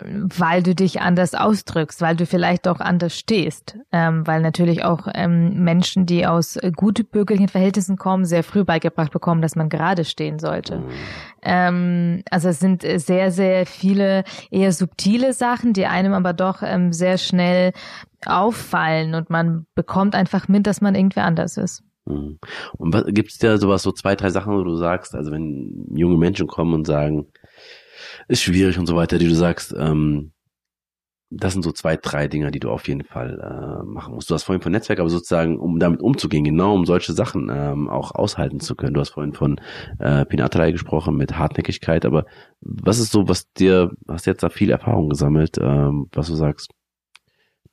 weil 0.00 0.62
du 0.62 0.74
dich 0.74 1.00
anders 1.00 1.34
ausdrückst, 1.34 2.02
weil 2.02 2.16
du 2.16 2.26
vielleicht 2.26 2.68
auch 2.68 2.80
anders 2.80 3.16
stehst, 3.16 3.78
ähm, 3.90 4.26
weil 4.26 4.42
natürlich 4.42 4.84
auch 4.84 5.08
ähm, 5.14 5.64
Menschen, 5.64 6.04
die 6.04 6.26
aus 6.26 6.58
gut 6.76 7.10
bürgerlichen 7.10 7.48
Verhältnissen 7.48 7.96
kommen, 7.96 8.24
sehr 8.24 8.44
früh 8.44 8.64
beigebracht 8.64 9.12
bekommen, 9.12 9.40
dass 9.40 9.56
man 9.56 9.68
gerade 9.68 10.04
stehen 10.04 10.38
sollte. 10.38 10.78
Mhm. 10.78 10.90
Ähm, 11.42 12.22
also 12.30 12.48
es 12.48 12.60
sind 12.60 12.82
sehr, 12.82 13.30
sehr 13.30 13.64
viele 13.64 14.24
eher 14.50 14.72
subtile 14.72 15.32
Sachen, 15.32 15.72
die 15.72 15.86
einem 15.86 16.12
aber 16.12 16.34
doch 16.34 16.62
ähm, 16.62 16.92
sehr 16.92 17.16
schnell 17.16 17.72
auffallen 18.26 19.14
und 19.14 19.30
man 19.30 19.66
bekommt 19.74 20.14
einfach 20.14 20.48
mit, 20.48 20.66
dass 20.66 20.80
man 20.80 20.94
irgendwie 20.94 21.20
anders 21.20 21.56
ist. 21.56 21.82
Mhm. 22.04 22.38
Und 22.76 22.92
was, 22.92 23.04
gibt's 23.06 23.38
da 23.38 23.56
sowas, 23.58 23.82
so 23.82 23.92
zwei, 23.92 24.16
drei 24.16 24.30
Sachen, 24.30 24.52
wo 24.52 24.64
du 24.64 24.76
sagst, 24.76 25.14
also 25.14 25.30
wenn 25.30 25.86
junge 25.94 26.18
Menschen 26.18 26.46
kommen 26.46 26.74
und 26.74 26.86
sagen, 26.86 27.26
ist 28.28 28.42
schwierig 28.42 28.78
und 28.78 28.86
so 28.86 28.96
weiter, 28.96 29.18
die 29.18 29.28
du 29.28 29.34
sagst, 29.34 29.74
ähm, 29.78 30.32
das 31.34 31.54
sind 31.54 31.62
so 31.62 31.72
zwei, 31.72 31.96
drei 31.96 32.28
Dinger, 32.28 32.50
die 32.50 32.60
du 32.60 32.70
auf 32.70 32.86
jeden 32.88 33.04
Fall 33.04 33.40
äh, 33.40 33.84
machen 33.84 34.14
musst. 34.14 34.28
Du 34.30 34.34
hast 34.34 34.42
vorhin 34.42 34.60
von 34.60 34.72
Netzwerk, 34.72 35.00
aber 35.00 35.08
sozusagen, 35.08 35.58
um 35.58 35.78
damit 35.78 36.02
umzugehen, 36.02 36.44
genau 36.44 36.74
um 36.74 36.84
solche 36.84 37.14
Sachen 37.14 37.50
ähm, 37.50 37.88
auch 37.88 38.14
aushalten 38.14 38.60
zu 38.60 38.76
können. 38.76 38.92
Du 38.92 39.00
hast 39.00 39.10
vorhin 39.10 39.32
von 39.32 39.58
äh, 39.98 40.26
Pinaterei 40.26 40.72
gesprochen 40.72 41.16
mit 41.16 41.38
Hartnäckigkeit, 41.38 42.04
aber 42.04 42.26
was 42.60 42.98
ist 42.98 43.12
so, 43.12 43.28
was 43.28 43.50
dir, 43.52 43.92
hast 44.08 44.26
jetzt 44.26 44.42
da 44.42 44.50
viel 44.50 44.70
Erfahrung 44.70 45.08
gesammelt, 45.08 45.56
ähm, 45.58 46.08
was 46.12 46.26
du 46.26 46.34
sagst, 46.34 46.70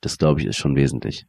das 0.00 0.16
glaube 0.16 0.40
ich 0.40 0.46
ist 0.46 0.56
schon 0.56 0.74
wesentlich. 0.74 1.26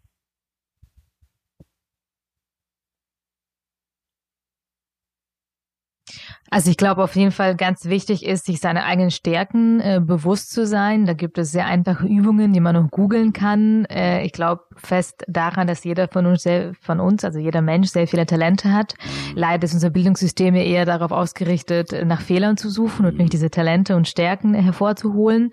Also 6.53 6.69
ich 6.69 6.75
glaube 6.75 7.01
auf 7.01 7.15
jeden 7.15 7.31
Fall 7.31 7.55
ganz 7.55 7.85
wichtig 7.85 8.25
ist, 8.25 8.45
sich 8.45 8.59
seine 8.59 8.83
eigenen 8.83 9.09
Stärken 9.09 9.79
äh, 9.79 10.01
bewusst 10.03 10.51
zu 10.51 10.65
sein. 10.65 11.05
Da 11.05 11.13
gibt 11.13 11.37
es 11.37 11.53
sehr 11.53 11.65
einfache 11.65 12.05
Übungen, 12.05 12.51
die 12.51 12.59
man 12.59 12.75
noch 12.75 12.91
googeln 12.91 13.31
kann. 13.31 13.85
Äh, 13.85 14.25
ich 14.25 14.33
glaube 14.33 14.63
fest 14.75 15.23
daran, 15.29 15.67
dass 15.67 15.85
jeder 15.85 16.09
von 16.09 16.25
uns, 16.25 16.43
sehr, 16.43 16.73
von 16.81 16.99
uns, 16.99 17.23
also 17.23 17.39
jeder 17.39 17.61
Mensch 17.61 17.87
sehr 17.87 18.05
viele 18.05 18.25
Talente 18.25 18.73
hat. 18.73 18.95
Leider 19.33 19.63
ist 19.63 19.73
unser 19.73 19.91
Bildungssystem 19.91 20.53
eher 20.55 20.83
darauf 20.83 21.11
ausgerichtet, 21.11 21.95
nach 22.05 22.19
Fehlern 22.19 22.57
zu 22.57 22.69
suchen 22.69 23.05
und 23.05 23.17
nicht 23.17 23.31
diese 23.31 23.49
Talente 23.49 23.95
und 23.95 24.09
Stärken 24.09 24.53
hervorzuholen. 24.53 25.51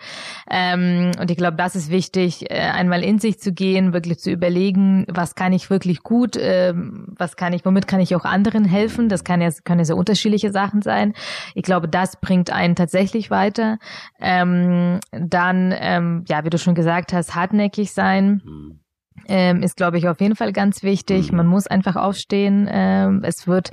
Ähm, 0.51 1.13
und 1.21 1.31
ich 1.31 1.37
glaube, 1.37 1.57
das 1.57 1.77
ist 1.77 1.93
wichtig, 1.93 2.51
äh, 2.51 2.59
einmal 2.59 3.05
in 3.05 3.21
sich 3.21 3.39
zu 3.39 3.53
gehen, 3.53 3.93
wirklich 3.93 4.19
zu 4.19 4.33
überlegen, 4.33 5.07
was 5.09 5.37
kann 5.37 5.53
ich 5.53 5.71
wirklich 5.71 6.03
gut, 6.03 6.37
äh, 6.37 6.75
was 6.75 7.37
kann 7.37 7.53
ich, 7.53 7.65
womit 7.65 7.87
kann 7.87 8.01
ich 8.01 8.17
auch 8.17 8.25
anderen 8.25 8.65
helfen. 8.65 9.09
Das 9.09 9.23
kann 9.23 9.41
ja, 9.41 9.49
können 9.63 9.79
ja 9.79 9.85
sehr 9.85 9.97
unterschiedliche 9.97 10.51
Sachen 10.51 10.83
sein 10.83 10.88
sein. 10.89 11.13
Ich 11.55 11.63
glaube, 11.63 11.87
das 11.87 12.19
bringt 12.19 12.51
einen 12.51 12.75
tatsächlich 12.75 13.31
weiter. 13.31 13.79
Ähm, 14.19 15.01
dann, 15.13 15.75
ähm, 15.79 16.25
ja, 16.27 16.45
wie 16.47 16.51
du 16.51 16.57
schon 16.57 16.75
gesagt 16.75 17.13
hast, 17.13 17.35
hartnäckig 17.35 17.93
sein. 17.93 18.41
Mhm. 18.43 18.81
Ähm, 19.27 19.63
ist, 19.63 19.77
glaube 19.77 19.99
ich, 19.99 20.09
auf 20.09 20.23
jeden 20.23 20.37
Fall 20.37 20.55
ganz 20.55 20.83
wichtig. 20.83 21.31
Mhm. 21.31 21.37
Man 21.37 21.47
muss 21.49 21.67
einfach 21.67 21.97
aufstehen. 21.97 22.67
Ähm, 22.71 23.21
es 23.23 23.47
wird 23.47 23.71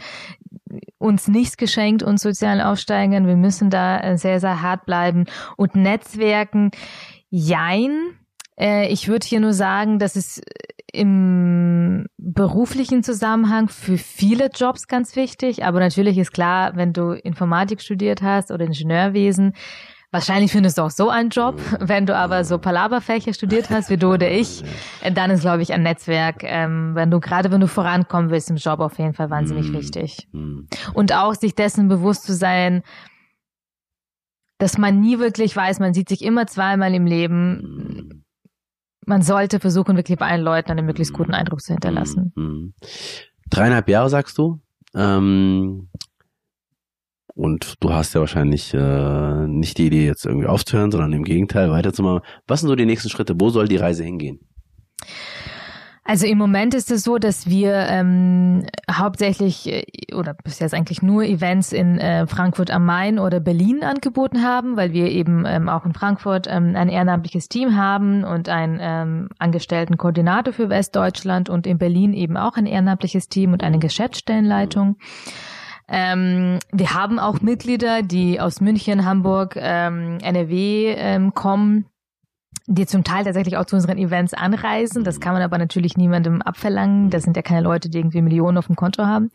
uns 0.98 1.30
nichts 1.30 1.56
geschenkt, 1.56 2.04
uns 2.04 2.22
sozialen 2.22 2.60
Aufsteigern. 2.60 3.26
Wir 3.28 3.38
müssen 3.38 3.70
da 3.70 4.00
äh, 4.02 4.18
sehr, 4.18 4.42
sehr 4.42 4.62
hart 4.62 4.86
bleiben 4.86 5.26
und 5.56 5.76
Netzwerken 5.76 6.72
Jein. 7.30 8.18
Äh, 8.60 8.92
ich 8.92 9.08
würde 9.08 9.26
hier 9.26 9.40
nur 9.40 9.54
sagen, 9.54 10.00
dass 10.00 10.18
es 10.18 10.42
im 10.96 12.08
beruflichen 12.18 13.04
Zusammenhang 13.04 13.70
für 13.70 13.98
viele 13.98 14.50
Jobs 14.54 14.88
ganz 14.88 15.16
wichtig. 15.16 15.64
Aber 15.64 15.80
natürlich 15.80 16.18
ist 16.18 16.32
klar, 16.32 16.76
wenn 16.76 16.94
du 16.94 17.12
Informatik 17.12 17.82
studiert 17.82 18.22
hast 18.22 18.52
oder 18.52 18.66
Ingenieurwesen, 18.66 19.54
Wahrscheinlich 20.16 20.54
findest 20.54 20.78
du 20.78 20.84
auch 20.84 20.92
so 20.92 21.10
einen 21.10 21.30
Job. 21.30 21.60
Wenn 21.82 22.06
du 22.06 22.16
aber 22.16 22.46
so 22.46 22.58
Palaberfächer 22.58 23.34
studiert 23.34 23.70
hast, 23.70 23.90
wie 23.90 23.98
du 23.98 24.14
oder 24.14 24.32
ich, 24.32 24.64
dann 25.14 25.30
ist, 25.30 25.42
glaube 25.42 25.62
ich, 25.62 25.74
ein 25.74 25.84
Netzwerk, 25.84 26.42
ähm, 26.44 26.92
wenn 26.96 27.12
du, 27.12 27.20
gerade 27.20 27.52
wenn 27.52 27.60
du 27.60 27.68
vorankommen 27.68 28.30
willst 28.30 28.50
im 28.50 28.56
Job, 28.56 28.80
auf 28.80 28.98
jeden 28.98 29.14
Fall 29.14 29.30
wahnsinnig 29.30 29.72
mm. 29.72 29.74
wichtig. 29.74 30.30
Mm. 30.32 30.68
Und 30.94 31.14
auch 31.14 31.34
sich 31.34 31.54
dessen 31.54 31.90
bewusst 31.90 32.24
zu 32.24 32.34
sein, 32.34 32.82
dass 34.58 34.78
man 34.78 35.02
nie 35.02 35.20
wirklich 35.20 35.54
weiß, 35.54 35.80
man 35.80 35.94
sieht 35.94 36.08
sich 36.08 36.24
immer 36.24 36.48
zweimal 36.48 36.94
im 36.94 37.06
Leben. 37.06 38.25
Man 39.06 39.22
sollte 39.22 39.60
versuchen, 39.60 39.96
wirklich 39.98 40.18
bei 40.18 40.28
allen 40.28 40.42
Leuten 40.42 40.72
einen 40.72 40.86
möglichst 40.86 41.14
guten 41.14 41.34
Eindruck 41.34 41.62
zu 41.62 41.74
hinterlassen. 41.74 42.34
Dreieinhalb 43.50 43.88
Jahre 43.90 44.10
sagst 44.10 44.38
du? 44.38 44.62
Ähm, 44.96 45.90
und 47.36 47.76
du 47.82 47.94
hast 47.94 48.14
ja 48.14 48.22
wahrscheinlich 48.22 48.74
äh, 48.74 49.48
nicht 49.48 49.78
die 49.78 49.88
Idee, 49.88 50.06
jetzt 50.06 50.26
irgendwie 50.26 50.48
aufzuhören, 50.48 50.92
sondern 50.92 51.12
im 51.14 51.24
Gegenteil 51.24 51.70
weiterzumachen. 51.70 52.22
Was 52.48 52.62
sind 52.62 52.70
so 52.70 52.76
die 52.76 52.86
nächsten 52.86 53.10
Schritte? 53.10 53.36
Wo 53.38 53.50
soll 53.50 53.68
die 53.68 53.76
Reise 53.76 54.04
hingehen? 54.04 54.40
Also 56.08 56.28
im 56.28 56.38
Moment 56.38 56.76
ist 56.76 56.92
es 56.92 57.04
so, 57.04 57.18
dass 57.18 57.50
wir 57.50 57.74
ähm, 57.74 58.68
hauptsächlich 58.92 59.68
äh, 59.68 60.14
oder 60.14 60.36
bis 60.36 60.60
jetzt 60.60 60.76
eigentlich 60.76 61.02
nur 61.02 61.24
Events 61.24 61.74
in 61.74 61.98
äh, 61.98 62.28
Frankfurt 62.28 62.70
am 62.70 62.86
Main 62.86 63.18
oder 63.18 63.40
Berlin 63.40 63.84
angeboten 63.84 64.44
haben, 64.44 64.78
weil 64.78 64.94
wir 64.94 65.10
eben 65.10 65.46
ähm, 65.48 65.68
auch 65.68 65.84
in 65.84 65.96
Frankfurt 65.96 66.46
ähm, 66.48 66.76
ein 66.76 66.90
ehrenamtliches 66.90 67.50
Team 67.50 67.76
haben 67.76 68.24
und 68.24 68.50
einen 68.50 68.78
ähm, 68.80 69.30
angestellten 69.40 69.98
Koordinator 69.98 70.54
für 70.54 70.70
Westdeutschland 70.70 71.50
und 71.50 71.66
in 71.66 71.80
Berlin 71.80 72.14
eben 72.14 72.38
auch 72.38 72.56
ein 72.56 72.68
ehrenamtliches 72.68 73.28
Team 73.28 73.54
und 73.54 73.64
eine 73.64 73.80
Geschäftsstellenleitung. 73.80 74.98
Ähm, 75.88 76.60
wir 76.72 76.94
haben 76.94 77.18
auch 77.18 77.42
Mitglieder, 77.42 78.04
die 78.04 78.40
aus 78.40 78.62
München, 78.62 79.06
Hamburg, 79.06 79.56
ähm, 79.60 80.20
NRW 80.22 80.94
ähm, 80.98 81.34
kommen 81.34 81.86
die 82.68 82.86
zum 82.86 83.04
Teil 83.04 83.24
tatsächlich 83.24 83.58
auch 83.58 83.66
zu 83.66 83.76
unseren 83.76 83.98
Events 83.98 84.34
anreisen. 84.34 85.04
Das 85.04 85.20
kann 85.20 85.34
man 85.34 85.42
aber 85.42 85.58
natürlich 85.58 85.98
niemandem 85.98 86.42
abverlangen. 86.42 87.10
Das 87.10 87.24
sind 87.24 87.36
ja 87.36 87.42
keine 87.42 87.62
Leute, 87.62 87.90
die 87.90 88.00
irgendwie 88.00 88.22
Millionen 88.22 88.58
auf 88.58 88.68
dem 88.68 88.76
Konto 88.76 89.06
haben. 89.06 89.32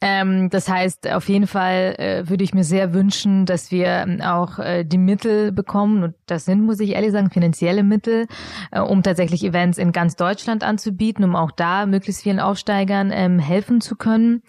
Ähm, 0.00 0.48
das 0.50 0.68
heißt, 0.68 1.10
auf 1.10 1.28
jeden 1.28 1.48
Fall 1.48 1.96
äh, 1.98 2.28
würde 2.28 2.44
ich 2.44 2.54
mir 2.54 2.62
sehr 2.62 2.94
wünschen, 2.94 3.46
dass 3.46 3.72
wir 3.72 3.86
ähm, 3.86 4.20
auch 4.20 4.60
äh, 4.60 4.84
die 4.84 4.98
Mittel 4.98 5.50
bekommen, 5.50 6.04
und 6.04 6.14
das 6.26 6.44
sind, 6.44 6.64
muss 6.64 6.78
ich 6.78 6.90
ehrlich 6.90 7.10
sagen, 7.10 7.30
finanzielle 7.30 7.82
Mittel, 7.82 8.26
äh, 8.70 8.78
um 8.78 9.02
tatsächlich 9.02 9.44
Events 9.44 9.76
in 9.76 9.90
ganz 9.90 10.14
Deutschland 10.14 10.62
anzubieten, 10.62 11.24
um 11.24 11.34
auch 11.34 11.50
da 11.50 11.84
möglichst 11.84 12.22
vielen 12.22 12.38
Aufsteigern 12.38 13.10
ähm, 13.12 13.40
helfen 13.40 13.80
zu 13.80 13.96
können. 13.96 14.42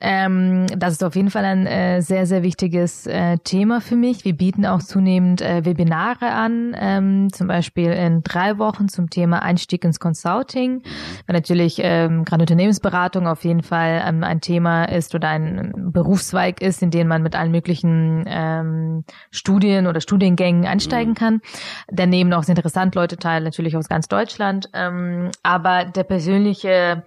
Ähm, 0.00 0.66
das 0.76 0.92
ist 0.94 1.02
auf 1.02 1.16
jeden 1.16 1.30
Fall 1.30 1.44
ein 1.44 1.66
äh, 1.66 2.00
sehr, 2.02 2.26
sehr 2.26 2.44
wichtiges 2.44 3.06
äh, 3.06 3.38
Thema 3.38 3.80
für 3.80 3.96
mich. 3.96 4.24
Wir 4.24 4.32
bieten 4.32 4.64
auch 4.64 4.80
zunehmend 4.80 5.42
äh, 5.42 5.64
Webinare 5.64 6.30
an, 6.30 6.76
ähm, 6.78 7.32
zum 7.32 7.48
Beispiel 7.48 7.90
in 7.90 8.22
drei 8.22 8.58
Wochen 8.58 8.88
zum 8.88 9.10
Thema 9.10 9.42
Einstieg 9.42 9.84
ins 9.84 9.98
Consulting, 9.98 10.82
weil 11.26 11.34
natürlich 11.34 11.80
ähm, 11.82 12.24
gerade 12.24 12.42
Unternehmensberatung 12.42 13.26
auf 13.26 13.42
jeden 13.42 13.64
Fall 13.64 14.02
ähm, 14.06 14.22
ein 14.22 14.40
Thema 14.40 14.84
ist 14.84 15.16
oder 15.16 15.30
ein 15.30 15.72
Berufszweig 15.92 16.62
ist, 16.62 16.80
in 16.80 16.92
den 16.92 17.08
man 17.08 17.22
mit 17.24 17.34
allen 17.34 17.50
möglichen 17.50 18.24
ähm, 18.28 19.04
Studien 19.32 19.88
oder 19.88 20.00
Studiengängen 20.00 20.64
einsteigen 20.64 21.14
mhm. 21.14 21.16
kann. 21.16 21.40
Daneben 21.88 22.32
auch 22.34 22.44
sehr 22.44 22.54
interessant 22.54 22.94
Leute 22.94 23.16
teil, 23.16 23.42
natürlich 23.42 23.76
aus 23.76 23.88
ganz 23.88 24.06
Deutschland, 24.06 24.68
ähm, 24.74 25.30
aber 25.42 25.84
der 25.86 26.04
persönliche 26.04 27.02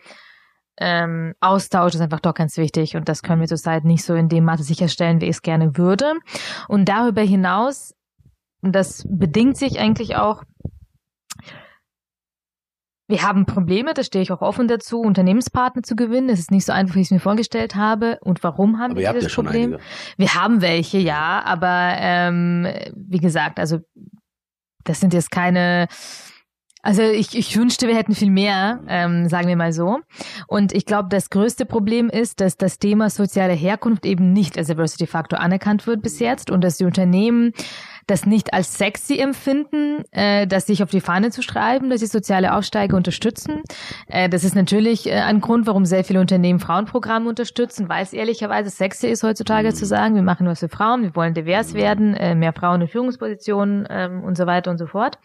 ähm, 0.82 1.34
Austausch 1.40 1.94
ist 1.94 2.02
einfach 2.02 2.20
doch 2.20 2.34
ganz 2.34 2.58
wichtig 2.58 2.96
und 2.96 3.08
das 3.08 3.24
können 3.24 3.40
wir 3.40 3.48
zurzeit 3.48 3.86
nicht 3.86 4.04
so 4.04 4.16
in 4.16 4.30
dem 4.30 4.44
Maße 4.44 4.64
sicherstellen, 4.64 5.22
wie 5.22 5.26
ich 5.26 5.38
es 5.38 5.42
gerne 5.42 5.78
würde. 5.78 6.14
Und 6.68 6.90
darüber 6.90 7.22
hinaus, 7.22 7.94
das 8.62 9.06
bedingt 9.08 9.58
sich 9.58 9.80
eigentlich 9.80 10.16
auch 10.16 10.44
wir 13.12 13.24
haben 13.24 13.46
Probleme, 13.46 13.94
da 13.94 14.04
stehe 14.04 14.24
ich 14.24 14.32
auch 14.32 14.42
offen 14.42 14.70
dazu, 14.70 15.02
Unternehmenspartner 15.02 15.84
zu 15.84 15.98
gewinnen. 15.98 16.30
Es 16.30 16.40
ist 16.40 16.50
nicht 16.50 16.66
so 16.66 16.72
einfach, 16.72 16.96
wie 16.96 17.02
ich 17.02 17.08
es 17.08 17.12
mir 17.12 17.20
vorgestellt 17.20 17.76
habe. 17.76 18.18
Und 18.22 18.42
warum 18.42 18.80
haben 18.80 18.92
aber 18.92 19.02
wir 19.02 19.12
dieses 19.12 19.36
ja 19.36 19.44
Problem? 19.44 19.74
Einige. 19.74 19.84
Wir 20.16 20.34
haben 20.34 20.62
welche, 20.62 20.98
ja, 20.98 21.42
aber 21.44 21.96
ähm, 21.98 22.68
wie 22.96 23.20
gesagt, 23.20 23.60
also 23.60 23.80
das 24.86 25.02
sind 25.02 25.14
jetzt 25.14 25.30
keine 25.30 25.88
also 26.82 27.04
ich, 27.04 27.38
ich 27.38 27.56
wünschte, 27.58 27.88
wir 27.88 27.96
hätten 27.96 28.16
viel 28.16 28.32
mehr, 28.32 28.80
ähm, 28.88 29.30
sagen 29.30 29.48
wir 29.48 29.56
mal 29.56 29.74
so. 29.74 30.00
Und 30.48 30.74
ich 30.74 30.86
glaube, 30.86 31.10
das 31.10 31.30
größte 31.30 31.66
Problem 31.66 32.10
ist, 32.10 32.42
dass 32.42 32.58
das 32.58 32.80
Thema 32.80 33.10
soziale 33.10 33.54
Herkunft 33.54 34.06
eben 34.06 34.34
nicht 34.34 34.58
als 34.58 34.68
Diversity-Faktor 34.68 35.40
anerkannt 35.40 35.86
wird 35.88 36.02
bis 36.02 36.20
jetzt 36.20 36.50
und 36.50 36.64
dass 36.64 36.78
die 36.78 36.86
Unternehmen 36.86 37.54
das 38.08 38.26
nicht 38.26 38.54
als 38.54 38.78
sexy 38.78 39.20
empfinden, 39.20 40.04
äh, 40.12 40.48
das 40.48 40.68
sich 40.68 40.84
auf 40.84 40.90
die 40.90 41.02
Fahne 41.02 41.30
zu 41.30 41.42
schreiben, 41.42 41.90
dass 41.90 42.02
sie 42.02 42.08
soziale 42.08 42.54
Aufsteiger 42.54 42.98
unterstützen. 42.98 43.62
Äh, 44.08 44.28
das 44.28 44.44
ist 44.44 44.56
natürlich 44.56 45.08
äh, 45.08 45.20
ein 45.20 45.40
Grund, 45.40 45.68
warum 45.68 45.86
sehr 45.86 46.04
viele 46.04 46.20
Unternehmen 46.20 46.60
Frauenprogramme 46.60 47.30
unterstützen, 47.30 47.90
weil 47.90 48.04
es 48.04 48.14
ehrlicherweise 48.14 48.70
sexy 48.70 49.08
ist 49.08 49.24
heutzutage 49.24 49.70
mhm. 49.70 49.76
zu 49.76 49.86
sagen, 49.86 50.16
wir 50.16 50.24
machen 50.24 50.48
was 50.48 50.60
für 50.60 50.70
Frauen, 50.70 51.04
wir 51.04 51.16
wollen 51.16 51.34
divers 51.34 51.74
werden, 51.74 52.14
äh, 52.16 52.36
mehr 52.36 52.54
Frauen 52.54 52.82
in 52.82 52.88
Führungspositionen 52.88 53.88
ähm, 53.90 54.24
und 54.24 54.36
so 54.36 54.46
weiter 54.46 54.72
und 54.72 54.78
so 54.78 54.88
fort. 54.88 55.18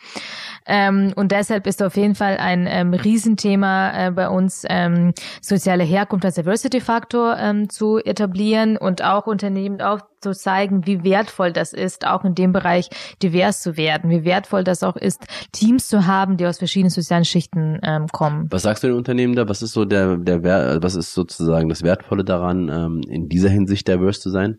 Ähm, 0.66 1.12
und 1.16 1.32
deshalb 1.32 1.66
ist 1.66 1.82
auf 1.82 1.96
jeden 1.96 2.14
Fall 2.14 2.36
ein 2.38 2.66
ähm, 2.68 2.92
Riesenthema 2.92 4.08
äh, 4.08 4.10
bei 4.10 4.28
uns, 4.28 4.64
ähm, 4.68 5.12
soziale 5.40 5.84
Herkunft 5.84 6.24
als 6.24 6.34
Diversity-Faktor 6.34 7.36
ähm, 7.38 7.68
zu 7.68 7.98
etablieren 7.98 8.76
und 8.76 9.02
auch 9.04 9.26
Unternehmen 9.26 9.80
aufzuzeigen, 9.80 10.86
wie 10.86 11.04
wertvoll 11.04 11.52
das 11.52 11.72
ist, 11.72 12.06
auch 12.06 12.24
in 12.24 12.34
dem 12.34 12.52
Bereich 12.52 12.88
divers 13.22 13.62
zu 13.62 13.76
werden, 13.76 14.10
wie 14.10 14.24
wertvoll 14.24 14.64
das 14.64 14.82
auch 14.82 14.96
ist, 14.96 15.24
Teams 15.52 15.88
zu 15.88 16.06
haben, 16.06 16.36
die 16.36 16.46
aus 16.46 16.58
verschiedenen 16.58 16.90
sozialen 16.90 17.24
Schichten 17.24 17.78
ähm, 17.82 18.08
kommen. 18.08 18.48
Was 18.50 18.62
sagst 18.62 18.82
du 18.82 18.88
den 18.88 18.96
Unternehmen 18.96 19.36
da? 19.36 19.48
Was 19.48 19.62
ist 19.62 19.72
so 19.72 19.84
der, 19.84 20.16
der, 20.16 20.42
was 20.82 20.96
ist 20.96 21.14
sozusagen 21.14 21.68
das 21.68 21.82
Wertvolle 21.82 22.24
daran, 22.24 22.68
ähm, 22.68 23.00
in 23.08 23.28
dieser 23.28 23.48
Hinsicht 23.48 23.86
divers 23.86 24.20
zu 24.20 24.30
sein? 24.30 24.58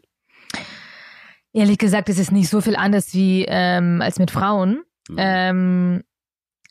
Ehrlich 1.53 1.80
gesagt, 1.80 2.08
es 2.10 2.20
ist 2.20 2.32
nicht 2.32 2.49
so 2.49 2.62
viel 2.62 2.76
anders 2.76 3.14
wie 3.14 3.45
ähm, 3.47 4.01
als 4.01 4.20
mit 4.20 4.32
Frauen. 4.32 4.84
Mhm. 5.10 5.16
Ähm, 5.18 6.03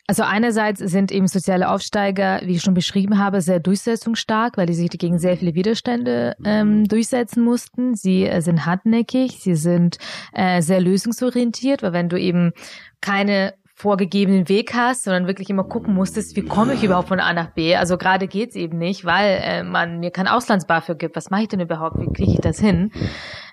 also 0.09 0.22
einerseits 0.22 0.78
sind 0.78 1.11
eben 1.11 1.26
soziale 1.26 1.68
Aufsteiger, 1.68 2.41
wie 2.45 2.55
ich 2.55 2.62
schon 2.62 2.74
beschrieben 2.74 3.18
habe, 3.18 3.41
sehr 3.41 3.59
durchsetzungsstark, 3.59 4.57
weil 4.57 4.66
die 4.66 4.74
sich 4.74 4.89
gegen 4.91 5.18
sehr 5.18 5.37
viele 5.37 5.55
Widerstände 5.55 6.37
ähm, 6.45 6.80
mhm. 6.80 6.84
durchsetzen 6.89 7.43
mussten. 7.43 7.95
Sie 7.97 8.24
äh, 8.24 8.41
sind 8.41 8.66
hartnäckig, 8.66 9.41
sie 9.41 9.57
sind 9.57 9.99
äh, 10.32 10.62
sehr 10.62 10.80
lösungsorientiert, 10.80 11.82
weil 11.82 11.93
wenn 11.93 12.09
du 12.09 12.20
eben 12.20 12.53
keine 13.01 13.55
vorgegebenen 13.79 14.49
Weg 14.49 14.72
hast, 14.72 15.05
sondern 15.05 15.27
wirklich 15.27 15.51
immer 15.51 15.62
gucken 15.62 15.93
musstest, 15.93 16.35
wie 16.35 16.41
komme 16.41 16.72
ich 16.72 16.83
überhaupt 16.83 17.09
von 17.09 17.20
A 17.20 17.35
nach 17.35 17.51
B. 17.51 17.77
Also 17.77 17.99
gerade 17.99 18.27
geht's 18.27 18.57
eben 18.57 18.79
nicht, 18.79 19.05
weil 19.05 19.39
äh, 19.43 19.62
man 19.64 20.01
mir 20.01 20.11
kein 20.11 20.29
Auslandsbar 20.29 20.81
für 20.81 20.97
gibt. 20.97 21.14
Was 21.14 21.29
mache 21.29 21.43
ich 21.43 21.49
denn 21.49 21.61
überhaupt? 21.61 22.01
Wie 22.01 22.11
kriege 22.11 22.33
ich 22.33 22.41
das 22.41 22.59
hin? 22.59 22.91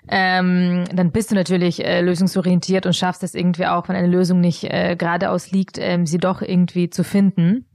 Ähm, 0.08 0.84
dann 0.94 1.12
bist 1.12 1.30
du 1.30 1.34
natürlich 1.34 1.84
äh, 1.84 2.00
lösungsorientiert 2.00 2.86
und 2.86 2.96
schaffst 2.96 3.22
es 3.22 3.34
irgendwie 3.34 3.66
auch, 3.66 3.86
wenn 3.90 3.96
eine 3.96 4.08
Lösung 4.08 4.40
nicht 4.40 4.64
äh, 4.64 4.96
geradeaus 4.96 5.50
liegt, 5.50 5.76
ähm, 5.78 6.06
sie 6.06 6.18
doch 6.18 6.40
irgendwie 6.40 6.88
zu 6.88 7.04
finden. 7.04 7.66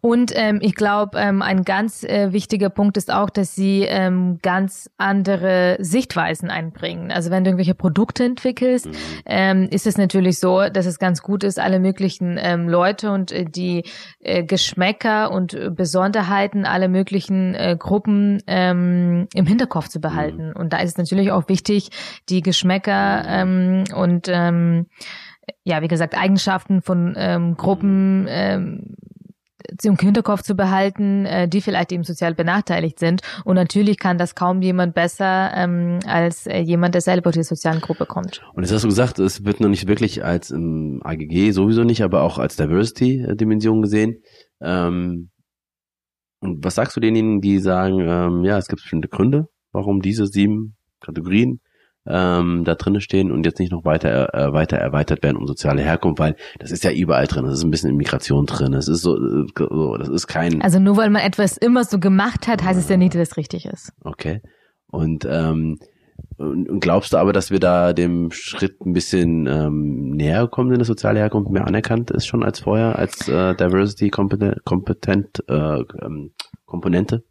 Und 0.00 0.32
ähm, 0.34 0.60
ich 0.62 0.74
glaube, 0.74 1.18
ähm, 1.18 1.42
ein 1.42 1.64
ganz 1.64 2.04
äh, 2.04 2.32
wichtiger 2.32 2.70
Punkt 2.70 2.96
ist 2.96 3.12
auch, 3.12 3.28
dass 3.28 3.54
sie 3.54 3.82
ähm, 3.82 4.38
ganz 4.40 4.90
andere 4.96 5.76
Sichtweisen 5.80 6.50
einbringen. 6.50 7.12
Also 7.12 7.30
wenn 7.30 7.44
du 7.44 7.50
irgendwelche 7.50 7.74
Produkte 7.74 8.24
entwickelst, 8.24 8.86
mhm. 8.86 8.92
ähm, 9.26 9.68
ist 9.70 9.86
es 9.86 9.98
natürlich 9.98 10.38
so, 10.38 10.68
dass 10.68 10.86
es 10.86 10.98
ganz 10.98 11.22
gut 11.22 11.44
ist, 11.44 11.58
alle 11.58 11.80
möglichen 11.80 12.38
ähm, 12.40 12.68
Leute 12.68 13.10
und 13.10 13.30
äh, 13.30 13.44
die 13.44 13.84
äh, 14.20 14.42
Geschmäcker 14.42 15.30
und 15.30 15.52
äh, 15.52 15.70
Besonderheiten 15.70 16.64
aller 16.64 16.88
möglichen 16.88 17.54
äh, 17.54 17.76
Gruppen 17.78 18.42
ähm, 18.46 19.28
im 19.34 19.46
Hinterkopf 19.46 19.88
zu 19.88 20.00
behalten. 20.00 20.48
Mhm. 20.48 20.56
Und 20.56 20.72
da 20.72 20.78
ist 20.78 20.90
es 20.90 20.98
natürlich 20.98 21.30
auch 21.30 21.48
wichtig, 21.48 21.90
die 22.30 22.40
Geschmäcker 22.40 23.24
ähm, 23.26 23.84
und 23.94 24.28
ähm, 24.28 24.86
ja, 25.64 25.82
wie 25.82 25.88
gesagt, 25.88 26.16
Eigenschaften 26.16 26.80
von 26.80 27.14
ähm, 27.16 27.56
Gruppen 27.56 28.26
ähm, 28.28 28.94
im 29.82 29.96
Hinterkopf 29.96 30.42
zu 30.42 30.54
behalten, 30.54 31.26
äh, 31.26 31.48
die 31.48 31.60
vielleicht 31.60 31.92
eben 31.92 32.04
sozial 32.04 32.34
benachteiligt 32.34 32.98
sind. 32.98 33.22
Und 33.44 33.56
natürlich 33.56 33.98
kann 33.98 34.18
das 34.18 34.34
kaum 34.34 34.62
jemand 34.62 34.94
besser 34.94 35.52
ähm, 35.54 35.98
als 36.06 36.46
äh, 36.46 36.60
jemand, 36.60 36.94
der 36.94 37.02
selber 37.02 37.28
aus 37.28 37.34
der 37.34 37.44
sozialen 37.44 37.80
Gruppe 37.80 38.06
kommt. 38.06 38.42
Und 38.54 38.62
jetzt 38.62 38.72
hast 38.72 38.84
du 38.84 38.88
gesagt, 38.88 39.18
es 39.18 39.44
wird 39.44 39.60
noch 39.60 39.68
nicht 39.68 39.86
wirklich 39.86 40.24
als 40.24 40.50
im 40.50 41.00
AGG 41.02 41.52
sowieso 41.52 41.84
nicht, 41.84 42.02
aber 42.02 42.22
auch 42.22 42.38
als 42.38 42.56
Diversity-Dimension 42.56 43.82
gesehen. 43.82 44.22
Ähm, 44.60 45.30
und 46.40 46.64
was 46.64 46.74
sagst 46.74 46.96
du 46.96 47.00
denjenigen, 47.00 47.40
die 47.40 47.58
sagen, 47.58 48.00
ähm, 48.00 48.44
ja, 48.44 48.56
es 48.58 48.66
gibt 48.66 48.82
bestimmte 48.82 49.08
Gründe, 49.08 49.48
warum 49.72 50.00
diese 50.00 50.26
sieben 50.26 50.76
Kategorien 51.00 51.60
ähm, 52.06 52.64
da 52.64 52.74
drinne 52.74 53.00
stehen 53.00 53.30
und 53.30 53.44
jetzt 53.44 53.58
nicht 53.58 53.72
noch 53.72 53.84
weiter 53.84 54.34
äh, 54.34 54.52
weiter 54.52 54.78
erweitert 54.78 55.22
werden 55.22 55.36
um 55.36 55.46
soziale 55.46 55.82
Herkunft, 55.82 56.18
weil 56.18 56.36
das 56.58 56.70
ist 56.70 56.84
ja 56.84 56.90
überall 56.90 57.26
drin. 57.26 57.44
Das 57.44 57.54
ist 57.54 57.64
ein 57.64 57.70
bisschen 57.70 57.90
in 57.90 57.96
Migration 57.96 58.46
drin. 58.46 58.72
Es 58.72 58.88
ist 58.88 59.02
so, 59.02 59.16
so, 59.16 59.96
das 59.96 60.08
ist 60.08 60.26
kein. 60.26 60.62
Also 60.62 60.78
nur 60.78 60.96
weil 60.96 61.10
man 61.10 61.22
etwas 61.22 61.56
immer 61.56 61.84
so 61.84 61.98
gemacht 61.98 62.48
hat, 62.48 62.64
heißt 62.64 62.78
es 62.78 62.88
ja 62.88 62.96
nicht, 62.96 63.14
dass 63.14 63.30
es 63.30 63.36
richtig 63.36 63.66
ist. 63.66 63.92
Okay. 64.02 64.40
Und 64.86 65.26
ähm, 65.28 65.78
und 66.36 66.80
glaubst 66.80 67.12
du 67.12 67.18
aber, 67.18 67.32
dass 67.32 67.50
wir 67.50 67.60
da 67.60 67.92
dem 67.92 68.30
Schritt 68.30 68.80
ein 68.80 68.92
bisschen 68.92 69.46
ähm, 69.46 70.10
näher 70.10 70.48
kommen, 70.48 70.70
wenn 70.70 70.78
das 70.78 70.88
soziale 70.88 71.20
Herkunft 71.20 71.50
mehr 71.50 71.66
anerkannt 71.66 72.10
ist 72.10 72.26
schon 72.26 72.42
als 72.42 72.60
vorher, 72.60 72.98
als 72.98 73.28
äh, 73.28 73.54
Diversity 73.54 74.08
kompetent, 74.08 74.64
kompetent 74.64 75.44
äh, 75.48 75.82
ähm, 76.02 76.32
Komponente? 76.64 77.24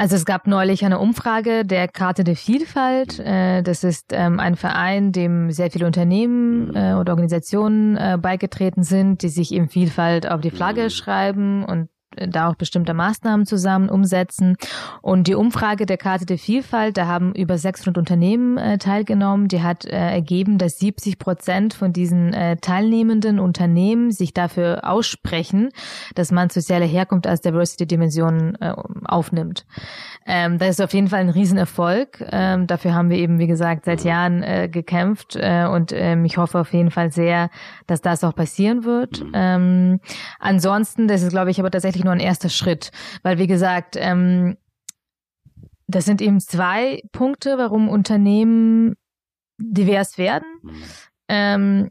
Also 0.00 0.16
es 0.16 0.24
gab 0.24 0.46
neulich 0.46 0.82
eine 0.82 0.98
Umfrage 0.98 1.66
der 1.66 1.86
Karte 1.86 2.24
der 2.24 2.34
Vielfalt. 2.34 3.18
Äh, 3.18 3.60
das 3.60 3.84
ist 3.84 4.14
ähm, 4.14 4.40
ein 4.40 4.56
Verein, 4.56 5.12
dem 5.12 5.50
sehr 5.50 5.70
viele 5.70 5.84
Unternehmen 5.84 6.74
äh, 6.74 6.94
oder 6.94 7.12
Organisationen 7.12 7.98
äh, 7.98 8.16
beigetreten 8.18 8.82
sind, 8.82 9.20
die 9.20 9.28
sich 9.28 9.52
eben 9.52 9.68
Vielfalt 9.68 10.26
auf 10.26 10.40
die 10.40 10.50
Flagge 10.50 10.84
mhm. 10.84 10.88
schreiben 10.88 11.64
und 11.66 11.90
da 12.16 12.48
auch 12.48 12.54
bestimmte 12.54 12.94
Maßnahmen 12.94 13.46
zusammen 13.46 13.88
umsetzen. 13.88 14.56
Und 15.02 15.26
die 15.26 15.34
Umfrage 15.34 15.86
der 15.86 15.96
Karte 15.96 16.26
der 16.26 16.38
Vielfalt, 16.38 16.96
da 16.96 17.06
haben 17.06 17.32
über 17.34 17.56
600 17.56 17.98
Unternehmen 17.98 18.58
äh, 18.58 18.78
teilgenommen, 18.78 19.48
die 19.48 19.62
hat 19.62 19.84
äh, 19.84 19.90
ergeben, 19.90 20.58
dass 20.58 20.78
70 20.78 21.18
Prozent 21.18 21.74
von 21.74 21.92
diesen 21.92 22.32
äh, 22.32 22.56
teilnehmenden 22.56 23.38
Unternehmen 23.38 24.10
sich 24.10 24.34
dafür 24.34 24.80
aussprechen, 24.82 25.70
dass 26.14 26.32
man 26.32 26.50
soziale 26.50 26.84
Herkunft 26.84 27.26
als 27.26 27.40
Diversity-Dimension 27.40 28.56
äh, 28.60 28.74
aufnimmt. 29.04 29.66
Ähm, 30.26 30.58
das 30.58 30.70
ist 30.70 30.80
auf 30.80 30.92
jeden 30.92 31.08
Fall 31.08 31.20
ein 31.20 31.30
Riesenerfolg. 31.30 32.24
Ähm, 32.30 32.66
dafür 32.66 32.94
haben 32.94 33.10
wir 33.10 33.18
eben, 33.18 33.38
wie 33.38 33.46
gesagt, 33.46 33.84
seit 33.84 34.04
Jahren 34.04 34.42
äh, 34.42 34.68
gekämpft 34.68 35.36
äh, 35.36 35.66
und 35.66 35.92
ähm, 35.92 36.24
ich 36.24 36.36
hoffe 36.36 36.58
auf 36.58 36.72
jeden 36.72 36.90
Fall 36.90 37.12
sehr, 37.12 37.50
dass 37.90 38.00
das 38.00 38.24
auch 38.24 38.34
passieren 38.34 38.84
wird. 38.84 39.24
Ähm, 39.32 40.00
ansonsten, 40.38 41.08
das 41.08 41.22
ist, 41.22 41.30
glaube 41.30 41.50
ich, 41.50 41.60
aber 41.60 41.70
tatsächlich 41.70 42.04
nur 42.04 42.12
ein 42.12 42.20
erster 42.20 42.48
Schritt, 42.48 42.90
weil, 43.22 43.38
wie 43.38 43.46
gesagt, 43.46 43.96
ähm, 43.98 44.56
das 45.86 46.04
sind 46.04 46.22
eben 46.22 46.40
zwei 46.40 47.02
Punkte, 47.12 47.58
warum 47.58 47.88
Unternehmen 47.88 48.94
divers 49.58 50.18
werden. 50.18 50.46
Ähm, 51.28 51.90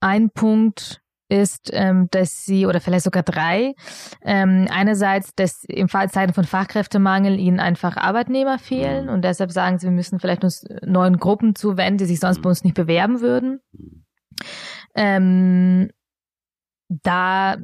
ein 0.00 0.30
Punkt 0.30 1.00
ist, 1.28 1.70
ähm, 1.72 2.08
dass 2.10 2.44
sie, 2.44 2.66
oder 2.66 2.80
vielleicht 2.80 3.04
sogar 3.04 3.22
drei, 3.22 3.74
ähm, 4.22 4.66
einerseits, 4.70 5.34
dass 5.34 5.64
im 5.64 5.88
Fall 5.88 6.10
Zeiten 6.10 6.32
von 6.32 6.44
Fachkräftemangel 6.44 7.38
ihnen 7.38 7.60
einfach 7.60 7.96
Arbeitnehmer 7.96 8.58
fehlen 8.58 9.06
mhm. 9.06 9.12
und 9.12 9.22
deshalb 9.22 9.52
sagen 9.52 9.78
sie, 9.78 9.86
wir 9.86 9.92
müssen 9.92 10.20
vielleicht 10.20 10.44
uns 10.44 10.64
neuen 10.82 11.18
Gruppen 11.18 11.54
zuwenden, 11.54 11.98
die 11.98 12.06
sich 12.06 12.20
sonst 12.20 12.40
bei 12.40 12.48
uns 12.48 12.64
nicht 12.64 12.74
bewerben 12.74 13.20
würden. 13.20 13.60
Ähm, 14.98 15.90
da 16.88 17.56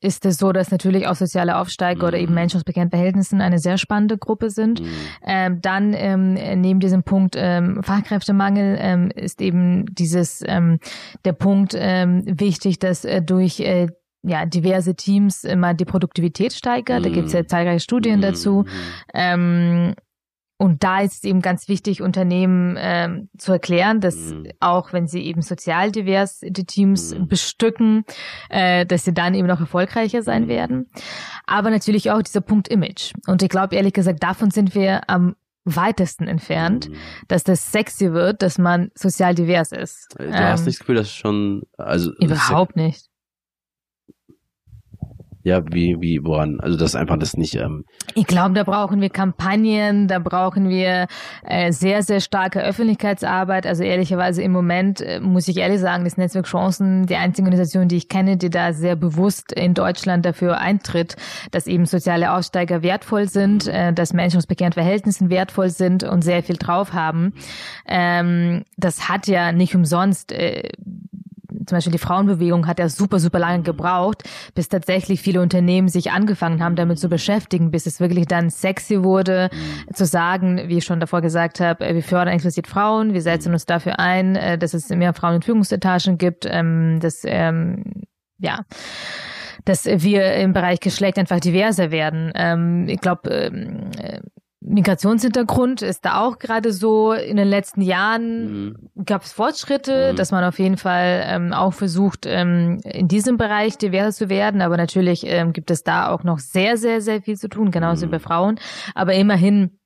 ist 0.00 0.26
es 0.26 0.36
so, 0.36 0.52
dass 0.52 0.70
natürlich 0.70 1.06
auch 1.06 1.14
soziale 1.14 1.56
Aufsteiger 1.56 2.02
mhm. 2.02 2.08
oder 2.08 2.18
eben 2.18 2.32
mhm. 2.32 2.34
Menschen 2.34 2.56
aus 2.58 2.64
bekannten 2.64 2.90
Verhältnissen 2.90 3.40
eine 3.40 3.58
sehr 3.58 3.78
spannende 3.78 4.18
Gruppe 4.18 4.50
sind. 4.50 4.80
Mhm. 4.80 4.86
Ähm, 5.26 5.60
dann 5.62 5.94
ähm, 5.94 6.34
neben 6.60 6.80
diesem 6.80 7.02
Punkt 7.02 7.34
ähm, 7.36 7.82
Fachkräftemangel 7.82 8.76
ähm, 8.80 9.10
ist 9.14 9.40
eben 9.40 9.86
dieses 9.94 10.42
ähm, 10.46 10.78
der 11.24 11.32
Punkt 11.32 11.74
ähm, 11.76 12.22
wichtig, 12.26 12.78
dass 12.78 13.04
äh, 13.04 13.22
durch 13.22 13.60
äh, 13.60 13.88
ja, 14.26 14.46
diverse 14.46 14.94
Teams 14.94 15.44
immer 15.44 15.74
die 15.74 15.84
Produktivität 15.84 16.54
steigert. 16.54 17.04
Da 17.04 17.10
gibt 17.10 17.26
es 17.26 17.34
ja 17.34 17.42
mhm. 17.42 17.48
zahlreiche 17.48 17.80
Studien 17.80 18.20
dazu. 18.22 18.64
Ähm, 19.12 19.94
und 20.64 20.82
da 20.82 21.02
ist 21.02 21.16
es 21.16 21.24
eben 21.24 21.42
ganz 21.42 21.68
wichtig, 21.68 22.00
Unternehmen 22.00 22.76
ähm, 22.78 23.28
zu 23.36 23.52
erklären, 23.52 24.00
dass 24.00 24.16
mhm. 24.16 24.48
auch 24.60 24.94
wenn 24.94 25.06
sie 25.06 25.22
eben 25.22 25.42
sozial 25.42 25.92
divers 25.92 26.40
die 26.42 26.64
Teams 26.64 27.14
mhm. 27.14 27.28
bestücken, 27.28 28.04
äh, 28.48 28.86
dass 28.86 29.04
sie 29.04 29.12
dann 29.12 29.34
eben 29.34 29.46
noch 29.46 29.60
erfolgreicher 29.60 30.22
sein 30.22 30.44
mhm. 30.44 30.48
werden. 30.48 30.90
Aber 31.46 31.68
natürlich 31.68 32.10
auch 32.10 32.22
dieser 32.22 32.40
Punkt 32.40 32.68
Image. 32.68 33.12
Und 33.26 33.42
ich 33.42 33.50
glaube 33.50 33.76
ehrlich 33.76 33.92
gesagt, 33.92 34.22
davon 34.22 34.50
sind 34.50 34.74
wir 34.74 35.10
am 35.10 35.36
weitesten 35.66 36.28
entfernt, 36.28 36.88
mhm. 36.88 36.94
dass 37.28 37.44
das 37.44 37.70
sexy 37.70 38.14
wird, 38.14 38.40
dass 38.40 38.56
man 38.56 38.90
sozial 38.94 39.34
divers 39.34 39.70
ist. 39.70 40.14
Du 40.16 40.24
ähm, 40.24 40.32
hast 40.32 40.64
nicht 40.64 40.76
das 40.76 40.78
Gefühl, 40.78 40.94
dass 40.94 41.12
schon, 41.12 41.64
also. 41.76 42.10
Überhaupt 42.20 42.74
nicht. 42.74 43.10
Ja, 45.44 45.62
wie, 45.70 46.00
wie, 46.00 46.24
woran? 46.24 46.58
Also 46.58 46.78
das 46.78 46.96
einfach 46.96 47.18
das 47.18 47.36
nicht. 47.36 47.54
Ähm 47.56 47.84
ich 48.14 48.26
glaube, 48.26 48.54
da 48.54 48.64
brauchen 48.64 49.02
wir 49.02 49.10
Kampagnen, 49.10 50.08
da 50.08 50.18
brauchen 50.18 50.70
wir 50.70 51.06
äh, 51.44 51.70
sehr, 51.70 52.02
sehr 52.02 52.20
starke 52.20 52.62
Öffentlichkeitsarbeit. 52.62 53.66
Also 53.66 53.82
ehrlicherweise 53.82 54.40
im 54.40 54.52
Moment 54.52 55.02
äh, 55.02 55.20
muss 55.20 55.46
ich 55.46 55.58
ehrlich 55.58 55.80
sagen, 55.80 56.04
das 56.04 56.16
Netzwerk 56.16 56.46
Chancen 56.46 57.04
die 57.04 57.16
einzige 57.16 57.44
Organisation, 57.44 57.88
die 57.88 57.96
ich 57.96 58.08
kenne, 58.08 58.38
die 58.38 58.48
da 58.48 58.72
sehr 58.72 58.96
bewusst 58.96 59.52
in 59.52 59.74
Deutschland 59.74 60.24
dafür 60.24 60.56
eintritt, 60.56 61.16
dass 61.50 61.66
eben 61.66 61.84
soziale 61.84 62.32
Aussteiger 62.32 62.82
wertvoll 62.82 63.28
sind, 63.28 63.66
äh, 63.66 63.92
dass 63.92 64.14
Menschen 64.14 64.38
aus 64.38 64.46
bekehrten 64.46 64.72
Verhältnissen 64.72 65.28
wertvoll 65.28 65.68
sind 65.68 66.04
und 66.04 66.24
sehr 66.24 66.42
viel 66.42 66.56
drauf 66.56 66.94
haben. 66.94 67.34
Ähm, 67.86 68.64
das 68.78 69.10
hat 69.10 69.26
ja 69.26 69.52
nicht 69.52 69.74
umsonst 69.76 70.32
äh, 70.32 70.70
zum 71.66 71.76
Beispiel 71.76 71.92
die 71.92 71.98
Frauenbewegung 71.98 72.66
hat 72.66 72.78
ja 72.78 72.88
super, 72.88 73.18
super 73.18 73.38
lange 73.38 73.62
gebraucht, 73.62 74.22
bis 74.54 74.68
tatsächlich 74.68 75.20
viele 75.20 75.40
Unternehmen 75.40 75.88
sich 75.88 76.10
angefangen 76.10 76.62
haben, 76.62 76.76
damit 76.76 76.98
zu 76.98 77.08
beschäftigen, 77.08 77.70
bis 77.70 77.86
es 77.86 78.00
wirklich 78.00 78.26
dann 78.26 78.50
sexy 78.50 79.02
wurde, 79.02 79.50
mhm. 79.52 79.94
zu 79.94 80.06
sagen, 80.06 80.62
wie 80.66 80.78
ich 80.78 80.84
schon 80.84 81.00
davor 81.00 81.20
gesagt 81.20 81.60
habe, 81.60 81.84
äh, 81.86 81.94
wir 81.94 82.02
fördern 82.02 82.34
explizit 82.34 82.66
Frauen, 82.66 83.14
wir 83.14 83.22
setzen 83.22 83.52
uns 83.52 83.66
dafür 83.66 83.98
ein, 83.98 84.36
äh, 84.36 84.58
dass 84.58 84.74
es 84.74 84.88
mehr 84.90 85.14
Frauen 85.14 85.36
in 85.36 85.42
Führungsetagen 85.42 86.18
gibt, 86.18 86.46
ähm, 86.48 86.98
dass, 87.00 87.22
ähm, 87.24 88.04
ja, 88.38 88.60
dass 89.64 89.86
wir 89.86 90.34
im 90.34 90.52
Bereich 90.52 90.80
Geschlecht 90.80 91.18
einfach 91.18 91.40
diverser 91.40 91.90
werden. 91.90 92.32
Ähm, 92.34 92.86
ich 92.88 93.00
glaube, 93.00 93.30
äh, 93.30 94.20
Migrationshintergrund 94.66 95.82
ist 95.82 96.04
da 96.04 96.20
auch 96.20 96.38
gerade 96.38 96.72
so. 96.72 97.12
In 97.12 97.36
den 97.36 97.48
letzten 97.48 97.82
Jahren 97.82 98.68
mhm. 98.68 98.76
gab 99.04 99.22
es 99.22 99.32
Fortschritte, 99.32 100.12
mhm. 100.12 100.16
dass 100.16 100.30
man 100.30 100.42
auf 100.42 100.58
jeden 100.58 100.78
Fall 100.78 101.22
ähm, 101.26 101.52
auch 101.52 101.74
versucht, 101.74 102.24
ähm, 102.26 102.80
in 102.84 103.06
diesem 103.06 103.36
Bereich 103.36 103.76
diverser 103.76 104.12
zu 104.12 104.28
werden. 104.28 104.62
Aber 104.62 104.76
natürlich 104.76 105.24
ähm, 105.26 105.52
gibt 105.52 105.70
es 105.70 105.82
da 105.82 106.08
auch 106.08 106.24
noch 106.24 106.38
sehr, 106.38 106.78
sehr, 106.78 107.02
sehr 107.02 107.20
viel 107.20 107.36
zu 107.36 107.48
tun, 107.48 107.70
genauso 107.70 108.06
mhm. 108.06 108.10
bei 108.10 108.18
Frauen. 108.18 108.58
Aber 108.94 109.14
immerhin 109.14 109.78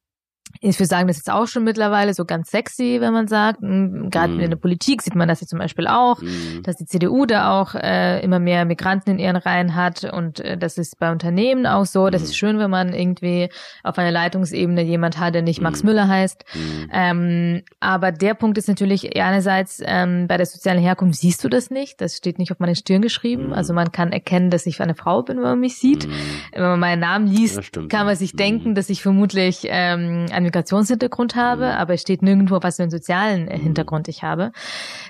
ich 0.61 0.78
würde 0.78 0.88
sagen, 0.88 1.09
das 1.09 1.18
ist 1.18 1.30
auch 1.30 1.46
schon 1.46 1.64
mittlerweile 1.64 2.14
so 2.14 2.24
ganz 2.24 2.51
sexy, 2.51 2.99
wenn 3.01 3.12
man 3.12 3.28
sagt. 3.28 3.61
Gerade 3.61 4.32
mm. 4.32 4.40
in 4.40 4.51
der 4.51 4.57
Politik 4.57 5.03
sieht 5.03 5.14
man 5.14 5.28
das 5.28 5.40
ja 5.40 5.46
zum 5.46 5.59
Beispiel 5.59 5.86
auch, 5.86 6.20
mm. 6.20 6.62
dass 6.62 6.76
die 6.76 6.86
CDU 6.86 7.26
da 7.26 7.61
auch 7.61 7.74
äh, 7.74 8.22
immer 8.22 8.38
mehr 8.38 8.64
Migranten 8.64 9.11
in 9.11 9.18
ihren 9.18 9.36
Reihen 9.36 9.74
hat. 9.74 10.05
Und 10.05 10.40
äh, 10.40 10.59
das 10.59 10.78
ist 10.78 10.99
bei 10.99 11.12
Unternehmen 11.12 11.66
auch 11.66 11.86
so. 11.86 12.11
Das 12.11 12.22
mm. 12.22 12.24
ist 12.24 12.36
schön, 12.36 12.59
wenn 12.59 12.70
man 12.70 12.92
irgendwie 12.92 13.51
auf 13.84 13.99
einer 13.99 14.11
Leitungsebene 14.11 14.82
jemand 14.82 15.18
hat, 15.18 15.34
der 15.34 15.42
nicht 15.42 15.61
Max 15.61 15.82
mm. 15.82 15.86
Müller 15.86 16.09
heißt. 16.09 16.44
Mm. 16.55 16.90
Ähm, 16.92 17.62
aber 17.80 18.11
der 18.11 18.34
Punkt 18.34 18.59
ist 18.59 18.68
natürlich 18.68 19.16
einerseits, 19.16 19.80
ähm, 19.84 20.26
bei 20.26 20.36
der 20.36 20.46
sozialen 20.46 20.80
Herkunft 20.80 21.20
siehst 21.20 21.44
du 21.44 21.49
das 21.49 21.70
nicht. 21.70 22.01
Das 22.01 22.16
steht 22.16 22.38
nicht 22.38 22.51
auf 22.51 22.59
meine 22.59 22.74
Stirn 22.74 23.03
geschrieben. 23.03 23.53
Also 23.53 23.74
man 23.74 23.92
kann 23.92 24.12
erkennen, 24.12 24.51
dass 24.51 24.66
ich 24.66 24.80
eine 24.80 24.94
Frau 24.94 25.22
bin, 25.22 25.36
wenn 25.36 25.44
man 25.44 25.61
mich 25.61 25.78
sieht. 25.78 26.09
Wenn 26.53 26.62
man 26.62 26.80
meinen 26.80 27.01
Namen 27.01 27.26
liest, 27.26 27.72
kann 27.88 28.07
man 28.07 28.16
sich 28.16 28.32
denken, 28.32 28.74
dass 28.74 28.88
ich 28.90 29.03
vermutlich 29.03 29.66
ähm, 29.66 30.26
einen 30.32 30.47
Migrationshintergrund 30.49 31.36
habe, 31.36 31.66
mhm. 31.66 31.72
aber 31.72 31.94
es 31.94 32.03
steht 32.03 32.22
nirgendwo, 32.22 32.59
was 32.62 32.76
für 32.76 32.82
einen 32.82 32.90
sozialen 32.90 33.49
äh, 33.49 33.57
mhm. 33.57 33.62
Hintergrund 33.62 34.09
ich 34.09 34.22
habe. 34.22 34.53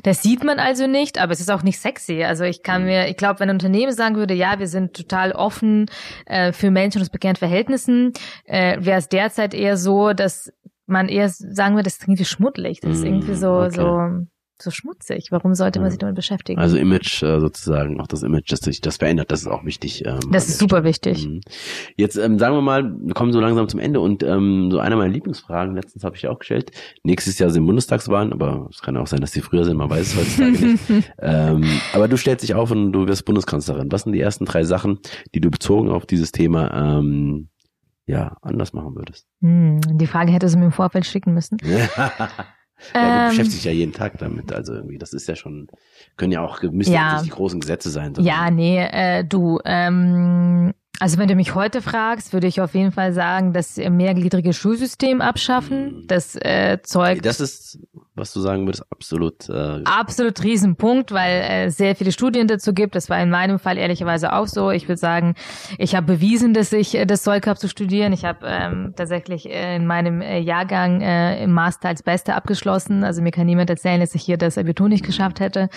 Das 0.03 0.22
sieht 0.22 0.45
man 0.45 0.59
also 0.59 0.86
nicht, 0.86 1.18
aber 1.18 1.32
es 1.32 1.41
ist 1.41 1.51
auch 1.51 1.62
nicht 1.62 1.78
sexy. 1.78 2.24
Also 2.24 2.45
ich 2.45 2.62
kann 2.62 2.82
mhm. 2.82 2.89
mir, 2.89 3.09
ich 3.09 3.16
glaube, 3.16 3.41
wenn 3.41 3.51
ein 3.51 3.57
Unternehmen 3.57 3.93
sagen 3.93 4.16
würde, 4.16 4.34
ja, 4.34 4.59
wir 4.59 4.68
sind 4.68 4.95
total 4.95 5.32
offen 5.32 5.86
äh, 6.26 6.53
für 6.53 6.70
Menschen 6.70 7.01
aus 7.03 7.11
bekannten 7.11 7.39
Verhältnissen, 7.39 8.12
äh, 8.45 8.76
wäre 8.80 8.99
es 8.99 9.09
derzeit 9.09 9.55
eher 9.55 9.76
so, 9.76 10.12
dass 10.12 10.53
man 10.86 11.09
eher 11.09 11.28
sagen 11.28 11.74
würde, 11.74 11.84
das 11.84 11.95
ist 11.95 12.05
irgendwie 12.05 12.24
schmuddelig, 12.24 12.80
das 12.80 12.99
ist 12.99 13.05
irgendwie 13.05 13.34
so, 13.34 13.53
okay. 13.53 13.70
so 13.76 14.26
so 14.62 14.70
schmutzig. 14.70 15.30
Warum 15.30 15.54
sollte 15.54 15.80
man 15.80 15.90
sich 15.90 15.98
damit 15.98 16.16
beschäftigen? 16.16 16.61
Also 16.61 16.76
Image 16.76 17.22
äh, 17.22 17.40
sozusagen, 17.40 18.00
auch 18.00 18.06
das 18.06 18.22
Image, 18.22 18.50
dass 18.50 18.61
sich 18.61 18.80
das 18.80 18.96
verändert, 18.96 19.30
das 19.30 19.42
ist 19.42 19.46
auch 19.46 19.64
wichtig. 19.64 20.04
Ähm, 20.04 20.18
das 20.30 20.48
ist 20.48 20.59
super 20.59 20.84
wichtig. 20.84 21.26
Mhm. 21.26 21.40
Jetzt 21.96 22.16
ähm, 22.16 22.38
sagen 22.38 22.54
wir 22.54 22.62
mal, 22.62 22.94
wir 23.00 23.14
kommen 23.14 23.32
so 23.32 23.40
langsam 23.40 23.68
zum 23.68 23.80
Ende 23.80 24.00
und 24.00 24.22
ähm, 24.22 24.70
so 24.70 24.78
einer 24.78 24.96
meiner 24.96 25.12
Lieblingsfragen, 25.12 25.74
letztens 25.74 26.04
habe 26.04 26.16
ich 26.16 26.26
auch 26.28 26.38
gestellt, 26.38 26.72
nächstes 27.02 27.38
Jahr 27.38 27.50
sind 27.50 27.66
Bundestagswahlen, 27.66 28.32
aber 28.32 28.68
es 28.70 28.82
kann 28.82 28.96
auch 28.96 29.06
sein, 29.06 29.20
dass 29.20 29.32
die 29.32 29.40
früher 29.40 29.64
sind, 29.64 29.76
man 29.76 29.90
weiß 29.90 30.14
es 30.14 30.16
heutzutage 30.16 30.66
nicht. 30.66 31.12
ähm, 31.18 31.64
aber 31.92 32.09
du 32.09 32.16
stellst 32.16 32.42
dich 32.42 32.54
auf 32.54 32.70
und 32.70 32.92
du 32.92 33.06
wirst 33.06 33.24
Bundeskanzlerin. 33.24 33.90
Was 33.92 34.02
sind 34.02 34.12
die 34.12 34.20
ersten 34.20 34.44
drei 34.44 34.64
Sachen, 34.64 34.98
die 35.34 35.40
du 35.40 35.50
bezogen 35.50 35.88
auf 35.88 36.06
dieses 36.06 36.32
Thema 36.32 36.98
ähm, 36.98 37.48
ja, 38.06 38.36
anders 38.42 38.72
machen 38.72 38.96
würdest? 38.96 39.26
Hm, 39.40 39.80
die 39.98 40.06
Frage 40.06 40.32
hätte 40.32 40.48
sie 40.48 40.56
mir 40.56 40.66
im 40.66 40.72
Vorfeld 40.72 41.06
schicken 41.06 41.34
müssen. 41.34 41.59
Ja, 42.95 43.01
du 43.01 43.09
ähm, 43.09 43.29
beschäftigst 43.31 43.59
dich 43.59 43.64
ja 43.64 43.72
jeden 43.72 43.93
Tag 43.93 44.18
damit. 44.18 44.53
Also 44.53 44.74
irgendwie, 44.74 44.99
das 44.99 45.12
ist 45.12 45.29
ja 45.29 45.37
schon, 45.37 45.68
können 46.16 46.33
ja 46.33 46.43
auch, 46.45 46.62
müssen 46.62 46.93
ja, 46.93 47.14
nicht 47.14 47.26
die 47.26 47.31
großen 47.31 47.61
Gesetze 47.61 47.91
sein. 47.91 48.14
Ja, 48.18 48.51
nee, 48.51 48.79
äh, 48.79 49.24
du, 49.24 49.61
ähm, 49.64 50.72
also 51.01 51.18
wenn 51.18 51.28
du 51.28 51.36
mich 51.36 51.55
heute 51.55 51.80
fragst, 51.80 52.32
würde 52.32 52.46
ich 52.46 52.61
auf 52.61 52.74
jeden 52.74 52.90
Fall 52.90 53.12
sagen, 53.12 53.53
das 53.53 53.76
mehrgliedrige 53.76 54.53
Schulsystem 54.53 55.20
abschaffen. 55.20 56.05
Das 56.09 56.34
äh, 56.36 56.78
Zeug. 56.82 57.22
Das 57.22 57.40
ist, 57.40 57.78
was 58.14 58.32
du 58.32 58.40
sagen 58.40 58.66
würdest, 58.66 58.84
absolut. 58.90 59.49
Äh 59.49 59.84
absolut 59.84 60.42
Riesenpunkt, 60.42 61.12
weil 61.12 61.40
äh, 61.40 61.70
sehr 61.70 61.94
viele 61.94 62.11
Studien 62.11 62.49
dazu 62.49 62.72
gibt. 62.72 62.96
Das 62.96 63.09
war 63.09 63.22
in 63.22 63.30
meinem 63.30 63.61
Fall 63.61 63.78
ehrlicherweise 63.78 64.32
auch 64.32 64.49
so. 64.49 64.70
Ich 64.70 64.88
würde 64.88 64.99
sagen, 64.99 65.34
ich 65.78 65.94
habe 65.94 66.07
bewiesen, 66.07 66.53
dass 66.53 66.72
ich 66.72 66.96
äh, 66.96 67.07
das 67.07 67.22
Zeug 67.22 67.46
habe 67.46 67.59
zu 67.59 67.68
studieren. 67.68 68.12
Ich 68.12 68.24
habe 68.24 68.46
ähm, 68.46 68.94
tatsächlich 68.96 69.49
äh, 69.49 69.76
in 69.76 69.86
meinem 69.86 70.20
äh, 70.20 70.40
Jahrgang 70.40 71.01
äh, 71.01 71.42
im 71.42 71.53
Master 71.53 71.88
als 71.88 72.03
Beste 72.03 72.34
abgeschlossen. 72.34 73.05
Also 73.05 73.22
mir 73.22 73.30
kann 73.30 73.46
niemand 73.46 73.70
erzählen, 73.70 74.01
dass 74.01 74.14
ich 74.14 74.22
hier 74.22 74.36
das 74.36 74.59
Abitur 74.59 74.88
nicht 74.88 75.05
geschafft 75.05 75.38
hätte. 75.38 75.68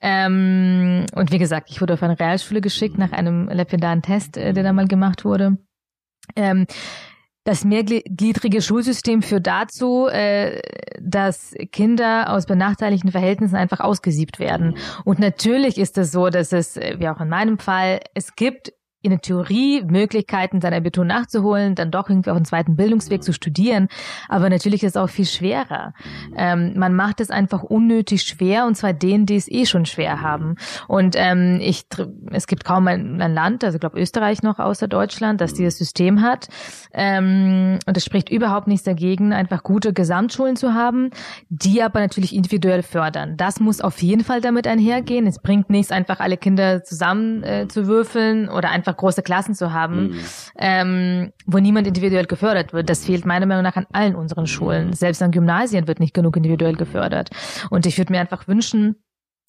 Ähm, 0.00 1.06
und 1.14 1.32
wie 1.32 1.38
gesagt, 1.38 1.70
ich 1.70 1.80
wurde 1.80 1.94
auf 1.94 2.02
eine 2.02 2.18
Realschule 2.18 2.60
geschickt 2.60 2.98
nach 2.98 3.12
einem 3.12 3.48
lapidaren 3.48 4.02
Test, 4.02 4.36
äh, 4.36 4.52
der 4.52 4.62
da 4.62 4.72
mal 4.72 4.86
gemacht 4.86 5.24
wurde. 5.24 5.58
Ähm, 6.34 6.66
das 7.46 7.64
mehrgliedrige 7.64 8.60
Schulsystem 8.60 9.22
führt 9.22 9.46
dazu, 9.46 10.08
äh, 10.08 10.60
dass 11.00 11.54
Kinder 11.70 12.30
aus 12.30 12.44
benachteiligten 12.44 13.12
Verhältnissen 13.12 13.54
einfach 13.54 13.78
ausgesiebt 13.78 14.40
werden. 14.40 14.76
Und 15.04 15.20
natürlich 15.20 15.78
ist 15.78 15.96
es 15.96 16.10
so, 16.10 16.28
dass 16.28 16.52
es, 16.52 16.76
äh, 16.76 16.96
wie 16.98 17.08
auch 17.08 17.20
in 17.20 17.28
meinem 17.28 17.58
Fall, 17.58 18.00
es 18.14 18.34
gibt 18.34 18.72
in 19.06 19.12
der 19.12 19.20
Theorie 19.20 19.82
Möglichkeiten, 19.84 20.60
sein 20.60 20.74
Abitur 20.74 21.04
nachzuholen, 21.04 21.74
dann 21.74 21.90
doch 21.90 22.08
irgendwie 22.10 22.30
auch 22.30 22.36
einen 22.36 22.44
zweiten 22.44 22.76
Bildungsweg 22.76 23.22
zu 23.22 23.32
studieren. 23.32 23.88
Aber 24.28 24.50
natürlich 24.50 24.82
ist 24.82 24.96
es 24.96 25.02
auch 25.02 25.08
viel 25.08 25.24
schwerer. 25.24 25.94
Ähm, 26.36 26.74
man 26.76 26.94
macht 26.94 27.20
es 27.20 27.30
einfach 27.30 27.62
unnötig 27.62 28.22
schwer 28.22 28.66
und 28.66 28.74
zwar 28.74 28.92
denen, 28.92 29.26
die 29.26 29.36
es 29.36 29.48
eh 29.48 29.64
schon 29.64 29.86
schwer 29.86 30.20
haben. 30.20 30.56
Und 30.88 31.14
ähm, 31.16 31.58
ich, 31.62 31.84
es 32.32 32.46
gibt 32.46 32.64
kaum 32.64 32.88
ein, 32.88 33.22
ein 33.22 33.32
Land, 33.32 33.62
also 33.62 33.76
ich 33.76 33.80
glaube 33.80 34.00
Österreich 34.00 34.42
noch 34.42 34.58
außer 34.58 34.88
Deutschland, 34.88 35.40
das 35.40 35.54
dieses 35.54 35.78
System 35.78 36.20
hat. 36.22 36.48
Ähm, 36.92 37.78
und 37.86 37.96
es 37.96 38.04
spricht 38.04 38.28
überhaupt 38.28 38.66
nichts 38.66 38.84
dagegen, 38.84 39.32
einfach 39.32 39.62
gute 39.62 39.92
Gesamtschulen 39.92 40.56
zu 40.56 40.74
haben, 40.74 41.10
die 41.48 41.82
aber 41.82 42.00
natürlich 42.00 42.34
individuell 42.34 42.82
fördern. 42.82 43.36
Das 43.36 43.60
muss 43.60 43.80
auf 43.80 44.02
jeden 44.02 44.24
Fall 44.24 44.40
damit 44.40 44.66
einhergehen. 44.66 45.26
Es 45.26 45.38
bringt 45.38 45.70
nichts, 45.70 45.92
einfach 45.92 46.18
alle 46.18 46.36
Kinder 46.36 46.82
zusammen 46.82 47.44
äh, 47.44 47.68
zu 47.68 47.86
würfeln 47.86 48.48
oder 48.48 48.70
einfach 48.70 48.95
einfach 48.96 48.96
große 48.96 49.22
Klassen 49.22 49.54
zu 49.54 49.72
haben, 49.72 50.08
mhm. 50.08 50.20
ähm, 50.58 51.32
wo 51.46 51.58
niemand 51.58 51.86
individuell 51.86 52.26
gefördert 52.26 52.72
wird. 52.72 52.88
Das 52.88 53.04
fehlt 53.04 53.26
meiner 53.26 53.46
Meinung 53.46 53.62
nach 53.62 53.76
an 53.76 53.86
allen 53.92 54.14
unseren 54.14 54.46
Schulen. 54.46 54.92
Selbst 54.92 55.22
an 55.22 55.30
Gymnasien 55.30 55.86
wird 55.86 56.00
nicht 56.00 56.14
genug 56.14 56.36
individuell 56.36 56.74
gefördert. 56.74 57.30
Und 57.70 57.86
ich 57.86 57.98
würde 57.98 58.12
mir 58.12 58.20
einfach 58.20 58.48
wünschen, 58.48 58.96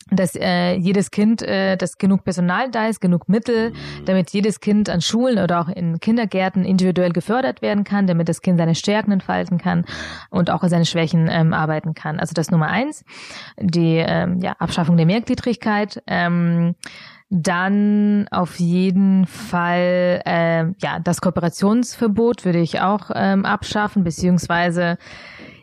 dass 0.10 0.36
äh, 0.36 0.74
jedes 0.76 1.12
Kind, 1.12 1.42
äh, 1.42 1.76
dass 1.76 1.98
genug 1.98 2.24
Personal 2.24 2.72
da 2.72 2.88
ist, 2.88 3.02
genug 3.02 3.28
Mittel, 3.28 3.74
damit 4.06 4.30
jedes 4.30 4.62
Kind 4.62 4.90
an 4.90 5.02
Schulen 5.02 5.38
oder 5.38 5.60
auch 5.60 5.68
in 5.68 6.00
Kindergärten 6.00 6.64
individuell 6.64 7.12
gefördert 7.12 7.62
werden 7.62 7.84
kann, 7.84 8.08
damit 8.08 8.30
das 8.30 8.42
Kind 8.42 8.58
seine 8.58 8.76
Stärken 8.76 9.12
entfalten 9.12 9.58
kann 9.58 9.84
und 10.30 10.50
auch 10.50 10.64
seine 10.64 10.86
Schwächen 10.86 11.28
ähm, 11.30 11.54
arbeiten 11.54 11.94
kann. 11.94 12.22
Also 12.22 12.34
das 12.34 12.52
Nummer 12.52 12.68
eins, 12.68 13.04
die 13.60 13.98
ähm, 13.98 14.40
ja, 14.40 14.54
Abschaffung 14.60 14.96
der 14.96 15.08
Mehrgliedrigkeit. 15.08 16.02
Ähm, 16.08 16.76
dann 17.30 18.28
auf 18.32 18.60
jeden 18.60 19.26
Fall 19.26 20.22
äh, 20.26 20.66
ja 20.82 21.00
das 21.04 21.22
Kooperationsverbot 21.22 22.46
würde 22.46 22.60
ich 22.60 22.80
auch 22.80 23.12
ähm, 23.14 23.46
abschaffen, 23.46 24.04
beziehungsweise 24.04 24.98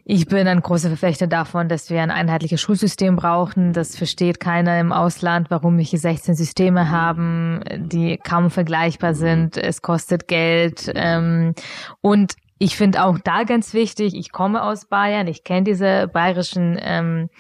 ich 0.07 0.27
bin 0.27 0.47
ein 0.47 0.61
großer 0.61 0.89
Verfechter 0.89 1.27
davon, 1.27 1.71
dass 1.71 1.89
wir 1.89 2.03
ein 2.03 2.11
einheitliches 2.11 2.61
Schulsystem 2.61 3.17
brauchen. 3.17 3.73
Das 3.73 3.97
versteht 3.97 4.39
keiner 4.39 4.79
im 4.79 4.93
Ausland, 4.93 5.51
warum 5.51 5.79
wir 5.79 5.85
hier 5.85 5.99
16 5.99 6.35
Systeme 6.35 6.91
haben, 6.91 7.61
die 7.75 8.19
kaum 8.19 8.51
vergleichbar 8.51 9.15
sind. 9.15 9.57
Es 9.57 9.81
kostet 9.81 10.29
Geld. 10.29 10.93
Ähm, 10.95 11.55
und 12.03 12.35
ich 12.59 12.77
finde 12.77 13.03
auch 13.03 13.19
da 13.19 13.45
ganz 13.45 13.73
wichtig, 13.73 14.15
ich 14.15 14.31
komme 14.31 14.63
aus 14.63 14.85
Bayern, 14.85 15.27
ich 15.27 15.43
kenne 15.43 15.65
diese 15.65 16.07
bayerischen 16.09 16.79
ähm, 16.81 17.31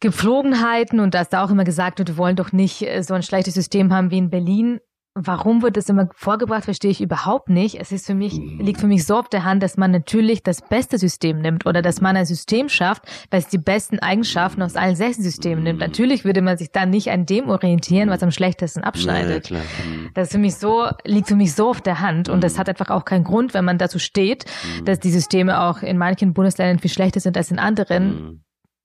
Gepflogenheiten 0.00 1.00
und 1.00 1.14
dass 1.14 1.28
da 1.28 1.44
auch 1.44 1.50
immer 1.50 1.64
gesagt 1.64 1.98
wird, 1.98 2.08
wir 2.08 2.16
wollen 2.16 2.36
doch 2.36 2.52
nicht 2.52 2.82
äh, 2.82 3.02
so 3.02 3.14
ein 3.14 3.22
schlechtes 3.22 3.54
System 3.54 3.92
haben 3.92 4.10
wie 4.10 4.18
in 4.18 4.30
Berlin. 4.30 4.80
Warum 5.20 5.62
wird 5.62 5.76
das 5.76 5.88
immer 5.88 6.08
vorgebracht, 6.14 6.64
verstehe 6.64 6.92
ich 6.92 7.00
überhaupt 7.00 7.48
nicht. 7.48 7.80
Es 7.80 7.90
ist 7.90 8.06
für 8.06 8.14
mich, 8.14 8.34
liegt 8.34 8.78
für 8.78 8.86
mich 8.86 9.04
so 9.04 9.16
auf 9.16 9.28
der 9.28 9.42
Hand, 9.42 9.64
dass 9.64 9.76
man 9.76 9.90
natürlich 9.90 10.44
das 10.44 10.62
beste 10.62 10.96
System 10.96 11.40
nimmt 11.40 11.66
oder 11.66 11.82
dass 11.82 12.00
man 12.00 12.16
ein 12.16 12.24
System 12.26 12.68
schafft, 12.68 13.02
das 13.30 13.48
die 13.48 13.58
besten 13.58 13.98
Eigenschaften 13.98 14.62
aus 14.62 14.76
allen 14.76 14.94
sechs 14.94 15.16
Systemen 15.16 15.64
nimmt. 15.64 15.80
Natürlich 15.80 16.24
würde 16.24 16.40
man 16.40 16.56
sich 16.56 16.70
dann 16.70 16.90
nicht 16.90 17.10
an 17.10 17.26
dem 17.26 17.48
orientieren, 17.48 18.10
was 18.10 18.22
am 18.22 18.30
schlechtesten 18.30 18.84
abschneidet. 18.84 19.50
Ja, 19.50 19.58
mhm. 19.58 20.10
das 20.14 20.28
ist 20.28 20.32
für 20.32 20.38
mich 20.38 20.54
so, 20.54 20.86
liegt 21.04 21.26
für 21.26 21.36
mich 21.36 21.52
so 21.52 21.70
auf 21.70 21.80
der 21.80 21.98
Hand 22.00 22.28
und 22.28 22.44
das 22.44 22.54
mhm. 22.54 22.58
hat 22.58 22.68
einfach 22.68 22.90
auch 22.90 23.04
keinen 23.04 23.24
Grund, 23.24 23.54
wenn 23.54 23.64
man 23.64 23.78
dazu 23.78 23.98
steht, 23.98 24.44
mhm. 24.44 24.84
dass 24.84 25.00
die 25.00 25.10
Systeme 25.10 25.62
auch 25.62 25.82
in 25.82 25.98
manchen 25.98 26.32
Bundesländern 26.32 26.78
viel 26.78 26.92
schlechter 26.92 27.18
sind 27.18 27.36
als 27.36 27.50
in 27.50 27.58
anderen 27.58 28.44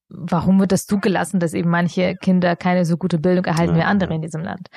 warum 0.10 0.60
wird 0.60 0.72
das 0.72 0.86
zugelassen, 0.86 1.40
dass 1.40 1.54
eben 1.54 1.70
manche 1.70 2.16
Kinder 2.16 2.56
keine 2.56 2.86
so 2.86 2.98
gute 2.98 3.20
Bildung 3.20 3.46
erhalten 3.46 3.76
ja. 3.76 3.82
wie 3.82 3.86
andere 3.86 4.14
in 4.14 4.22
diesem 4.22 4.42
Land? 4.44 4.68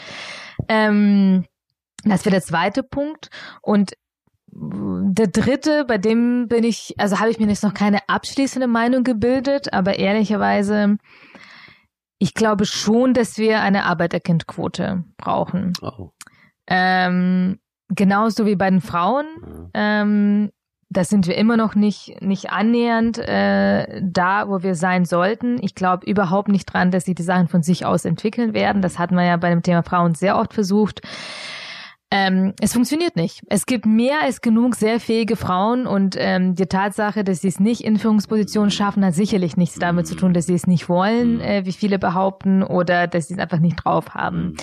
Ähm, 0.68 1.44
das 2.04 2.24
wäre 2.24 2.34
der 2.34 2.42
zweite 2.42 2.82
Punkt. 2.82 3.28
Und 3.62 3.92
der 4.48 5.26
dritte, 5.26 5.84
bei 5.84 5.98
dem 5.98 6.48
bin 6.48 6.64
ich, 6.64 6.94
also 6.98 7.18
habe 7.18 7.30
ich 7.30 7.38
mir 7.38 7.46
jetzt 7.46 7.64
noch 7.64 7.74
keine 7.74 8.08
abschließende 8.08 8.66
Meinung 8.66 9.04
gebildet, 9.04 9.72
aber 9.72 9.98
ehrlicherweise, 9.98 10.96
ich 12.18 12.32
glaube 12.32 12.64
schon, 12.64 13.12
dass 13.12 13.36
wir 13.36 13.60
eine 13.60 13.84
Arbeiterkindquote 13.84 15.04
brauchen. 15.18 15.72
Oh. 15.82 16.10
Ähm, 16.68 17.58
genauso 17.88 18.46
wie 18.46 18.56
bei 18.56 18.70
den 18.70 18.80
Frauen. 18.80 19.26
Ähm, 19.74 20.50
das 20.89 21.09
sind 21.09 21.26
wir 21.26 21.37
immer 21.37 21.57
noch 21.57 21.74
nicht, 21.74 22.20
nicht 22.22 22.51
annähernd 22.51 23.18
äh, 23.18 24.01
da, 24.03 24.49
wo 24.49 24.62
wir 24.62 24.74
sein 24.74 25.05
sollten. 25.05 25.59
Ich 25.62 25.74
glaube 25.74 26.09
überhaupt 26.09 26.49
nicht 26.49 26.66
dran, 26.66 26.91
dass 26.91 27.07
sich 27.07 27.16
die 27.16 27.22
Sachen 27.22 27.49
von 27.49 27.62
sich 27.62 27.84
aus 27.84 28.05
entwickeln 28.05 28.55
werden. 28.55 28.82
Das 28.82 28.99
hat 28.99 29.11
man 29.11 29.26
ja 29.26 29.37
bei 29.37 29.51
dem 29.51 29.62
Thema 29.62 29.82
Frauen 29.82 30.14
sehr 30.14 30.39
oft 30.39 30.55
versucht. 30.55 31.03
Ähm, 32.12 32.55
es 32.61 32.72
funktioniert 32.72 33.16
nicht. 33.16 33.43
Es 33.49 33.66
gibt 33.66 33.84
mehr 33.84 34.22
als 34.22 34.41
genug 34.41 34.76
sehr 34.76 35.01
fähige 35.01 35.34
Frauen 35.34 35.89
und 35.89 36.14
ähm, 36.16 36.55
die 36.55 36.66
Tatsache, 36.66 37.24
dass 37.24 37.41
sie 37.41 37.49
es 37.49 37.59
nicht 37.59 37.80
in 37.80 37.99
Führungspositionen 37.99 38.70
schaffen, 38.70 39.05
hat 39.05 39.14
sicherlich 39.14 39.57
nichts 39.57 39.80
damit 39.80 40.07
zu 40.07 40.14
tun, 40.14 40.32
dass 40.32 40.47
sie 40.47 40.55
es 40.55 40.68
nicht 40.68 40.89
wollen, 40.89 41.41
äh, 41.41 41.62
wie 41.64 41.72
viele 41.72 41.99
behaupten, 41.99 42.62
oder 42.62 43.09
dass 43.09 43.26
sie 43.26 43.34
es 43.34 43.41
einfach 43.41 43.59
nicht 43.59 43.84
drauf 43.84 44.14
haben. 44.14 44.55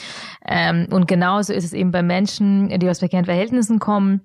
Ähm, 0.47 0.87
und 0.89 1.05
genauso 1.05 1.51
ist 1.51 1.65
es 1.65 1.73
eben 1.73 1.91
bei 1.91 2.01
Menschen, 2.01 2.69
die 2.79 2.89
aus 2.89 2.99
verkehrten 2.99 3.25
Verhältnissen 3.25 3.79
kommen 3.79 4.21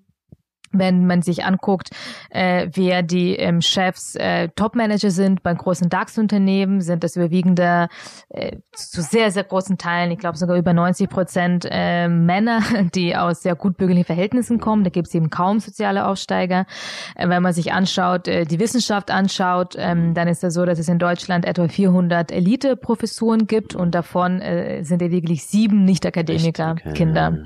wenn 0.73 1.07
man 1.07 1.23
sich 1.23 1.45
anguckt, 1.45 1.91
äh, 2.31 2.69
wer 2.73 3.03
die 3.03 3.37
ähm, 3.37 3.61
Chefs 3.61 4.15
äh, 4.15 4.49
Topmanager 4.55 5.11
sind 5.11 5.43
bei 5.43 5.55
großen 5.55 5.89
DAX-Unternehmen, 5.89 6.81
sind 6.81 7.05
das 7.05 7.17
überwiegende 7.17 7.89
äh, 8.29 8.57
zu 8.73 9.03
sehr, 9.03 9.31
sehr 9.31 9.45
großen 9.45 9.79
Teilen, 9.79 10.11
ich 10.11 10.19
glaube 10.19 10.37
sogar 10.39 10.57
über 10.57 10.73
90 10.73 11.09
Prozent 11.09 11.69
äh, 11.71 12.09
Männer, 12.09 12.63
die 12.95 13.17
aus 13.17 13.43
sehr 13.43 13.55
gut 13.55 13.77
bürgerlichen 13.77 14.07
Verhältnissen 14.07 14.61
kommen. 14.61 14.85
Da 14.85 14.91
gibt 14.91 15.09
es 15.09 15.15
eben 15.15 15.31
kaum 15.31 15.61
soziale 15.61 16.07
Aufsteiger. 16.07 16.67
Äh, 17.15 17.29
wenn 17.29 17.43
man 17.43 17.53
sich 17.53 17.73
anschaut, 17.73 18.29
äh, 18.29 18.45
die 18.45 18.61
Wissenschaft 18.61 19.11
anschaut, 19.11 19.75
ähm, 19.79 20.15
dann 20.15 20.29
ist 20.29 20.39
es 20.39 20.41
das 20.41 20.55
so, 20.55 20.65
dass 20.65 20.79
es 20.79 20.89
in 20.89 20.99
Deutschland 20.99 21.45
etwa 21.45 21.69
400 21.69 22.33
Elite-Professuren 22.33 23.47
gibt 23.47 23.75
und 23.75 23.95
davon 23.95 24.41
äh, 24.41 24.83
sind 24.85 25.01
lediglich 25.01 25.45
sieben 25.45 25.85
Nicht-Akademiker-Kinder. 25.85 27.45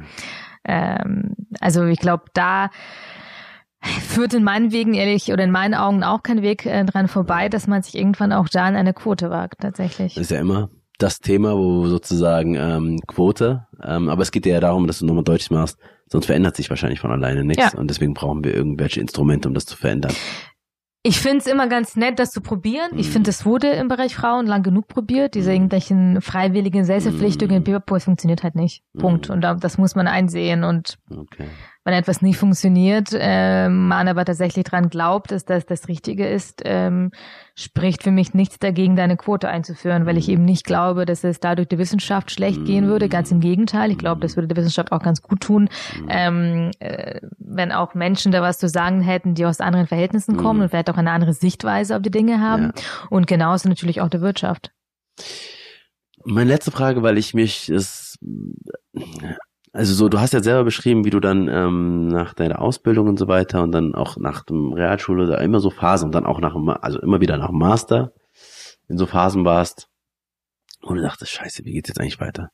Ähm, 0.64 1.34
also 1.60 1.84
ich 1.84 1.98
glaube, 1.98 2.24
da 2.34 2.70
führt 3.82 4.34
in 4.34 4.44
meinen 4.44 4.72
Wegen 4.72 4.94
ehrlich 4.94 5.32
oder 5.32 5.44
in 5.44 5.50
meinen 5.50 5.74
Augen 5.74 6.04
auch 6.04 6.22
kein 6.22 6.42
Weg 6.42 6.66
äh, 6.66 6.84
dran 6.84 7.08
vorbei, 7.08 7.48
dass 7.48 7.66
man 7.66 7.82
sich 7.82 7.96
irgendwann 7.96 8.32
auch 8.32 8.48
da 8.48 8.68
in 8.68 8.76
eine 8.76 8.94
Quote 8.94 9.30
wagt, 9.30 9.60
tatsächlich. 9.60 10.14
Das 10.14 10.24
ist 10.24 10.30
ja 10.30 10.40
immer 10.40 10.70
das 10.98 11.18
Thema, 11.18 11.56
wo 11.56 11.86
sozusagen 11.86 12.54
ähm, 12.54 13.00
Quote, 13.06 13.66
ähm, 13.82 14.08
aber 14.08 14.22
es 14.22 14.30
geht 14.30 14.46
ja 14.46 14.60
darum, 14.60 14.86
dass 14.86 15.00
du 15.00 15.06
nochmal 15.06 15.24
deutlich 15.24 15.50
machst, 15.50 15.78
sonst 16.06 16.26
verändert 16.26 16.56
sich 16.56 16.70
wahrscheinlich 16.70 17.00
von 17.00 17.10
alleine 17.10 17.44
nichts 17.44 17.72
ja. 17.72 17.78
und 17.78 17.88
deswegen 17.90 18.14
brauchen 18.14 18.44
wir 18.44 18.54
irgendwelche 18.54 19.00
Instrumente, 19.00 19.48
um 19.48 19.54
das 19.54 19.66
zu 19.66 19.76
verändern. 19.76 20.12
Ich 21.04 21.18
finde 21.18 21.38
es 21.38 21.48
immer 21.48 21.66
ganz 21.66 21.96
nett, 21.96 22.20
das 22.20 22.30
zu 22.30 22.40
probieren. 22.40 22.96
Ich 22.96 23.10
finde, 23.10 23.30
es 23.30 23.44
wurde 23.44 23.70
im 23.70 23.88
Bereich 23.88 24.14
Frauen 24.14 24.46
lang 24.46 24.62
genug 24.62 24.86
probiert. 24.86 25.34
Diese 25.34 25.48
mhm. 25.48 25.54
irgendwelchen 25.54 26.20
freiwilligen 26.20 26.84
Selbstverpflichtungen, 26.84 27.64
mhm. 27.66 27.82
funktioniert 27.98 28.44
halt 28.44 28.54
nicht. 28.54 28.84
Punkt. 28.96 29.28
Mhm. 29.28 29.34
Und 29.34 29.40
das 29.40 29.78
muss 29.78 29.96
man 29.96 30.06
einsehen. 30.06 30.62
Und 30.62 30.98
okay 31.10 31.48
wenn 31.84 31.94
etwas 31.94 32.22
nicht 32.22 32.38
funktioniert, 32.38 33.08
äh, 33.12 33.68
man 33.68 34.06
aber 34.06 34.24
tatsächlich 34.24 34.64
dran 34.64 34.88
glaubt, 34.88 35.32
dass 35.32 35.44
das 35.44 35.66
das 35.66 35.88
Richtige 35.88 36.28
ist, 36.28 36.62
ähm, 36.64 37.10
spricht 37.56 38.04
für 38.04 38.12
mich 38.12 38.34
nichts 38.34 38.58
dagegen, 38.60 38.94
deine 38.94 39.16
Quote 39.16 39.48
einzuführen, 39.48 40.06
weil 40.06 40.16
ich 40.16 40.28
eben 40.28 40.44
nicht 40.44 40.64
glaube, 40.64 41.06
dass 41.06 41.24
es 41.24 41.40
dadurch 41.40 41.68
der 41.68 41.78
Wissenschaft 41.78 42.30
schlecht 42.30 42.64
gehen 42.64 42.86
würde. 42.86 43.08
Ganz 43.08 43.32
im 43.32 43.40
Gegenteil, 43.40 43.90
ich 43.90 43.98
glaube, 43.98 44.20
das 44.20 44.36
würde 44.36 44.48
der 44.48 44.56
Wissenschaft 44.56 44.92
auch 44.92 45.02
ganz 45.02 45.22
gut 45.22 45.40
tun, 45.40 45.68
ähm, 46.08 46.70
äh, 46.78 47.20
wenn 47.38 47.72
auch 47.72 47.94
Menschen 47.94 48.30
da 48.30 48.42
was 48.42 48.58
zu 48.58 48.68
sagen 48.68 49.00
hätten, 49.00 49.34
die 49.34 49.44
aus 49.44 49.60
anderen 49.60 49.88
Verhältnissen 49.88 50.36
kommen 50.36 50.62
und 50.62 50.68
vielleicht 50.68 50.90
auch 50.90 50.96
eine 50.96 51.10
andere 51.10 51.34
Sichtweise 51.34 51.96
auf 51.96 52.02
die 52.02 52.10
Dinge 52.10 52.40
haben. 52.40 52.72
Ja. 52.76 52.82
Und 53.10 53.26
genauso 53.26 53.68
natürlich 53.68 54.00
auch 54.00 54.08
der 54.08 54.20
Wirtschaft. 54.20 54.70
Meine 56.24 56.50
letzte 56.50 56.70
Frage, 56.70 57.02
weil 57.02 57.18
ich 57.18 57.34
mich 57.34 57.68
es 57.68 58.18
also 59.72 59.94
so, 59.94 60.08
du 60.08 60.20
hast 60.20 60.34
ja 60.34 60.42
selber 60.42 60.64
beschrieben, 60.64 61.04
wie 61.04 61.10
du 61.10 61.18
dann 61.18 61.48
ähm, 61.48 62.08
nach 62.08 62.34
deiner 62.34 62.60
Ausbildung 62.60 63.08
und 63.08 63.18
so 63.18 63.26
weiter 63.26 63.62
und 63.62 63.72
dann 63.72 63.94
auch 63.94 64.18
nach 64.18 64.44
dem 64.44 64.72
Realschule 64.72 65.26
da 65.26 65.38
immer 65.38 65.60
so 65.60 65.70
Phasen 65.70 66.06
und 66.06 66.14
dann 66.14 66.26
auch 66.26 66.40
nach 66.40 66.54
also 66.82 67.00
immer 67.00 67.20
wieder 67.20 67.38
nach 67.38 67.48
dem 67.48 67.58
Master 67.58 68.12
in 68.88 68.98
so 68.98 69.06
Phasen 69.06 69.44
warst 69.46 69.88
und 70.82 70.96
du 70.96 71.02
dachtest, 71.02 71.32
scheiße, 71.32 71.64
wie 71.64 71.72
geht's 71.72 71.88
jetzt 71.88 72.00
eigentlich 72.00 72.20
weiter? 72.20 72.50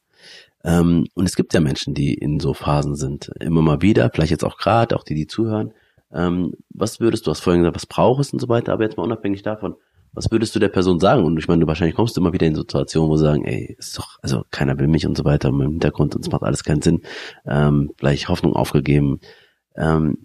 Ähm, 0.62 1.07
und 1.15 1.27
es 1.27 1.35
gibt 1.35 1.55
ja 1.55 1.61
Menschen, 1.61 1.95
die 1.95 2.15
in 2.15 2.39
so 2.39 2.55
Phasen 2.55 2.95
sind, 2.95 3.31
immer 3.40 3.62
mal 3.62 3.82
wieder, 3.82 4.11
vielleicht 4.12 4.31
jetzt 4.31 4.45
auch 4.45 4.57
gerade, 4.57 4.97
auch 4.97 5.05
die, 5.05 5.15
die 5.15 5.27
zuhören. 5.27 5.73
Ähm, 6.12 6.53
was 6.70 7.01
würdest 7.01 7.27
du, 7.27 7.31
hast 7.31 7.40
vorhin 7.40 7.62
gesagt, 7.62 7.77
was 7.77 7.86
brauchst 7.86 8.32
und 8.32 8.39
so 8.39 8.49
weiter, 8.49 8.73
aber 8.73 8.85
jetzt 8.85 8.97
mal 8.97 9.03
unabhängig 9.03 9.43
davon, 9.43 9.74
was 10.19 10.32
würdest 10.32 10.55
du 10.57 10.59
der 10.59 10.69
Person 10.69 10.99
sagen? 10.99 11.24
Und 11.24 11.39
ich 11.39 11.47
meine, 11.47 11.61
du 11.61 11.69
wahrscheinlich 11.69 11.95
kommst 11.95 12.16
du 12.16 12.20
immer 12.20 12.32
wieder 12.32 12.47
in 12.47 12.57
Situationen, 12.57 13.09
wo 13.09 13.16
sie 13.16 13.24
sagen, 13.24 13.45
ey, 13.45 13.77
ist 13.78 13.97
doch, 13.97 14.19
also 14.20 14.45
keiner 14.51 14.77
will 14.78 14.89
mich 14.89 15.07
und 15.07 15.16
so 15.16 15.24
weiter 15.24 15.51
im 15.51 15.61
Hintergrund 15.61 16.16
und 16.16 16.27
es 16.27 16.32
macht 16.32 16.43
alles 16.43 16.65
keinen 16.65 16.82
Sinn. 16.82 17.03
Ähm, 17.47 17.93
vielleicht 17.97 18.28
Hoffnung 18.28 18.55
aufgegeben. 18.55 19.20
Ähm, 19.77 20.24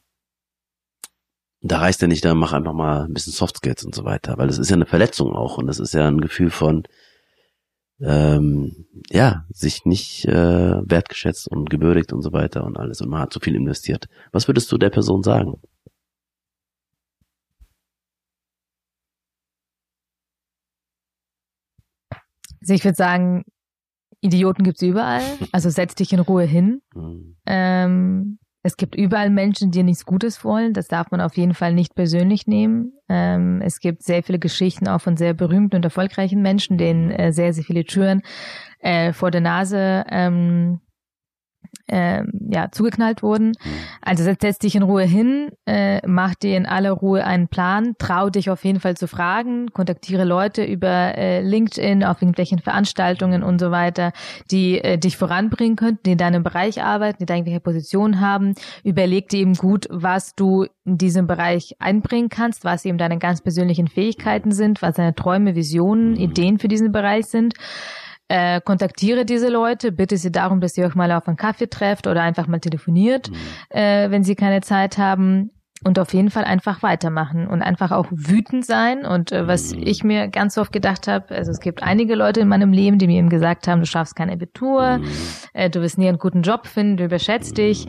da 1.62 1.78
reißt 1.78 2.02
er 2.02 2.08
nicht, 2.08 2.26
da 2.26 2.34
mach 2.34 2.54
einfach 2.54 2.74
mal 2.74 3.04
ein 3.04 3.14
bisschen 3.14 3.34
Soft 3.34 3.58
Skills 3.58 3.86
und 3.86 3.94
so 3.94 4.04
weiter, 4.04 4.38
weil 4.40 4.48
das 4.48 4.58
ist 4.58 4.70
ja 4.70 4.76
eine 4.76 4.88
Verletzung 4.88 5.34
auch 5.36 5.60
und 5.60 5.68
das 5.68 5.80
ist 5.80 5.94
ja 5.94 6.08
ein 6.08 6.22
Gefühl 6.22 6.50
von, 6.50 6.84
ähm, 8.02 8.88
ja, 9.12 9.46
sich 9.50 9.86
nicht 9.86 10.26
äh, 10.26 10.34
wertgeschätzt 10.84 11.48
und 11.48 11.70
gewürdigt 11.70 12.12
und 12.14 12.24
so 12.24 12.34
weiter 12.34 12.66
und 12.66 12.78
alles 12.78 13.00
und 13.00 13.10
man 13.10 13.22
hat 13.22 13.32
zu 13.32 13.40
viel 13.40 13.56
investiert. 13.56 14.08
Was 14.32 14.48
würdest 14.48 14.72
du 14.72 14.80
der 14.80 14.90
Person 14.90 15.22
sagen? 15.22 15.62
Also 22.64 22.74
ich 22.74 22.86
würde 22.86 22.96
sagen, 22.96 23.44
Idioten 24.22 24.64
gibt's 24.64 24.82
überall. 24.82 25.22
Also 25.52 25.70
setz 25.70 25.96
dich 25.96 26.14
in 26.14 26.20
Ruhe 26.20 26.44
hin. 26.44 26.82
Mhm. 26.96 27.36
Ähm, 27.46 28.40
es 28.64 28.78
gibt 28.78 28.96
überall 28.96 29.30
Menschen, 29.30 29.72
die 29.72 29.84
nichts 29.84 30.06
Gutes 30.06 30.46
wollen. 30.46 30.72
Das 30.72 30.88
darf 30.88 31.12
man 31.12 31.20
auf 31.20 31.36
jeden 31.36 31.54
Fall 31.54 31.74
nicht 31.74 31.94
persönlich 31.94 32.48
nehmen. 32.48 32.94
Ähm, 33.10 33.62
es 33.62 33.82
gibt 33.82 34.04
sehr 34.04 34.24
viele 34.24 34.40
Geschichten 34.40 34.88
auch 34.88 35.02
von 35.02 35.18
sehr 35.18 35.34
berühmten 35.34 35.76
und 35.76 35.84
erfolgreichen 35.84 36.42
Menschen, 36.42 36.78
denen 36.78 37.12
äh, 37.12 37.34
sehr, 37.34 37.52
sehr 37.52 37.66
viele 37.66 37.84
Türen 37.84 38.22
äh, 38.80 39.12
vor 39.12 39.30
der 39.30 39.42
Nase 39.42 40.06
ähm, 40.10 40.80
äh, 41.88 42.24
ja, 42.50 42.72
zugeknallt 42.72 43.24
wurden. 43.24 43.48
Mhm. 43.48 43.54
Also 44.02 44.24
setz 44.24 44.60
dich 44.60 44.76
in 44.76 44.84
Ruhe 44.84 45.04
hin, 45.04 45.52
äh, 45.66 46.06
mach 46.08 46.36
dir 46.36 46.56
in 46.58 46.66
aller 46.66 46.92
Ruhe 46.92 47.26
einen 47.26 47.48
Plan, 47.48 47.96
trau 47.98 48.30
dich 48.30 48.50
auf 48.50 48.64
jeden 48.64 48.80
Fall 48.80 48.96
zu 48.96 49.08
fragen, 49.08 49.68
kontaktiere 49.74 50.24
Leute 50.24 50.64
über 50.64 51.18
äh, 51.18 51.42
LinkedIn, 51.42 52.04
auf 52.04 52.22
irgendwelchen 52.22 52.60
Veranstaltungen 52.60 53.44
und 53.44 53.60
so 53.60 53.72
weiter, 53.72 54.14
die 54.50 54.80
äh, 54.80 54.98
dich 54.98 55.18
voranbringen 55.18 55.76
könnten, 55.76 56.04
die 56.06 56.12
in 56.14 56.18
deinem 56.18 56.44
Bereich 56.44 56.82
arbeiten, 56.82 57.18
die 57.20 57.26
da 57.26 57.36
irgendwelche 57.36 57.60
Positionen 57.60 58.22
haben. 58.22 58.54
Überleg 58.84 59.30
dir 59.30 59.40
eben 59.40 59.56
gut, 59.56 59.88
was 59.90 60.36
du 60.36 60.66
in 60.86 60.98
diesem 60.98 61.28
Bereich 61.28 61.76
einbringen 61.80 62.30
kannst, 62.30 62.64
was 62.64 62.86
eben 62.86 62.98
deine 62.98 63.18
ganz 63.18 63.42
persönlichen 63.42 63.88
Fähigkeiten 63.88 64.52
sind, 64.52 64.82
was 64.82 64.96
deine 64.96 65.16
Träume, 65.16 65.56
Visionen, 65.56 66.12
mhm. 66.12 66.18
Ideen 66.18 66.60
für 66.60 66.68
diesen 66.68 66.92
Bereich 66.92 67.26
sind 67.26 67.54
äh, 68.34 68.62
kontaktiere 68.62 69.26
diese 69.26 69.50
Leute, 69.50 69.92
bitte 69.92 70.18
sie 70.18 70.32
darum, 70.32 70.60
dass 70.60 70.76
ihr 70.76 70.88
euch 70.88 70.96
mal 70.96 71.12
auf 71.12 71.28
einen 71.28 71.38
Kaffee 71.38 71.68
trefft 71.68 72.08
oder 72.08 72.24
einfach 72.24 72.48
mal 72.48 72.60
telefoniert, 72.60 73.30
mhm. 73.30 73.36
äh, 73.70 74.10
wenn 74.10 74.24
sie 74.24 74.34
keine 74.34 74.62
Zeit 74.62 74.98
haben 74.98 75.52
und 75.84 76.00
auf 76.00 76.16
jeden 76.16 76.32
Fall 76.32 76.44
einfach 76.44 76.82
weitermachen 76.82 77.46
und 77.46 77.62
einfach 77.62 77.92
auch 77.92 78.08
wütend 78.10 78.66
sein. 78.66 79.06
Und 79.06 79.32
äh, 79.32 79.46
was 79.46 79.76
mhm. 79.76 79.84
ich 79.86 80.04
mir 80.04 80.30
ganz 80.30 80.58
oft 80.58 80.72
gedacht 80.72 81.08
habe, 81.08 81.36
also 81.36 81.52
es 81.52 81.60
gibt 81.60 81.84
einige 81.84 82.16
Leute 82.16 82.40
in 82.40 82.48
meinem 82.48 82.74
Leben, 82.74 82.98
die 82.98 83.06
mir 83.06 83.20
eben 83.20 83.30
gesagt 83.30 83.68
haben, 83.68 83.82
du 83.82 83.86
schaffst 83.86 84.16
kein 84.16 84.32
Abitur, 84.32 84.98
mhm. 84.98 85.08
äh, 85.54 85.70
du 85.70 85.82
wirst 85.82 86.00
nie 86.00 86.08
einen 86.08 86.18
guten 86.18 86.42
Job 86.42 86.66
finden, 86.66 86.98
du 86.98 87.06
überschätzt 87.06 87.60
dich. 87.60 87.88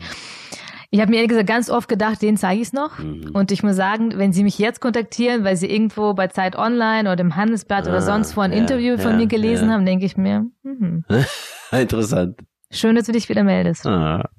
Ich 0.91 0.99
habe 0.99 1.09
mir 1.09 1.17
ehrlich 1.17 1.29
gesagt 1.29 1.47
ganz 1.47 1.69
oft 1.69 1.89
gedacht, 1.89 2.21
den 2.21 2.37
zeige 2.37 2.61
ich 2.61 2.67
es 2.67 2.73
noch. 2.73 2.99
Mhm. 2.99 3.31
Und 3.33 3.51
ich 3.51 3.63
muss 3.63 3.75
sagen, 3.75 4.13
wenn 4.17 4.33
Sie 4.33 4.43
mich 4.43 4.59
jetzt 4.59 4.81
kontaktieren, 4.81 5.43
weil 5.43 5.55
Sie 5.55 5.69
irgendwo 5.69 6.13
bei 6.13 6.27
Zeit 6.27 6.55
Online 6.55 7.11
oder 7.11 7.21
im 7.21 7.35
Handelsblatt 7.35 7.87
ah, 7.87 7.91
oder 7.91 8.01
sonst 8.01 8.37
wo 8.37 8.41
ein 8.41 8.51
ja, 8.51 8.59
Interview 8.59 8.97
von 8.97 9.11
ja, 9.11 9.17
mir 9.17 9.27
gelesen 9.27 9.67
ja. 9.67 9.73
haben, 9.73 9.85
denke 9.85 10.05
ich 10.05 10.17
mir, 10.17 10.45
mhm. 10.63 11.03
interessant. 11.71 12.39
Schön, 12.71 12.95
dass 12.95 13.05
du 13.05 13.11
dich 13.11 13.29
wieder 13.29 13.43
meldest. 13.43 13.85
Ah, 13.85 14.29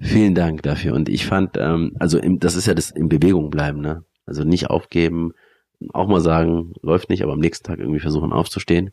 vielen 0.00 0.34
Dank 0.34 0.62
dafür. 0.62 0.94
Und 0.94 1.08
ich 1.08 1.26
fand, 1.26 1.56
ähm, 1.56 1.92
also 1.98 2.18
im, 2.18 2.40
das 2.40 2.56
ist 2.56 2.66
ja 2.66 2.74
das 2.74 2.90
in 2.90 3.08
Bewegung 3.08 3.50
bleiben, 3.50 3.80
ne? 3.80 4.04
Also 4.26 4.44
nicht 4.44 4.68
aufgeben, 4.68 5.32
auch 5.92 6.08
mal 6.08 6.20
sagen, 6.20 6.72
läuft 6.82 7.08
nicht, 7.08 7.22
aber 7.22 7.32
am 7.32 7.38
nächsten 7.38 7.66
Tag 7.66 7.78
irgendwie 7.78 8.00
versuchen 8.00 8.32
aufzustehen. 8.32 8.90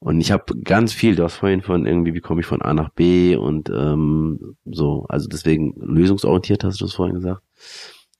Und 0.00 0.20
ich 0.20 0.32
habe 0.32 0.56
ganz 0.62 0.92
viel, 0.92 1.14
du 1.14 1.24
hast 1.24 1.36
vorhin 1.36 1.62
von 1.62 1.86
irgendwie, 1.86 2.14
wie 2.14 2.20
komme 2.20 2.40
ich 2.40 2.46
von 2.46 2.62
A 2.62 2.74
nach 2.74 2.90
B 2.90 3.36
und 3.36 3.70
ähm, 3.70 4.56
so, 4.64 5.06
also 5.08 5.28
deswegen 5.28 5.74
lösungsorientiert 5.76 6.64
hast 6.64 6.80
du 6.80 6.86
es 6.86 6.94
vorhin 6.94 7.14
gesagt. 7.14 7.42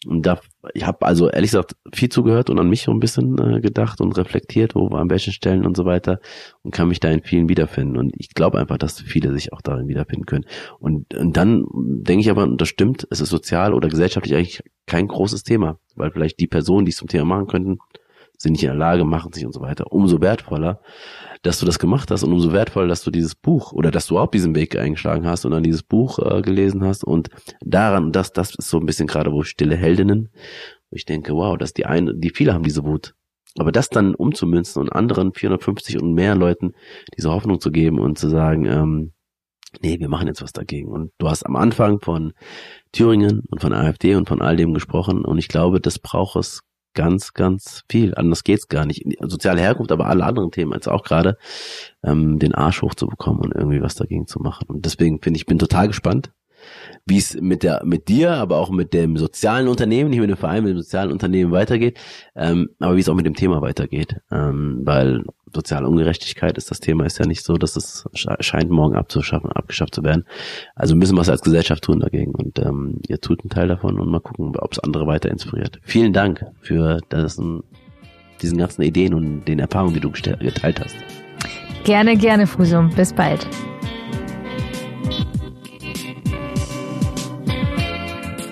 Und 0.06 0.26
da, 0.26 0.38
ich 0.74 0.86
habe 0.86 1.04
also 1.04 1.28
ehrlich 1.28 1.50
gesagt 1.50 1.74
viel 1.92 2.08
zugehört 2.08 2.50
und 2.50 2.58
an 2.60 2.68
mich 2.68 2.82
so 2.82 2.92
ein 2.92 3.00
bisschen 3.00 3.36
äh, 3.38 3.60
gedacht 3.60 4.00
und 4.00 4.16
reflektiert, 4.16 4.76
wo 4.76 4.86
an 4.94 5.10
welchen 5.10 5.32
Stellen 5.32 5.66
und 5.66 5.76
so 5.76 5.84
weiter 5.84 6.20
und 6.62 6.72
kann 6.72 6.86
mich 6.86 7.00
da 7.00 7.10
in 7.10 7.22
vielen 7.22 7.48
wiederfinden. 7.48 7.96
Und 7.96 8.12
ich 8.16 8.30
glaube 8.30 8.58
einfach, 8.58 8.78
dass 8.78 9.00
viele 9.00 9.32
sich 9.32 9.52
auch 9.52 9.60
darin 9.60 9.88
wiederfinden 9.88 10.24
können. 10.24 10.44
Und, 10.78 11.14
und 11.14 11.36
dann 11.36 11.64
denke 11.74 12.20
ich 12.20 12.30
aber, 12.30 12.44
und 12.44 12.60
das 12.60 12.68
stimmt, 12.68 13.08
es 13.10 13.20
ist 13.20 13.30
sozial 13.30 13.74
oder 13.74 13.88
gesellschaftlich 13.88 14.36
eigentlich 14.36 14.62
kein 14.86 15.08
großes 15.08 15.42
Thema, 15.42 15.80
weil 15.96 16.12
vielleicht 16.12 16.38
die 16.38 16.46
Personen, 16.46 16.84
die 16.84 16.90
es 16.90 16.96
zum 16.96 17.08
Thema 17.08 17.24
machen 17.24 17.48
könnten, 17.48 17.78
sind 18.38 18.52
nicht 18.52 18.62
in 18.62 18.68
der 18.68 18.78
Lage, 18.78 19.04
machen 19.04 19.32
sich 19.32 19.44
und 19.44 19.52
so 19.52 19.60
weiter. 19.60 19.92
Umso 19.92 20.20
wertvoller, 20.20 20.80
dass 21.42 21.58
du 21.60 21.66
das 21.66 21.78
gemacht 21.78 22.10
hast 22.10 22.22
und 22.22 22.32
umso 22.32 22.52
wertvoller, 22.52 22.88
dass 22.88 23.02
du 23.02 23.10
dieses 23.10 23.34
Buch 23.34 23.72
oder 23.72 23.90
dass 23.90 24.06
du 24.06 24.18
auch 24.18 24.30
diesen 24.30 24.54
Weg 24.54 24.76
eingeschlagen 24.76 25.26
hast 25.26 25.44
und 25.44 25.52
dann 25.52 25.62
dieses 25.62 25.82
Buch 25.82 26.18
äh, 26.18 26.42
gelesen 26.42 26.84
hast 26.84 27.04
und 27.04 27.28
daran, 27.60 28.12
das, 28.12 28.32
das 28.32 28.54
ist 28.54 28.68
so 28.68 28.78
ein 28.78 28.86
bisschen 28.86 29.06
gerade, 29.06 29.32
wo 29.32 29.42
stille 29.42 29.76
Heldinnen, 29.76 30.30
wo 30.90 30.96
ich 30.96 31.04
denke, 31.04 31.34
wow, 31.34 31.56
dass 31.56 31.72
die 31.72 31.86
einen, 31.86 32.20
die 32.20 32.30
viele 32.30 32.54
haben 32.54 32.64
diese 32.64 32.84
Wut. 32.84 33.14
Aber 33.58 33.72
das 33.72 33.88
dann 33.88 34.14
umzumünzen 34.14 34.80
und 34.80 34.92
anderen 34.92 35.32
450 35.32 36.00
und 36.00 36.12
mehr 36.12 36.34
Leuten 36.34 36.74
diese 37.16 37.30
Hoffnung 37.30 37.60
zu 37.60 37.70
geben 37.70 37.98
und 37.98 38.18
zu 38.18 38.28
sagen, 38.28 38.66
ähm, 38.66 39.12
nee, 39.80 39.98
wir 39.98 40.08
machen 40.08 40.28
jetzt 40.28 40.42
was 40.42 40.52
dagegen. 40.52 40.88
Und 40.88 41.12
du 41.18 41.28
hast 41.28 41.44
am 41.44 41.56
Anfang 41.56 42.00
von 42.00 42.32
Thüringen 42.92 43.42
und 43.50 43.60
von 43.60 43.72
AfD 43.72 44.14
und 44.14 44.28
von 44.28 44.42
all 44.42 44.56
dem 44.56 44.74
gesprochen 44.74 45.24
und 45.24 45.38
ich 45.38 45.48
glaube, 45.48 45.80
das 45.80 45.98
braucht 45.98 46.36
es 46.36 46.62
ganz, 46.94 47.32
ganz 47.32 47.82
viel. 47.90 48.14
Anders 48.14 48.44
geht's 48.44 48.68
gar 48.68 48.86
nicht. 48.86 49.04
Soziale 49.20 49.60
Herkunft, 49.60 49.92
aber 49.92 50.06
alle 50.06 50.24
anderen 50.24 50.50
Themen 50.50 50.72
als 50.72 50.88
auch 50.88 51.02
gerade, 51.02 51.36
ähm, 52.04 52.38
den 52.38 52.54
Arsch 52.54 52.82
hochzubekommen 52.82 53.42
und 53.42 53.54
irgendwie 53.54 53.82
was 53.82 53.94
dagegen 53.94 54.26
zu 54.26 54.40
machen. 54.40 54.66
Und 54.68 54.84
deswegen 54.84 55.20
finde 55.22 55.38
ich, 55.38 55.46
bin 55.46 55.58
total 55.58 55.88
gespannt, 55.88 56.32
wie 57.06 57.18
es 57.18 57.40
mit 57.40 57.62
der, 57.62 57.82
mit 57.84 58.08
dir, 58.08 58.32
aber 58.32 58.56
auch 58.56 58.70
mit 58.70 58.92
dem 58.92 59.16
sozialen 59.16 59.68
Unternehmen, 59.68 60.10
nicht 60.10 60.20
mit 60.20 60.30
dem 60.30 60.36
Verein, 60.36 60.64
mit 60.64 60.72
dem 60.72 60.78
sozialen 60.78 61.12
Unternehmen 61.12 61.52
weitergeht, 61.52 61.98
ähm, 62.36 62.70
aber 62.78 62.96
wie 62.96 63.00
es 63.00 63.08
auch 63.08 63.14
mit 63.14 63.26
dem 63.26 63.34
Thema 63.34 63.60
weitergeht, 63.62 64.16
ähm, 64.30 64.80
weil 64.84 65.24
soziale 65.54 65.88
Ungerechtigkeit 65.88 66.58
ist 66.58 66.70
das 66.70 66.80
Thema, 66.80 67.04
ist 67.06 67.18
ja 67.18 67.26
nicht 67.26 67.44
so, 67.44 67.56
dass 67.56 67.76
es 67.76 68.04
scheint 68.14 68.70
morgen 68.70 68.96
abzuschaffen, 68.96 69.50
abgeschafft 69.52 69.94
zu 69.94 70.02
werden. 70.02 70.24
Also 70.74 70.94
müssen 70.94 71.16
wir 71.16 71.22
es 71.22 71.28
als 71.28 71.42
Gesellschaft 71.42 71.84
tun 71.84 72.00
dagegen 72.00 72.34
und 72.34 72.58
ähm, 72.58 73.00
ihr 73.08 73.20
tut 73.20 73.40
einen 73.40 73.50
Teil 73.50 73.68
davon 73.68 73.98
und 73.98 74.10
mal 74.10 74.20
gucken, 74.20 74.54
ob 74.56 74.72
es 74.72 74.78
andere 74.78 75.06
weiter 75.06 75.30
inspiriert. 75.30 75.78
Vielen 75.82 76.12
Dank 76.12 76.44
für 76.60 76.98
das, 77.08 77.40
diesen 78.42 78.58
ganzen 78.58 78.82
Ideen 78.82 79.14
und 79.14 79.44
den 79.46 79.58
Erfahrungen, 79.58 79.94
die 79.94 80.00
du 80.00 80.10
geteilt 80.10 80.80
hast. 80.80 80.96
Gerne, 81.84 82.16
gerne, 82.16 82.46
Fusum. 82.46 82.90
Bis 82.90 83.12
bald. 83.12 83.46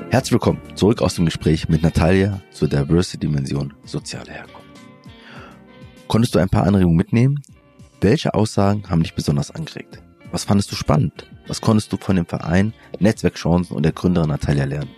Herzlich 0.08 0.32
willkommen 0.32 0.62
zurück 0.76 1.02
aus 1.02 1.16
dem 1.16 1.24
Gespräch 1.24 1.68
mit 1.68 1.82
Natalia 1.82 2.40
zur 2.52 2.68
Diversity-Dimension 2.68 3.74
soziale 3.84 4.30
Herkunft. 4.30 4.64
Konntest 6.06 6.34
du 6.34 6.38
ein 6.38 6.48
paar 6.48 6.62
Anregungen 6.62 6.96
mitnehmen? 6.96 7.42
Welche 8.00 8.32
Aussagen 8.32 8.88
haben 8.88 9.02
dich 9.02 9.14
besonders 9.14 9.50
angeregt? 9.50 10.00
Was 10.30 10.44
fandest 10.44 10.70
du 10.70 10.76
spannend? 10.76 11.28
Was 11.48 11.60
konntest 11.60 11.92
du 11.92 11.96
von 11.96 12.14
dem 12.14 12.24
Verein 12.24 12.72
Netzwerkchancen 13.00 13.76
und 13.76 13.82
der 13.82 13.92
Gründerin 13.92 14.30
Natalia 14.30 14.64
lernen? 14.64 14.90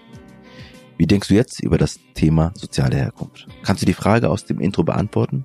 Wie 0.99 1.07
denkst 1.07 1.29
du 1.29 1.35
jetzt 1.35 1.61
über 1.63 1.79
das 1.79 1.99
Thema 2.13 2.53
soziale 2.55 2.97
Herkunft? 2.97 3.49
Kannst 3.63 3.81
du 3.81 3.87
die 3.87 3.95
Frage 3.95 4.29
aus 4.29 4.45
dem 4.45 4.61
Intro 4.61 4.85
beantworten? 4.85 5.45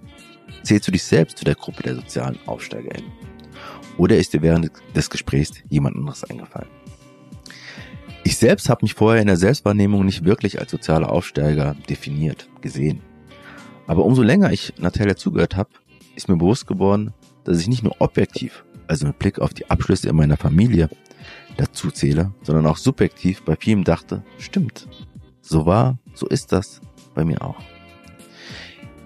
Zählst 0.63 0.87
du 0.87 0.91
dich 0.91 1.03
selbst 1.03 1.37
zu 1.37 1.45
der 1.45 1.55
Gruppe 1.55 1.83
der 1.83 1.95
sozialen 1.95 2.37
AufsteigerInnen? 2.47 3.11
Oder 3.97 4.17
ist 4.17 4.33
dir 4.33 4.41
während 4.41 4.71
des 4.93 5.09
Gesprächs 5.09 5.51
jemand 5.69 5.95
anderes 5.95 6.25
eingefallen? 6.25 6.69
Ich 8.25 8.37
selbst 8.37 8.69
habe 8.69 8.83
mich 8.83 8.93
vorher 8.93 9.21
in 9.21 9.27
der 9.27 9.37
Selbstwahrnehmung 9.37 10.05
nicht 10.05 10.23
wirklich 10.23 10.59
als 10.59 10.71
sozialer 10.71 11.11
Aufsteiger 11.11 11.75
definiert, 11.89 12.47
gesehen. 12.61 13.01
Aber 13.85 14.05
umso 14.05 14.21
länger 14.21 14.51
ich 14.51 14.73
Natalia 14.77 15.17
zugehört 15.17 15.57
habe, 15.57 15.69
ist 16.15 16.29
mir 16.29 16.37
bewusst 16.37 16.65
geworden, 16.67 17.13
dass 17.43 17.59
ich 17.59 17.67
nicht 17.67 17.83
nur 17.83 17.99
objektiv, 17.99 18.63
also 18.87 19.07
mit 19.07 19.19
Blick 19.19 19.39
auf 19.39 19.53
die 19.53 19.69
Abschlüsse 19.69 20.07
in 20.07 20.15
meiner 20.15 20.37
Familie, 20.37 20.89
dazu 21.57 21.91
zähle, 21.91 22.33
sondern 22.43 22.65
auch 22.65 22.77
subjektiv 22.77 23.43
bei 23.43 23.57
vielem 23.57 23.83
dachte, 23.83 24.23
stimmt. 24.37 24.87
So 25.41 25.65
war, 25.65 25.99
so 26.13 26.25
ist 26.27 26.53
das 26.53 26.79
bei 27.13 27.25
mir 27.25 27.41
auch. 27.41 27.57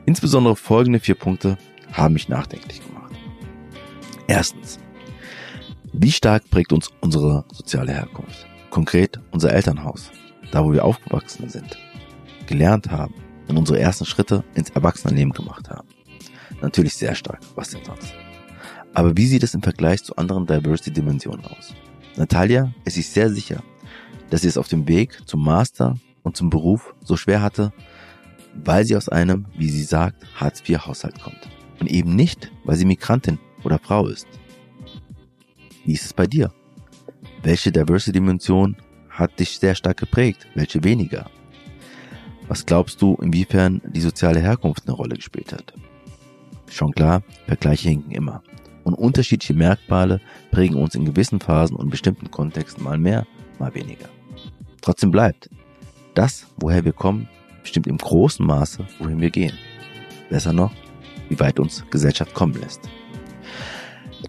Insbesondere 0.06 0.56
folgende 0.56 1.00
vier 1.00 1.16
Punkte 1.16 1.58
haben 1.92 2.14
mich 2.14 2.30
nachdenklich 2.30 2.86
gemacht. 2.86 3.14
Erstens. 4.28 4.80
Wie 5.92 6.12
stark 6.12 6.50
prägt 6.52 6.72
uns 6.72 6.92
unsere 7.02 7.46
soziale 7.52 7.94
Herkunft? 7.94 8.46
Konkret 8.70 9.20
unser 9.32 9.54
Elternhaus, 9.54 10.12
da 10.52 10.64
wo 10.64 10.74
wir 10.74 10.86
aufgewachsen 10.86 11.50
sind, 11.50 11.78
gelernt 12.48 12.92
haben 12.92 13.14
und 13.48 13.58
unsere 13.58 13.80
ersten 13.80 14.06
Schritte 14.06 14.44
ins 14.56 14.70
Erwachsenenleben 14.70 15.34
gemacht 15.34 15.70
haben. 15.70 15.88
Natürlich 16.62 16.96
sehr 16.96 17.16
stark, 17.16 17.40
was 17.56 17.70
denn 17.70 17.84
sonst? 17.84 18.14
Aber 18.94 19.16
wie 19.16 19.28
sieht 19.28 19.44
es 19.44 19.54
im 19.54 19.62
Vergleich 19.62 20.04
zu 20.04 20.16
anderen 20.16 20.48
Diversity-Dimensionen 20.48 21.46
aus? 21.46 21.74
Natalia 22.16 22.74
ist 22.84 22.96
sich 22.96 23.10
sehr 23.10 23.30
sicher, 23.30 23.62
dass 24.30 24.42
sie 24.42 24.48
es 24.48 24.58
auf 24.58 24.68
dem 24.68 24.88
Weg 24.88 25.22
zum 25.28 25.44
Master 25.44 25.98
und 26.24 26.36
zum 26.36 26.50
Beruf 26.50 26.96
so 27.04 27.16
schwer 27.16 27.42
hatte, 27.42 27.72
weil 28.54 28.86
sie 28.86 28.96
aus 28.96 29.08
einem, 29.08 29.46
wie 29.56 29.70
sie 29.70 29.84
sagt, 29.84 30.26
Hartz-IV-Haushalt 30.36 31.22
kommt. 31.22 31.48
Und 31.80 31.92
eben 31.92 32.16
nicht, 32.16 32.52
weil 32.64 32.76
sie 32.76 32.86
Migrantin 32.86 33.38
oder 33.64 33.78
Frau 33.78 34.08
ist. 34.08 34.28
Wie 35.86 35.94
ist 35.94 36.06
es 36.06 36.14
bei 36.14 36.26
dir? 36.26 36.52
Welche 37.48 37.72
Diversity-Dimension 37.72 38.76
hat 39.10 39.40
dich 39.40 39.58
sehr 39.58 39.74
stark 39.74 39.96
geprägt, 39.96 40.46
welche 40.56 40.84
weniger? 40.84 41.32
Was 42.50 42.66
glaubst 42.66 43.02
du, 43.02 43.16
inwiefern 43.22 43.82
die 43.86 44.02
soziale 44.02 44.42
Herkunft 44.42 44.86
eine 44.86 44.98
Rolle 44.98 45.16
gespielt 45.16 45.54
hat? 45.54 45.74
Schon 46.70 46.92
klar, 46.92 47.24
Vergleiche 47.46 47.88
hinken 47.88 48.12
immer. 48.12 48.44
Und 48.84 48.96
unterschiedliche 48.96 49.54
Merkmale 49.54 50.20
prägen 50.52 50.76
uns 50.76 50.94
in 50.94 51.06
gewissen 51.06 51.40
Phasen 51.40 51.78
und 51.78 51.90
bestimmten 51.90 52.30
Kontexten 52.30 52.84
mal 52.84 52.98
mehr, 52.98 53.26
mal 53.60 53.74
weniger. 53.74 54.10
Trotzdem 54.82 55.12
bleibt, 55.12 55.50
das, 56.16 56.48
woher 56.58 56.84
wir 56.84 56.92
kommen, 56.92 57.30
bestimmt 57.62 57.88
im 57.88 57.98
großen 57.98 58.46
Maße, 58.46 58.86
wohin 59.00 59.22
wir 59.22 59.30
gehen. 59.30 59.58
Besser 60.30 60.52
noch, 60.52 60.74
wie 61.30 61.40
weit 61.40 61.62
uns 61.62 61.86
Gesellschaft 61.92 62.34
kommen 62.34 62.60
lässt. 62.60 62.90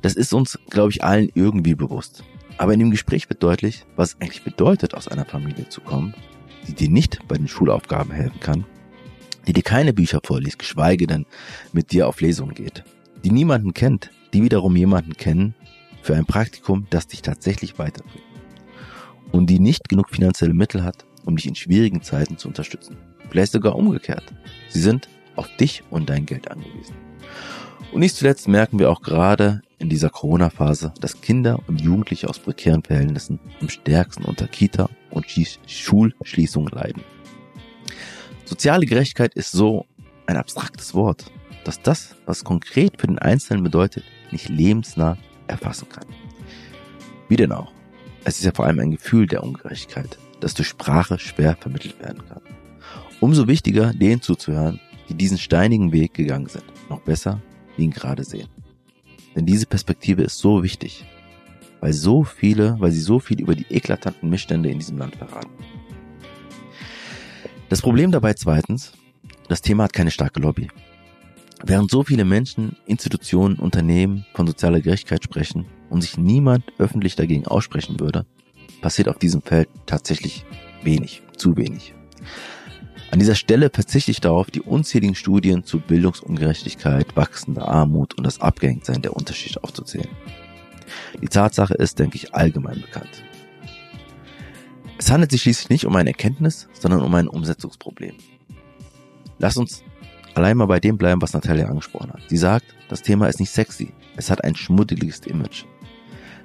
Das 0.03 0.15
ist 0.15 0.33
uns, 0.33 0.57
glaube 0.71 0.93
ich, 0.93 1.03
allen 1.03 1.31
irgendwie 1.35 1.75
bewusst. 1.75 2.23
Aber 2.59 2.73
in 2.75 2.81
dem 2.81 2.91
Gespräch 2.91 3.29
wird 3.29 3.43
deutlich, 3.43 3.87
was 3.97 4.11
es 4.11 4.21
eigentlich 4.21 4.43
bedeutet, 4.43 4.95
aus 4.95 5.09
einer 5.09 5.25
Familie 5.25 5.69
zu 5.69 5.81
kommen, 5.81 6.15
die 6.67 6.75
dir 6.75 6.91
nicht 6.91 7.27
bei 7.29 7.37
den 7.37 7.49
Schulaufgaben 7.49 8.13
helfen 8.13 8.41
kann, 8.41 8.65
die 9.47 9.53
dir 9.53 9.63
keine 9.63 9.93
Bücher 9.93 10.21
vorliest, 10.23 10.59
geschweige 10.59 11.07
denn 11.07 11.25
mit 11.73 11.93
dir 11.93 12.09
auf 12.09 12.21
Lesungen 12.21 12.55
geht, 12.55 12.85
die 13.25 13.31
niemanden 13.31 13.75
kennt, 13.75 14.11
die 14.35 14.43
wiederum 14.43 14.77
jemanden 14.77 15.15
kennen 15.15 15.55
für 16.03 16.17
ein 16.17 16.27
Praktikum, 16.27 16.87
das 16.91 17.07
dich 17.07 17.23
tatsächlich 17.23 17.79
weiterbringt 17.79 18.25
und 19.33 19.49
die 19.49 19.61
nicht 19.61 19.89
genug 19.89 20.11
finanzielle 20.11 20.55
Mittel 20.55 20.83
hat, 20.83 21.05
um 21.25 21.37
dich 21.37 21.47
in 21.47 21.55
schwierigen 21.55 22.03
Zeiten 22.03 22.39
zu 22.39 22.49
unterstützen. 22.49 22.97
Vielleicht 23.31 23.53
sogar 23.53 23.77
umgekehrt. 23.77 24.25
Sie 24.69 24.81
sind 24.81 25.09
auf 25.37 25.49
dich 25.57 25.83
und 25.91 26.09
dein 26.09 26.27
Geld 26.27 26.51
angewiesen. 26.51 26.95
Und 27.93 28.01
nicht 28.01 28.17
zuletzt 28.17 28.49
merken 28.49 28.79
wir 28.79 28.91
auch 28.91 29.03
gerade 29.03 29.63
in 29.79 29.89
dieser 29.89 30.11
Corona-Phase, 30.11 30.93
dass 31.01 31.21
Kinder 31.21 31.61
und 31.69 31.81
Jugendliche 31.81 32.29
aus 32.29 32.39
prekären 32.39 32.83
Verhältnissen 32.83 33.39
am 33.61 33.69
stärksten 33.69 34.25
unter 34.25 34.47
Kita- 34.47 34.91
und 35.11 35.27
Schulschließungen 35.67 36.71
leiden. 36.71 37.03
Soziale 38.45 38.87
Gerechtigkeit 38.87 39.35
ist 39.35 39.53
so 39.53 39.87
ein 40.27 40.37
abstraktes 40.37 40.95
Wort, 40.95 41.31
dass 41.65 41.81
das, 41.81 42.17
was 42.27 42.45
konkret 42.45 43.01
für 43.01 43.07
den 43.07 43.19
Einzelnen 43.19 43.63
bedeutet, 43.63 44.05
nicht 44.31 44.49
lebensnah 44.49 45.17
erfassen 45.47 45.89
kann. 45.89 46.07
Wie 47.29 47.37
denn 47.37 47.53
auch? 47.53 47.73
Es 48.25 48.39
ist 48.39 48.45
ja 48.45 48.53
vor 48.53 48.67
allem 48.67 48.81
ein 48.81 48.91
Gefühl 48.91 49.27
der 49.27 49.43
Ungerechtigkeit, 49.43 50.19
das 50.41 50.55
durch 50.55 50.69
Sprache 50.69 51.19
schwer 51.19 51.57
vermittelt 51.59 52.01
werden 52.01 52.23
kann. 52.29 52.43
Umso 53.21 53.49
wichtiger, 53.49 53.93
denen 53.93 54.23
zuzuhören, 54.23 54.81
die 55.09 55.15
diesen 55.15 55.39
steinigen 55.39 55.93
Weg 55.93 56.15
gegangen 56.15 56.49
sind. 56.49 56.65
Noch 56.91 57.01
besser, 57.01 57.41
ihn 57.79 57.91
gerade 57.91 58.25
sehen. 58.25 58.49
Denn 59.35 59.47
diese 59.47 59.67
Perspektive 59.67 60.23
ist 60.23 60.39
so 60.39 60.63
wichtig, 60.63 61.05
weil 61.81 61.93
so 61.93 62.25
viele, 62.25 62.77
weil 62.79 62.91
sie 62.91 63.01
so 63.01 63.19
viel 63.21 63.41
über 63.41 63.55
die 63.55 63.67
eklatanten 63.71 64.29
Missstände 64.29 64.71
in 64.71 64.79
diesem 64.79 64.99
Land 64.99 65.17
verraten. 65.17 65.53
Das 67.69 67.83
Problem 67.83 68.11
dabei 68.11 68.35
zweitens, 68.35 68.93
das 69.49 69.63
Thema 69.63 69.85
hat 69.85 69.93
keine 69.93 70.11
starke 70.11 70.41
Lobby. 70.41 70.69
Während 71.65 71.91
so 71.91 72.03
viele 72.03 72.25
Menschen, 72.25 72.77
Institutionen, 72.87 73.57
Unternehmen 73.57 74.25
von 74.33 74.47
sozialer 74.47 74.81
Gerechtigkeit 74.81 75.25
sprechen 75.25 75.67
und 75.91 76.03
sich 76.03 76.17
niemand 76.17 76.65
öffentlich 76.79 77.17
dagegen 77.17 77.47
aussprechen 77.47 77.99
würde, 77.99 78.27
passiert 78.81 79.09
auf 79.09 79.19
diesem 79.19 79.43
Feld 79.43 79.69
tatsächlich 79.87 80.45
wenig, 80.83 81.23
zu 81.37 81.57
wenig. 81.57 81.95
An 83.11 83.19
dieser 83.19 83.35
Stelle 83.35 83.71
verzichte 83.71 84.11
ich 84.11 84.21
darauf, 84.21 84.51
die 84.51 84.61
unzähligen 84.61 85.15
Studien 85.15 85.65
zu 85.65 85.81
Bildungsungerechtigkeit, 85.81 87.17
wachsender 87.17 87.67
Armut 87.67 88.15
und 88.19 88.25
das 88.25 88.41
Abgehängtsein 88.41 89.01
der 89.01 89.17
Unterschicht 89.17 89.63
aufzuzählen. 89.65 90.09
Die 91.23 91.29
Tatsache 91.29 91.75
ist, 91.75 91.99
denke 91.99 92.17
ich, 92.17 92.35
allgemein 92.35 92.81
bekannt. 92.81 93.25
Es 94.99 95.11
handelt 95.11 95.31
sich 95.31 95.43
schließlich 95.43 95.71
nicht 95.71 95.87
um 95.87 95.97
ein 95.97 96.07
Erkenntnis, 96.07 96.69
sondern 96.73 97.03
um 97.03 97.15
ein 97.15 97.29
Umsetzungsproblem. 97.29 98.15
Lass 99.39 99.57
uns 99.57 99.83
allein 100.35 100.57
mal 100.57 100.67
bei 100.67 100.81
dem 100.81 100.99
bleiben, 100.99 101.23
was 101.23 101.33
Natalia 101.33 101.67
angesprochen 101.67 102.13
hat. 102.13 102.23
Sie 102.27 102.37
sagt, 102.37 102.67
das 102.89 103.03
Thema 103.03 103.29
ist 103.29 103.41
nicht 103.41 103.53
sexy, 103.53 103.93
es 104.17 104.31
hat 104.31 104.45
ein 104.45 104.57
schmuddeliges 104.57 105.21
Image. 105.21 105.65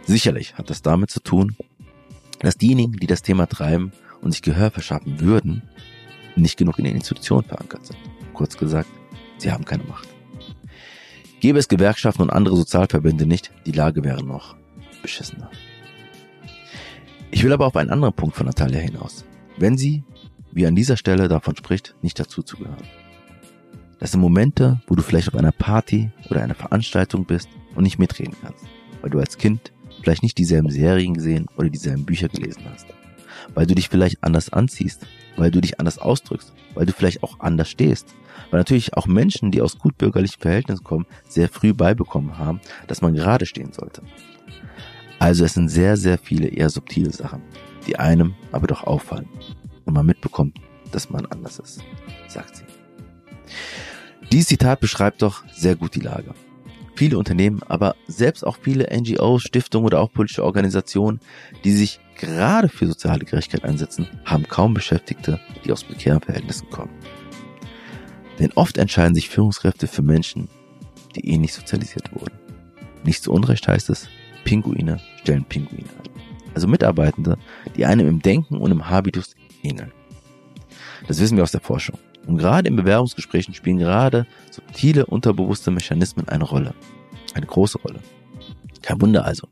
Sicherlich 0.06 0.56
hat 0.56 0.69
das 0.69 0.81
damit 0.81 1.10
zu 1.10 1.19
tun, 1.19 1.56
dass 2.40 2.57
diejenigen, 2.57 2.94
die 2.94 3.07
das 3.07 3.22
Thema 3.22 3.48
treiben 3.48 3.91
und 4.22 4.31
sich 4.31 4.41
Gehör 4.41 4.69
verschaffen 4.72 5.19
würden, 5.19 5.64
nicht 6.36 6.58
genug 6.58 6.80
in 6.80 6.86
den 6.86 6.96
Institutionen 6.96 7.46
verankert 7.46 7.86
sind. 7.86 8.00
Kurz 8.34 8.58
gesagt, 8.58 8.90
sie 9.38 9.52
haben 9.52 9.66
keine 9.66 9.84
Macht. 9.84 10.08
Gäbe 11.40 11.60
es 11.60 11.68
Gewerkschaften 11.68 12.22
und 12.22 12.30
andere 12.30 12.56
Sozialverbände 12.56 13.26
nicht, 13.26 13.52
die 13.66 13.72
Lage 13.72 14.04
wäre 14.04 14.24
noch 14.24 14.56
beschissener. 15.02 15.50
Ich 17.32 17.44
will 17.44 17.52
aber 17.52 17.68
auf 17.68 17.76
einen 17.76 17.90
anderen 17.90 18.14
Punkt 18.14 18.36
von 18.36 18.46
Natalia 18.46 18.80
hinaus. 18.80 19.26
Wenn 19.58 19.78
sie, 19.78 20.04
wie 20.52 20.66
an 20.66 20.76
dieser 20.76 20.98
Stelle 20.98 21.28
davon 21.28 21.56
spricht, 21.56 21.96
nicht 22.02 22.20
dazu 22.20 22.44
zu 22.44 22.58
gehören. 22.58 22.88
Das 24.00 24.12
sind 24.12 24.22
Momente, 24.22 24.82
wo 24.88 24.96
du 24.96 25.02
vielleicht 25.02 25.28
auf 25.28 25.36
einer 25.36 25.52
Party 25.52 26.12
oder 26.30 26.42
einer 26.42 26.56
Veranstaltung 26.56 27.26
bist 27.26 27.50
und 27.76 27.84
nicht 27.84 28.00
mitreden 28.00 28.36
kannst, 28.42 28.66
weil 29.02 29.10
du 29.10 29.20
als 29.20 29.38
Kind 29.38 29.72
vielleicht 30.02 30.24
nicht 30.24 30.38
dieselben 30.38 30.70
Serien 30.70 31.14
gesehen 31.14 31.48
oder 31.58 31.70
dieselben 31.70 32.06
Bücher 32.06 32.30
gelesen 32.30 32.64
hast 32.72 32.88
weil 33.54 33.66
du 33.66 33.76
dich 33.76 33.90
vielleicht 33.90 34.24
anders 34.24 34.52
anziehst, 34.52 35.06
weil 35.38 35.52
du 35.52 35.62
dich 35.62 35.80
anders 35.80 35.98
ausdrückst, 35.98 36.54
weil 36.74 36.86
du 36.86 36.94
vielleicht 36.94 37.24
auch 37.24 37.40
anders 37.40 37.70
stehst. 37.70 38.14
Weil 38.52 38.60
natürlich 38.60 38.96
auch 38.96 39.08
Menschen, 39.08 39.52
die 39.52 39.62
aus 39.62 39.80
gutbürgerlichen 39.80 40.40
Verhältnissen 40.40 40.84
kommen, 40.84 41.06
sehr 41.28 41.50
früh 41.50 41.74
beibekommen 41.74 42.38
haben, 42.38 42.62
dass 42.88 43.02
man 43.02 43.14
gerade 43.14 43.46
stehen 43.46 43.74
sollte. 43.74 44.04
Also 45.20 45.46
es 45.46 45.54
sind 45.54 45.70
sehr, 45.70 45.98
sehr 45.98 46.18
viele 46.18 46.48
eher 46.48 46.70
subtile 46.70 47.12
Sachen, 47.12 47.42
die 47.88 47.98
einem 47.98 48.36
aber 48.52 48.68
doch 48.68 48.84
auffallen 48.84 49.30
und 49.86 49.94
man 49.94 50.06
mitbekommt, 50.06 50.58
dass 50.92 51.10
man 51.10 51.26
anders 51.28 51.60
ist, 51.60 51.82
sagt 52.28 52.58
sie. 52.58 52.66
Dieses 54.32 54.48
Zitat 54.48 54.80
beschreibt 54.80 55.22
doch 55.22 55.44
sehr 55.54 55.76
gut 55.76 55.96
die 55.96 56.00
Lage. 56.00 56.34
Viele 56.96 57.18
Unternehmen, 57.18 57.62
aber 57.68 57.96
selbst 58.08 58.46
auch 58.46 58.58
viele 58.62 58.88
NGOs, 58.96 59.44
Stiftungen 59.44 59.86
oder 59.86 60.00
auch 60.00 60.12
politische 60.12 60.44
Organisationen, 60.44 61.20
die 61.64 61.72
sich 61.72 62.00
gerade 62.18 62.69
für 62.69 62.88
soziale 62.88 63.26
Gerechtigkeit 63.26 63.69
einsetzen, 63.69 64.07
haben 64.26 64.48
kaum 64.48 64.73
Beschäftigte, 64.73 65.40
die 65.64 65.72
aus 65.72 65.84
prekären 65.84 66.22
Verhältnissen 66.22 66.69
kommen. 66.69 66.91
Denn 68.40 68.52
oft 68.56 68.77
entscheiden 68.77 69.15
sich 69.15 69.30
Führungskräfte 69.30 69.88
für 69.88 70.02
Menschen, 70.02 70.49
die 71.15 71.30
eh 71.30 71.48
sozialisiert 71.48 72.14
wurden. 72.14 72.38
Nicht 73.03 73.23
zu 73.23 73.31
Unrecht 73.31 73.68
heißt 73.68 73.90
es, 73.90 74.07
Pinguine 74.44 74.99
stellen 75.22 75.45
Pinguine 75.45 75.90
ein. 76.03 76.11
Also 76.56 76.68
Mitarbeitende, 76.68 77.38
die 77.76 77.85
einem 77.85 78.07
im 78.07 78.22
Denken 78.22 78.57
und 78.57 78.72
im 78.72 78.90
Habitus 78.90 79.35
ähneln. 79.64 79.91
Das 81.07 81.19
wissen 81.19 81.35
wir 81.35 81.44
aus 81.44 81.52
der 81.52 81.61
Forschung. 81.61 81.98
Und 82.26 82.38
gerade 82.38 82.69
in 82.69 82.76
Bewerbungsgesprächen 82.76 83.53
spielen 83.53 83.80
gerade 83.80 84.26
subtile, 84.49 85.06
unterbewusste 85.06 85.72
Mechanismen 85.72 86.27
eine 86.30 86.45
Rolle. 86.45 86.73
Eine 87.34 87.45
große 87.45 87.80
Rolle. 87.80 87.99
Kein 88.84 89.02
Wunder 89.02 89.26
also, 89.26 89.48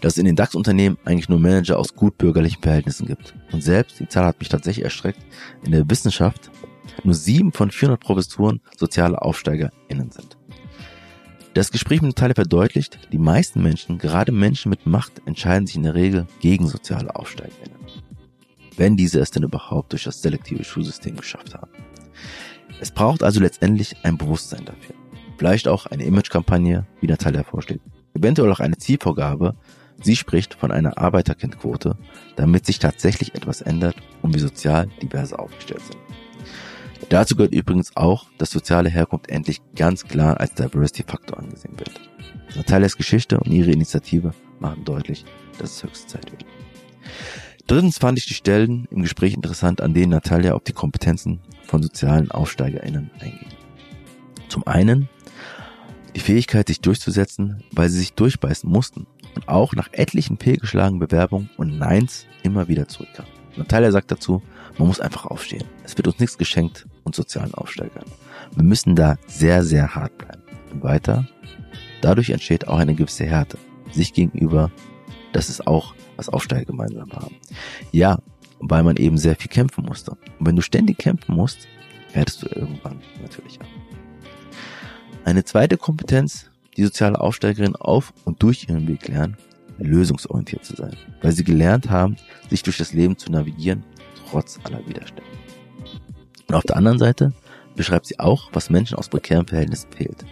dass 0.00 0.14
es 0.14 0.18
in 0.18 0.24
den 0.24 0.36
DAX-Unternehmen 0.36 0.98
eigentlich 1.04 1.28
nur 1.28 1.38
Manager 1.38 1.78
aus 1.78 1.94
gut 1.94 2.16
bürgerlichen 2.16 2.62
Verhältnissen 2.62 3.06
gibt. 3.06 3.34
Und 3.52 3.62
selbst, 3.62 4.00
die 4.00 4.08
Zahl 4.08 4.24
hat 4.24 4.40
mich 4.40 4.48
tatsächlich 4.48 4.84
erschreckt, 4.84 5.20
in 5.62 5.72
der 5.72 5.88
Wissenschaft 5.88 6.50
nur 7.04 7.14
sieben 7.14 7.52
von 7.52 7.70
400 7.70 8.00
Professuren 8.00 8.60
soziale 8.76 9.20
AufsteigerInnen 9.20 10.10
sind. 10.10 10.38
Das 11.52 11.70
Gespräch 11.70 12.00
mit 12.00 12.10
Natalia 12.10 12.34
verdeutlicht, 12.34 12.98
die 13.12 13.18
meisten 13.18 13.62
Menschen, 13.62 13.98
gerade 13.98 14.32
Menschen 14.32 14.70
mit 14.70 14.86
Macht, 14.86 15.20
entscheiden 15.26 15.66
sich 15.66 15.76
in 15.76 15.82
der 15.82 15.94
Regel 15.94 16.26
gegen 16.40 16.66
soziale 16.66 17.14
AufsteigerInnen. 17.14 17.78
Wenn 18.76 18.96
diese 18.96 19.20
es 19.20 19.30
denn 19.30 19.42
überhaupt 19.42 19.92
durch 19.92 20.04
das 20.04 20.22
selektive 20.22 20.64
Schulsystem 20.64 21.16
geschafft 21.16 21.54
haben. 21.54 21.70
Es 22.80 22.90
braucht 22.90 23.22
also 23.22 23.40
letztendlich 23.40 23.94
ein 24.04 24.16
Bewusstsein 24.16 24.64
dafür. 24.64 24.94
Vielleicht 25.36 25.68
auch 25.68 25.86
eine 25.86 26.04
Imagekampagne, 26.04 26.86
wie 27.00 27.08
Natalia 27.08 27.42
vorschlägt, 27.42 27.82
eventuell 28.14 28.50
auch 28.52 28.60
eine 28.60 28.78
Zielvorgabe. 28.78 29.54
Sie 30.02 30.16
spricht 30.16 30.54
von 30.54 30.70
einer 30.70 30.98
Arbeiterkindquote, 30.98 31.96
damit 32.36 32.66
sich 32.66 32.78
tatsächlich 32.78 33.34
etwas 33.34 33.60
ändert 33.60 33.96
und 34.22 34.34
wir 34.34 34.40
sozial 34.40 34.88
diverse 35.02 35.38
aufgestellt 35.38 35.82
sind. 35.82 35.98
Dazu 37.08 37.34
gehört 37.34 37.52
übrigens 37.54 37.96
auch, 37.96 38.26
dass 38.38 38.50
soziale 38.50 38.88
Herkunft 38.88 39.28
endlich 39.30 39.60
ganz 39.74 40.04
klar 40.04 40.38
als 40.38 40.54
Diversity-Faktor 40.54 41.38
angesehen 41.38 41.78
wird. 41.78 42.00
Natalias 42.56 42.96
Geschichte 42.96 43.38
und 43.38 43.50
ihre 43.50 43.70
Initiative 43.70 44.32
machen 44.58 44.84
deutlich, 44.84 45.24
dass 45.58 45.72
es 45.72 45.82
höchste 45.82 46.06
Zeit 46.06 46.30
wird. 46.30 46.44
Drittens 47.66 47.98
fand 47.98 48.18
ich 48.18 48.26
die 48.26 48.34
Stellen 48.34 48.86
im 48.90 49.02
Gespräch 49.02 49.34
interessant, 49.34 49.80
an 49.80 49.94
denen 49.94 50.10
Natalia 50.10 50.54
auf 50.54 50.64
die 50.64 50.72
Kompetenzen 50.72 51.40
von 51.64 51.82
sozialen 51.82 52.30
AufsteigerInnen 52.30 53.10
eingeht. 53.20 53.56
Zum 54.48 54.66
einen 54.66 55.08
die 56.14 56.20
Fähigkeit, 56.20 56.68
sich 56.68 56.80
durchzusetzen, 56.80 57.62
weil 57.72 57.88
sie 57.88 57.98
sich 57.98 58.14
durchbeißen 58.14 58.70
mussten 58.70 59.06
und 59.34 59.48
auch 59.48 59.74
nach 59.74 59.88
etlichen 59.92 60.38
fehlgeschlagenen 60.38 60.98
Bewerbungen 60.98 61.50
und 61.56 61.78
Neins 61.78 62.26
immer 62.42 62.68
wieder 62.68 62.88
zurückkamen. 62.88 63.30
Natalia 63.56 63.90
sagt 63.90 64.10
dazu, 64.10 64.42
man 64.78 64.88
muss 64.88 65.00
einfach 65.00 65.26
aufstehen. 65.26 65.64
Es 65.84 65.96
wird 65.96 66.06
uns 66.06 66.18
nichts 66.18 66.38
geschenkt 66.38 66.86
und 67.04 67.14
sozialen 67.14 67.54
Aufsteigern. 67.54 68.04
Wir 68.54 68.64
müssen 68.64 68.96
da 68.96 69.16
sehr, 69.26 69.62
sehr 69.62 69.94
hart 69.94 70.16
bleiben. 70.18 70.42
Und 70.72 70.82
weiter, 70.82 71.26
dadurch 72.00 72.30
entsteht 72.30 72.68
auch 72.68 72.78
eine 72.78 72.94
gewisse 72.94 73.26
Härte 73.26 73.58
sich 73.92 74.12
gegenüber, 74.12 74.70
dass 75.32 75.48
es 75.48 75.66
auch 75.66 75.94
was 76.16 76.28
Aufsteiger 76.28 76.64
gemeinsam 76.64 77.10
haben. 77.12 77.36
Ja, 77.92 78.18
weil 78.60 78.82
man 78.82 78.96
eben 78.96 79.18
sehr 79.18 79.36
viel 79.36 79.50
kämpfen 79.50 79.84
musste. 79.84 80.12
Und 80.12 80.46
wenn 80.46 80.56
du 80.56 80.62
ständig 80.62 80.98
kämpfen 80.98 81.34
musst, 81.34 81.66
härtest 82.12 82.42
du 82.42 82.46
irgendwann 82.46 83.00
natürlich 83.22 83.60
ab. 83.60 83.66
Eine 85.24 85.44
zweite 85.44 85.76
Kompetenz, 85.76 86.50
die 86.76 86.84
soziale 86.84 87.20
Aufsteigerin 87.20 87.76
auf 87.76 88.12
und 88.24 88.42
durch 88.42 88.68
ihren 88.68 88.88
Weg 88.88 89.08
lernen, 89.08 89.36
lösungsorientiert 89.78 90.64
zu 90.64 90.76
sein, 90.76 90.96
weil 91.22 91.32
sie 91.32 91.44
gelernt 91.44 91.90
haben, 91.90 92.16
sich 92.48 92.62
durch 92.62 92.78
das 92.78 92.92
Leben 92.92 93.16
zu 93.16 93.30
navigieren, 93.30 93.84
trotz 94.30 94.58
aller 94.64 94.86
Widerstände. 94.86 95.30
Und 96.48 96.54
auf 96.54 96.64
der 96.64 96.76
anderen 96.76 96.98
Seite 96.98 97.32
beschreibt 97.76 98.06
sie 98.06 98.18
auch, 98.18 98.50
was 98.52 98.70
Menschen 98.70 98.96
aus 98.96 99.08
prekären 99.08 99.46
Verhältnissen 99.46 99.92
fehlt. 99.92 100.24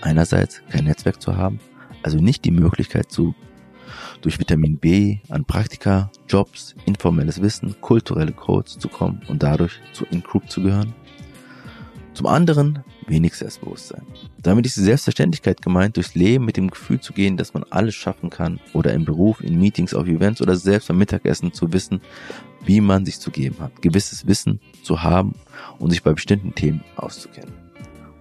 Einerseits 0.00 0.62
kein 0.70 0.84
Netzwerk 0.84 1.20
zu 1.20 1.36
haben, 1.36 1.60
also 2.02 2.18
nicht 2.18 2.44
die 2.44 2.50
Möglichkeit 2.50 3.10
zu 3.10 3.34
durch 4.22 4.38
Vitamin 4.38 4.78
B 4.78 5.18
an 5.28 5.44
Praktika, 5.44 6.10
Jobs, 6.28 6.74
informelles 6.86 7.40
Wissen, 7.40 7.80
kulturelle 7.80 8.32
Codes 8.32 8.78
zu 8.78 8.88
kommen 8.88 9.22
und 9.28 9.42
dadurch 9.42 9.80
zu 9.92 10.04
In-Group 10.06 10.50
zu 10.50 10.62
gehören. 10.62 10.94
Zum 12.20 12.26
anderen 12.26 12.84
wenig 13.06 13.32
Selbstbewusstsein. 13.32 14.02
Damit 14.42 14.66
ist 14.66 14.76
die 14.76 14.82
Selbstverständlichkeit 14.82 15.62
gemeint, 15.62 15.96
durchs 15.96 16.14
Leben 16.14 16.44
mit 16.44 16.58
dem 16.58 16.68
Gefühl 16.68 17.00
zu 17.00 17.14
gehen, 17.14 17.38
dass 17.38 17.54
man 17.54 17.64
alles 17.70 17.94
schaffen 17.94 18.28
kann 18.28 18.60
oder 18.74 18.92
im 18.92 19.06
Beruf, 19.06 19.40
in 19.40 19.58
Meetings, 19.58 19.94
auf 19.94 20.06
Events 20.06 20.42
oder 20.42 20.54
selbst 20.54 20.88
beim 20.88 20.98
Mittagessen 20.98 21.54
zu 21.54 21.72
wissen, 21.72 22.02
wie 22.62 22.82
man 22.82 23.06
sich 23.06 23.20
zu 23.20 23.30
geben 23.30 23.56
hat, 23.60 23.80
gewisses 23.80 24.26
Wissen 24.26 24.60
zu 24.82 25.02
haben 25.02 25.34
und 25.78 25.92
sich 25.92 26.02
bei 26.02 26.12
bestimmten 26.12 26.54
Themen 26.54 26.84
auszukennen. 26.96 27.54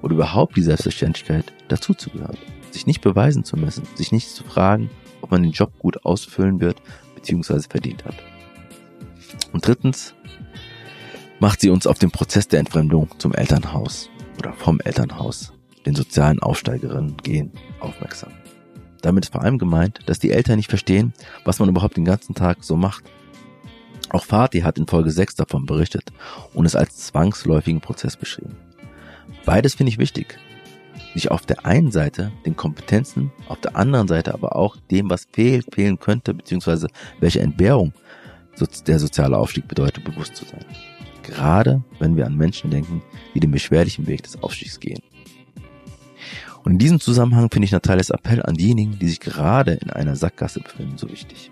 Oder 0.01 0.13
überhaupt 0.13 0.55
die 0.55 0.63
Selbstverständlichkeit 0.63 1.51
dazu 1.67 1.93
zu 1.93 2.09
gehören, 2.09 2.37
sich 2.71 2.87
nicht 2.87 3.01
beweisen 3.01 3.43
zu 3.43 3.57
müssen, 3.57 3.83
sich 3.95 4.13
nicht 4.13 4.29
zu 4.29 4.45
fragen, 4.45 4.89
ob 5.19 5.31
man 5.31 5.43
den 5.43 5.51
Job 5.51 5.77
gut 5.77 6.05
ausfüllen 6.05 6.61
wird 6.61 6.81
bzw. 7.15 7.63
verdient 7.69 8.05
hat. 8.05 8.15
Und 9.51 9.67
drittens 9.67 10.13
macht 11.39 11.61
sie 11.61 11.69
uns 11.69 11.87
auf 11.87 11.99
den 11.99 12.11
Prozess 12.11 12.47
der 12.47 12.59
Entfremdung 12.59 13.09
zum 13.17 13.33
Elternhaus 13.33 14.09
oder 14.37 14.53
vom 14.53 14.79
Elternhaus, 14.79 15.53
den 15.85 15.95
sozialen 15.95 16.39
Aufsteigerinnen 16.39 17.17
gehen, 17.17 17.51
aufmerksam. 17.79 18.31
Damit 19.01 19.25
ist 19.25 19.31
vor 19.31 19.41
allem 19.41 19.57
gemeint, 19.57 20.01
dass 20.07 20.19
die 20.19 20.31
Eltern 20.31 20.57
nicht 20.57 20.69
verstehen, 20.69 21.13
was 21.45 21.59
man 21.59 21.69
überhaupt 21.69 21.97
den 21.97 22.05
ganzen 22.05 22.35
Tag 22.35 22.63
so 22.63 22.75
macht. 22.75 23.05
Auch 24.09 24.25
Fatih 24.25 24.63
hat 24.63 24.77
in 24.77 24.87
Folge 24.87 25.11
6 25.11 25.35
davon 25.35 25.65
berichtet 25.65 26.11
und 26.53 26.65
es 26.65 26.75
als 26.75 26.97
zwangsläufigen 26.97 27.79
Prozess 27.79 28.17
beschrieben. 28.17 28.57
Beides 29.45 29.75
finde 29.75 29.91
ich 29.91 29.99
wichtig. 29.99 30.37
Sich 31.13 31.31
auf 31.31 31.45
der 31.45 31.65
einen 31.65 31.91
Seite 31.91 32.31
den 32.45 32.55
Kompetenzen, 32.55 33.31
auf 33.47 33.59
der 33.61 33.75
anderen 33.75 34.07
Seite 34.07 34.33
aber 34.33 34.55
auch 34.55 34.75
dem, 34.91 35.09
was 35.09 35.27
fehlt, 35.31 35.73
fehlen 35.73 35.99
könnte, 35.99 36.33
beziehungsweise 36.33 36.87
welche 37.19 37.39
Entbehrung 37.39 37.93
der 38.87 38.99
soziale 38.99 39.37
Aufstieg 39.37 39.67
bedeutet, 39.67 40.03
bewusst 40.03 40.35
zu 40.35 40.45
sein. 40.45 40.65
Gerade 41.29 41.83
wenn 41.99 42.15
wir 42.15 42.25
an 42.25 42.35
Menschen 42.35 42.71
denken, 42.71 43.03
die 43.35 43.39
den 43.39 43.51
beschwerlichen 43.51 44.07
Weg 44.07 44.23
des 44.23 44.41
Aufstiegs 44.41 44.79
gehen. 44.79 44.99
Und 46.63 46.73
in 46.73 46.77
diesem 46.79 46.99
Zusammenhang 46.99 47.49
finde 47.51 47.65
ich 47.65 47.71
Natalias 47.71 48.09
Appell 48.09 48.41
an 48.41 48.55
diejenigen, 48.55 48.97
die 48.97 49.07
sich 49.07 49.19
gerade 49.19 49.73
in 49.73 49.91
einer 49.91 50.15
Sackgasse 50.15 50.59
befinden, 50.59 50.97
so 50.97 51.07
wichtig. 51.07 51.51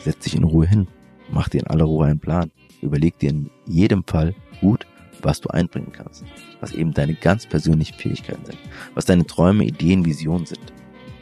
Setz 0.00 0.24
dich 0.24 0.34
in 0.34 0.42
Ruhe 0.42 0.66
hin, 0.66 0.88
mach 1.30 1.48
dir 1.48 1.60
in 1.60 1.68
aller 1.68 1.84
Ruhe 1.84 2.06
einen 2.06 2.18
Plan, 2.18 2.50
überleg 2.82 3.18
dir 3.20 3.30
in 3.30 3.50
jedem 3.66 4.02
Fall 4.04 4.34
gut, 4.60 4.84
was 5.22 5.40
du 5.40 5.48
einbringen 5.48 5.92
kannst, 5.92 6.24
was 6.60 6.72
eben 6.72 6.92
deine 6.92 7.14
ganz 7.14 7.46
persönlichen 7.46 7.96
Fähigkeiten 7.96 8.44
sind, 8.44 8.58
was 8.94 9.04
deine 9.04 9.26
Träume, 9.26 9.64
Ideen, 9.64 10.04
Visionen 10.04 10.46
sind. 10.46 10.72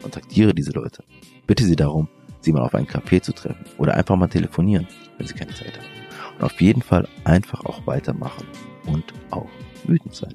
Kontaktiere 0.01 0.55
diese 0.55 0.73
Leute. 0.73 1.05
Bitte 1.47 1.65
sie 1.65 1.77
darum, 1.77 2.09
sie 2.41 2.53
mal 2.53 2.63
auf 2.63 2.75
einen 2.75 2.87
Café 2.87 3.21
zu 3.21 3.33
treffen 3.33 3.65
oder 3.77 3.95
einfach 3.95 4.17
mal 4.17 4.29
telefonieren, 4.29 4.87
wenn 5.19 5.27
sie 5.27 5.35
keine 5.35 5.55
Zeit 5.55 5.79
haben. 5.79 6.06
Und 6.37 6.45
auf 6.45 6.61
jeden 6.61 6.83
Fall 6.83 7.09
einfach 7.25 7.65
auch 7.65 7.87
weitermachen 7.87 8.47
und 8.87 9.15
auch 9.31 9.49
wütend 9.85 10.15
sein. 10.15 10.35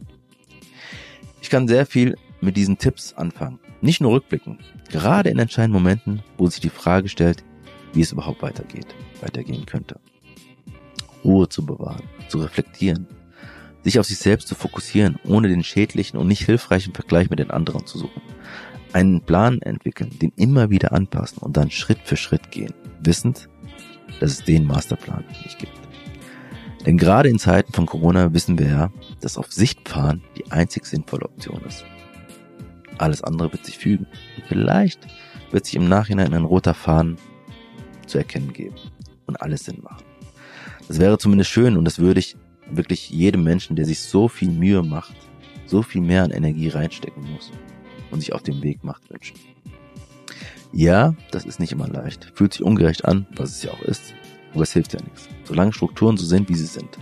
Ich 1.42 1.50
kann 1.50 1.68
sehr 1.68 1.86
viel 1.86 2.16
mit 2.40 2.58
diesen 2.58 2.78
Tipps 2.78 3.14
anfangen. 3.14 3.60
Nicht 3.82 4.02
nur 4.02 4.14
rückblicken. 4.14 4.60
Gerade 4.90 5.30
in 5.30 5.40
entscheidenden 5.40 5.82
Momenten, 5.82 6.24
wo 6.38 6.48
sich 6.48 6.60
die 6.60 6.70
Frage 6.70 7.10
stellt, 7.10 7.44
wie 7.94 8.02
es 8.02 8.12
überhaupt 8.12 8.42
weitergeht, 8.42 8.88
weitergehen 9.22 9.66
könnte. 9.66 10.00
Ruhe 11.24 11.50
zu 11.50 11.66
bewahren, 11.66 12.04
zu 12.30 12.40
reflektieren, 12.40 13.08
sich 13.84 14.00
auf 14.00 14.06
sich 14.06 14.18
selbst 14.18 14.48
zu 14.48 14.56
fokussieren, 14.56 15.20
ohne 15.26 15.50
den 15.50 15.64
schädlichen 15.64 16.18
und 16.18 16.28
nicht 16.28 16.46
hilfreichen 16.46 16.94
Vergleich 16.94 17.30
mit 17.30 17.40
den 17.40 17.52
anderen 17.52 17.86
zu 17.86 17.98
suchen. 17.98 18.22
Einen 18.94 19.22
Plan 19.22 19.62
entwickeln, 19.62 20.18
den 20.20 20.34
immer 20.36 20.70
wieder 20.70 20.92
anpassen 20.92 21.40
und 21.40 21.58
dann 21.58 21.72
Schritt 21.72 22.00
für 22.04 22.18
Schritt 22.18 22.52
gehen, 22.52 22.74
wissend, 23.02 23.50
dass 24.20 24.32
es 24.32 24.44
den 24.44 24.66
Masterplan 24.66 25.24
nicht 25.44 25.60
gibt. 25.60 25.81
Denn 26.86 26.98
gerade 26.98 27.30
in 27.30 27.40
Zeiten 27.40 27.74
von 27.74 27.86
Corona 27.86 28.34
wissen 28.34 28.58
wir 28.58 28.68
ja, 28.68 28.92
dass 29.20 29.38
auf 29.38 29.52
Sicht 29.52 29.88
fahren 29.88 30.22
die 30.38 30.52
einzig 30.52 30.86
sinnvolle 30.86 31.26
Option 31.26 31.62
ist. 31.68 31.86
Alles 32.98 33.24
andere 33.24 33.52
wird 33.52 33.66
sich 33.66 33.78
fügen. 33.78 34.08
Und 34.38 34.46
vielleicht 34.48 35.08
wird 35.52 35.66
sich 35.66 35.76
im 35.76 35.88
Nachhinein 35.88 36.34
ein 36.34 36.44
roter 36.44 36.74
Faden 36.74 37.18
zu 38.08 38.18
erkennen 38.18 38.54
geben 38.54 38.76
und 39.28 39.42
alles 39.42 39.66
Sinn 39.66 39.80
machen. 39.82 40.04
Das 40.88 41.00
wäre 41.00 41.18
zumindest 41.18 41.50
schön 41.50 41.78
und 41.78 41.86
das 41.86 42.00
würde 42.00 42.20
ich 42.20 42.36
wirklich 42.70 43.10
jedem 43.10 43.44
Menschen, 43.44 43.76
der 43.76 43.86
sich 43.86 44.02
so 44.02 44.28
viel 44.28 44.50
Mühe 44.50 44.84
macht, 44.84 45.16
so 45.66 45.82
viel 45.82 46.02
mehr 46.02 46.24
an 46.24 46.32
Energie 46.32 46.70
reinstecken 46.70 47.24
muss 47.32 47.52
und 48.12 48.20
sich 48.20 48.34
auf 48.34 48.44
den 48.44 48.62
Weg 48.62 48.84
macht, 48.84 49.10
wünschen. 49.10 49.38
Ja, 50.74 51.16
das 51.32 51.46
ist 51.46 51.60
nicht 51.60 51.74
immer 51.74 51.88
leicht. 51.88 52.32
Fühlt 52.34 52.54
sich 52.54 52.64
ungerecht 52.64 53.06
an, 53.06 53.28
was 53.36 53.52
es 53.52 53.64
ja 53.64 53.72
auch 53.72 53.82
ist. 53.82 54.14
Aber 54.54 54.64
es 54.64 54.74
hilft 54.74 54.94
ja 54.94 55.02
nichts, 55.02 55.30
solange 55.52 55.74
Strukturen 55.74 56.16
so 56.16 56.26
sind, 56.26 56.48
wie 56.48 56.56
sie 56.56 56.66
sind. 56.66 56.98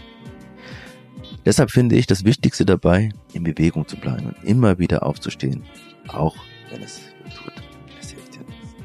Deshalb 1.45 1.69
finde 1.69 1.95
ich 1.95 2.07
das 2.07 2.25
Wichtigste 2.25 2.65
dabei, 2.65 3.11
in 3.31 3.43
Bewegung 3.43 3.87
zu 3.87 3.95
bleiben 3.95 4.25
und 4.25 4.43
immer 4.43 4.79
wieder 4.79 5.03
aufzustehen, 5.03 5.61
auch 6.07 6.35
wenn 6.71 6.81
es 6.81 6.99
tut. 7.35 7.53
Es 8.01 8.09
hilft 8.09 8.35
ja 8.35 8.41
nichts. 8.41 8.75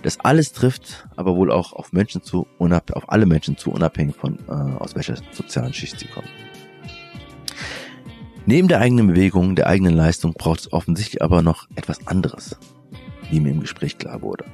Das 0.00 0.18
alles 0.20 0.52
trifft 0.54 1.06
aber 1.14 1.36
wohl 1.36 1.52
auch 1.52 1.74
auf 1.74 1.92
Menschen 1.92 2.22
zu, 2.22 2.46
auf 2.58 3.12
alle 3.12 3.26
Menschen 3.26 3.58
zu, 3.58 3.70
unabhängig 3.70 4.16
von 4.16 4.38
äh, 4.48 4.52
aus 4.52 4.94
welcher 4.94 5.16
sozialen 5.32 5.74
Schicht 5.74 6.00
sie 6.00 6.06
kommen. 6.08 6.28
Neben 8.46 8.66
der 8.66 8.80
eigenen 8.80 9.08
Bewegung, 9.08 9.56
der 9.56 9.66
eigenen 9.66 9.94
Leistung 9.94 10.32
braucht 10.32 10.60
es 10.60 10.72
offensichtlich 10.72 11.20
aber 11.20 11.42
noch 11.42 11.68
etwas 11.74 12.06
anderes, 12.06 12.56
wie 13.30 13.40
mir 13.40 13.50
im 13.50 13.60
Gespräch 13.60 13.98
klar 13.98 14.22
wurde. 14.22 14.46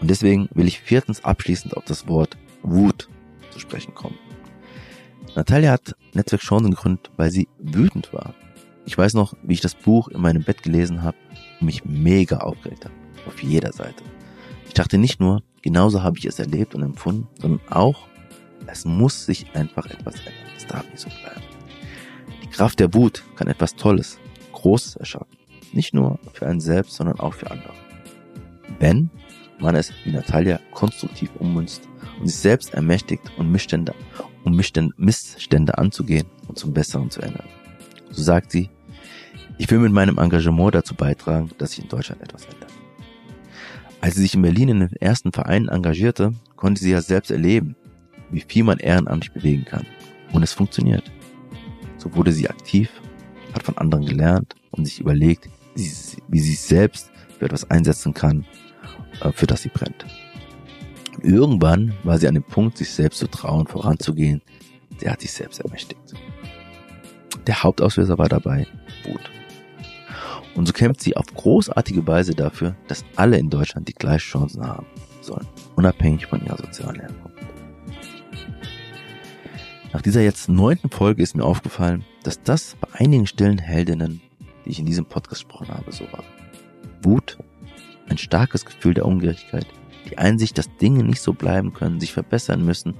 Und 0.00 0.10
deswegen 0.10 0.48
will 0.52 0.66
ich 0.66 0.80
viertens 0.80 1.24
abschließend 1.24 1.76
auf 1.76 1.84
das 1.84 2.08
Wort 2.08 2.36
Wut 2.62 3.08
zu 3.50 3.58
sprechen 3.58 3.94
kommen. 3.94 4.18
Natalia 5.34 5.72
hat 5.72 5.94
Netzwerk 6.14 6.42
Chancen 6.42 6.70
gegründet, 6.70 7.10
weil 7.16 7.30
sie 7.30 7.48
wütend 7.58 8.12
war. 8.12 8.34
Ich 8.86 8.96
weiß 8.96 9.14
noch, 9.14 9.34
wie 9.42 9.54
ich 9.54 9.60
das 9.60 9.74
Buch 9.74 10.08
in 10.08 10.20
meinem 10.20 10.42
Bett 10.42 10.62
gelesen 10.62 11.02
habe 11.02 11.16
und 11.60 11.66
mich 11.66 11.84
mega 11.84 12.38
aufgeregt 12.38 12.84
habe. 12.84 12.94
Auf 13.26 13.42
jeder 13.42 13.72
Seite. 13.72 14.02
Ich 14.66 14.74
dachte 14.74 14.98
nicht 14.98 15.20
nur, 15.20 15.42
genauso 15.62 16.02
habe 16.02 16.18
ich 16.18 16.24
es 16.24 16.38
erlebt 16.38 16.74
und 16.74 16.82
empfunden, 16.82 17.28
sondern 17.40 17.60
auch, 17.70 18.08
es 18.66 18.84
muss 18.84 19.26
sich 19.26 19.54
einfach 19.54 19.86
etwas 19.86 20.16
ändern. 20.16 20.34
Es 20.56 20.66
darf 20.66 20.84
nicht 20.90 21.00
so 21.00 21.08
bleiben. 21.08 21.42
Die 22.42 22.48
Kraft 22.48 22.80
der 22.80 22.92
Wut 22.94 23.22
kann 23.36 23.48
etwas 23.48 23.74
Tolles, 23.76 24.18
Großes 24.52 24.96
erschaffen. 24.96 25.36
Nicht 25.72 25.94
nur 25.94 26.18
für 26.32 26.46
einen 26.46 26.60
selbst, 26.60 26.94
sondern 26.94 27.20
auch 27.20 27.34
für 27.34 27.50
andere. 27.50 27.74
Wenn 28.78 29.10
man 29.58 29.76
es 29.76 29.92
wie 30.04 30.10
Natalia 30.10 30.58
konstruktiv 30.72 31.30
ummünzt 31.38 31.82
und 32.20 32.28
sich 32.28 32.36
selbst 32.36 32.74
ermächtigt 32.74 33.32
und 33.36 33.50
Missstände, 33.50 33.94
um 34.44 34.54
Missstände 34.54 35.78
anzugehen 35.78 36.26
und 36.48 36.58
zum 36.58 36.72
Besseren 36.72 37.10
zu 37.10 37.20
ändern. 37.22 37.48
So 38.10 38.22
sagt 38.22 38.52
sie, 38.52 38.70
ich 39.58 39.70
will 39.70 39.78
mit 39.78 39.92
meinem 39.92 40.18
Engagement 40.18 40.74
dazu 40.74 40.94
beitragen, 40.94 41.50
dass 41.58 41.72
sich 41.72 41.82
in 41.82 41.88
Deutschland 41.88 42.22
etwas 42.22 42.44
ändert. 42.44 42.72
Als 44.00 44.14
sie 44.14 44.22
sich 44.22 44.34
in 44.34 44.42
Berlin 44.42 44.68
in 44.70 44.80
den 44.80 44.92
ersten 44.96 45.32
Vereinen 45.32 45.68
engagierte, 45.68 46.32
konnte 46.56 46.80
sie 46.80 46.90
ja 46.90 47.02
selbst 47.02 47.30
erleben, 47.30 47.76
wie 48.30 48.44
viel 48.46 48.64
man 48.64 48.78
ehrenamtlich 48.78 49.32
bewegen 49.32 49.64
kann. 49.64 49.84
Und 50.32 50.42
es 50.42 50.52
funktioniert. 50.52 51.10
So 51.98 52.14
wurde 52.14 52.32
sie 52.32 52.48
aktiv, 52.48 52.90
hat 53.52 53.62
von 53.62 53.76
anderen 53.76 54.06
gelernt 54.06 54.54
und 54.70 54.86
sich 54.86 55.00
überlegt, 55.00 55.50
wie 55.74 55.82
sie, 55.82 56.40
sich 56.40 56.60
selbst 56.60 57.10
für 57.38 57.44
etwas 57.44 57.70
einsetzen 57.70 58.14
kann 58.14 58.46
äh, 59.20 59.32
für 59.32 59.46
das 59.46 59.62
sie 59.62 59.68
brennt. 59.68 60.06
Irgendwann 61.22 61.94
war 62.04 62.18
sie 62.18 62.28
an 62.28 62.34
dem 62.34 62.42
Punkt, 62.42 62.78
sich 62.78 62.90
selbst 62.90 63.18
zu 63.18 63.26
trauen, 63.26 63.66
voranzugehen. 63.66 64.42
Der 65.00 65.12
hat 65.12 65.20
sich 65.20 65.32
selbst 65.32 65.60
ermächtigt. 65.60 66.14
Der 67.46 67.62
Hauptauslöser 67.62 68.18
war 68.18 68.28
dabei 68.28 68.66
Wut. 69.04 69.30
Und 70.54 70.66
so 70.66 70.72
kämpft 70.72 71.00
sie 71.00 71.16
auf 71.16 71.26
großartige 71.26 72.06
Weise 72.06 72.34
dafür, 72.34 72.76
dass 72.88 73.04
alle 73.16 73.38
in 73.38 73.50
Deutschland 73.50 73.88
die 73.88 73.94
gleichen 73.94 74.30
Chancen 74.30 74.66
haben 74.66 74.86
sollen, 75.20 75.46
unabhängig 75.76 76.26
von 76.26 76.44
ihrer 76.44 76.56
sozialen 76.56 77.00
Herkunft. 77.00 77.38
Nach 79.92 80.02
dieser 80.02 80.22
jetzt 80.22 80.48
neunten 80.48 80.90
Folge 80.90 81.22
ist 81.22 81.34
mir 81.34 81.44
aufgefallen, 81.44 82.04
dass 82.22 82.42
das 82.42 82.76
bei 82.80 82.88
einigen 83.00 83.26
stillen 83.26 83.58
Heldinnen, 83.58 84.20
die 84.64 84.70
ich 84.70 84.78
in 84.78 84.86
diesem 84.86 85.06
Podcast 85.06 85.46
gesprochen 85.46 85.68
habe, 85.68 85.90
so 85.92 86.04
war. 86.12 86.22
Wut, 87.02 87.38
ein 88.08 88.18
starkes 88.18 88.64
Gefühl 88.64 88.94
der 88.94 89.06
Ungerechtigkeit, 89.06 89.66
die 90.08 90.18
Einsicht, 90.18 90.58
dass 90.58 90.74
Dinge 90.76 91.04
nicht 91.04 91.20
so 91.20 91.32
bleiben 91.32 91.72
können, 91.72 92.00
sich 92.00 92.12
verbessern 92.12 92.64
müssen 92.64 92.94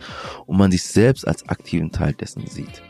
und 0.47 0.59
man 0.59 0.71
sich 0.71 0.83
selbst 0.85 1.27
als 1.27 1.49
aktiven 1.49 1.93
Teil 1.93 2.15
dessen 2.15 2.47
sieht. 2.47 2.83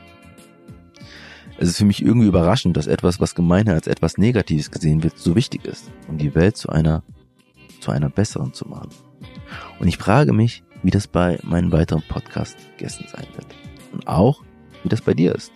Es 1.59 1.69
ist 1.69 1.77
für 1.77 1.85
mich 1.85 2.03
irgendwie 2.03 2.27
überraschend, 2.27 2.77
dass 2.77 2.87
etwas, 2.87 3.21
was 3.21 3.35
gemeinhin 3.35 3.75
als 3.75 3.87
etwas 3.87 4.17
Negatives 4.17 4.71
gesehen 4.71 5.03
wird, 5.03 5.19
so 5.19 5.37
wichtig 5.37 5.67
ist, 5.67 5.91
um 6.09 6.17
die 6.17 6.35
Welt 6.35 6.57
zu 6.57 6.71
einer, 6.71 7.03
zu 7.81 7.91
einer 7.91 8.09
besseren 8.09 8.55
zu 8.55 8.67
machen. 8.67 8.89
Und 9.79 9.87
ich 9.87 9.99
frage 9.99 10.33
mich, 10.33 10.63
wie 10.83 10.91
das 10.91 11.07
bei 11.07 11.39
meinen 11.43 11.71
weiteren 11.71 12.03
Podcast-Gästen 12.09 13.07
sein 13.09 13.27
wird. 13.35 13.47
Und 13.93 14.09
auch, 14.09 14.43
wie 14.83 14.89
das 14.89 15.03
bei 15.03 15.13
dir 15.13 15.35
ist. 15.35 15.53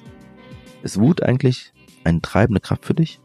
Ist 0.82 1.00
Wut 1.00 1.22
eigentlich 1.22 1.72
eine 2.04 2.20
treibende 2.20 2.60
Kraft 2.60 2.84
für 2.84 2.94
dich? 2.94 3.20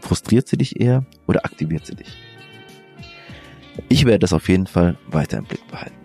Frustriert 0.00 0.48
sie 0.48 0.58
dich 0.58 0.78
eher 0.78 1.06
oder 1.26 1.46
aktiviert 1.46 1.86
sie 1.86 1.96
dich? 1.96 2.25
Ich 3.88 4.04
werde 4.04 4.20
das 4.20 4.32
auf 4.32 4.48
jeden 4.48 4.66
Fall 4.66 4.98
weiter 5.08 5.38
im 5.38 5.44
Blick 5.44 5.66
behalten 5.68 5.96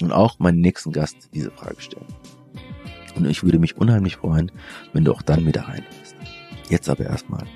und 0.00 0.12
auch 0.12 0.38
meinen 0.38 0.60
nächsten 0.60 0.92
Gast 0.92 1.30
diese 1.32 1.50
Frage 1.50 1.80
stellen. 1.80 2.06
Und 3.16 3.26
ich 3.26 3.42
würde 3.44 3.58
mich 3.58 3.76
unheimlich 3.76 4.16
freuen, 4.16 4.50
wenn 4.92 5.04
du 5.04 5.12
auch 5.12 5.22
dann 5.22 5.46
wieder 5.46 5.62
reinhörst. 5.62 6.16
Jetzt 6.68 6.88
aber 6.88 7.04
erstmal 7.04 7.46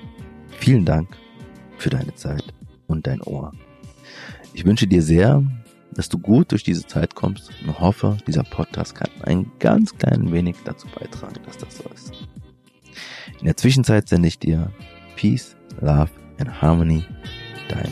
vielen 0.57 0.85
Dank 0.85 1.09
für 1.77 1.89
deine 1.89 2.13
Zeit 2.15 2.53
und 2.87 3.07
dein 3.07 3.21
Ohr. 3.21 3.51
Ich 4.53 4.65
wünsche 4.65 4.87
dir 4.87 5.01
sehr, 5.01 5.43
dass 5.91 6.09
du 6.09 6.17
gut 6.17 6.51
durch 6.51 6.63
diese 6.63 6.85
Zeit 6.85 7.15
kommst 7.15 7.51
und 7.65 7.79
hoffe, 7.79 8.17
dieser 8.27 8.43
Podcast 8.43 8.95
kann 8.95 9.09
ein 9.23 9.51
ganz 9.59 9.97
klein 9.97 10.31
wenig 10.31 10.55
dazu 10.63 10.87
beitragen, 10.87 11.41
dass 11.45 11.57
das 11.57 11.77
so 11.77 11.83
ist. 11.93 12.13
In 13.39 13.45
der 13.45 13.57
Zwischenzeit 13.57 14.07
sende 14.07 14.27
ich 14.27 14.39
dir 14.39 14.71
Peace, 15.15 15.55
Love 15.81 16.11
and 16.39 16.61
Harmony, 16.61 17.03
dein 17.69 17.91